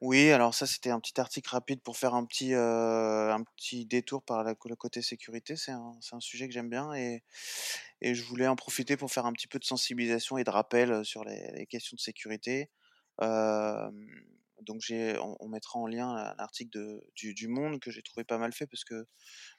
Oui, 0.01 0.30
alors 0.30 0.55
ça, 0.55 0.66
c'était 0.66 0.90
un 0.90 0.98
petit 1.01 1.20
article 1.20 1.51
rapide 1.51 1.82
pour 1.82 1.97
faire 1.98 2.14
un 2.14 2.24
petit, 2.24 2.55
un 2.55 3.42
petit 3.56 3.84
détour 3.86 4.22
par 4.24 4.42
le 4.44 4.55
côté 4.55 5.02
sécurité. 5.02 5.56
C'est 5.56 5.72
un 5.72 5.92
un 6.12 6.20
sujet 6.20 6.48
que 6.48 6.55
j'aime 6.55 6.70
bien 6.70 6.92
et 6.94 7.22
et 8.02 8.14
je 8.14 8.24
voulais 8.24 8.47
en 8.48 8.56
profiter 8.56 8.97
pour 8.97 9.10
faire 9.12 9.26
un 9.26 9.32
petit 9.32 9.48
peu 9.48 9.59
de 9.59 9.64
sensibilisation 9.64 10.38
et 10.38 10.44
de 10.44 10.51
rappel, 10.51 11.05
sur 11.05 11.24
les 11.24 11.66
questions 11.68 11.94
de 11.97 12.01
sécurité. 12.01 12.70
donc 14.62 14.80
j'ai 14.82 15.16
on 15.40 15.48
mettra 15.48 15.78
en 15.78 15.86
lien 15.86 16.09
un 16.10 16.34
article 16.38 16.70
de 16.78 17.02
du 17.16 17.32
du 17.34 17.48
Monde 17.48 17.80
que 17.80 17.90
j'ai 17.90 18.02
trouvé 18.02 18.24
pas 18.24 18.36
mal 18.38 18.52
fait 18.52 18.66
parce 18.66 18.84
que, 18.84 19.06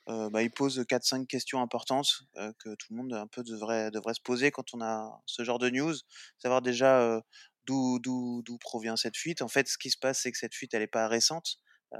bah, 0.08 0.42
pose 0.56 0.86
4-5 0.88 1.28
questions 1.28 1.62
importantes, 1.62 2.24
que 2.60 2.76
tout 2.76 2.88
le 2.92 2.98
monde 2.98 3.14
un 3.14 3.28
peu 3.28 3.44
devrait 3.44 3.92
devrait 3.92 4.14
se 4.14 4.22
poser 4.22 4.52
quand 4.52 4.74
on 4.74 4.82
a 4.82 5.22
ce 5.26 5.44
genre 5.44 5.60
de 5.60 5.70
news. 5.70 5.96
Savoir 6.40 6.62
déjà, 6.62 7.22
d'où 7.66 8.58
provient 8.60 8.96
cette 8.96 9.18
fuite. 9.18 9.42
En 9.42 9.48
fait, 9.48 9.68
ce 9.68 9.78
qui 9.78 9.90
se 9.90 9.98
passe, 9.98 10.22
c'est 10.22 10.32
que 10.32 10.38
cette 10.38 10.56
fuite, 10.56 10.74
elle 10.74 10.82
est 10.82 10.88
pas 10.88 11.08
récente. 11.08 11.58
Euh, 11.94 11.98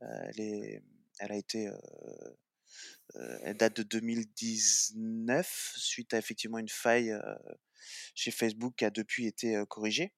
elle 0.00 0.40
est 0.40 0.82
elle 1.20 1.30
a 1.30 1.36
été, 1.36 1.70
elle 3.44 3.56
date 3.56 3.76
de 3.76 3.82
2019 3.84 5.74
suite 5.76 6.12
à 6.12 6.18
effectivement 6.18 6.58
une 6.58 6.68
faille, 6.68 7.14
chez 8.16 8.32
Facebook 8.32 8.74
qui 8.76 8.84
a 8.84 8.90
depuis 8.90 9.26
été, 9.26 9.62
corrigée. 9.68 10.12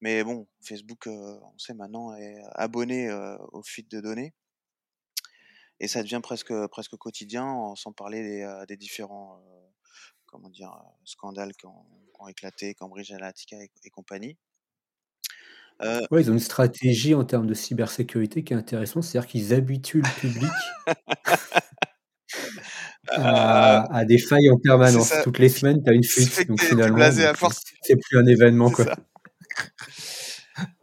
Mais 0.00 0.24
bon, 0.24 0.48
Facebook, 0.62 1.06
on 1.06 1.56
sait 1.58 1.74
maintenant 1.74 2.12
est 2.16 2.42
abonné, 2.56 3.12
aux 3.52 3.62
fuites 3.62 3.90
de 3.90 4.00
données 4.00 4.34
et 5.82 5.88
ça 5.88 6.02
devient 6.04 6.20
presque, 6.22 6.54
presque 6.68 6.96
quotidien, 6.96 7.74
sans 7.74 7.92
parler 7.92 8.46
des 8.68 8.76
différents, 8.76 9.42
comment 10.32 10.48
dire, 10.48 10.74
scandales 11.04 11.54
qui 11.54 11.66
ont 11.66 11.84
ont 12.22 12.28
éclaté, 12.28 12.74
Cambridge 12.74 13.12
Analytica 13.12 13.56
et, 13.56 13.70
et 13.84 13.90
compagnie. 13.90 14.36
Euh, 15.82 16.00
ouais, 16.10 16.22
ils 16.22 16.30
ont 16.30 16.34
une 16.34 16.38
stratégie 16.38 17.14
en 17.14 17.24
termes 17.24 17.46
de 17.46 17.54
cybersécurité 17.54 18.44
qui 18.44 18.52
est 18.52 18.56
intéressante, 18.56 19.02
c'est-à-dire 19.02 19.28
qu'ils 19.28 19.52
habituent 19.52 20.02
le 20.02 20.20
public 20.20 20.52
à, 23.08 23.92
à, 23.92 24.04
des 24.04 24.18
failles 24.18 24.50
en 24.50 24.58
permanence. 24.58 25.12
Toutes 25.24 25.38
les 25.38 25.48
semaines, 25.48 25.82
tu 25.82 25.90
as 25.90 25.94
une 25.94 26.04
fuite, 26.04 26.46
donc 26.46 26.62
finalement, 26.62 27.10
c'est 27.82 27.96
plus 27.96 28.18
un 28.18 28.26
événement. 28.26 28.70
Quoi. 28.70 28.94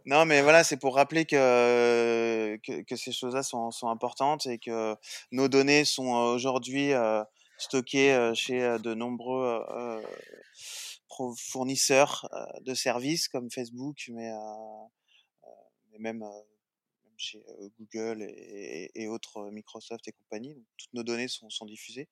Non, 0.04 0.26
mais 0.26 0.42
voilà, 0.42 0.64
c'est 0.64 0.76
pour 0.76 0.96
rappeler 0.96 1.24
que, 1.24 2.56
que, 2.56 2.82
que 2.82 2.96
ces 2.96 3.12
choses-là 3.12 3.42
sont, 3.42 3.70
sont, 3.70 3.88
importantes 3.88 4.46
et 4.46 4.58
que 4.58 4.96
nos 5.30 5.48
données 5.48 5.84
sont 5.84 6.08
aujourd'hui 6.08 6.92
euh, 6.92 7.22
stockées 7.60 8.32
chez 8.34 8.78
de 8.78 8.94
nombreux 8.94 9.62
fournisseurs 11.36 12.28
de 12.62 12.74
services 12.74 13.28
comme 13.28 13.50
Facebook, 13.50 14.10
mais, 14.12 14.30
même, 15.98 16.24
chez 17.16 17.44
Google 17.78 18.22
et, 18.22 19.08
autres 19.08 19.50
Microsoft 19.50 20.08
et 20.08 20.12
compagnie. 20.12 20.56
toutes 20.78 20.94
nos 20.94 21.02
données 21.02 21.28
sont, 21.28 21.66
diffusées. 21.66 22.08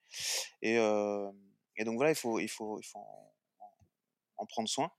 Et, 0.63 0.75
et, 0.75 1.85
donc 1.85 1.97
voilà, 1.97 2.11
il 2.11 2.17
faut, 2.17 2.39
il 2.39 2.49
faut, 2.49 2.79
il 2.79 2.87
faut 2.87 3.05
en, 4.37 4.47
prendre 4.47 4.69
soin. 4.69 4.91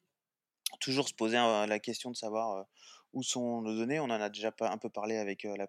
Toujours 0.80 1.08
se 1.08 1.14
poser 1.14 1.38
la 1.38 1.80
question 1.80 2.10
de 2.10 2.16
savoir 2.16 2.66
où 3.14 3.24
sont 3.24 3.62
nos 3.62 3.76
données. 3.76 4.00
On 4.00 4.06
en 4.06 4.22
a 4.22 4.30
déjà 4.30 4.54
un 4.62 4.78
peu 4.78 4.90
parlé 4.90 5.18
avec 5.18 5.44
la, 5.44 5.68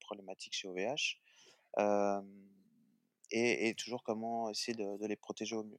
problématique 0.00 0.54
chez 0.54 0.68
OVH. 0.68 1.18
Et, 3.30 3.74
toujours 3.76 4.02
comment 4.02 4.50
essayer 4.50 4.74
de, 4.74 5.06
les 5.06 5.16
protéger 5.16 5.56
au 5.56 5.64
mieux. 5.64 5.78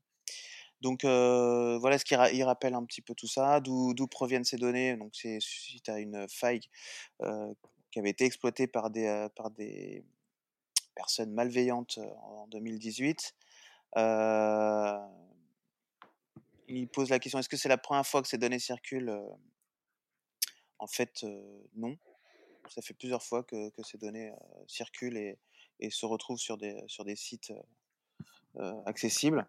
Donc 0.82 1.04
voilà 1.04 1.98
ce 1.98 2.06
qu'il 2.06 2.44
rappelle 2.44 2.74
un 2.74 2.86
petit 2.86 3.02
peu 3.02 3.14
tout 3.16 3.28
ça, 3.28 3.60
d'où 3.60 4.08
proviennent 4.08 4.46
ces 4.46 4.58
données. 4.58 4.96
Donc 4.98 5.12
c'est 5.14 5.40
suite 5.40 5.90
à 5.90 6.00
une 6.00 6.28
faille 6.30 6.62
qui 7.92 8.00
avait 8.00 8.12
été 8.12 8.26
exploitée 8.26 8.68
par 8.68 8.90
des, 8.90 9.28
par 9.36 9.52
des 9.52 10.06
personnes 10.96 11.34
malveillantes 11.34 12.00
en 12.22 12.48
2018. 12.48 13.36
il 16.68 16.88
pose 16.88 17.10
la 17.10 17.20
question 17.20 17.40
est-ce 17.40 17.50
que 17.50 17.58
c'est 17.58 17.70
la 17.70 17.78
première 17.78 18.06
fois 18.06 18.22
que 18.22 18.28
ces 18.28 18.38
données 18.38 18.60
circulent 18.60 19.20
En 20.78 20.88
fait, 20.88 21.26
non. 21.76 21.98
Ça 22.70 22.84
fait 22.84 22.94
plusieurs 22.94 23.24
fois 23.24 23.44
que, 23.44 23.70
que 23.70 23.82
ces 23.82 23.98
données 23.98 24.32
circulent 24.68 25.18
et, 25.18 25.40
et, 25.80 25.90
se 25.90 26.06
retrouvent 26.06 26.40
sur 26.40 26.58
des, 26.58 26.84
sur 26.88 27.06
des 27.06 27.16
sites 27.16 27.54
accessibles. 28.86 29.48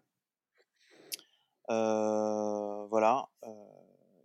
Euh, 1.71 2.85
voilà. 2.87 3.29
Euh, 3.43 3.49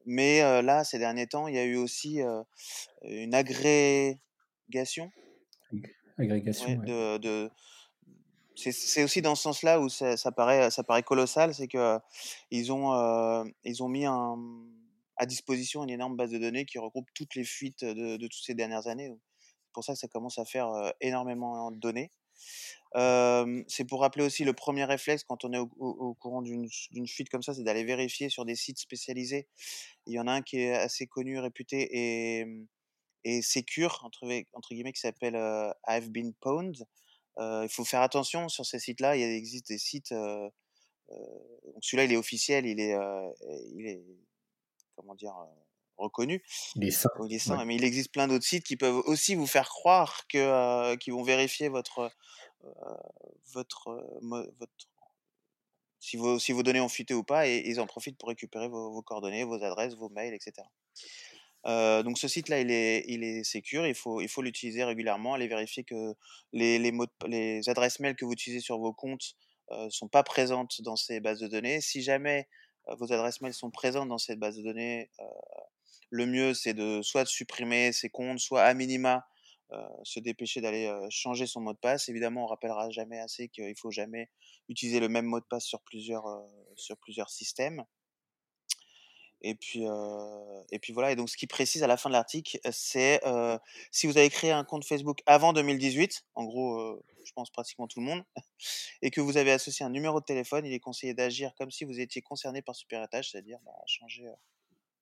mais 0.04 0.42
euh, 0.42 0.62
là, 0.62 0.84
ces 0.84 0.98
derniers 0.98 1.26
temps, 1.26 1.48
il 1.48 1.54
y 1.54 1.58
a 1.58 1.64
eu 1.64 1.76
aussi 1.76 2.20
une 3.02 3.34
agrégation. 3.34 5.10
Agrégation. 6.18 6.76
de, 6.76 7.18
de 7.18 7.50
c'est 8.54 9.04
aussi 9.04 9.20
dans 9.20 9.34
ce 9.34 9.42
sens-là 9.42 9.80
où 9.80 9.90
ça, 9.90 10.16
ça, 10.16 10.32
paraît, 10.32 10.70
ça 10.70 10.82
paraît 10.82 11.02
colossal, 11.02 11.52
c'est 11.52 11.68
que 11.68 11.98
ils 12.50 12.72
ont, 12.72 13.44
ils 13.64 13.82
ont 13.82 13.88
mis 13.88 14.06
un, 14.06 14.38
à 15.16 15.26
disposition 15.26 15.84
une 15.84 15.90
énorme 15.90 16.16
base 16.16 16.30
de 16.30 16.38
données 16.38 16.64
qui 16.64 16.78
regroupe 16.78 17.06
toutes 17.12 17.34
les 17.34 17.44
fuites 17.44 17.84
de, 17.84 18.16
de 18.16 18.26
toutes 18.26 18.44
ces 18.44 18.54
dernières 18.54 18.86
années. 18.86 19.12
Pour 19.76 19.84
ça 19.84 19.94
ça 19.94 20.08
commence 20.08 20.38
à 20.38 20.46
faire 20.46 20.68
énormément 21.02 21.70
de 21.70 21.76
données 21.76 22.10
c'est 23.68 23.84
pour 23.86 24.00
rappeler 24.00 24.24
aussi 24.24 24.44
le 24.44 24.54
premier 24.54 24.84
réflexe 24.84 25.22
quand 25.24 25.44
on 25.44 25.52
est 25.52 25.58
au, 25.58 26.14
courant 26.14 26.40
d'une 26.42 27.06
fuite 27.06 27.28
comme 27.28 27.42
ça, 27.42 27.52
c'est 27.52 27.62
d'aller 27.62 27.84
vérifier 27.84 28.30
sur 28.30 28.46
des 28.46 28.56
sites 28.56 28.78
spécialisés. 28.78 29.48
Il 30.06 30.14
y 30.14 30.20
en 30.20 30.26
a 30.26 30.32
un 30.32 30.42
qui 30.42 30.60
est 30.60 30.72
assez 30.74 31.06
connu, 31.06 31.38
réputé 31.38 31.88
et, 31.92 32.44
mmh, 32.46 32.66
et 33.24 33.42
sécure, 33.42 34.00
entre, 34.04 34.26
entre 34.54 34.70
guillemets, 34.70 34.92
qui 34.92 35.00
s'appelle 35.00 35.36
I've 35.86 36.08
Been 36.10 36.32
Pwned. 36.40 36.86
il 37.38 37.68
faut 37.70 37.84
faire 37.84 38.00
attention 38.02 38.48
sur 38.48 38.64
ces 38.64 38.78
sites-là. 38.78 39.16
Il 39.16 39.22
existe 39.22 39.68
des 39.68 39.78
sites. 39.78 40.14
celui-là, 41.82 42.04
il 42.04 42.12
est 42.12 42.16
officiel, 42.16 42.64
il 42.66 42.80
est, 42.80 42.96
il 43.74 43.86
est 43.86 44.02
comment 44.94 45.14
dire, 45.14 45.34
reconnu. 45.96 46.42
Il 47.28 47.34
est 47.34 47.38
sain. 47.38 47.64
Mais 47.64 47.76
il 47.76 47.84
existe 47.84 48.12
plein 48.12 48.28
d'autres 48.28 48.44
sites 48.44 48.64
qui 48.64 48.76
peuvent 48.76 49.02
aussi 49.06 49.34
vous 49.34 49.46
faire 49.46 49.68
croire 49.68 50.26
que, 50.28 50.94
qui 50.96 51.10
vont 51.10 51.22
vérifier 51.22 51.68
votre 51.68 52.10
votre, 53.52 54.04
votre 54.58 54.72
si 56.06 56.16
vos, 56.16 56.38
si 56.38 56.52
vos 56.52 56.62
données 56.62 56.80
ont 56.80 56.88
fuité 56.88 57.14
ou 57.14 57.24
pas, 57.24 57.48
et, 57.48 57.62
ils 57.66 57.80
en 57.80 57.86
profitent 57.86 58.18
pour 58.18 58.28
récupérer 58.28 58.68
vos, 58.68 59.02
coordonnées, 59.02 59.44
vos 59.44 59.62
adresses, 59.62 59.94
vos 59.94 60.08
mails, 60.08 60.34
etc. 60.34 60.66
donc 61.64 62.18
ce 62.18 62.28
site-là, 62.28 62.60
il 62.60 62.70
est, 62.70 63.04
il 63.08 63.24
est 63.24 63.42
sécure, 63.42 63.86
il 63.86 63.94
faut, 63.94 64.20
il 64.20 64.28
faut 64.28 64.42
l'utiliser 64.42 64.84
régulièrement, 64.84 65.34
aller 65.34 65.48
vérifier 65.48 65.82
que 65.84 66.14
les, 66.52 66.78
les, 66.78 66.92
mots 66.92 67.06
les 67.26 67.68
adresses 67.68 67.98
mail 67.98 68.14
que 68.14 68.24
vous 68.24 68.32
utilisez 68.32 68.60
sur 68.60 68.78
vos 68.78 68.92
comptes 68.92 69.34
ne 69.70 69.90
sont 69.90 70.08
pas 70.08 70.22
présentes 70.22 70.80
dans 70.82 70.94
ces 70.96 71.18
bases 71.18 71.40
de 71.40 71.48
données. 71.48 71.80
Si 71.80 72.02
jamais 72.02 72.46
vos 72.98 73.12
adresses 73.12 73.40
mail 73.40 73.52
sont 73.52 73.72
présentes 73.72 74.08
dans 74.08 74.18
cette 74.18 74.38
base 74.38 74.56
de 74.56 74.62
données, 74.62 75.10
le 76.10 76.26
mieux 76.26 76.54
c'est 76.54 76.74
de 76.74 77.02
soit 77.02 77.24
de 77.24 77.28
supprimer 77.28 77.92
ces 77.92 78.10
comptes, 78.10 78.40
soit 78.40 78.62
à 78.62 78.74
minima 78.74 79.24
se 80.04 80.20
dépêcher 80.20 80.60
d'aller 80.60 80.92
changer 81.10 81.46
son 81.46 81.60
mot 81.60 81.72
de 81.72 81.78
passe. 81.78 82.08
Évidemment, 82.08 82.44
on 82.44 82.46
rappellera 82.46 82.90
jamais 82.90 83.18
assez 83.18 83.48
qu'il 83.48 83.76
faut 83.76 83.90
jamais 83.90 84.30
utiliser 84.68 85.00
le 85.00 85.08
même 85.08 85.26
mot 85.26 85.40
de 85.40 85.44
passe 85.44 85.64
sur 85.64 85.80
plusieurs, 85.82 86.24
systèmes. 87.28 87.84
Et 89.42 89.54
puis, 89.54 89.84
et 90.70 90.78
puis 90.78 90.92
voilà. 90.92 91.12
Et 91.12 91.16
donc, 91.16 91.28
ce 91.28 91.36
qui 91.36 91.46
précise 91.46 91.82
à 91.82 91.86
la 91.86 91.96
fin 91.96 92.08
de 92.08 92.14
l'article, 92.14 92.58
c'est 92.70 93.20
si 93.90 94.06
vous 94.06 94.16
avez 94.16 94.30
créé 94.30 94.52
un 94.52 94.64
compte 94.64 94.84
Facebook 94.84 95.20
avant 95.26 95.52
2018, 95.52 96.24
en 96.34 96.44
gros, 96.44 97.02
je 97.24 97.32
pense 97.32 97.50
pratiquement 97.50 97.88
tout 97.88 98.00
le 98.00 98.06
monde, 98.06 98.24
et 99.02 99.10
que 99.10 99.20
vous 99.20 99.36
avez 99.36 99.52
associé 99.52 99.84
un 99.84 99.90
numéro 99.90 100.20
de 100.20 100.24
téléphone, 100.24 100.64
il 100.64 100.72
est 100.72 100.80
conseillé 100.80 101.12
d'agir 101.12 101.52
comme 101.56 101.70
si 101.70 101.84
vous 101.84 101.98
étiez 101.98 102.22
concerné 102.22 102.62
par 102.62 102.76
superétage, 102.76 103.30
c'est-à-dire 103.30 103.58
bah, 103.64 103.72
changer, 103.86 104.26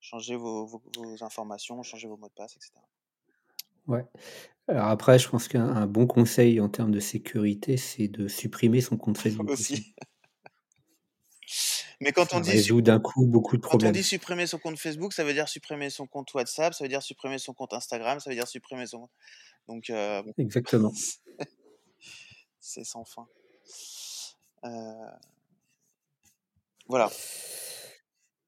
changer 0.05 0.35
vos, 0.35 0.65
vos, 0.65 0.81
vos, 0.97 1.23
informations, 1.23 1.81
changer 1.81 2.07
vos 2.07 2.17
mots 2.17 2.27
de 2.27 2.33
passe, 2.33 2.55
etc. 2.55 2.73
Ouais. 3.87 4.05
Alors 4.67 4.87
après, 4.87 5.19
je 5.19 5.27
pense 5.29 5.47
qu'un 5.47 5.85
bon 5.87 6.07
conseil 6.07 6.59
en 6.59 6.69
termes 6.69 6.91
de 6.91 6.99
sécurité, 6.99 7.77
c'est 7.77 8.07
de 8.07 8.27
supprimer 8.27 8.81
son 8.81 8.97
compte 8.97 9.17
Facebook 9.17 9.49
aussi. 9.49 9.95
Mais 12.01 12.11
quand 12.11 12.33
on 12.33 12.39
dit 12.39 12.51
résout 12.51 12.81
d'un 12.81 12.99
coup 12.99 13.25
beaucoup 13.25 13.57
de 13.57 13.61
quand 13.61 13.69
on 13.69 13.77
problèmes. 13.77 13.93
dit 13.93 14.03
supprimer 14.03 14.47
son 14.47 14.59
compte 14.59 14.77
Facebook, 14.77 15.13
ça 15.13 15.23
veut 15.23 15.33
dire 15.33 15.47
supprimer 15.47 15.89
son 15.89 16.07
compte 16.07 16.33
WhatsApp, 16.33 16.73
ça 16.73 16.83
veut 16.83 16.89
dire 16.89 17.01
supprimer 17.01 17.39
son 17.39 17.53
compte 17.53 17.73
Instagram, 17.73 18.19
ça 18.19 18.29
veut 18.29 18.35
dire 18.35 18.47
supprimer 18.47 18.85
son 18.85 19.07
donc 19.67 19.89
euh, 19.89 20.21
Exactement. 20.37 20.91
c'est 22.59 22.83
sans 22.83 23.05
fin. 23.05 23.27
Euh, 24.65 24.69
Voilà. 26.87 27.09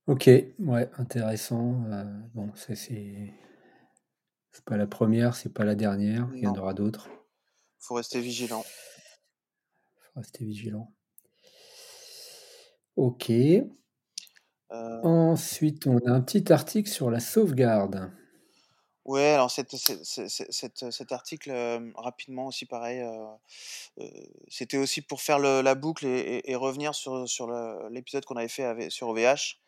Ok, 0.07 0.29
ouais, 0.59 0.89
intéressant. 0.97 1.84
Euh, 1.91 2.03
bon, 2.34 2.53
ça 2.55 2.75
c'est 2.75 3.34
c'est 4.51 4.65
pas 4.65 4.75
la 4.77 4.88
première, 4.88 5.35
c'est 5.35 5.53
pas 5.53 5.63
la 5.63 5.75
dernière. 5.75 6.29
Il 6.35 6.43
y 6.43 6.47
en 6.47 6.53
Non, 6.53 6.57
aura 6.57 6.73
d'autres. 6.73 7.09
faut 7.79 7.95
rester 7.95 8.21
vigilant. 8.21 8.63
Faut 10.01 10.19
rester 10.19 10.43
vigilant. 10.43 10.91
Ok. 12.95 13.29
Euh, 14.71 15.01
Ensuite, 15.01 15.88
on 15.88 15.97
a 16.05 16.11
un 16.11 16.21
petit 16.21 16.53
article 16.53 16.88
sur 16.88 17.09
la 17.09 17.19
sauvegarde. 17.19 18.11
ouais, 19.05 19.29
alors 19.29 19.49
cette- 19.49 19.75
cet 19.75 21.11
article, 21.11 21.49
euh, 21.51 21.91
rapidement 21.95 22.47
aussi 22.47 22.65
pareil, 22.65 22.99
euh, 22.99 24.03
c'était 24.49 24.77
aussi 24.77 25.01
pour 25.01 25.21
faire 25.21 25.39
le- 25.39 25.61
la 25.61 25.75
boucle 25.75 26.05
et, 26.05 26.09
et- 26.39 26.51
et 26.51 26.55
revenir 26.55 26.93
sur, 26.95 27.27
sur 27.27 27.47
le- 27.47 27.89
l'épisode 27.89 28.25
qu'on 28.25 28.35
avait 28.35 28.47
fait 28.49 28.89
sur 28.89 29.07
OVH. 29.09 29.59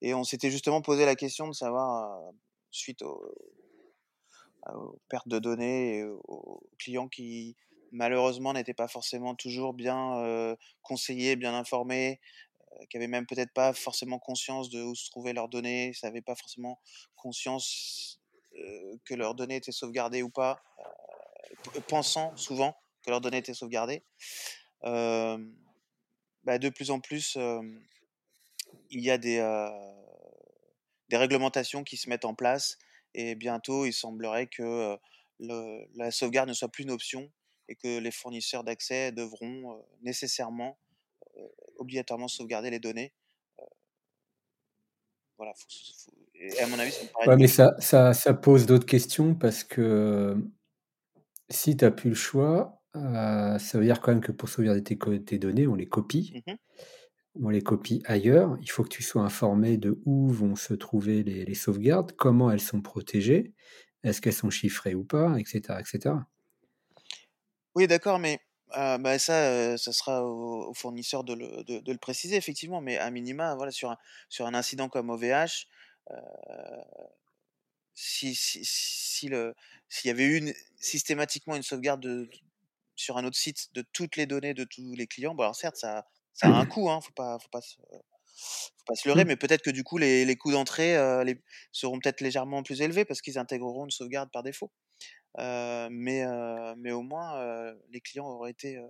Et 0.00 0.14
on 0.14 0.24
s'était 0.24 0.50
justement 0.50 0.82
posé 0.82 1.04
la 1.04 1.16
question 1.16 1.48
de 1.48 1.52
savoir, 1.54 2.20
suite 2.70 3.02
au- 3.02 3.34
aux 4.74 4.98
pertes 5.08 5.28
de 5.28 5.38
données 5.38 6.04
aux 6.04 6.62
clients 6.78 7.08
qui 7.08 7.56
malheureusement 7.92 8.52
n'étaient 8.52 8.74
pas 8.74 8.88
forcément 8.88 9.34
toujours 9.34 9.72
bien 9.72 10.56
conseillés, 10.82 11.36
bien 11.36 11.54
informés, 11.54 12.20
qui 12.90 12.96
avaient 12.96 13.08
même 13.08 13.26
peut-être 13.26 13.52
pas 13.52 13.72
forcément 13.72 14.18
conscience 14.18 14.68
de 14.70 14.82
où 14.82 14.94
se 14.94 15.10
trouvaient 15.10 15.32
leurs 15.32 15.48
données, 15.48 15.92
n'avaient 16.02 16.20
pas 16.22 16.34
forcément 16.34 16.80
conscience 17.16 18.20
que 19.04 19.14
leurs 19.14 19.34
données 19.34 19.56
étaient 19.56 19.72
sauvegardées 19.72 20.22
ou 20.22 20.30
pas, 20.30 20.62
pensant 21.88 22.36
souvent 22.36 22.76
que 23.02 23.10
leurs 23.10 23.20
données 23.20 23.38
étaient 23.38 23.54
sauvegardées. 23.54 24.04
Bah, 24.82 25.38
de 26.58 26.68
plus 26.68 26.90
en 26.90 27.00
plus, 27.00 27.36
il 28.90 29.00
y 29.00 29.10
a 29.10 29.18
des, 29.18 29.38
des 31.08 31.16
réglementations 31.16 31.84
qui 31.84 31.96
se 31.96 32.08
mettent 32.08 32.24
en 32.24 32.34
place 32.34 32.78
et 33.14 33.34
bientôt 33.34 33.86
il 33.86 33.92
semblerait 33.92 34.46
que 34.46 34.96
le- 35.40 35.86
la 35.94 36.10
sauvegarde 36.10 36.48
ne 36.48 36.54
soit 36.54 36.68
plus 36.68 36.84
une 36.84 36.90
option 36.90 37.30
et 37.68 37.74
que 37.76 37.98
les 37.98 38.10
fournisseurs 38.10 38.64
d'accès 38.64 39.12
devront 39.12 39.84
nécessairement, 40.02 40.78
obligatoirement 41.78 42.28
sauvegarder 42.28 42.70
les 42.70 42.80
données. 42.80 43.12
Voilà, 45.36 45.52
faut- 45.54 45.68
faut- 45.96 46.12
et 46.34 46.58
à 46.60 46.66
mon 46.66 46.78
avis, 46.78 46.92
ça 46.92 47.02
me 47.02 47.08
paraît 47.08 47.28
Ouais, 47.28 47.36
mais 47.36 47.46
ça, 47.46 47.74
ça, 47.78 48.12
ça 48.12 48.34
pose 48.34 48.66
d'autres 48.66 48.86
questions 48.86 49.34
parce 49.34 49.64
que 49.64 49.80
euh, 49.80 50.34
si 51.50 51.76
tu 51.76 51.84
n'as 51.84 51.90
plus 51.90 52.10
le 52.10 52.16
choix, 52.16 52.82
euh, 52.96 53.58
ça 53.58 53.78
veut 53.78 53.84
dire 53.84 54.00
quand 54.00 54.12
même 54.12 54.20
que 54.20 54.32
pour 54.32 54.48
sauvegarder 54.48 54.82
tes, 54.82 55.38
données, 55.38 55.66
on 55.66 55.74
les 55.74 55.88
copie. 55.88 56.42
Mhm. 56.46 56.56
On 57.42 57.50
les 57.50 57.62
copie 57.62 58.02
ailleurs. 58.06 58.56
Il 58.60 58.70
faut 58.70 58.82
que 58.82 58.88
tu 58.88 59.02
sois 59.02 59.22
informé 59.22 59.76
de 59.76 60.00
où 60.04 60.28
vont 60.28 60.56
se 60.56 60.74
trouver 60.74 61.22
les, 61.22 61.54
sauvegardes, 61.54 62.12
comment 62.12 62.50
elles 62.50 62.60
sont 62.60 62.80
protégées, 62.80 63.52
est-ce 64.02 64.20
qu'elles 64.20 64.32
sont 64.32 64.50
chiffrées 64.50 64.94
ou 64.94 65.04
pas, 65.04 65.38
etc. 65.38 65.78
etc. 65.80 66.14
Oui, 67.74 67.86
d'accord, 67.86 68.18
mais 68.18 68.40
euh, 68.76 68.98
bah, 68.98 69.18
ça, 69.18 69.50
euh, 69.50 69.76
ça 69.76 69.92
sera 69.92 70.24
au, 70.24 70.74
fournisseur 70.74 71.24
de 71.24 71.34
le, 71.34 71.96
préciser, 71.96 72.36
effectivement, 72.36 72.80
mais 72.80 72.98
à 72.98 73.10
minima, 73.10 73.54
voilà, 73.54 73.70
sur 73.70 73.90
un, 73.90 74.54
incident 74.54 74.88
comme 74.88 75.10
OVH, 75.10 75.66
euh, 76.10 76.16
si, 77.94 78.34
si, 78.34 78.64
s'il 78.64 79.32
y 80.04 80.10
avait 80.10 80.54
systématiquement 80.76 81.56
une 81.56 81.62
sauvegarde 81.62 82.00
de, 82.00 82.28
sur 82.96 83.16
un 83.16 83.24
autre 83.24 83.36
site 83.36 83.72
de 83.74 83.82
toutes 83.92 84.16
les 84.16 84.26
données 84.26 84.54
de 84.54 84.64
tous 84.64 84.94
les 84.94 85.06
clients, 85.06 85.34
bon 85.34 85.44
alors 85.44 85.56
certes, 85.56 85.76
ça, 85.76 86.06
ça 86.38 86.48
a 86.48 86.52
un 86.60 86.66
coût, 86.66 86.90
hein, 86.90 87.00
faut 87.00 87.12
pas, 87.14 87.38
faut 87.40 87.48
pas 87.50 87.60
se, 87.60 87.76
faut 87.76 88.84
pas 88.86 88.94
se 88.94 89.08
leurrer, 89.08 89.24
Mm. 89.24 89.28
mais 89.28 89.36
peut-être 89.36 89.62
que 89.62 89.70
du 89.70 89.84
coup, 89.84 89.98
les, 89.98 90.24
les 90.24 90.36
coûts 90.36 90.52
d'entrée 90.52 90.96
euh, 90.96 91.24
les, 91.24 91.42
seront 91.72 91.98
peut-être 92.00 92.20
légèrement 92.20 92.62
plus 92.62 92.80
élevés 92.82 93.04
parce 93.04 93.20
qu'ils 93.22 93.38
intégreront 93.38 93.84
une 93.86 93.90
sauvegarde 93.90 94.30
par 94.32 94.42
défaut. 94.42 94.70
Euh, 95.38 95.88
mais, 95.90 96.24
euh, 96.24 96.74
mais 96.78 96.92
au 96.92 97.02
moins, 97.02 97.36
euh, 97.40 97.74
les 97.90 98.00
clients 98.00 98.26
auraient 98.28 98.50
été, 98.52 98.78
euh, 98.78 98.86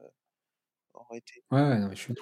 auraient 0.95 1.19
été 1.19 1.43
Ouais, 1.51 1.61
ouais, 1.63 1.79
non, 1.79 1.91
je 1.91 1.97
suis 1.97 2.15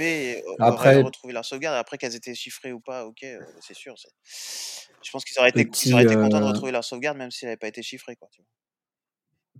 et 0.00 0.42
auraient 0.46 0.58
Après, 0.60 1.02
retrouvé 1.02 1.32
leur 1.32 1.44
sauvegarde. 1.44 1.76
Après 1.76 1.98
qu'elles 1.98 2.14
étaient 2.16 2.34
chiffrées 2.34 2.72
ou 2.72 2.80
pas, 2.80 3.06
ok, 3.06 3.22
euh, 3.24 3.40
c'est 3.60 3.74
sûr. 3.74 3.94
Je 5.04 5.10
pense 5.10 5.24
qu'ils 5.24 5.38
auraient 5.38 5.50
été, 5.50 5.92
auraient 5.92 6.04
été 6.04 6.16
contents 6.16 6.40
de 6.40 6.44
euh, 6.44 6.48
retrouver 6.48 6.72
leur 6.72 6.84
sauvegarde 6.84 7.18
même 7.18 7.30
si 7.30 7.44
elle 7.44 7.50
n'avait 7.50 7.58
pas 7.58 7.68
été 7.68 7.82
chiffrée. 7.82 8.16
Quoi, 8.16 8.28
tu 8.32 8.42
vois. 8.42 8.48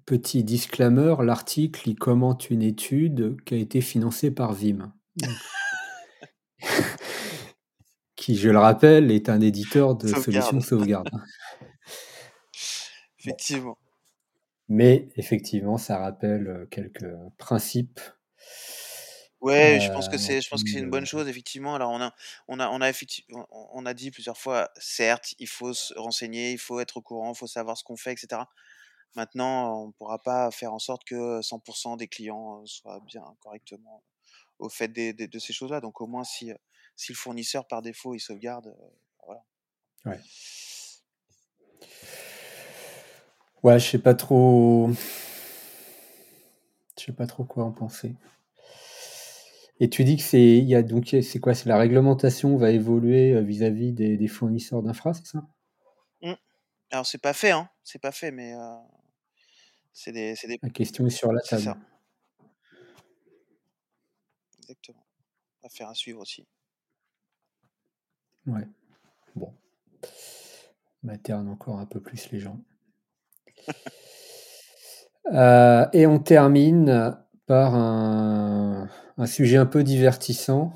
petit 0.06 0.44
disclaimer, 0.44 1.16
l'article, 1.22 1.90
il 1.90 1.96
commente 1.96 2.48
une 2.48 2.62
étude 2.62 3.36
qui 3.44 3.52
a 3.54 3.58
été 3.58 3.82
financée 3.82 4.30
par 4.30 4.54
Vim. 4.54 4.94
Qui, 8.16 8.36
je 8.36 8.48
le 8.48 8.58
rappelle, 8.58 9.10
est 9.10 9.28
un 9.28 9.40
éditeur 9.40 9.96
de 9.96 10.08
solutions 10.08 10.56
de 10.56 10.62
sauvegarde. 10.62 11.10
Effectivement. 13.18 13.76
Mais 14.68 15.08
effectivement, 15.16 15.76
ça 15.76 15.98
rappelle 15.98 16.48
euh, 16.48 16.66
quelques 16.66 17.12
principes. 17.38 18.00
Ouais, 19.40 19.78
je 19.78 19.92
pense 19.92 20.08
euh, 20.08 20.12
que 20.12 20.16
c'est, 20.16 20.40
je 20.40 20.48
pense 20.48 20.64
que 20.64 20.70
c'est 20.70 20.78
une 20.78 20.88
bonne 20.88 21.04
chose 21.04 21.28
effectivement. 21.28 21.74
Alors 21.74 21.90
on 21.90 22.00
a, 22.00 22.14
on 22.48 22.58
a, 22.60 22.70
on 22.70 22.80
a 22.80 22.88
effectivement, 22.88 23.46
on 23.50 23.68
on 23.74 23.86
a 23.86 23.92
dit 23.92 24.10
plusieurs 24.10 24.38
fois, 24.38 24.70
certes, 24.76 25.34
il 25.38 25.48
faut 25.48 25.74
se 25.74 25.92
renseigner, 25.98 26.52
il 26.52 26.58
faut 26.58 26.80
être 26.80 26.96
au 26.96 27.02
courant, 27.02 27.32
il 27.34 27.36
faut 27.36 27.46
savoir 27.46 27.76
ce 27.76 27.84
qu'on 27.84 27.96
fait, 27.96 28.12
etc. 28.12 28.40
Maintenant, 29.16 29.82
on 29.82 29.86
ne 29.88 29.92
pourra 29.92 30.18
pas 30.18 30.50
faire 30.50 30.72
en 30.72 30.78
sorte 30.78 31.04
que 31.04 31.42
100% 31.42 31.98
des 31.98 32.08
clients 32.08 32.62
euh, 32.62 32.66
soient 32.66 33.00
bien 33.06 33.22
correctement 33.40 34.02
au 34.64 34.68
fait 34.68 34.88
des, 34.88 35.12
des- 35.12 35.28
de 35.28 35.38
ces 35.38 35.52
choses-là. 35.52 35.80
Donc 35.80 36.00
au 36.00 36.06
moins 36.06 36.24
si, 36.24 36.50
euh, 36.52 36.56
si 36.96 37.12
le 37.12 37.16
fournisseur 37.16 37.66
par 37.66 37.82
défaut 37.82 38.14
il 38.14 38.20
sauvegarde, 38.20 38.68
euh, 38.68 38.88
voilà. 39.26 39.44
Ouais. 40.06 40.20
Ouais, 43.62 43.78
je 43.78 43.90
sais 43.90 43.98
pas 43.98 44.14
trop. 44.14 44.90
Je 46.98 47.04
sais 47.04 47.12
pas 47.12 47.26
trop 47.26 47.44
quoi 47.44 47.64
en 47.64 47.72
penser. 47.72 48.14
Et 49.80 49.90
tu 49.90 50.04
dis 50.04 50.16
que 50.16 50.22
c'est, 50.22 50.40
il 50.58 50.64
y 50.64 50.74
a 50.76 50.82
donc 50.82 51.16
c'est 51.20 51.40
quoi, 51.40 51.54
c'est 51.54 51.68
la 51.68 51.76
réglementation 51.76 52.56
va 52.56 52.70
évoluer 52.70 53.32
euh, 53.32 53.40
vis-à-vis 53.40 53.92
des, 53.92 54.16
des 54.16 54.28
fournisseurs 54.28 54.82
d'infra, 54.82 55.14
c'est 55.14 55.26
ça? 55.26 55.42
Mm. 56.22 56.34
Alors 56.92 57.06
c'est 57.06 57.18
pas 57.18 57.32
fait, 57.32 57.50
hein, 57.50 57.68
c'est 57.82 57.98
pas 57.98 58.12
fait, 58.12 58.30
mais 58.30 58.54
euh, 58.54 58.76
c'est 59.92 60.12
des, 60.12 60.36
c'est 60.36 60.46
des, 60.46 60.60
La 60.62 60.70
question 60.70 61.06
est 61.06 61.10
sur 61.10 61.32
la 61.32 61.40
table. 61.40 61.74
Exactement. 64.64 65.04
Affaire 65.62 65.88
à 65.88 65.94
suivre 65.94 66.20
aussi. 66.20 66.46
Ouais. 68.46 68.66
Bon, 69.36 69.52
materne 71.02 71.48
encore 71.48 71.78
un 71.78 71.86
peu 71.86 72.00
plus 72.00 72.30
les 72.30 72.40
gens. 72.40 72.60
Euh, 75.32 75.86
et 75.94 76.06
on 76.06 76.18
termine 76.18 77.16
par 77.46 77.74
un, 77.74 78.90
un 79.16 79.26
sujet 79.26 79.56
un 79.56 79.64
peu 79.64 79.82
divertissant. 79.82 80.74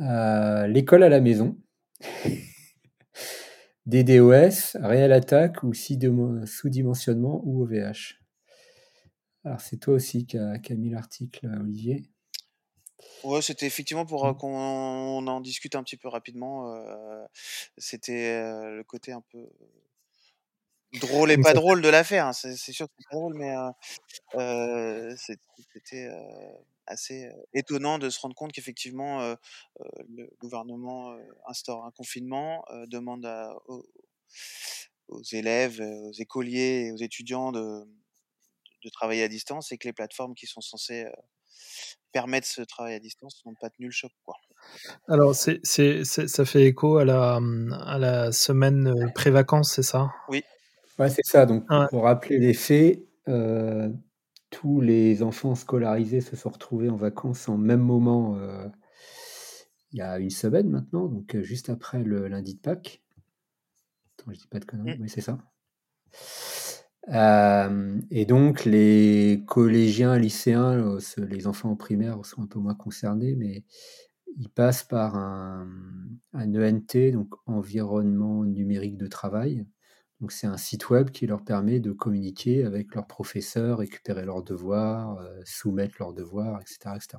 Euh, 0.00 0.66
L'école 0.66 1.02
à 1.02 1.10
la 1.10 1.20
maison. 1.20 1.54
DDoS, 3.86 4.78
réelle 4.80 5.12
attaque 5.12 5.62
ou 5.62 5.74
sous- 5.74 6.46
sous-dimensionnement 6.46 7.42
ou 7.44 7.64
OVH. 7.64 8.18
Alors 9.44 9.60
c'est 9.60 9.76
toi 9.76 9.92
aussi 9.92 10.24
qui 10.24 10.38
a, 10.38 10.58
qui 10.58 10.72
a 10.72 10.76
mis 10.76 10.88
l'article, 10.88 11.46
Olivier. 11.60 12.10
Ouais, 13.22 13.40
c'était 13.42 13.66
effectivement 13.66 14.04
pour 14.06 14.26
euh, 14.26 14.32
Mm. 14.32 14.34
qu'on 14.34 15.26
en 15.26 15.40
discute 15.40 15.74
un 15.76 15.82
petit 15.82 15.96
peu 15.96 16.08
rapidement. 16.08 16.74
euh, 16.74 17.24
c'était 17.78 18.32
euh, 18.42 18.76
le 18.76 18.84
côté 18.84 19.12
un 19.12 19.22
peu 19.22 19.48
drôle 20.92 21.30
et 21.32 21.38
pas 21.38 21.54
ça 21.54 21.54
drôle 21.54 21.82
de 21.82 21.88
l'affaire. 21.88 22.26
hein. 22.26 22.32
C'est 22.32 22.56
c'est 22.56 22.72
sûr 22.72 22.86
que 22.86 22.92
c'est 22.98 23.04
pas 23.10 23.16
drôle, 23.16 23.34
mais 23.36 23.56
euh, 23.56 23.70
euh, 24.36 25.16
c'est- 25.18 25.40
c'était 25.74 26.06
euh, 26.08 26.52
assez 26.86 27.26
euh, 27.26 27.32
étonnant 27.54 27.98
de 27.98 28.10
se 28.10 28.20
rendre 28.20 28.34
compte 28.36 28.52
qu'effectivement, 28.52 29.20
euh, 29.22 29.36
euh, 29.82 29.84
le 30.08 30.30
gouvernement 30.40 31.12
euh, 31.12 31.22
instaure 31.48 31.84
un 31.86 31.92
confinement, 31.92 32.64
euh, 32.70 32.86
demande 32.88 33.26
à- 33.26 33.56
aux, 33.68 33.84
aux 35.08 35.22
élèves, 35.22 35.80
euh, 35.80 36.08
aux 36.08 36.12
écoliers 36.12 36.86
et 36.86 36.92
aux 36.92 36.96
étudiants 36.96 37.52
de, 37.52 37.84
de 38.84 38.90
travailler 38.90 39.22
à 39.22 39.28
distance 39.28 39.72
et 39.72 39.78
que 39.78 39.88
les 39.88 39.92
plateformes 39.92 40.34
qui 40.34 40.46
sont 40.46 40.60
censées 40.60 41.06
permettre 42.12 42.46
ce 42.46 42.62
travail 42.62 42.94
à 42.94 43.00
distance 43.00 43.42
n'ont 43.44 43.54
pas 43.60 43.70
tenu 43.70 43.86
le 43.86 43.92
choc. 43.92 44.12
Quoi. 44.24 44.36
Alors, 45.08 45.34
c'est, 45.34 45.60
c'est, 45.64 46.04
c'est- 46.04 46.28
ça 46.28 46.44
fait 46.44 46.64
écho 46.64 46.98
à 46.98 47.04
la, 47.04 47.40
à 47.80 47.98
la 47.98 48.32
semaine 48.32 49.10
pré-vacances, 49.14 49.72
c'est 49.74 49.82
ça? 49.82 50.10
Oui, 50.28 50.42
Ouais, 50.98 51.10
c'est 51.10 51.24
ça. 51.24 51.44
Donc, 51.46 51.68
Ouais. 51.70 51.86
pour 51.90 52.04
rappeler 52.04 52.38
les 52.38 52.54
faits, 52.54 53.02
euh, 53.28 53.88
tous 54.50 54.80
les 54.80 55.22
enfants 55.24 55.56
scolarisés 55.56 56.20
se 56.20 56.36
sont 56.36 56.50
retrouvés 56.50 56.88
en 56.88 56.94
vacances 56.96 57.48
en 57.48 57.56
même 57.58 57.80
moment 57.80 58.36
euh, 58.36 58.68
il 59.90 59.98
y 59.98 60.02
a 60.02 60.18
une 60.18 60.30
semaine 60.30 60.68
maintenant, 60.68 61.06
donc 61.06 61.36
juste 61.40 61.68
après 61.70 62.02
le 62.04 62.28
lundi 62.28 62.54
de 62.54 62.60
Pâques. 62.60 63.02
Attends, 64.18 64.32
je 64.32 64.38
dis 64.38 64.46
pas 64.46 64.60
de 64.60 64.64
conneries, 64.64 64.98
Mm. 64.98 65.02
oui, 65.02 65.08
c'est 65.08 65.20
ça. 65.20 65.38
Euh, 67.12 68.00
et 68.10 68.24
donc, 68.24 68.64
les 68.64 69.44
collégiens, 69.46 70.18
lycéens, 70.18 70.78
euh, 70.78 71.00
les 71.18 71.46
enfants 71.46 71.70
en 71.70 71.76
primaire 71.76 72.24
sont 72.24 72.42
un 72.42 72.46
peu 72.46 72.58
moins 72.58 72.74
concernés, 72.74 73.34
mais 73.36 73.64
ils 74.36 74.48
passent 74.48 74.84
par 74.84 75.16
un, 75.16 75.68
ENT, 76.34 77.12
donc 77.12 77.34
Environnement 77.46 78.44
numérique 78.44 78.96
de 78.96 79.06
travail. 79.06 79.66
Donc, 80.20 80.32
c'est 80.32 80.46
un 80.46 80.56
site 80.56 80.90
web 80.90 81.10
qui 81.10 81.26
leur 81.26 81.44
permet 81.44 81.80
de 81.80 81.92
communiquer 81.92 82.64
avec 82.64 82.94
leurs 82.94 83.06
professeurs, 83.06 83.78
récupérer 83.78 84.24
leurs 84.24 84.42
devoirs, 84.42 85.18
euh, 85.18 85.40
soumettre 85.44 85.96
leurs 86.00 86.14
devoirs, 86.14 86.60
etc. 86.62 86.96
etc. 86.96 87.18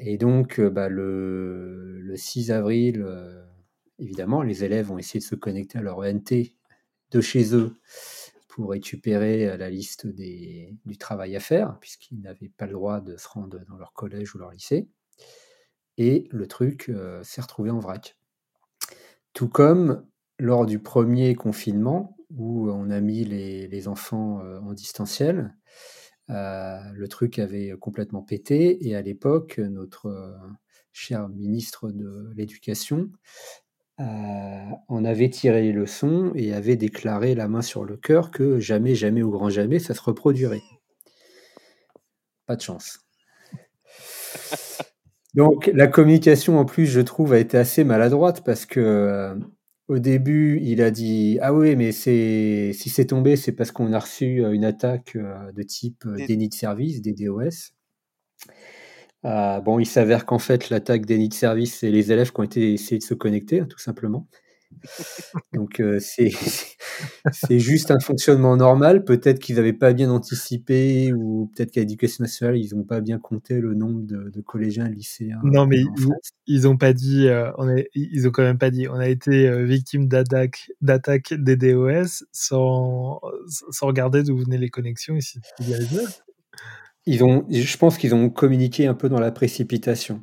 Et 0.00 0.18
donc, 0.18 0.60
bah, 0.60 0.88
le, 0.88 2.00
le 2.00 2.16
6 2.16 2.50
avril, 2.50 3.04
évidemment, 3.98 4.42
les 4.42 4.64
élèves 4.64 4.90
ont 4.90 4.98
essayé 4.98 5.20
de 5.20 5.24
se 5.24 5.34
connecter 5.36 5.78
à 5.78 5.82
leur 5.82 5.98
ENT 5.98 6.52
de 7.12 7.20
chez 7.20 7.54
eux 7.54 7.74
pour 8.48 8.70
récupérer 8.70 9.48
euh, 9.48 9.56
la 9.56 9.70
liste 9.70 10.06
du 10.06 10.98
travail 10.98 11.36
à 11.36 11.40
faire, 11.40 11.78
puisqu'ils 11.80 12.20
n'avaient 12.20 12.50
pas 12.50 12.66
le 12.66 12.72
droit 12.72 13.00
de 13.00 13.16
se 13.16 13.28
rendre 13.28 13.58
dans 13.68 13.76
leur 13.76 13.92
collège 13.92 14.34
ou 14.34 14.38
leur 14.38 14.50
lycée. 14.50 14.88
Et 15.98 16.28
le 16.30 16.46
truc 16.46 16.88
euh, 16.88 17.22
s'est 17.22 17.40
retrouvé 17.40 17.70
en 17.70 17.78
vrac. 17.78 18.16
Tout 19.32 19.48
comme 19.48 20.06
lors 20.38 20.66
du 20.66 20.78
premier 20.78 21.34
confinement, 21.34 22.16
où 22.34 22.70
on 22.70 22.90
a 22.90 23.00
mis 23.00 23.24
les, 23.24 23.88
enfants 23.88 24.40
euh, 24.40 24.58
en 24.60 24.72
distanciel, 24.72 25.54
le 26.28 27.06
truc 27.08 27.38
avait 27.38 27.74
complètement 27.78 28.22
pété. 28.22 28.88
Et 28.88 28.96
à 28.96 29.02
l'époque, 29.02 29.58
notre 29.58 30.34
cher 30.92 31.28
ministre 31.28 31.90
de 31.90 32.32
l'Éducation 32.34 33.10
en 34.88 35.04
avait 35.04 35.30
tiré 35.30 35.62
les 35.62 35.72
leçons 35.72 36.32
et 36.34 36.52
avait 36.52 36.76
déclaré 36.76 37.34
la 37.34 37.48
main 37.48 37.62
sur 37.62 37.84
le 37.84 37.96
cœur 37.96 38.30
que 38.30 38.58
jamais, 38.58 38.94
jamais 38.94 39.22
au 39.22 39.30
grand 39.30 39.50
jamais, 39.50 39.78
ça 39.78 39.94
se 39.94 40.00
reproduirait. 40.02 40.62
Pas 42.46 42.56
de 42.56 42.62
chance. 42.62 43.00
Donc 45.34 45.70
la 45.72 45.86
communication 45.86 46.58
en 46.58 46.64
plus, 46.64 46.86
je 46.86 47.00
trouve, 47.00 47.32
a 47.32 47.38
été 47.38 47.56
assez 47.56 47.84
maladroite 47.84 48.44
parce 48.44 48.66
que 48.66 48.80
euh, 48.80 49.34
au 49.88 49.98
début, 49.98 50.58
il 50.62 50.80
a 50.80 50.90
dit 50.90 51.38
ah 51.42 51.52
oui, 51.52 51.76
mais 51.76 51.92
c'est 51.92 52.72
si 52.72 52.88
c'est 52.88 53.06
tombé, 53.06 53.36
c'est 53.36 53.52
parce 53.52 53.72
qu'on 53.72 53.92
a 53.92 53.98
reçu 53.98 54.44
euh, 54.44 54.52
une 54.52 54.64
attaque 54.64 55.16
euh, 55.16 55.52
de 55.52 55.62
type 55.62 56.04
euh, 56.06 56.16
déni 56.26 56.48
de 56.48 56.54
service, 56.54 57.02
des 57.02 57.12
DOS. 57.12 57.74
Euh, 59.24 59.60
bon, 59.60 59.78
il 59.78 59.86
s'avère 59.86 60.26
qu'en 60.26 60.38
fait, 60.38 60.70
l'attaque 60.70 61.06
déni 61.06 61.28
de 61.28 61.34
service, 61.34 61.78
c'est 61.78 61.90
les 61.90 62.12
élèves 62.12 62.32
qui 62.32 62.40
ont 62.40 62.44
été 62.44 62.72
essayés 62.72 62.98
de 62.98 63.04
se 63.04 63.14
connecter, 63.14 63.60
hein, 63.60 63.66
tout 63.68 63.78
simplement. 63.78 64.26
Donc 65.52 65.80
euh, 65.80 65.98
c'est 66.00 66.30
c'est 67.32 67.58
juste 67.58 67.90
un 67.90 68.00
fonctionnement 68.00 68.56
normal. 68.56 69.04
Peut-être 69.04 69.38
qu'ils 69.38 69.56
n'avaient 69.56 69.72
pas 69.72 69.92
bien 69.92 70.10
anticipé 70.10 71.12
ou 71.12 71.50
peut-être 71.54 71.70
qu'à 71.70 71.80
l'éducation 71.80 72.22
nationale, 72.22 72.56
ils 72.56 72.74
n'ont 72.74 72.84
pas 72.84 73.00
bien 73.00 73.18
compté 73.18 73.60
le 73.60 73.74
nombre 73.74 74.02
de, 74.02 74.30
de 74.30 74.40
collégiens 74.40 74.86
et 74.86 74.90
lycéens 74.90 75.40
Non, 75.44 75.66
mais 75.66 75.78
ils, 75.80 76.02
France. 76.02 76.30
ils 76.46 76.68
ont 76.68 76.76
pas 76.76 76.92
dit, 76.92 77.28
euh, 77.28 77.50
on 77.58 77.68
a, 77.68 77.82
ils 77.94 78.26
ont 78.26 78.30
quand 78.30 78.42
même 78.42 78.58
pas 78.58 78.70
dit, 78.70 78.88
on 78.88 78.94
a 78.94 79.08
été 79.08 79.48
euh, 79.48 79.64
victime 79.64 80.08
d'attaque, 80.08 80.70
d'attaque 80.80 81.34
des 81.34 81.56
DOS 81.56 82.24
sans, 82.32 83.20
sans 83.70 83.86
regarder 83.86 84.22
d'où 84.22 84.36
venaient 84.38 84.58
les 84.58 84.70
connexions 84.70 85.16
ici. 85.16 85.38
Ils 87.06 87.24
ont, 87.24 87.44
je 87.50 87.76
pense 87.76 87.98
qu'ils 87.98 88.14
ont 88.14 88.30
communiqué 88.30 88.86
un 88.86 88.94
peu 88.94 89.08
dans 89.08 89.18
la 89.20 89.32
précipitation. 89.32 90.20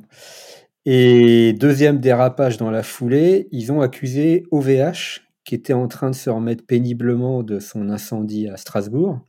Et 0.86 1.52
deuxième 1.52 2.00
dérapage 2.00 2.56
dans 2.56 2.70
la 2.70 2.82
foulée, 2.82 3.48
ils 3.52 3.70
ont 3.70 3.82
accusé 3.82 4.44
OVH, 4.50 5.20
qui 5.44 5.54
était 5.54 5.74
en 5.74 5.88
train 5.88 6.10
de 6.10 6.14
se 6.14 6.30
remettre 6.30 6.64
péniblement 6.64 7.42
de 7.42 7.60
son 7.60 7.90
incendie 7.90 8.48
à 8.48 8.56
Strasbourg. 8.56 9.20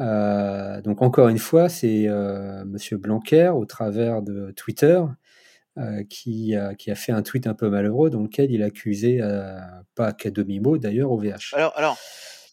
Euh, 0.00 0.80
donc 0.80 1.02
encore 1.02 1.28
une 1.28 1.38
fois, 1.38 1.68
c'est 1.68 2.08
euh, 2.08 2.64
Monsieur 2.64 2.96
Blanquer, 2.96 3.48
au 3.54 3.66
travers 3.66 4.22
de 4.22 4.50
Twitter, 4.56 5.02
euh, 5.76 6.02
qui, 6.08 6.56
a, 6.56 6.74
qui 6.74 6.90
a 6.90 6.94
fait 6.94 7.12
un 7.12 7.22
tweet 7.22 7.46
un 7.46 7.54
peu 7.54 7.68
malheureux 7.68 8.08
dans 8.08 8.22
lequel 8.22 8.50
il 8.50 8.62
accusait, 8.62 9.18
euh, 9.20 9.58
pas 9.94 10.12
qu'à 10.12 10.30
demi-mot 10.30 10.78
d'ailleurs, 10.78 11.12
OVH. 11.12 11.52
Alors, 11.52 11.72
alors 11.76 11.98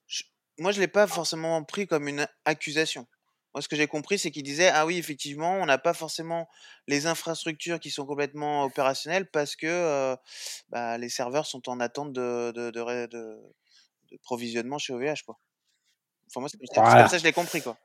je- 0.08 0.24
moi, 0.60 0.74
je 0.74 0.82
l'ai 0.82 0.88
pas 0.88 1.08
forcément 1.08 1.64
pris 1.64 1.88
comme 1.88 2.10
une 2.10 2.28
accusation. 2.44 3.06
Moi, 3.58 3.64
ce 3.64 3.68
que 3.70 3.76
j'ai 3.76 3.88
compris, 3.88 4.20
c'est 4.20 4.30
qu'il 4.30 4.44
disait 4.44 4.70
ah 4.72 4.86
oui, 4.86 5.00
effectivement, 5.00 5.56
on 5.56 5.66
n'a 5.66 5.80
pas 5.80 5.96
forcément 5.96 6.48
les 6.88 7.08
infrastructures 7.08 7.80
qui 7.80 7.90
sont 7.90 8.06
complètement 8.06 8.64
opérationnelles 8.64 9.26
parce 9.32 9.56
que 9.56 9.66
euh, 9.66 10.16
bah, 10.70 11.00
les 11.00 11.10
serveurs 11.10 11.48
sont 11.48 11.68
en 11.68 11.80
attente 11.80 12.14
de, 12.14 12.52
de, 12.52 12.70
de, 12.70 12.80
ré- 12.80 13.08
de- 13.08 13.40
de 14.12 14.18
provisionnement 14.22 14.78
chez 14.78 14.94
OVH, 14.94 15.24
quoi. 15.26 15.40
Enfin, 16.30 16.42
moi, 16.42 16.50
c'est 16.50 16.60
Voilà. 16.76 17.00
comme 17.02 17.08
ça 17.10 17.16
que 17.16 17.22
je 17.22 17.24
l'ai 17.24 17.34
compris, 17.34 17.64
quoi. 17.64 17.76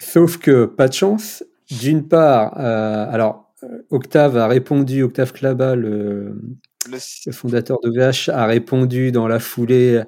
Sauf 0.00 0.38
que, 0.38 0.64
pas 0.64 0.88
de 0.88 0.94
chance. 0.94 1.44
D'une 1.70 2.08
part, 2.08 2.58
euh, 2.58 3.06
alors, 3.08 3.54
Octave 3.90 4.36
a 4.36 4.48
répondu, 4.48 5.04
Octave 5.04 5.32
Klaba, 5.32 5.76
le, 5.76 6.40
Le, 6.86 6.98
le 7.26 7.32
fondateur 7.32 7.78
de 7.84 7.88
VH, 7.88 8.30
a 8.30 8.46
répondu 8.46 9.12
dans 9.12 9.28
la 9.28 9.38
foulée 9.38 10.02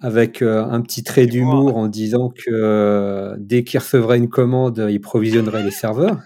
avec 0.00 0.42
euh, 0.42 0.64
un 0.64 0.80
petit 0.80 1.02
trait 1.02 1.26
D'humour. 1.26 1.76
en 1.76 1.88
disant 1.88 2.30
que 2.30 2.50
euh, 2.50 3.36
dès 3.38 3.64
qu'il 3.64 3.80
recevrait 3.80 4.18
une 4.18 4.28
commande, 4.28 4.86
il 4.90 5.00
provisionnerait 5.00 5.62
les 5.62 5.70
serveurs. 5.70 6.20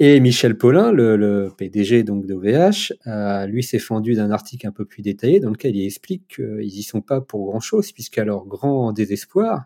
Et 0.00 0.20
Michel 0.20 0.56
Paulin, 0.56 0.92
le, 0.92 1.16
le 1.16 1.50
PDG 1.56 2.04
donc 2.04 2.24
d'OVH, 2.24 2.92
euh, 3.08 3.46
lui 3.46 3.64
s'est 3.64 3.80
fendu 3.80 4.14
d'un 4.14 4.30
article 4.30 4.66
un 4.68 4.72
peu 4.72 4.84
plus 4.84 5.02
détaillé 5.02 5.40
dans 5.40 5.50
lequel 5.50 5.74
il 5.74 5.84
explique 5.84 6.36
qu'ils 6.36 6.78
y 6.78 6.82
sont 6.84 7.00
pas 7.00 7.20
pour 7.20 7.46
grand 7.46 7.58
chose, 7.58 7.90
puisqu'à 7.90 8.24
leur 8.24 8.46
grand 8.46 8.92
désespoir, 8.92 9.64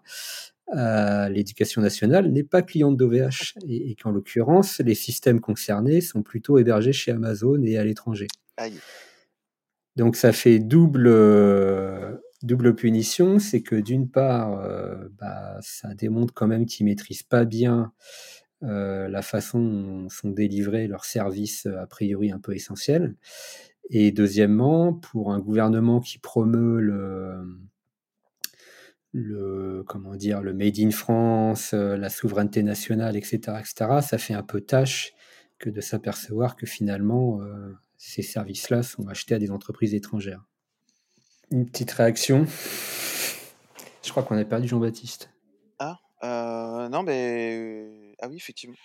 euh, 0.75 1.29
l'éducation 1.29 1.83
nationale 1.83 2.31
n'est 2.33 2.45
pas 2.45 2.63
cliente 2.63 2.97
d'OVH 2.97 3.55
et, 3.69 3.91
et 3.91 3.95
qu'en 3.95 4.11
l'occurrence, 4.11 4.79
les 4.79 4.95
systèmes 4.95 5.41
concernés 5.41 6.01
sont 6.01 6.23
plutôt 6.23 6.57
hébergés 6.57 6.95
chez 6.95 7.11
Amazon 7.11 7.63
et 7.63 7.77
à 7.77 7.85
l'étranger. 7.85 8.29
Donc 9.97 10.17
ça 10.17 10.33
fait 10.33 10.59
double, 10.59 11.09
euh, 11.09 12.17
double 12.45 12.75
punition, 12.75 13.39
c'est 13.39 13.63
que 13.63 13.77
d'une 13.77 14.09
part, 14.09 14.61
euh, 14.61 15.09
bah, 15.19 15.59
ça 15.61 15.95
démontre 15.95 16.35
quand 16.35 16.47
même 16.47 16.67
qu'ils 16.67 16.87
maîtrisent 16.87 17.23
pas 17.23 17.45
bien 17.45 17.93
euh, 18.63 19.09
la 19.09 19.23
façon 19.23 19.61
dont 19.61 20.09
sont 20.09 20.31
délivrés 20.31 20.87
leurs 20.87 21.05
services 21.05 21.67
a 21.67 21.87
priori 21.87 22.31
un 22.31 22.39
peu 22.39 22.55
essentiels. 22.55 23.17
Et 23.91 24.13
deuxièmement, 24.13 24.95
pour 24.95 25.33
un 25.33 25.41
gouvernement 25.41 26.01
qui 26.01 26.19
promeut 26.19 26.81
le, 29.13 29.85
comment 29.87 30.17
dire 30.17 30.41
le 30.41 30.55
made 30.55 30.79
in 30.79 30.91
France, 30.91 31.75
euh, 31.75 31.97
la 31.97 32.09
souveraineté 32.09 32.63
nationale, 32.63 33.17
etc., 33.17 33.59
etc., 33.61 34.01
ça 34.03 34.19
fait 34.19 34.35
un 34.35 34.43
peu 34.43 34.61
tâche 34.61 35.13
que 35.59 35.69
de 35.71 35.81
s'apercevoir 35.81 36.57
que 36.57 36.67
finalement 36.67 37.43
euh, 37.43 37.73
ces 37.99 38.23
services-là 38.23 38.83
sont 38.83 39.09
achetés 39.09 39.35
à 39.35 39.39
des 39.39 39.51
entreprises 39.51 39.95
étrangères. 39.95 40.45
Une 41.53 41.67
petite 41.67 41.91
réaction. 41.93 42.47
Je 44.03 44.11
crois 44.11 44.23
qu'on 44.23 44.39
a 44.39 44.45
perdu 44.45 44.67
Jean-Baptiste. 44.69 45.29
Ah, 45.79 46.01
euh, 46.25 46.89
non, 46.89 47.03
mais 47.03 48.17
ah 48.21 48.29
oui, 48.29 48.37
effectivement. 48.37 48.77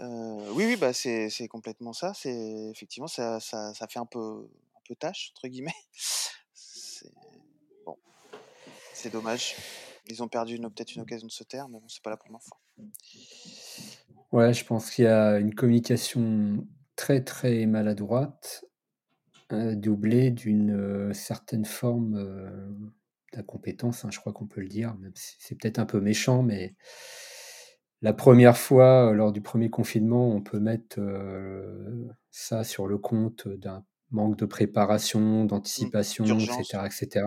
Euh, 0.00 0.50
oui, 0.52 0.64
oui, 0.66 0.76
bah 0.76 0.92
c'est 0.92 1.28
c'est 1.30 1.48
complètement 1.48 1.92
ça. 1.92 2.12
C'est 2.14 2.70
effectivement 2.70 3.08
ça, 3.08 3.40
ça, 3.40 3.72
ça 3.74 3.86
fait 3.88 3.98
un 3.98 4.06
peu 4.06 4.48
un 4.76 4.80
peu 4.86 4.94
tâche 4.94 5.32
entre 5.34 5.48
guillemets. 5.48 5.74
C'est 6.52 7.10
bon, 7.86 7.96
c'est 8.92 9.10
dommage. 9.10 9.56
Ils 10.06 10.22
ont 10.22 10.28
perdu 10.28 10.56
une- 10.56 10.70
peut-être 10.70 10.94
une 10.94 11.02
occasion 11.02 11.26
de 11.26 11.32
se 11.32 11.42
taire, 11.42 11.68
mais 11.68 11.80
bon, 11.80 11.88
c'est 11.88 12.02
pas 12.02 12.10
la 12.10 12.16
première 12.16 12.42
fois. 12.42 12.58
Ouais, 14.30 14.52
je 14.52 14.64
pense 14.64 14.90
qu'il 14.90 15.04
y 15.04 15.08
a 15.08 15.38
une 15.38 15.54
communication 15.54 16.66
très 16.96 17.24
très 17.24 17.66
maladroite 17.66 18.64
doublé 19.52 20.30
d'une 20.30 21.12
certaine 21.14 21.64
forme 21.64 22.76
d'incompétence, 23.32 24.04
hein, 24.04 24.08
je 24.10 24.18
crois 24.20 24.32
qu'on 24.32 24.46
peut 24.46 24.60
le 24.60 24.68
dire, 24.68 24.94
même 24.96 25.12
si 25.14 25.36
c'est 25.38 25.54
peut-être 25.58 25.78
un 25.78 25.86
peu 25.86 26.00
méchant, 26.00 26.42
mais 26.42 26.74
la 28.02 28.12
première 28.12 28.56
fois, 28.56 29.12
lors 29.12 29.32
du 29.32 29.40
premier 29.40 29.70
confinement, 29.70 30.28
on 30.30 30.40
peut 30.42 30.60
mettre 30.60 31.00
ça 32.30 32.64
sur 32.64 32.86
le 32.86 32.98
compte 32.98 33.48
d'un 33.48 33.84
manque 34.10 34.36
de 34.38 34.46
préparation, 34.46 35.44
Mmh. 35.44 35.46
d'anticipation, 35.48 36.24
D'urgence. 36.24 36.58
etc., 36.70 36.86
etc., 36.86 37.26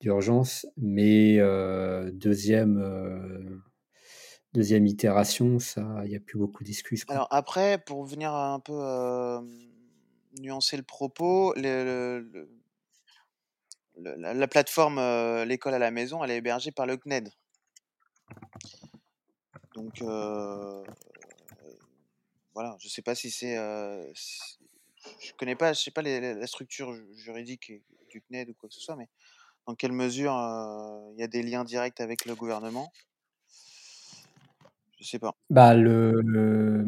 d'urgence. 0.00 0.66
Mais 0.76 1.38
deuxième, 2.12 3.60
deuxième 4.52 4.86
itération, 4.86 5.58
ça, 5.58 6.00
il 6.04 6.10
n'y 6.10 6.16
a 6.16 6.20
plus 6.20 6.38
beaucoup 6.38 6.64
d'excuses. 6.64 7.04
quoi. 7.04 7.14
Alors 7.14 7.28
après, 7.30 7.78
pour 7.78 8.04
venir 8.04 8.34
un 8.34 8.60
peu 8.60 8.72
euh, 8.74 9.40
nuancer 10.38 10.76
le 10.76 10.82
propos, 10.82 11.54
la, 11.54 12.20
la 14.34 14.48
plateforme 14.48 14.98
euh, 14.98 15.44
L'école 15.44 15.74
à 15.74 15.78
la 15.78 15.90
maison, 15.90 16.24
elle 16.24 16.30
est 16.30 16.38
hébergée 16.38 16.72
par 16.72 16.86
le 16.86 16.96
CNED. 16.96 17.30
Donc 19.74 20.02
euh, 20.02 20.84
voilà, 22.54 22.76
je 22.80 22.88
sais 22.88 23.02
pas 23.02 23.14
si 23.14 23.30
c'est, 23.30 23.56
euh, 23.56 24.10
si- 24.14 24.58
je 25.20 25.32
connais 25.38 25.56
pas, 25.56 25.72
je 25.72 25.80
sais 25.80 25.90
pas 25.90 26.02
la 26.02 26.46
structure 26.46 26.92
ju- 26.92 27.06
juridique 27.16 27.72
du 28.10 28.20
CNED 28.28 28.50
ou 28.50 28.54
quoi 28.54 28.68
que 28.68 28.74
ce 28.74 28.80
soit, 28.80 28.96
mais 28.96 29.08
dans 29.66 29.74
quelle 29.74 29.92
mesure 29.92 30.36
euh, 30.36 31.10
il 31.14 31.20
y 31.20 31.22
a 31.22 31.28
des 31.28 31.42
liens 31.42 31.64
directs 31.64 32.00
avec 32.00 32.24
le 32.26 32.34
gouvernement? 32.34 32.92
Je 35.00 35.04
sais 35.06 35.18
pas. 35.18 35.34
Bah, 35.48 35.74
le, 35.74 36.86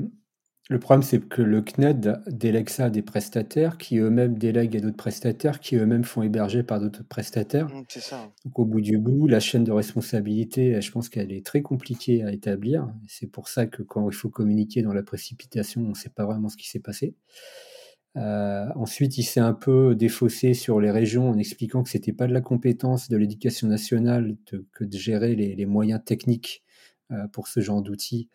le, 0.71 0.79
problème, 0.79 1.03
c'est 1.03 1.21
que 1.21 1.43
le 1.43 1.61
CNED 1.61 2.23
délègue 2.27 2.69
ça 2.69 2.87
à 2.87 2.91
des 2.91 3.03
prestataires 3.03 3.79
qui 3.79 3.99
eux-mêmes 3.99 4.39
délèguent 4.39 4.77
à 4.77 4.81
d'autres 4.81 4.97
prestataires 4.97 5.61
qui 5.61 5.77
eux-mêmes 5.77 6.05
font 6.05 6.23
héberger 6.23 6.63
par 6.63 6.81
d'autres 6.81 7.05
prestataires. 7.05 7.69
Mm, 7.69 7.85
c'est 7.89 8.01
ça. 8.01 8.31
Donc, 8.45 8.59
au 8.59 8.65
bout 8.65 8.81
du 8.81 8.99
bout, 8.99 9.27
la 9.27 9.41
chaîne 9.41 9.65
de 9.65 9.73
responsabilité, 9.73 10.81
je 10.81 10.91
pense 10.93 11.09
qu'elle 11.09 11.33
est 11.33 11.45
très 11.45 11.63
compliquée 11.63 12.23
à 12.23 12.33
établir. 12.33 12.89
C'est 13.09 13.31
pour 13.31 13.49
ça 13.49 13.67
que 13.67 13.83
quand 13.83 14.09
il 14.09 14.15
faut 14.15 14.31
communiquer 14.31 14.83
dans 14.83 14.93
la 14.93 15.03
précipitation, 15.03 15.83
on 15.83 15.91
ne 15.91 15.95
sait 15.95 16.11
pas 16.11 16.25
vraiment 16.25 16.49
ce 16.49 16.57
qui 16.57 16.69
s'est 16.69 16.81
passé. 16.81 17.15
Euh, 18.17 18.67
ensuite, 18.77 19.17
il 19.17 19.23
s'est 19.23 19.41
un 19.41 19.55
peu 19.55 19.95
défaussé 19.95 20.53
sur 20.55 20.81
les 20.81 20.91
régions 20.91 21.31
en 21.31 21.39
expliquant 21.39 21.83
que 21.83 21.89
c'était 21.89 22.13
pas 22.13 22.27
de 22.27 22.33
la 22.33 22.43
compétence 22.43 23.09
de 23.09 23.17
l'éducation 23.17 23.69
nationale 23.69 24.37
de- 24.53 24.67
que 24.73 24.85
de 24.85 24.97
gérer 24.99 25.35
les, 25.35 25.55
les 25.55 25.67
moyens 25.67 26.03
techniques 26.05 26.63
euh, 27.11 27.27
pour 27.29 27.49
ce 27.49 27.61
genre 27.61 27.83
d'outils. 27.83 28.29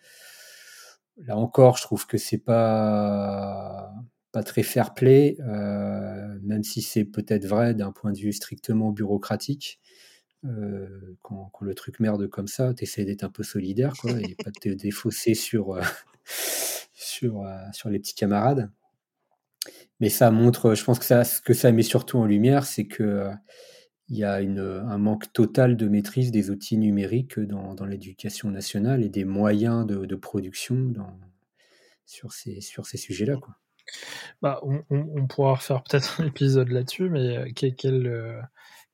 Là 1.26 1.36
encore, 1.38 1.78
je 1.78 1.84
trouve 1.84 2.06
que 2.06 2.18
c'est 2.18 2.38
pas 2.38 3.92
pas 4.32 4.44
très 4.44 4.64
fair 4.64 4.94
play, 4.94 5.38
euh, 5.40 6.38
même 6.44 6.64
si 6.64 6.82
c'est 6.82 7.06
peut-être 7.06 7.46
vrai 7.46 7.74
d'un 7.74 7.92
point 7.92 8.12
de 8.12 8.18
vue 8.18 8.34
strictement 8.34 8.92
bureaucratique. 8.92 9.80
Euh, 10.46 11.16
quand, 11.24 11.50
quand 11.54 11.66
le 11.66 11.74
truc 11.74 12.00
merde 12.00 12.28
comme 12.28 12.48
ça, 12.48 12.74
t'essaies 12.74 13.06
d'être 13.06 13.24
un 13.24 13.30
peu 13.30 13.44
solidaire, 13.44 13.94
quoi, 14.00 14.12
et 14.12 14.36
pas 14.36 14.52
de 14.52 14.60
te 14.60 14.70
défausser 14.76 15.34
sur 15.34 15.74
euh, 15.76 15.82
sur 16.94 17.46
sur 17.74 17.90
les 17.90 18.00
petits 18.00 18.16
camarades. 18.16 18.70
Mais 20.00 20.10
ça 20.10 20.30
montre, 20.30 20.76
je 20.76 20.84
pense 20.84 21.00
que 21.00 21.06
ça, 21.06 21.24
ce 21.24 21.42
que 21.42 21.54
ça 21.54 21.72
met 21.72 21.82
surtout 21.82 22.20
en 22.20 22.26
lumière, 22.26 22.66
c'est 22.66 22.86
que 22.86 23.32
il 24.10 24.18
y 24.18 24.24
a 24.24 24.42
une, 24.42 24.60
un 24.60 24.98
manque 24.98 25.32
total 25.34 25.76
de 25.78 25.88
maîtrise 25.88 26.32
des 26.32 26.50
outils 26.50 26.78
numériques 26.78 27.40
dans, 27.40 27.74
dans 27.76 27.86
l'éducation 27.86 28.50
nationale 28.50 29.04
et 29.04 29.10
des 29.10 29.26
moyens 29.26 29.86
de, 29.86 30.06
de 30.06 30.16
production 30.16 30.76
dans, 30.76 31.20
sur 32.06 32.32
ces, 32.32 32.62
sur 32.62 32.86
ces 32.86 32.98
sujets-là. 32.98 33.36
Quoi. 33.38 33.56
Bah, 34.42 34.60
on, 34.64 34.82
on- 34.90 35.08
on 35.16 35.28
pourra 35.28 35.56
refaire 35.56 35.84
peut-être 35.84 36.22
un 36.22 36.28
épisode 36.28 36.70
là-dessus, 36.70 37.10
mais 37.10 37.38
euh, 37.38 37.48
quel- 37.56 37.76
quel, 37.76 38.08
euh, 38.08 38.40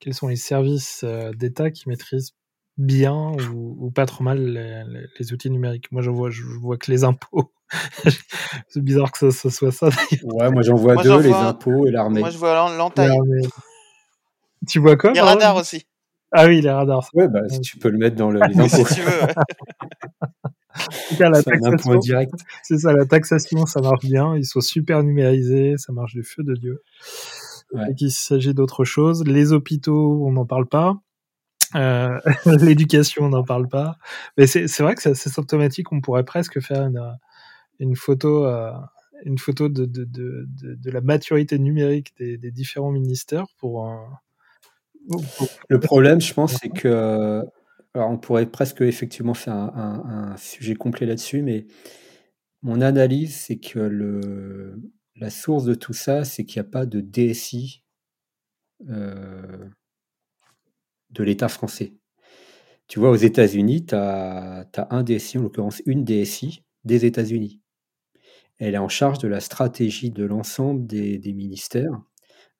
quels 0.00 0.14
sont 0.14 0.28
les 0.28 0.36
services 0.36 1.02
euh, 1.04 1.32
d'État 1.32 1.70
qui 1.70 1.88
maîtrisent 1.88 2.32
bien 2.76 3.32
ou, 3.52 3.76
ou 3.86 3.90
pas 3.92 4.06
trop 4.06 4.24
mal 4.24 4.38
les, 4.44 4.82
les- 4.88 5.06
les 5.18 5.32
outils 5.32 5.50
numériques? 5.50 5.92
Moi, 5.92 6.02
je 6.02 6.10
vois, 6.10 6.30
je 6.30 6.42
vois 6.42 6.76
que 6.76 6.90
les 6.90 7.04
impôts. 7.04 7.52
C'est 8.68 8.82
bizarre 8.82 9.12
que 9.12 9.18
ça, 9.18 9.30
ça 9.30 9.50
soit 9.50 9.72
ça. 9.72 9.90
d'ailleurs. 9.90 10.34
Ouais, 10.34 10.50
moi 10.50 10.62
j'en 10.62 10.74
vois 10.74 10.94
Moi, 10.94 11.02
deux, 11.04 11.10
j'en 11.10 11.18
les 11.20 11.32
impôts 11.32 11.86
et 11.86 11.90
l'armée. 11.92 12.20
Moi, 12.20 12.30
je 12.30 12.38
vois 12.38 12.54
l'en- 12.54 12.76
l'entaille. 12.76 13.16
Tu 14.66 14.78
vois 14.78 14.96
quoi 14.96 15.12
Les 15.12 15.20
radars 15.20 15.56
aussi, 15.56 15.84
Ah 16.32 16.46
oui, 16.46 16.60
les 16.60 16.70
radars. 16.70 17.08
Ouais, 17.14 17.28
bah, 17.28 17.40
si 17.48 17.60
tu 17.60 17.78
peux 17.78 17.88
le 17.90 17.98
mettre 17.98 18.16
dans 18.16 18.30
le, 18.30 18.40
les 18.48 18.68
si 18.68 18.84
tu 18.94 19.00
veux. 19.00 19.10
La 21.20 21.28
un 21.28 21.42
taxation, 21.42 21.92
indirect. 21.92 22.32
c'est 22.64 22.78
ça, 22.78 22.92
la 22.92 23.06
taxation, 23.06 23.64
ça 23.64 23.80
marche 23.80 24.04
bien. 24.04 24.34
Ils 24.36 24.44
sont 24.44 24.60
super 24.60 25.04
numérisés, 25.04 25.76
ça 25.78 25.92
marche 25.92 26.14
du 26.14 26.24
feu 26.24 26.42
de 26.42 26.54
Dieu. 26.54 26.82
Ouais. 27.72 27.90
Et 27.90 27.94
qu'il 27.94 28.10
s'agit 28.10 28.54
d'autre 28.54 28.84
chose. 28.84 29.22
Les 29.24 29.52
hôpitaux, 29.52 30.24
on 30.26 30.32
n'en 30.32 30.44
parle 30.46 30.66
pas. 30.66 30.96
Euh, 31.76 32.18
L'éducation, 32.46 33.26
on 33.26 33.28
n'en 33.28 33.44
parle 33.44 33.68
pas. 33.68 33.98
Mais 34.36 34.48
c'est 34.48 34.66
vrai 34.80 34.96
que 34.96 35.02
c'est 35.02 35.10
assez 35.10 35.30
symptomatique. 35.30 35.92
On 35.92 36.00
pourrait 36.00 36.24
presque 36.24 36.60
faire 36.60 36.82
une, 36.86 37.00
une 37.78 37.94
photo, 37.94 38.44
euh, 38.44 38.72
une 39.24 39.38
photo 39.38 39.68
de, 39.68 39.84
de, 39.84 40.02
de, 40.04 40.44
de, 40.48 40.74
de 40.74 40.90
la 40.90 41.00
maturité 41.00 41.56
numérique 41.60 42.14
des, 42.18 42.36
des 42.36 42.50
différents 42.50 42.90
ministères 42.90 43.46
pour. 43.58 43.86
euh, 43.86 43.94
pour- 43.96 44.18
Le 45.68 45.80
problème, 45.80 46.20
je 46.20 46.32
pense, 46.34 46.54
c'est 46.54 46.68
que. 46.68 47.42
Alors, 47.96 48.10
on 48.10 48.18
pourrait 48.18 48.46
presque 48.46 48.80
effectivement 48.80 49.34
faire 49.34 49.54
un, 49.54 50.36
sujet 50.36 50.74
complet 50.74 51.06
là-dessus, 51.06 51.42
mais 51.42 51.66
mon 52.62 52.80
analyse, 52.80 53.36
c'est 53.36 53.58
que 53.58 54.74
la 55.16 55.30
source 55.30 55.64
de 55.64 55.74
tout 55.74 55.92
ça, 55.92 56.24
c'est 56.24 56.44
qu'il 56.44 56.60
n'y 56.60 56.66
a 56.66 56.70
pas 56.70 56.86
de 56.86 57.00
DSI 57.00 57.84
euh, 58.88 59.68
de 61.10 61.22
l'État 61.22 61.48
français. 61.48 61.94
Tu 62.88 62.98
vois, 62.98 63.10
aux 63.10 63.16
États-Unis, 63.16 63.86
tu 63.86 63.94
as, 63.94 64.66
un 64.90 65.02
DSI, 65.04 65.38
en 65.38 65.42
l'occurrence 65.42 65.80
une 65.86 66.04
DSI 66.04 66.64
des 66.82 67.04
États-Unis. 67.04 67.60
Elle 68.58 68.74
est 68.74 68.78
en 68.78 68.88
charge 68.88 69.20
de 69.20 69.28
la 69.28 69.40
stratégie 69.40 70.10
de 70.10 70.24
l'ensemble 70.24 70.86
des 70.86 71.32
ministères, 71.32 72.02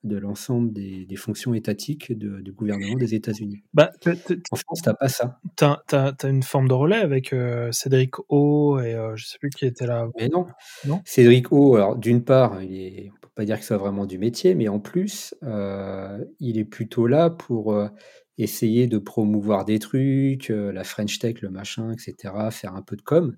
de 0.05 0.17
l'ensemble 0.19 0.73
des, 0.73 1.07
des 1.07 1.17
fonctions 1.17 1.55
étatiques 1.55 2.17
de- 2.17 2.41
du 2.41 2.53
gouvernement 2.53 2.95
des 2.97 3.15
États-Unis. 3.15 3.63
Bah, 3.73 3.91
t'as- 4.01 4.15
t'as- 4.17 4.35
En 4.51 4.57
France, 4.57 4.83
tu 4.83 4.89
n'as 4.89 4.95
pas 4.95 5.09
ça. 5.09 5.41
t'as 5.57 5.83
t'as- 5.87 6.13
t'as 6.13 6.31
une 6.31 6.43
forme 6.43 6.69
de 6.69 6.75
relais 6.75 6.97
avec 6.99 7.33
euh, 7.33 7.73
Cédric 7.73 8.15
O 8.29 8.79
et 8.81 8.95
euh, 8.95 9.17
je 9.17 9.27
sais 9.27 9.39
plus 9.39 9.51
qui 9.51 9.65
était 9.67 9.87
là. 9.87 10.09
Mais 10.19 10.29
non. 10.29 10.47
Non? 10.87 11.01
Cédric 11.05 11.51
O, 11.53 11.77
alors 11.77 11.97
d'une 11.97 12.23
part, 12.23 12.63
il 12.63 12.75
est, 12.75 13.11
on 13.17 13.21
peut 13.21 13.29
pas 13.35 13.45
dire 13.45 13.57
que 13.57 13.63
ce 13.63 13.69
soit 13.69 13.79
vraiment 13.79 14.07
du 14.07 14.19
métier, 14.19 14.55
mais 14.55 14.69
en 14.69 14.79
plus, 14.79 15.35
euh, 15.43 16.23
il 16.39 16.59
est 16.59 16.65
plutôt 16.65 17.07
là 17.07 17.31
pour 17.31 17.73
euh, 17.73 17.89
essayer 18.37 18.87
de 18.87 18.99
promouvoir 18.99 19.65
des 19.65 19.79
trucs, 19.79 20.49
la 20.51 20.85
French 20.85 21.19
Tech, 21.19 21.41
le 21.41 21.51
machin, 21.51 21.93
etc., 21.93 22.35
faire 22.51 22.75
un 22.75 22.83
peu 22.83 22.97
de 22.97 23.03
com. 23.03 23.37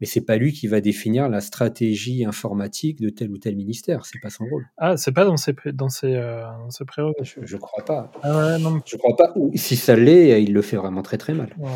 Mais 0.00 0.06
c'est 0.06 0.20
pas 0.20 0.36
lui 0.36 0.52
qui 0.52 0.66
va 0.68 0.80
définir 0.80 1.28
la 1.28 1.40
stratégie 1.40 2.24
informatique 2.24 3.00
de 3.00 3.08
tel 3.08 3.30
ou 3.30 3.38
tel 3.38 3.56
ministère. 3.56 4.06
C'est 4.06 4.20
pas 4.20 4.30
son 4.30 4.44
rôle. 4.46 4.66
Ah, 4.76 4.96
c'est 4.96 5.12
pas 5.12 5.24
dans 5.24 5.36
ses, 5.36 5.54
dans 5.72 5.88
ses, 5.88 6.14
euh, 6.14 6.42
dans 6.42 6.70
ses 6.70 6.84
prérogatives. 6.84 7.38
Je, 7.42 7.46
je 7.46 7.56
crois 7.56 7.84
pas. 7.84 8.12
Ah 8.22 8.36
ouais, 8.36 8.58
non. 8.58 8.80
Je 8.86 8.96
crois 8.96 9.16
pas. 9.16 9.32
Ou 9.36 9.50
si 9.56 9.76
ça 9.76 9.96
l'est, 9.96 10.42
il 10.42 10.52
le 10.52 10.62
fait 10.62 10.76
vraiment 10.76 11.02
très 11.02 11.18
très 11.18 11.34
mal. 11.34 11.54
Ouais. 11.58 11.68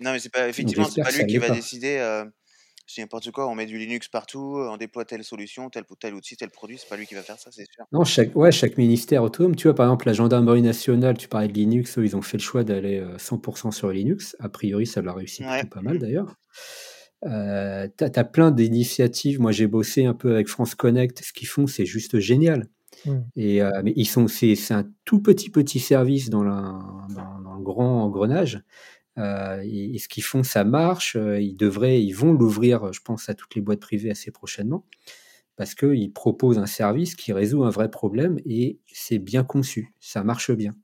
Non, 0.00 0.12
mais 0.12 0.18
c'est 0.18 0.32
pas, 0.32 0.48
effectivement, 0.48 0.84
c'est 0.84 1.02
pas 1.02 1.10
lui 1.10 1.26
qui 1.26 1.38
va 1.38 1.48
pas. 1.48 1.54
décider. 1.54 1.96
Euh, 1.98 2.24
dis 2.88 3.00
n'importe 3.02 3.30
quoi, 3.32 3.46
on 3.48 3.54
met 3.54 3.66
du 3.66 3.76
Linux 3.76 4.08
partout, 4.08 4.56
on 4.58 4.78
déploie 4.78 5.04
telle 5.04 5.22
solution, 5.22 5.68
tel, 5.68 5.84
tel 6.00 6.14
outil, 6.14 6.36
tel 6.38 6.48
produit. 6.48 6.78
C'est 6.78 6.88
pas 6.88 6.96
lui 6.96 7.06
qui 7.06 7.14
va 7.14 7.20
faire 7.22 7.38
ça, 7.38 7.50
c'est 7.52 7.66
sûr. 7.70 7.84
Non, 7.92 8.02
chaque, 8.02 8.34
ouais, 8.34 8.50
chaque 8.50 8.78
ministère 8.78 9.22
autonome. 9.22 9.56
Tu 9.56 9.64
vois, 9.68 9.74
par 9.74 9.86
exemple, 9.86 10.06
la 10.06 10.14
gendarmerie 10.14 10.62
nationale, 10.62 11.18
tu 11.18 11.28
parlais 11.28 11.48
de 11.48 11.52
Linux, 11.52 11.98
eux, 11.98 12.04
ils 12.06 12.16
ont 12.16 12.22
fait 12.22 12.38
le 12.38 12.42
choix 12.42 12.64
d'aller 12.64 12.98
euh, 12.98 13.16
100% 13.18 13.72
sur 13.72 13.90
Linux. 13.90 14.36
A 14.40 14.48
priori, 14.48 14.86
ça 14.86 15.02
leur 15.02 15.16
Ouais. 15.16 15.24
plutôt 15.26 15.68
pas 15.68 15.82
mal 15.82 15.98
d'ailleurs. 15.98 16.34
Euh, 17.24 17.88
t'as, 17.96 18.10
t'as 18.10 18.24
plein 18.24 18.50
d'initiatives. 18.50 19.40
Moi, 19.40 19.52
j'ai 19.52 19.66
bossé 19.66 20.04
un 20.04 20.14
peu 20.14 20.34
avec 20.34 20.48
France 20.48 20.74
Connect. 20.74 21.22
Ce 21.24 21.32
qu'ils 21.32 21.48
font, 21.48 21.66
c'est 21.66 21.86
juste 21.86 22.18
génial. 22.18 22.68
Mm. 23.04 23.18
Et, 23.36 23.62
euh, 23.62 23.80
mais 23.84 23.92
ils 23.96 24.06
sont, 24.06 24.28
c'est, 24.28 24.54
c'est 24.54 24.74
un 24.74 24.88
tout 25.04 25.20
petit 25.20 25.50
petit 25.50 25.80
service 25.80 26.30
dans, 26.30 26.42
la, 26.42 26.78
dans, 27.14 27.40
dans 27.40 27.54
le 27.54 27.62
grand 27.62 28.04
engrenage. 28.04 28.62
Euh, 29.18 29.60
et, 29.64 29.96
et 29.96 29.98
ce 29.98 30.08
qu'ils 30.08 30.22
font, 30.22 30.44
ça 30.44 30.62
marche. 30.62 31.16
Euh, 31.16 31.40
Ils 31.40 31.56
devraient, 31.56 32.02
ils 32.02 32.12
vont 32.12 32.32
l'ouvrir, 32.32 32.92
je 32.92 33.00
pense, 33.00 33.28
à 33.28 33.34
toutes 33.34 33.54
les 33.56 33.60
boîtes 33.60 33.80
privées 33.80 34.10
assez 34.10 34.30
prochainement, 34.30 34.84
parce 35.56 35.74
qu'ils 35.74 36.12
proposent 36.12 36.58
un 36.58 36.66
service 36.66 37.16
qui 37.16 37.32
résout 37.32 37.64
un 37.64 37.70
vrai 37.70 37.90
problème 37.90 38.38
et 38.46 38.78
c'est 38.86 39.18
bien 39.18 39.42
conçu, 39.42 39.92
ça 39.98 40.22
marche 40.22 40.52
bien. 40.52 40.76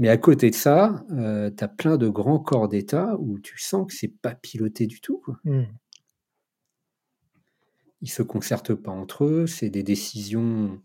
Mais 0.00 0.08
à 0.08 0.16
côté 0.16 0.48
de 0.48 0.54
ça, 0.54 1.04
euh, 1.12 1.50
tu 1.54 1.62
as 1.62 1.68
plein 1.68 1.98
de 1.98 2.08
grands 2.08 2.38
corps 2.38 2.68
d'État 2.68 3.16
où 3.18 3.38
tu 3.38 3.58
sens 3.58 3.86
que 3.86 3.94
c'est 3.94 4.08
pas 4.08 4.34
piloté 4.34 4.86
du 4.86 5.02
tout. 5.02 5.18
Quoi. 5.18 5.38
Mm. 5.44 5.64
Ils 8.00 8.08
se 8.08 8.22
concertent 8.22 8.74
pas 8.74 8.92
entre 8.92 9.24
eux, 9.24 9.46
c'est 9.46 9.68
des 9.68 9.82
décisions 9.82 10.80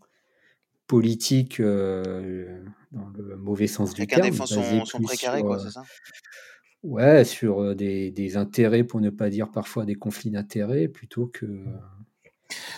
politiques 0.86 1.60
euh, 1.60 2.62
dans 2.92 3.08
le 3.16 3.38
mauvais 3.38 3.68
sens 3.68 3.94
du 3.94 4.02
Chacun 4.02 4.16
terme. 4.16 4.30
défend 4.30 4.44
basées 4.44 4.78
son, 4.80 4.84
son 4.84 4.98
plus 4.98 5.06
précaré, 5.06 5.38
sur, 5.38 5.46
quoi, 5.46 5.56
euh, 5.56 5.64
c'est 5.64 5.70
ça? 5.70 5.82
Ouais, 6.82 7.24
sur 7.24 7.62
euh, 7.62 7.74
des, 7.74 8.10
des 8.10 8.36
intérêts, 8.36 8.84
pour 8.84 9.00
ne 9.00 9.08
pas 9.08 9.30
dire 9.30 9.50
parfois 9.50 9.86
des 9.86 9.94
conflits 9.94 10.30
d'intérêts, 10.30 10.88
plutôt 10.88 11.26
que. 11.26 11.46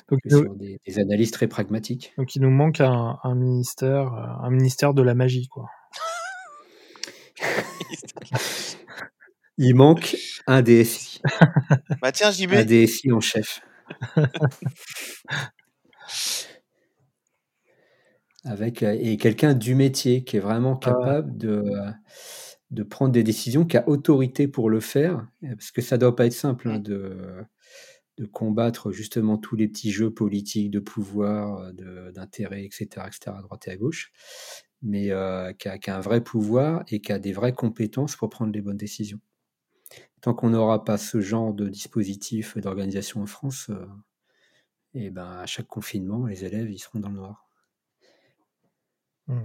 Donc, 0.09 0.20
sur 0.24 0.55
des, 0.55 0.78
analyses 0.98 1.32
très 1.32 1.48
pragmatiques. 1.48 2.15
Donc 2.16 2.36
il 2.36 2.43
nous 2.43 2.51
manque 2.51 2.81
un, 2.81 3.19
ministère, 3.35 4.15
un 4.15 4.51
ministère 4.51 4.94
de 4.94 5.02
la 5.02 5.15
magie, 5.15 5.48
quoi. 5.48 5.66
il 9.59 9.74
manque 9.74 10.16
un 10.47 10.62
DSI. 10.62 11.20
bah 12.02 12.12
tiens, 12.12 12.30
JB. 12.30 12.55
Un 12.55 12.64
DSI 12.64 13.12
en 13.12 13.20
chef. 13.20 13.60
Avec, 18.44 18.82
et 18.82 19.16
quelqu'un 19.18 19.52
du 19.52 19.74
métier 19.74 20.24
qui 20.24 20.36
est 20.36 20.40
vraiment 20.40 20.78
ah 20.82 20.86
capable 20.86 21.36
de, 21.36 21.64
de 22.70 22.82
prendre 22.82 23.12
des 23.12 23.22
décisions, 23.22 23.66
qui 23.66 23.76
a 23.76 23.86
autorité 23.89 24.48
pour 24.48 24.70
le 24.70 24.80
faire, 24.80 25.26
parce 25.43 25.70
que 25.70 25.82
ça 25.82 25.98
doit 25.98 26.16
pas 26.16 26.26
être 26.26 26.32
simple 26.32 26.68
hein, 26.68 26.78
mmh. 26.78 26.82
de, 26.82 27.44
de 28.18 28.26
combattre 28.26 28.90
justement 28.90 29.39
tous 29.39 29.56
les 29.56 29.68
petits 29.68 29.93
jeux 29.93 30.12
politiques 30.12 30.70
de 30.70 30.80
pouvoir, 30.80 31.72
d'intérêt, 32.12 32.64
etc., 32.64 33.06
etc., 33.06 33.18
à 33.26 33.43
droite 33.43 33.68
et 33.68 33.70
à 33.70 33.76
gauche, 33.76 34.12
mais 34.82 35.10
euh, 35.10 35.52
qui, 35.52 35.68
a, 35.68 35.96
un 35.96 36.00
vrai 36.00 36.22
pouvoir 36.22 36.84
et 36.88 37.00
qui 37.00 37.12
a 37.12 37.18
des 37.18 37.32
vraies 37.32 37.52
compétences 37.52 38.16
pour 38.16 38.30
prendre 38.30 38.52
les 38.52 38.60
bonnes 38.60 38.76
décisions. 38.76 39.20
Tant 40.20 40.34
qu'on 40.34 40.50
n'aura 40.50 40.84
pas 40.84 40.98
ce 40.98 41.20
genre 41.20 41.52
de 41.52 41.68
dispositif 41.68 42.56
d'organisation 42.59 43.22
en 43.22 43.26
France, 43.26 43.70
euh, 43.70 43.86
et 44.94 45.10
ben 45.10 45.38
à 45.38 45.46
chaque 45.46 45.68
confinement, 45.68 46.26
les 46.26 46.44
élèves 46.44 46.70
ils 46.70 46.78
seront 46.78 47.00
dans 47.00 47.09
le 47.09 47.14
noir. 47.14 47.48
Mmh. 49.26 49.40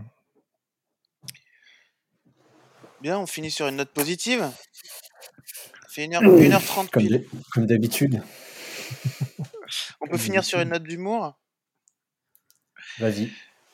Bien, 3.02 3.20
on 3.20 3.26
finit 3.26 3.52
sur 3.52 3.68
une 3.68 3.76
note 3.76 3.92
positive. 3.92 4.40
Ça 4.40 5.90
fait 5.90 6.08
1h30 6.08 6.90
pile. 6.98 7.28
Comme 7.52 7.66
d'habitude. 7.66 8.24
on 10.02 10.08
peut 10.08 10.18
finir 10.18 10.46
sur 10.46 10.60
une 10.62 10.70
note 10.70 10.84
d'humour? 10.84 11.38
Vas-y. 13.00 13.30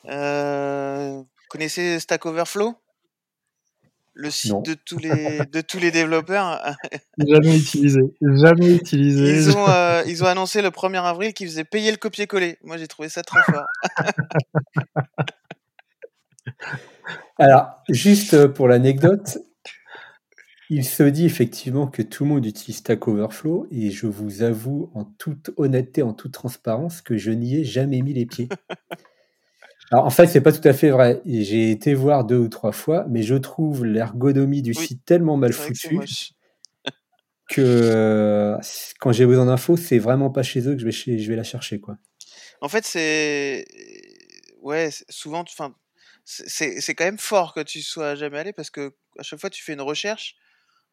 Euh, 0.06 1.22
connaissez 1.50 2.00
Stack 2.00 2.24
Overflow? 2.24 2.74
Le 4.14 4.30
site 4.30 4.64
de 4.64 4.74
tous 4.74 4.98
les 4.98 5.40
de 5.52 5.60
tous 5.60 5.78
les 5.78 5.90
développeurs? 5.90 6.74
Jamais 7.18 7.58
utilisé. 7.58 8.00
Jamais 8.20 8.74
utilisé. 8.74 9.34
Ils 9.34 9.56
ont, 9.56 9.68
euh, 9.68 10.02
ils 10.06 10.24
ont 10.24 10.26
annoncé 10.26 10.62
le 10.62 10.70
1er 10.70 11.02
avril 11.02 11.34
qu'ils 11.34 11.48
faisaient 11.48 11.64
payer 11.64 11.90
le 11.90 11.96
copier-coller. 11.96 12.58
Moi, 12.62 12.76
j'ai 12.76 12.88
trouvé 12.88 13.08
ça 13.08 13.22
très 13.22 13.42
fort. 13.42 13.66
Alors, 17.38 17.82
juste 17.88 18.34
euh, 18.34 18.48
pour 18.48 18.68
l'anecdote, 18.68 19.38
il 20.68 20.84
se 20.84 21.02
dit 21.04 21.24
effectivement 21.24 21.86
que 21.86 22.02
tout 22.02 22.24
le 22.24 22.30
monde 22.30 22.46
utilise 22.46 22.78
Stack 22.78 23.08
Overflow 23.08 23.66
et 23.70 23.90
je 23.90 24.06
vous 24.06 24.42
avoue 24.42 24.90
en 24.94 25.04
toute 25.04 25.50
honnêteté, 25.56 26.02
en 26.02 26.12
toute 26.12 26.32
transparence, 26.32 27.00
que 27.00 27.16
je 27.16 27.30
n'y 27.30 27.56
ai 27.56 27.64
jamais 27.64 28.02
mis 28.02 28.12
les 28.12 28.26
pieds. 28.26 28.48
Alors 29.90 30.06
en 30.06 30.10
fait, 30.10 30.26
c'est 30.28 30.40
pas 30.40 30.52
tout 30.52 30.66
à 30.66 30.72
fait 30.72 30.90
vrai. 30.90 31.20
J'ai 31.26 31.70
été 31.70 31.94
voir 31.94 32.24
deux 32.24 32.38
ou 32.38 32.48
trois 32.48 32.72
fois, 32.72 33.04
mais 33.08 33.22
je 33.22 33.34
trouve 33.34 33.84
l'ergonomie 33.84 34.62
du 34.62 34.72
site 34.72 35.04
tellement 35.04 35.36
mal 35.36 35.52
foutue 35.52 35.98
que, 37.48 37.60
euh, 37.60 38.56
quand 39.00 39.10
j'ai 39.10 39.26
besoin 39.26 39.46
d'infos, 39.46 39.76
c'est 39.76 39.98
vraiment 39.98 40.30
pas 40.30 40.44
chez 40.44 40.60
eux 40.68 40.74
que 40.74 40.78
je 40.78 40.84
vais, 40.84 41.18
je 41.18 41.28
vais 41.28 41.36
la 41.36 41.42
chercher 41.42 41.80
quoi. 41.80 41.96
En 42.60 42.68
fait, 42.68 42.84
c'est 42.84 43.64
ouais, 44.62 44.90
souvent, 45.08 45.40
enfin, 45.40 45.74
c'est 46.24 46.94
quand 46.94 47.04
même 47.04 47.18
fort 47.18 47.54
que 47.54 47.60
tu 47.60 47.82
sois 47.82 48.14
jamais 48.14 48.38
allé 48.38 48.52
parce 48.52 48.70
que 48.70 48.94
à 49.18 49.22
chaque 49.22 49.40
fois 49.40 49.50
tu 49.50 49.62
fais 49.62 49.72
une 49.72 49.80
recherche, 49.80 50.36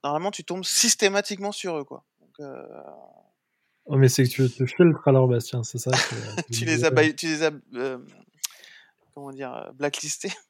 normalement 0.03 0.31
tu 0.31 0.43
tombes 0.43 0.63
systématiquement 0.63 1.51
sur 1.51 1.77
eux 1.77 1.83
quoi. 1.83 2.03
Euh, 2.39 2.63
oh 3.85 3.97
mais 3.97 4.09
c'est 4.09 4.23
que 4.23 4.29
tu 4.29 4.49
te 4.49 4.65
filtres 4.65 5.07
alors 5.07 5.27
Bastien, 5.27 5.63
c'est 5.63 5.77
ça. 5.77 5.91
tu, 6.51 6.65
les 6.65 6.85
as, 6.85 6.91
tu 7.13 7.27
les 7.27 7.43
as, 7.43 7.51
euh, 7.75 7.99
comment 9.17 9.31
dire, 9.31 9.51
euh, 9.53 9.71
blacklistés. 9.73 10.31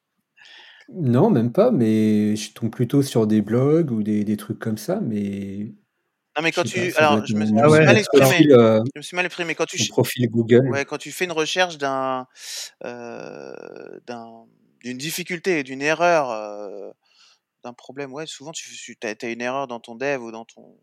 Non, 0.90 1.30
même 1.30 1.52
pas, 1.52 1.70
mais 1.70 2.38
je 2.38 2.54
tombe 2.54 2.72
plutôt 2.72 3.04
sur 3.04 3.28
des 3.28 3.42
blogs 3.42 3.92
ou 3.92 4.04
des, 4.04 4.24
des 4.24 4.38
trucs 4.38 4.58
comme 4.58 4.78
ça, 4.78 5.02
mais 5.02 5.74
non, 6.38 6.42
mais 6.42 6.54
quand 6.54 6.64
tu. 6.64 6.94
Alors, 6.96 7.26
je 7.26 7.36
me, 7.36 7.46
suis 7.46 7.54
mal 7.54 7.98
exprimé. 7.98 8.38
je 8.40 8.82
me 8.96 9.02
suis 9.02 9.16
mal 9.18 9.26
exprimé. 9.26 9.54
Quand 9.54 9.66
tu. 9.66 9.86
profil 9.90 10.30
Google. 10.30 10.70
Ouais, 10.70 10.86
quand 10.86 10.98
tu 10.98 11.12
fais 11.12 11.26
une 11.26 11.34
recherche 11.34 11.78
d'un. 11.78 12.26
d'un 12.82 14.46
d'une 14.82 14.98
difficulté, 14.98 15.64
d'une 15.64 15.82
erreur, 15.82 16.32
euh, 16.32 16.90
d'un 17.66 17.74
problème, 17.74 18.14
ouais, 18.14 18.26
souvent 18.26 18.54
tu, 18.54 18.96
tu 18.96 18.98
as, 19.06 19.30
une 19.30 19.42
erreur 19.42 19.68
dans 19.68 19.82
ton 19.82 19.96
dev 19.96 20.24
ou 20.24 20.32
dans 20.32 20.46
ton. 20.46 20.80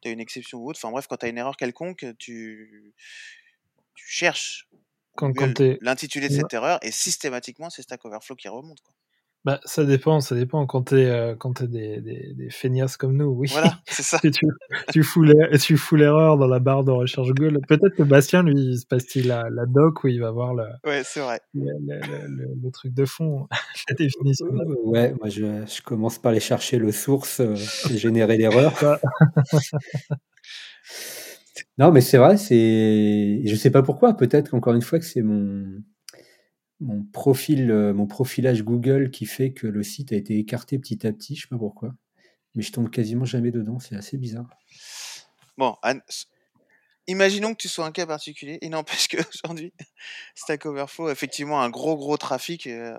Tu 0.00 0.08
as 0.08 0.12
une 0.12 0.20
exception 0.20 0.56
ou 0.56 0.70
autre. 0.70 0.78
Enfin 0.82 0.90
bref, 0.90 1.06
quand 1.06 1.18
tu 1.18 1.26
as 1.26 1.28
une 1.28 1.36
erreur 1.36 1.58
quelconque, 1.58 2.06
tu, 2.18 2.94
tu 3.94 4.06
cherches 4.08 4.70
l'intitulé 5.80 6.28
de 6.28 6.34
cette 6.34 6.52
erreur 6.52 6.78
et 6.82 6.90
systématiquement 6.90 7.70
c'est 7.70 7.82
Stack 7.82 8.04
Overflow 8.04 8.36
qui 8.36 8.48
remonte. 8.48 8.80
Quoi. 8.80 8.94
Bah, 9.44 9.60
ça 9.64 9.84
dépend, 9.84 10.20
ça 10.20 10.34
dépend. 10.34 10.66
Quand 10.66 10.82
t'es 10.82 11.06
euh, 11.06 11.36
quand 11.36 11.54
t'es 11.54 11.68
des, 11.68 12.00
des, 12.00 12.34
des 12.34 12.50
feignasses 12.50 12.96
comme 12.96 13.16
nous, 13.16 13.26
oui. 13.26 13.48
Voilà, 13.52 13.80
c'est 13.86 14.02
ça. 14.02 14.18
tu, 14.18 14.30
tu 14.92 15.02
fous 15.04 15.22
l'erreur 15.96 16.36
dans 16.36 16.48
la 16.48 16.58
barre 16.58 16.82
de 16.84 16.90
recherche 16.90 17.28
Google. 17.28 17.60
Peut-être 17.68 17.94
que 17.94 18.02
Bastien, 18.02 18.42
lui, 18.42 18.54
il 18.56 18.78
se 18.78 18.86
passe-t-il 18.86 19.28
la, 19.28 19.44
la 19.50 19.64
doc 19.66 20.02
où 20.02 20.08
il 20.08 20.20
va 20.20 20.32
voir 20.32 20.54
le, 20.54 20.64
ouais, 20.84 21.02
c'est 21.04 21.20
vrai. 21.20 21.40
Le, 21.54 21.70
le, 21.80 22.54
le, 22.62 22.70
truc 22.72 22.92
de 22.92 23.04
fond, 23.04 23.46
la 23.88 23.94
définition. 23.94 24.46
Ouais, 24.84 25.14
moi 25.20 25.28
je, 25.28 25.64
je, 25.66 25.82
commence 25.82 26.18
par 26.18 26.32
aller 26.32 26.40
chercher 26.40 26.78
le 26.78 26.90
source 26.90 27.40
euh, 27.40 27.54
et 27.90 27.96
générer 27.96 28.36
l'erreur. 28.36 28.74
non, 31.78 31.90
mais 31.92 32.00
c'est 32.00 32.18
vrai, 32.18 32.36
c'est. 32.36 33.42
Je 33.44 33.54
sais 33.54 33.70
pas 33.70 33.82
pourquoi. 33.82 34.16
Peut-être 34.16 34.50
qu'encore 34.50 34.74
une 34.74 34.82
fois 34.82 34.98
que 34.98 35.04
c'est 35.04 35.22
mon 35.22 35.82
mon 36.80 37.02
profil, 37.04 37.70
euh, 37.70 37.92
mon 37.92 38.06
profilage 38.06 38.62
Google 38.62 39.10
qui 39.10 39.26
fait 39.26 39.52
que 39.52 39.66
le 39.66 39.82
site 39.82 40.12
a 40.12 40.16
été 40.16 40.38
écarté 40.38 40.78
petit 40.78 41.06
à 41.06 41.12
petit, 41.12 41.34
je 41.34 41.42
sais 41.42 41.48
pas 41.48 41.58
pourquoi. 41.58 41.94
Mais 42.54 42.62
je 42.62 42.72
tombe 42.72 42.90
quasiment 42.90 43.24
jamais 43.24 43.50
dedans, 43.50 43.78
c'est 43.78 43.96
assez 43.96 44.16
bizarre. 44.16 44.48
Bon, 45.56 45.76
imaginons 47.08 47.52
que 47.52 47.58
tu 47.58 47.68
sois 47.68 47.84
un 47.84 47.92
cas 47.92 48.06
particulier. 48.06 48.58
Il 48.62 48.70
n'empêche 48.70 49.08
qu'aujourd'hui, 49.08 49.72
Stack 50.36 50.66
Overflow 50.66 51.08
a 51.08 51.12
effectivement 51.12 51.60
un 51.60 51.70
gros 51.70 51.96
gros 51.96 52.16
trafic 52.16 52.66
euh, 52.68 52.96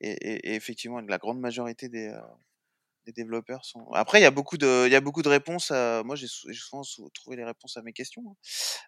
et, 0.00 0.54
effectivement 0.54 1.00
la 1.00 1.18
grande 1.18 1.40
majorité 1.40 1.88
des, 1.88 2.08
euh, 2.08 2.20
les 3.06 3.12
développeurs 3.12 3.64
sont. 3.64 3.88
Après, 3.92 4.18
il 4.18 4.22
y 4.22 4.26
a 4.26 4.30
beaucoup 4.30 4.58
de, 4.58 4.84
il 4.86 4.92
y 4.92 4.96
a 4.96 5.00
beaucoup 5.00 5.22
de 5.22 5.28
réponses. 5.28 5.70
Moi, 5.70 6.16
j'ai 6.16 6.26
souvent 6.26 6.82
trouvé 7.14 7.36
les 7.36 7.44
réponses 7.44 7.76
à 7.76 7.82
mes 7.82 7.92
questions. 7.92 8.36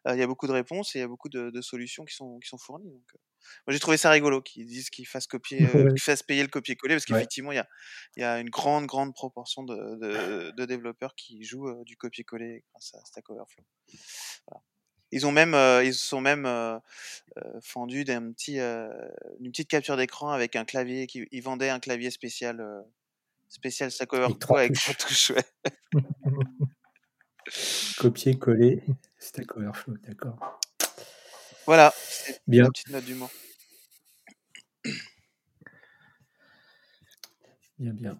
Hein. 0.04 0.14
il 0.14 0.18
y 0.18 0.22
a 0.22 0.26
beaucoup 0.26 0.46
de 0.46 0.52
réponses 0.52 0.94
et 0.94 0.98
il 0.98 1.02
y 1.02 1.04
a 1.04 1.08
beaucoup 1.08 1.28
de, 1.28 1.60
solutions 1.60 2.04
qui 2.04 2.14
sont, 2.14 2.38
qui 2.38 2.48
sont 2.48 2.58
fournies. 2.58 2.90
Donc, 2.90 3.14
moi, 3.66 3.72
j'ai 3.72 3.78
trouvé 3.78 3.96
ça 3.96 4.10
rigolo 4.10 4.42
qu'ils 4.42 4.66
disent 4.66 4.90
qu'ils 4.90 5.06
fassent 5.06 5.26
copier, 5.26 5.58
qu'ils 5.96 6.02
fassent 6.02 6.22
payer 6.22 6.42
le 6.42 6.48
copier-coller 6.48 6.96
parce 6.96 7.04
qu'effectivement, 7.04 7.52
il 7.52 7.56
y 7.56 7.60
a, 7.60 7.68
il 8.16 8.20
y 8.20 8.24
a 8.24 8.40
une 8.40 8.50
grande, 8.50 8.86
grande 8.86 9.14
proportion 9.14 9.62
de, 9.62 10.52
de, 10.52 10.64
développeurs 10.64 11.14
qui 11.14 11.44
jouent 11.44 11.84
du 11.84 11.96
copier-coller 11.96 12.64
grâce 12.72 12.94
à 12.94 13.04
Stack 13.04 13.30
Overflow. 13.30 13.64
Ils 15.10 15.26
ont 15.26 15.32
même, 15.32 15.54
ils 15.84 15.94
sont 15.94 16.20
même 16.20 16.80
fendus 17.62 18.04
d'un 18.04 18.32
petit, 18.32 18.58
une 18.58 19.50
petite 19.50 19.68
capture 19.68 19.96
d'écran 19.96 20.30
avec 20.30 20.56
un 20.56 20.64
clavier 20.64 21.06
qui, 21.06 21.26
ils 21.30 21.42
vendaient 21.42 21.70
un 21.70 21.80
clavier 21.80 22.10
spécial 22.10 22.60
Spécial 23.48 23.90
Stack 23.90 24.12
Overflow 24.12 24.56
avec 24.56 24.74
trois 24.74 24.94
touches, 24.94 25.32
Copier-coller 27.98 28.82
Stack 29.18 29.56
Overflow, 29.56 29.94
d'accord. 30.06 30.60
Voilà, 31.66 31.92
c'est 31.96 32.40
Bien. 32.46 32.66
une 32.66 32.72
petite 32.72 32.90
note 32.90 33.04
d'humour. 33.04 33.30
Bien, 37.78 37.92
bien. 37.92 38.18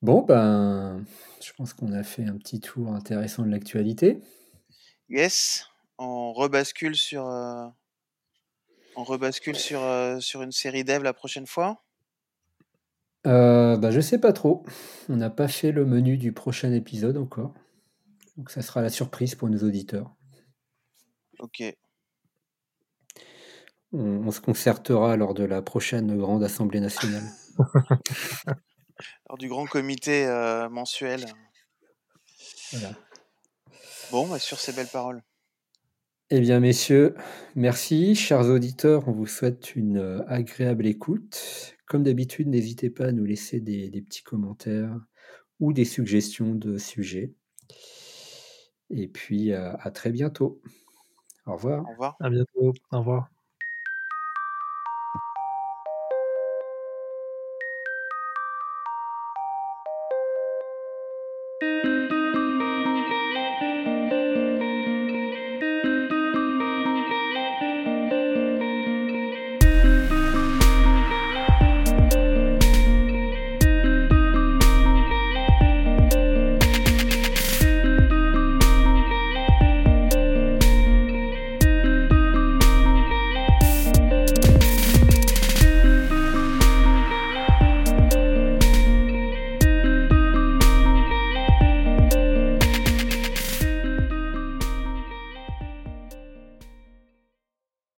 Bon, 0.00 0.22
ben, 0.22 1.04
je 1.40 1.52
pense 1.52 1.74
qu'on 1.74 1.92
a 1.92 2.02
fait 2.02 2.24
un 2.24 2.36
petit 2.36 2.60
tour 2.60 2.92
intéressant 2.92 3.44
de 3.44 3.50
l'actualité. 3.50 4.20
Yes, 5.08 5.66
on 5.98 6.32
rebascule 6.32 6.96
sur, 6.96 7.26
euh, 7.26 7.66
on 8.96 9.04
rebascule 9.04 9.56
sur, 9.56 9.82
euh, 9.82 10.20
sur 10.20 10.42
une 10.42 10.52
série 10.52 10.84
dev 10.84 11.02
la 11.02 11.12
prochaine 11.12 11.46
fois. 11.46 11.82
Euh, 13.26 13.76
bah, 13.76 13.90
je 13.90 14.00
sais 14.00 14.18
pas 14.18 14.32
trop. 14.32 14.64
On 15.08 15.16
n'a 15.16 15.30
pas 15.30 15.48
fait 15.48 15.72
le 15.72 15.84
menu 15.84 16.16
du 16.16 16.32
prochain 16.32 16.72
épisode 16.72 17.16
encore. 17.16 17.54
Donc 18.36 18.50
ça 18.50 18.62
sera 18.62 18.82
la 18.82 18.88
surprise 18.88 19.34
pour 19.34 19.48
nos 19.48 19.58
auditeurs. 19.58 20.14
Ok. 21.38 21.62
On, 23.92 24.30
se 24.30 24.40
concertera 24.40 25.16
lors 25.16 25.34
de 25.34 25.44
la 25.44 25.60
prochaine 25.60 26.16
grande 26.16 26.42
assemblée 26.42 26.80
nationale. 26.80 27.24
lors 29.28 29.38
du 29.38 29.48
grand 29.48 29.66
comité 29.66 30.26
euh, 30.26 30.70
mensuel. 30.70 31.26
Voilà. 32.72 32.94
Bon, 34.10 34.26
bah, 34.26 34.38
sur 34.38 34.58
ces 34.58 34.72
belles 34.72 34.88
paroles. 34.88 35.22
Eh 36.30 36.40
bien, 36.40 36.60
messieurs, 36.60 37.14
merci. 37.54 38.14
Chers 38.14 38.46
auditeurs, 38.46 39.06
on 39.06 39.12
vous 39.12 39.26
souhaite 39.26 39.76
une 39.76 39.98
euh, 39.98 40.24
agréable 40.28 40.86
écoute. 40.86 41.76
Comme 41.92 42.04
d'habitude, 42.04 42.48
n'hésitez 42.48 42.88
pas 42.88 43.08
à 43.08 43.12
nous 43.12 43.26
laisser 43.26 43.60
des, 43.60 43.90
petits 44.00 44.22
commentaires 44.22 44.98
ou 45.60 45.74
des 45.74 45.84
suggestions 45.84 46.54
de 46.54 46.78
sujets. 46.78 47.34
Et 48.88 49.08
puis, 49.08 49.52
à 49.52 49.90
très 49.90 50.10
bientôt. 50.10 50.62
Au 51.44 51.52
revoir. 51.52 51.84
Au 51.86 51.90
revoir. 51.90 52.16
À 52.18 52.30
bientôt. 52.30 52.72
Au 52.92 52.98
revoir. 52.98 53.31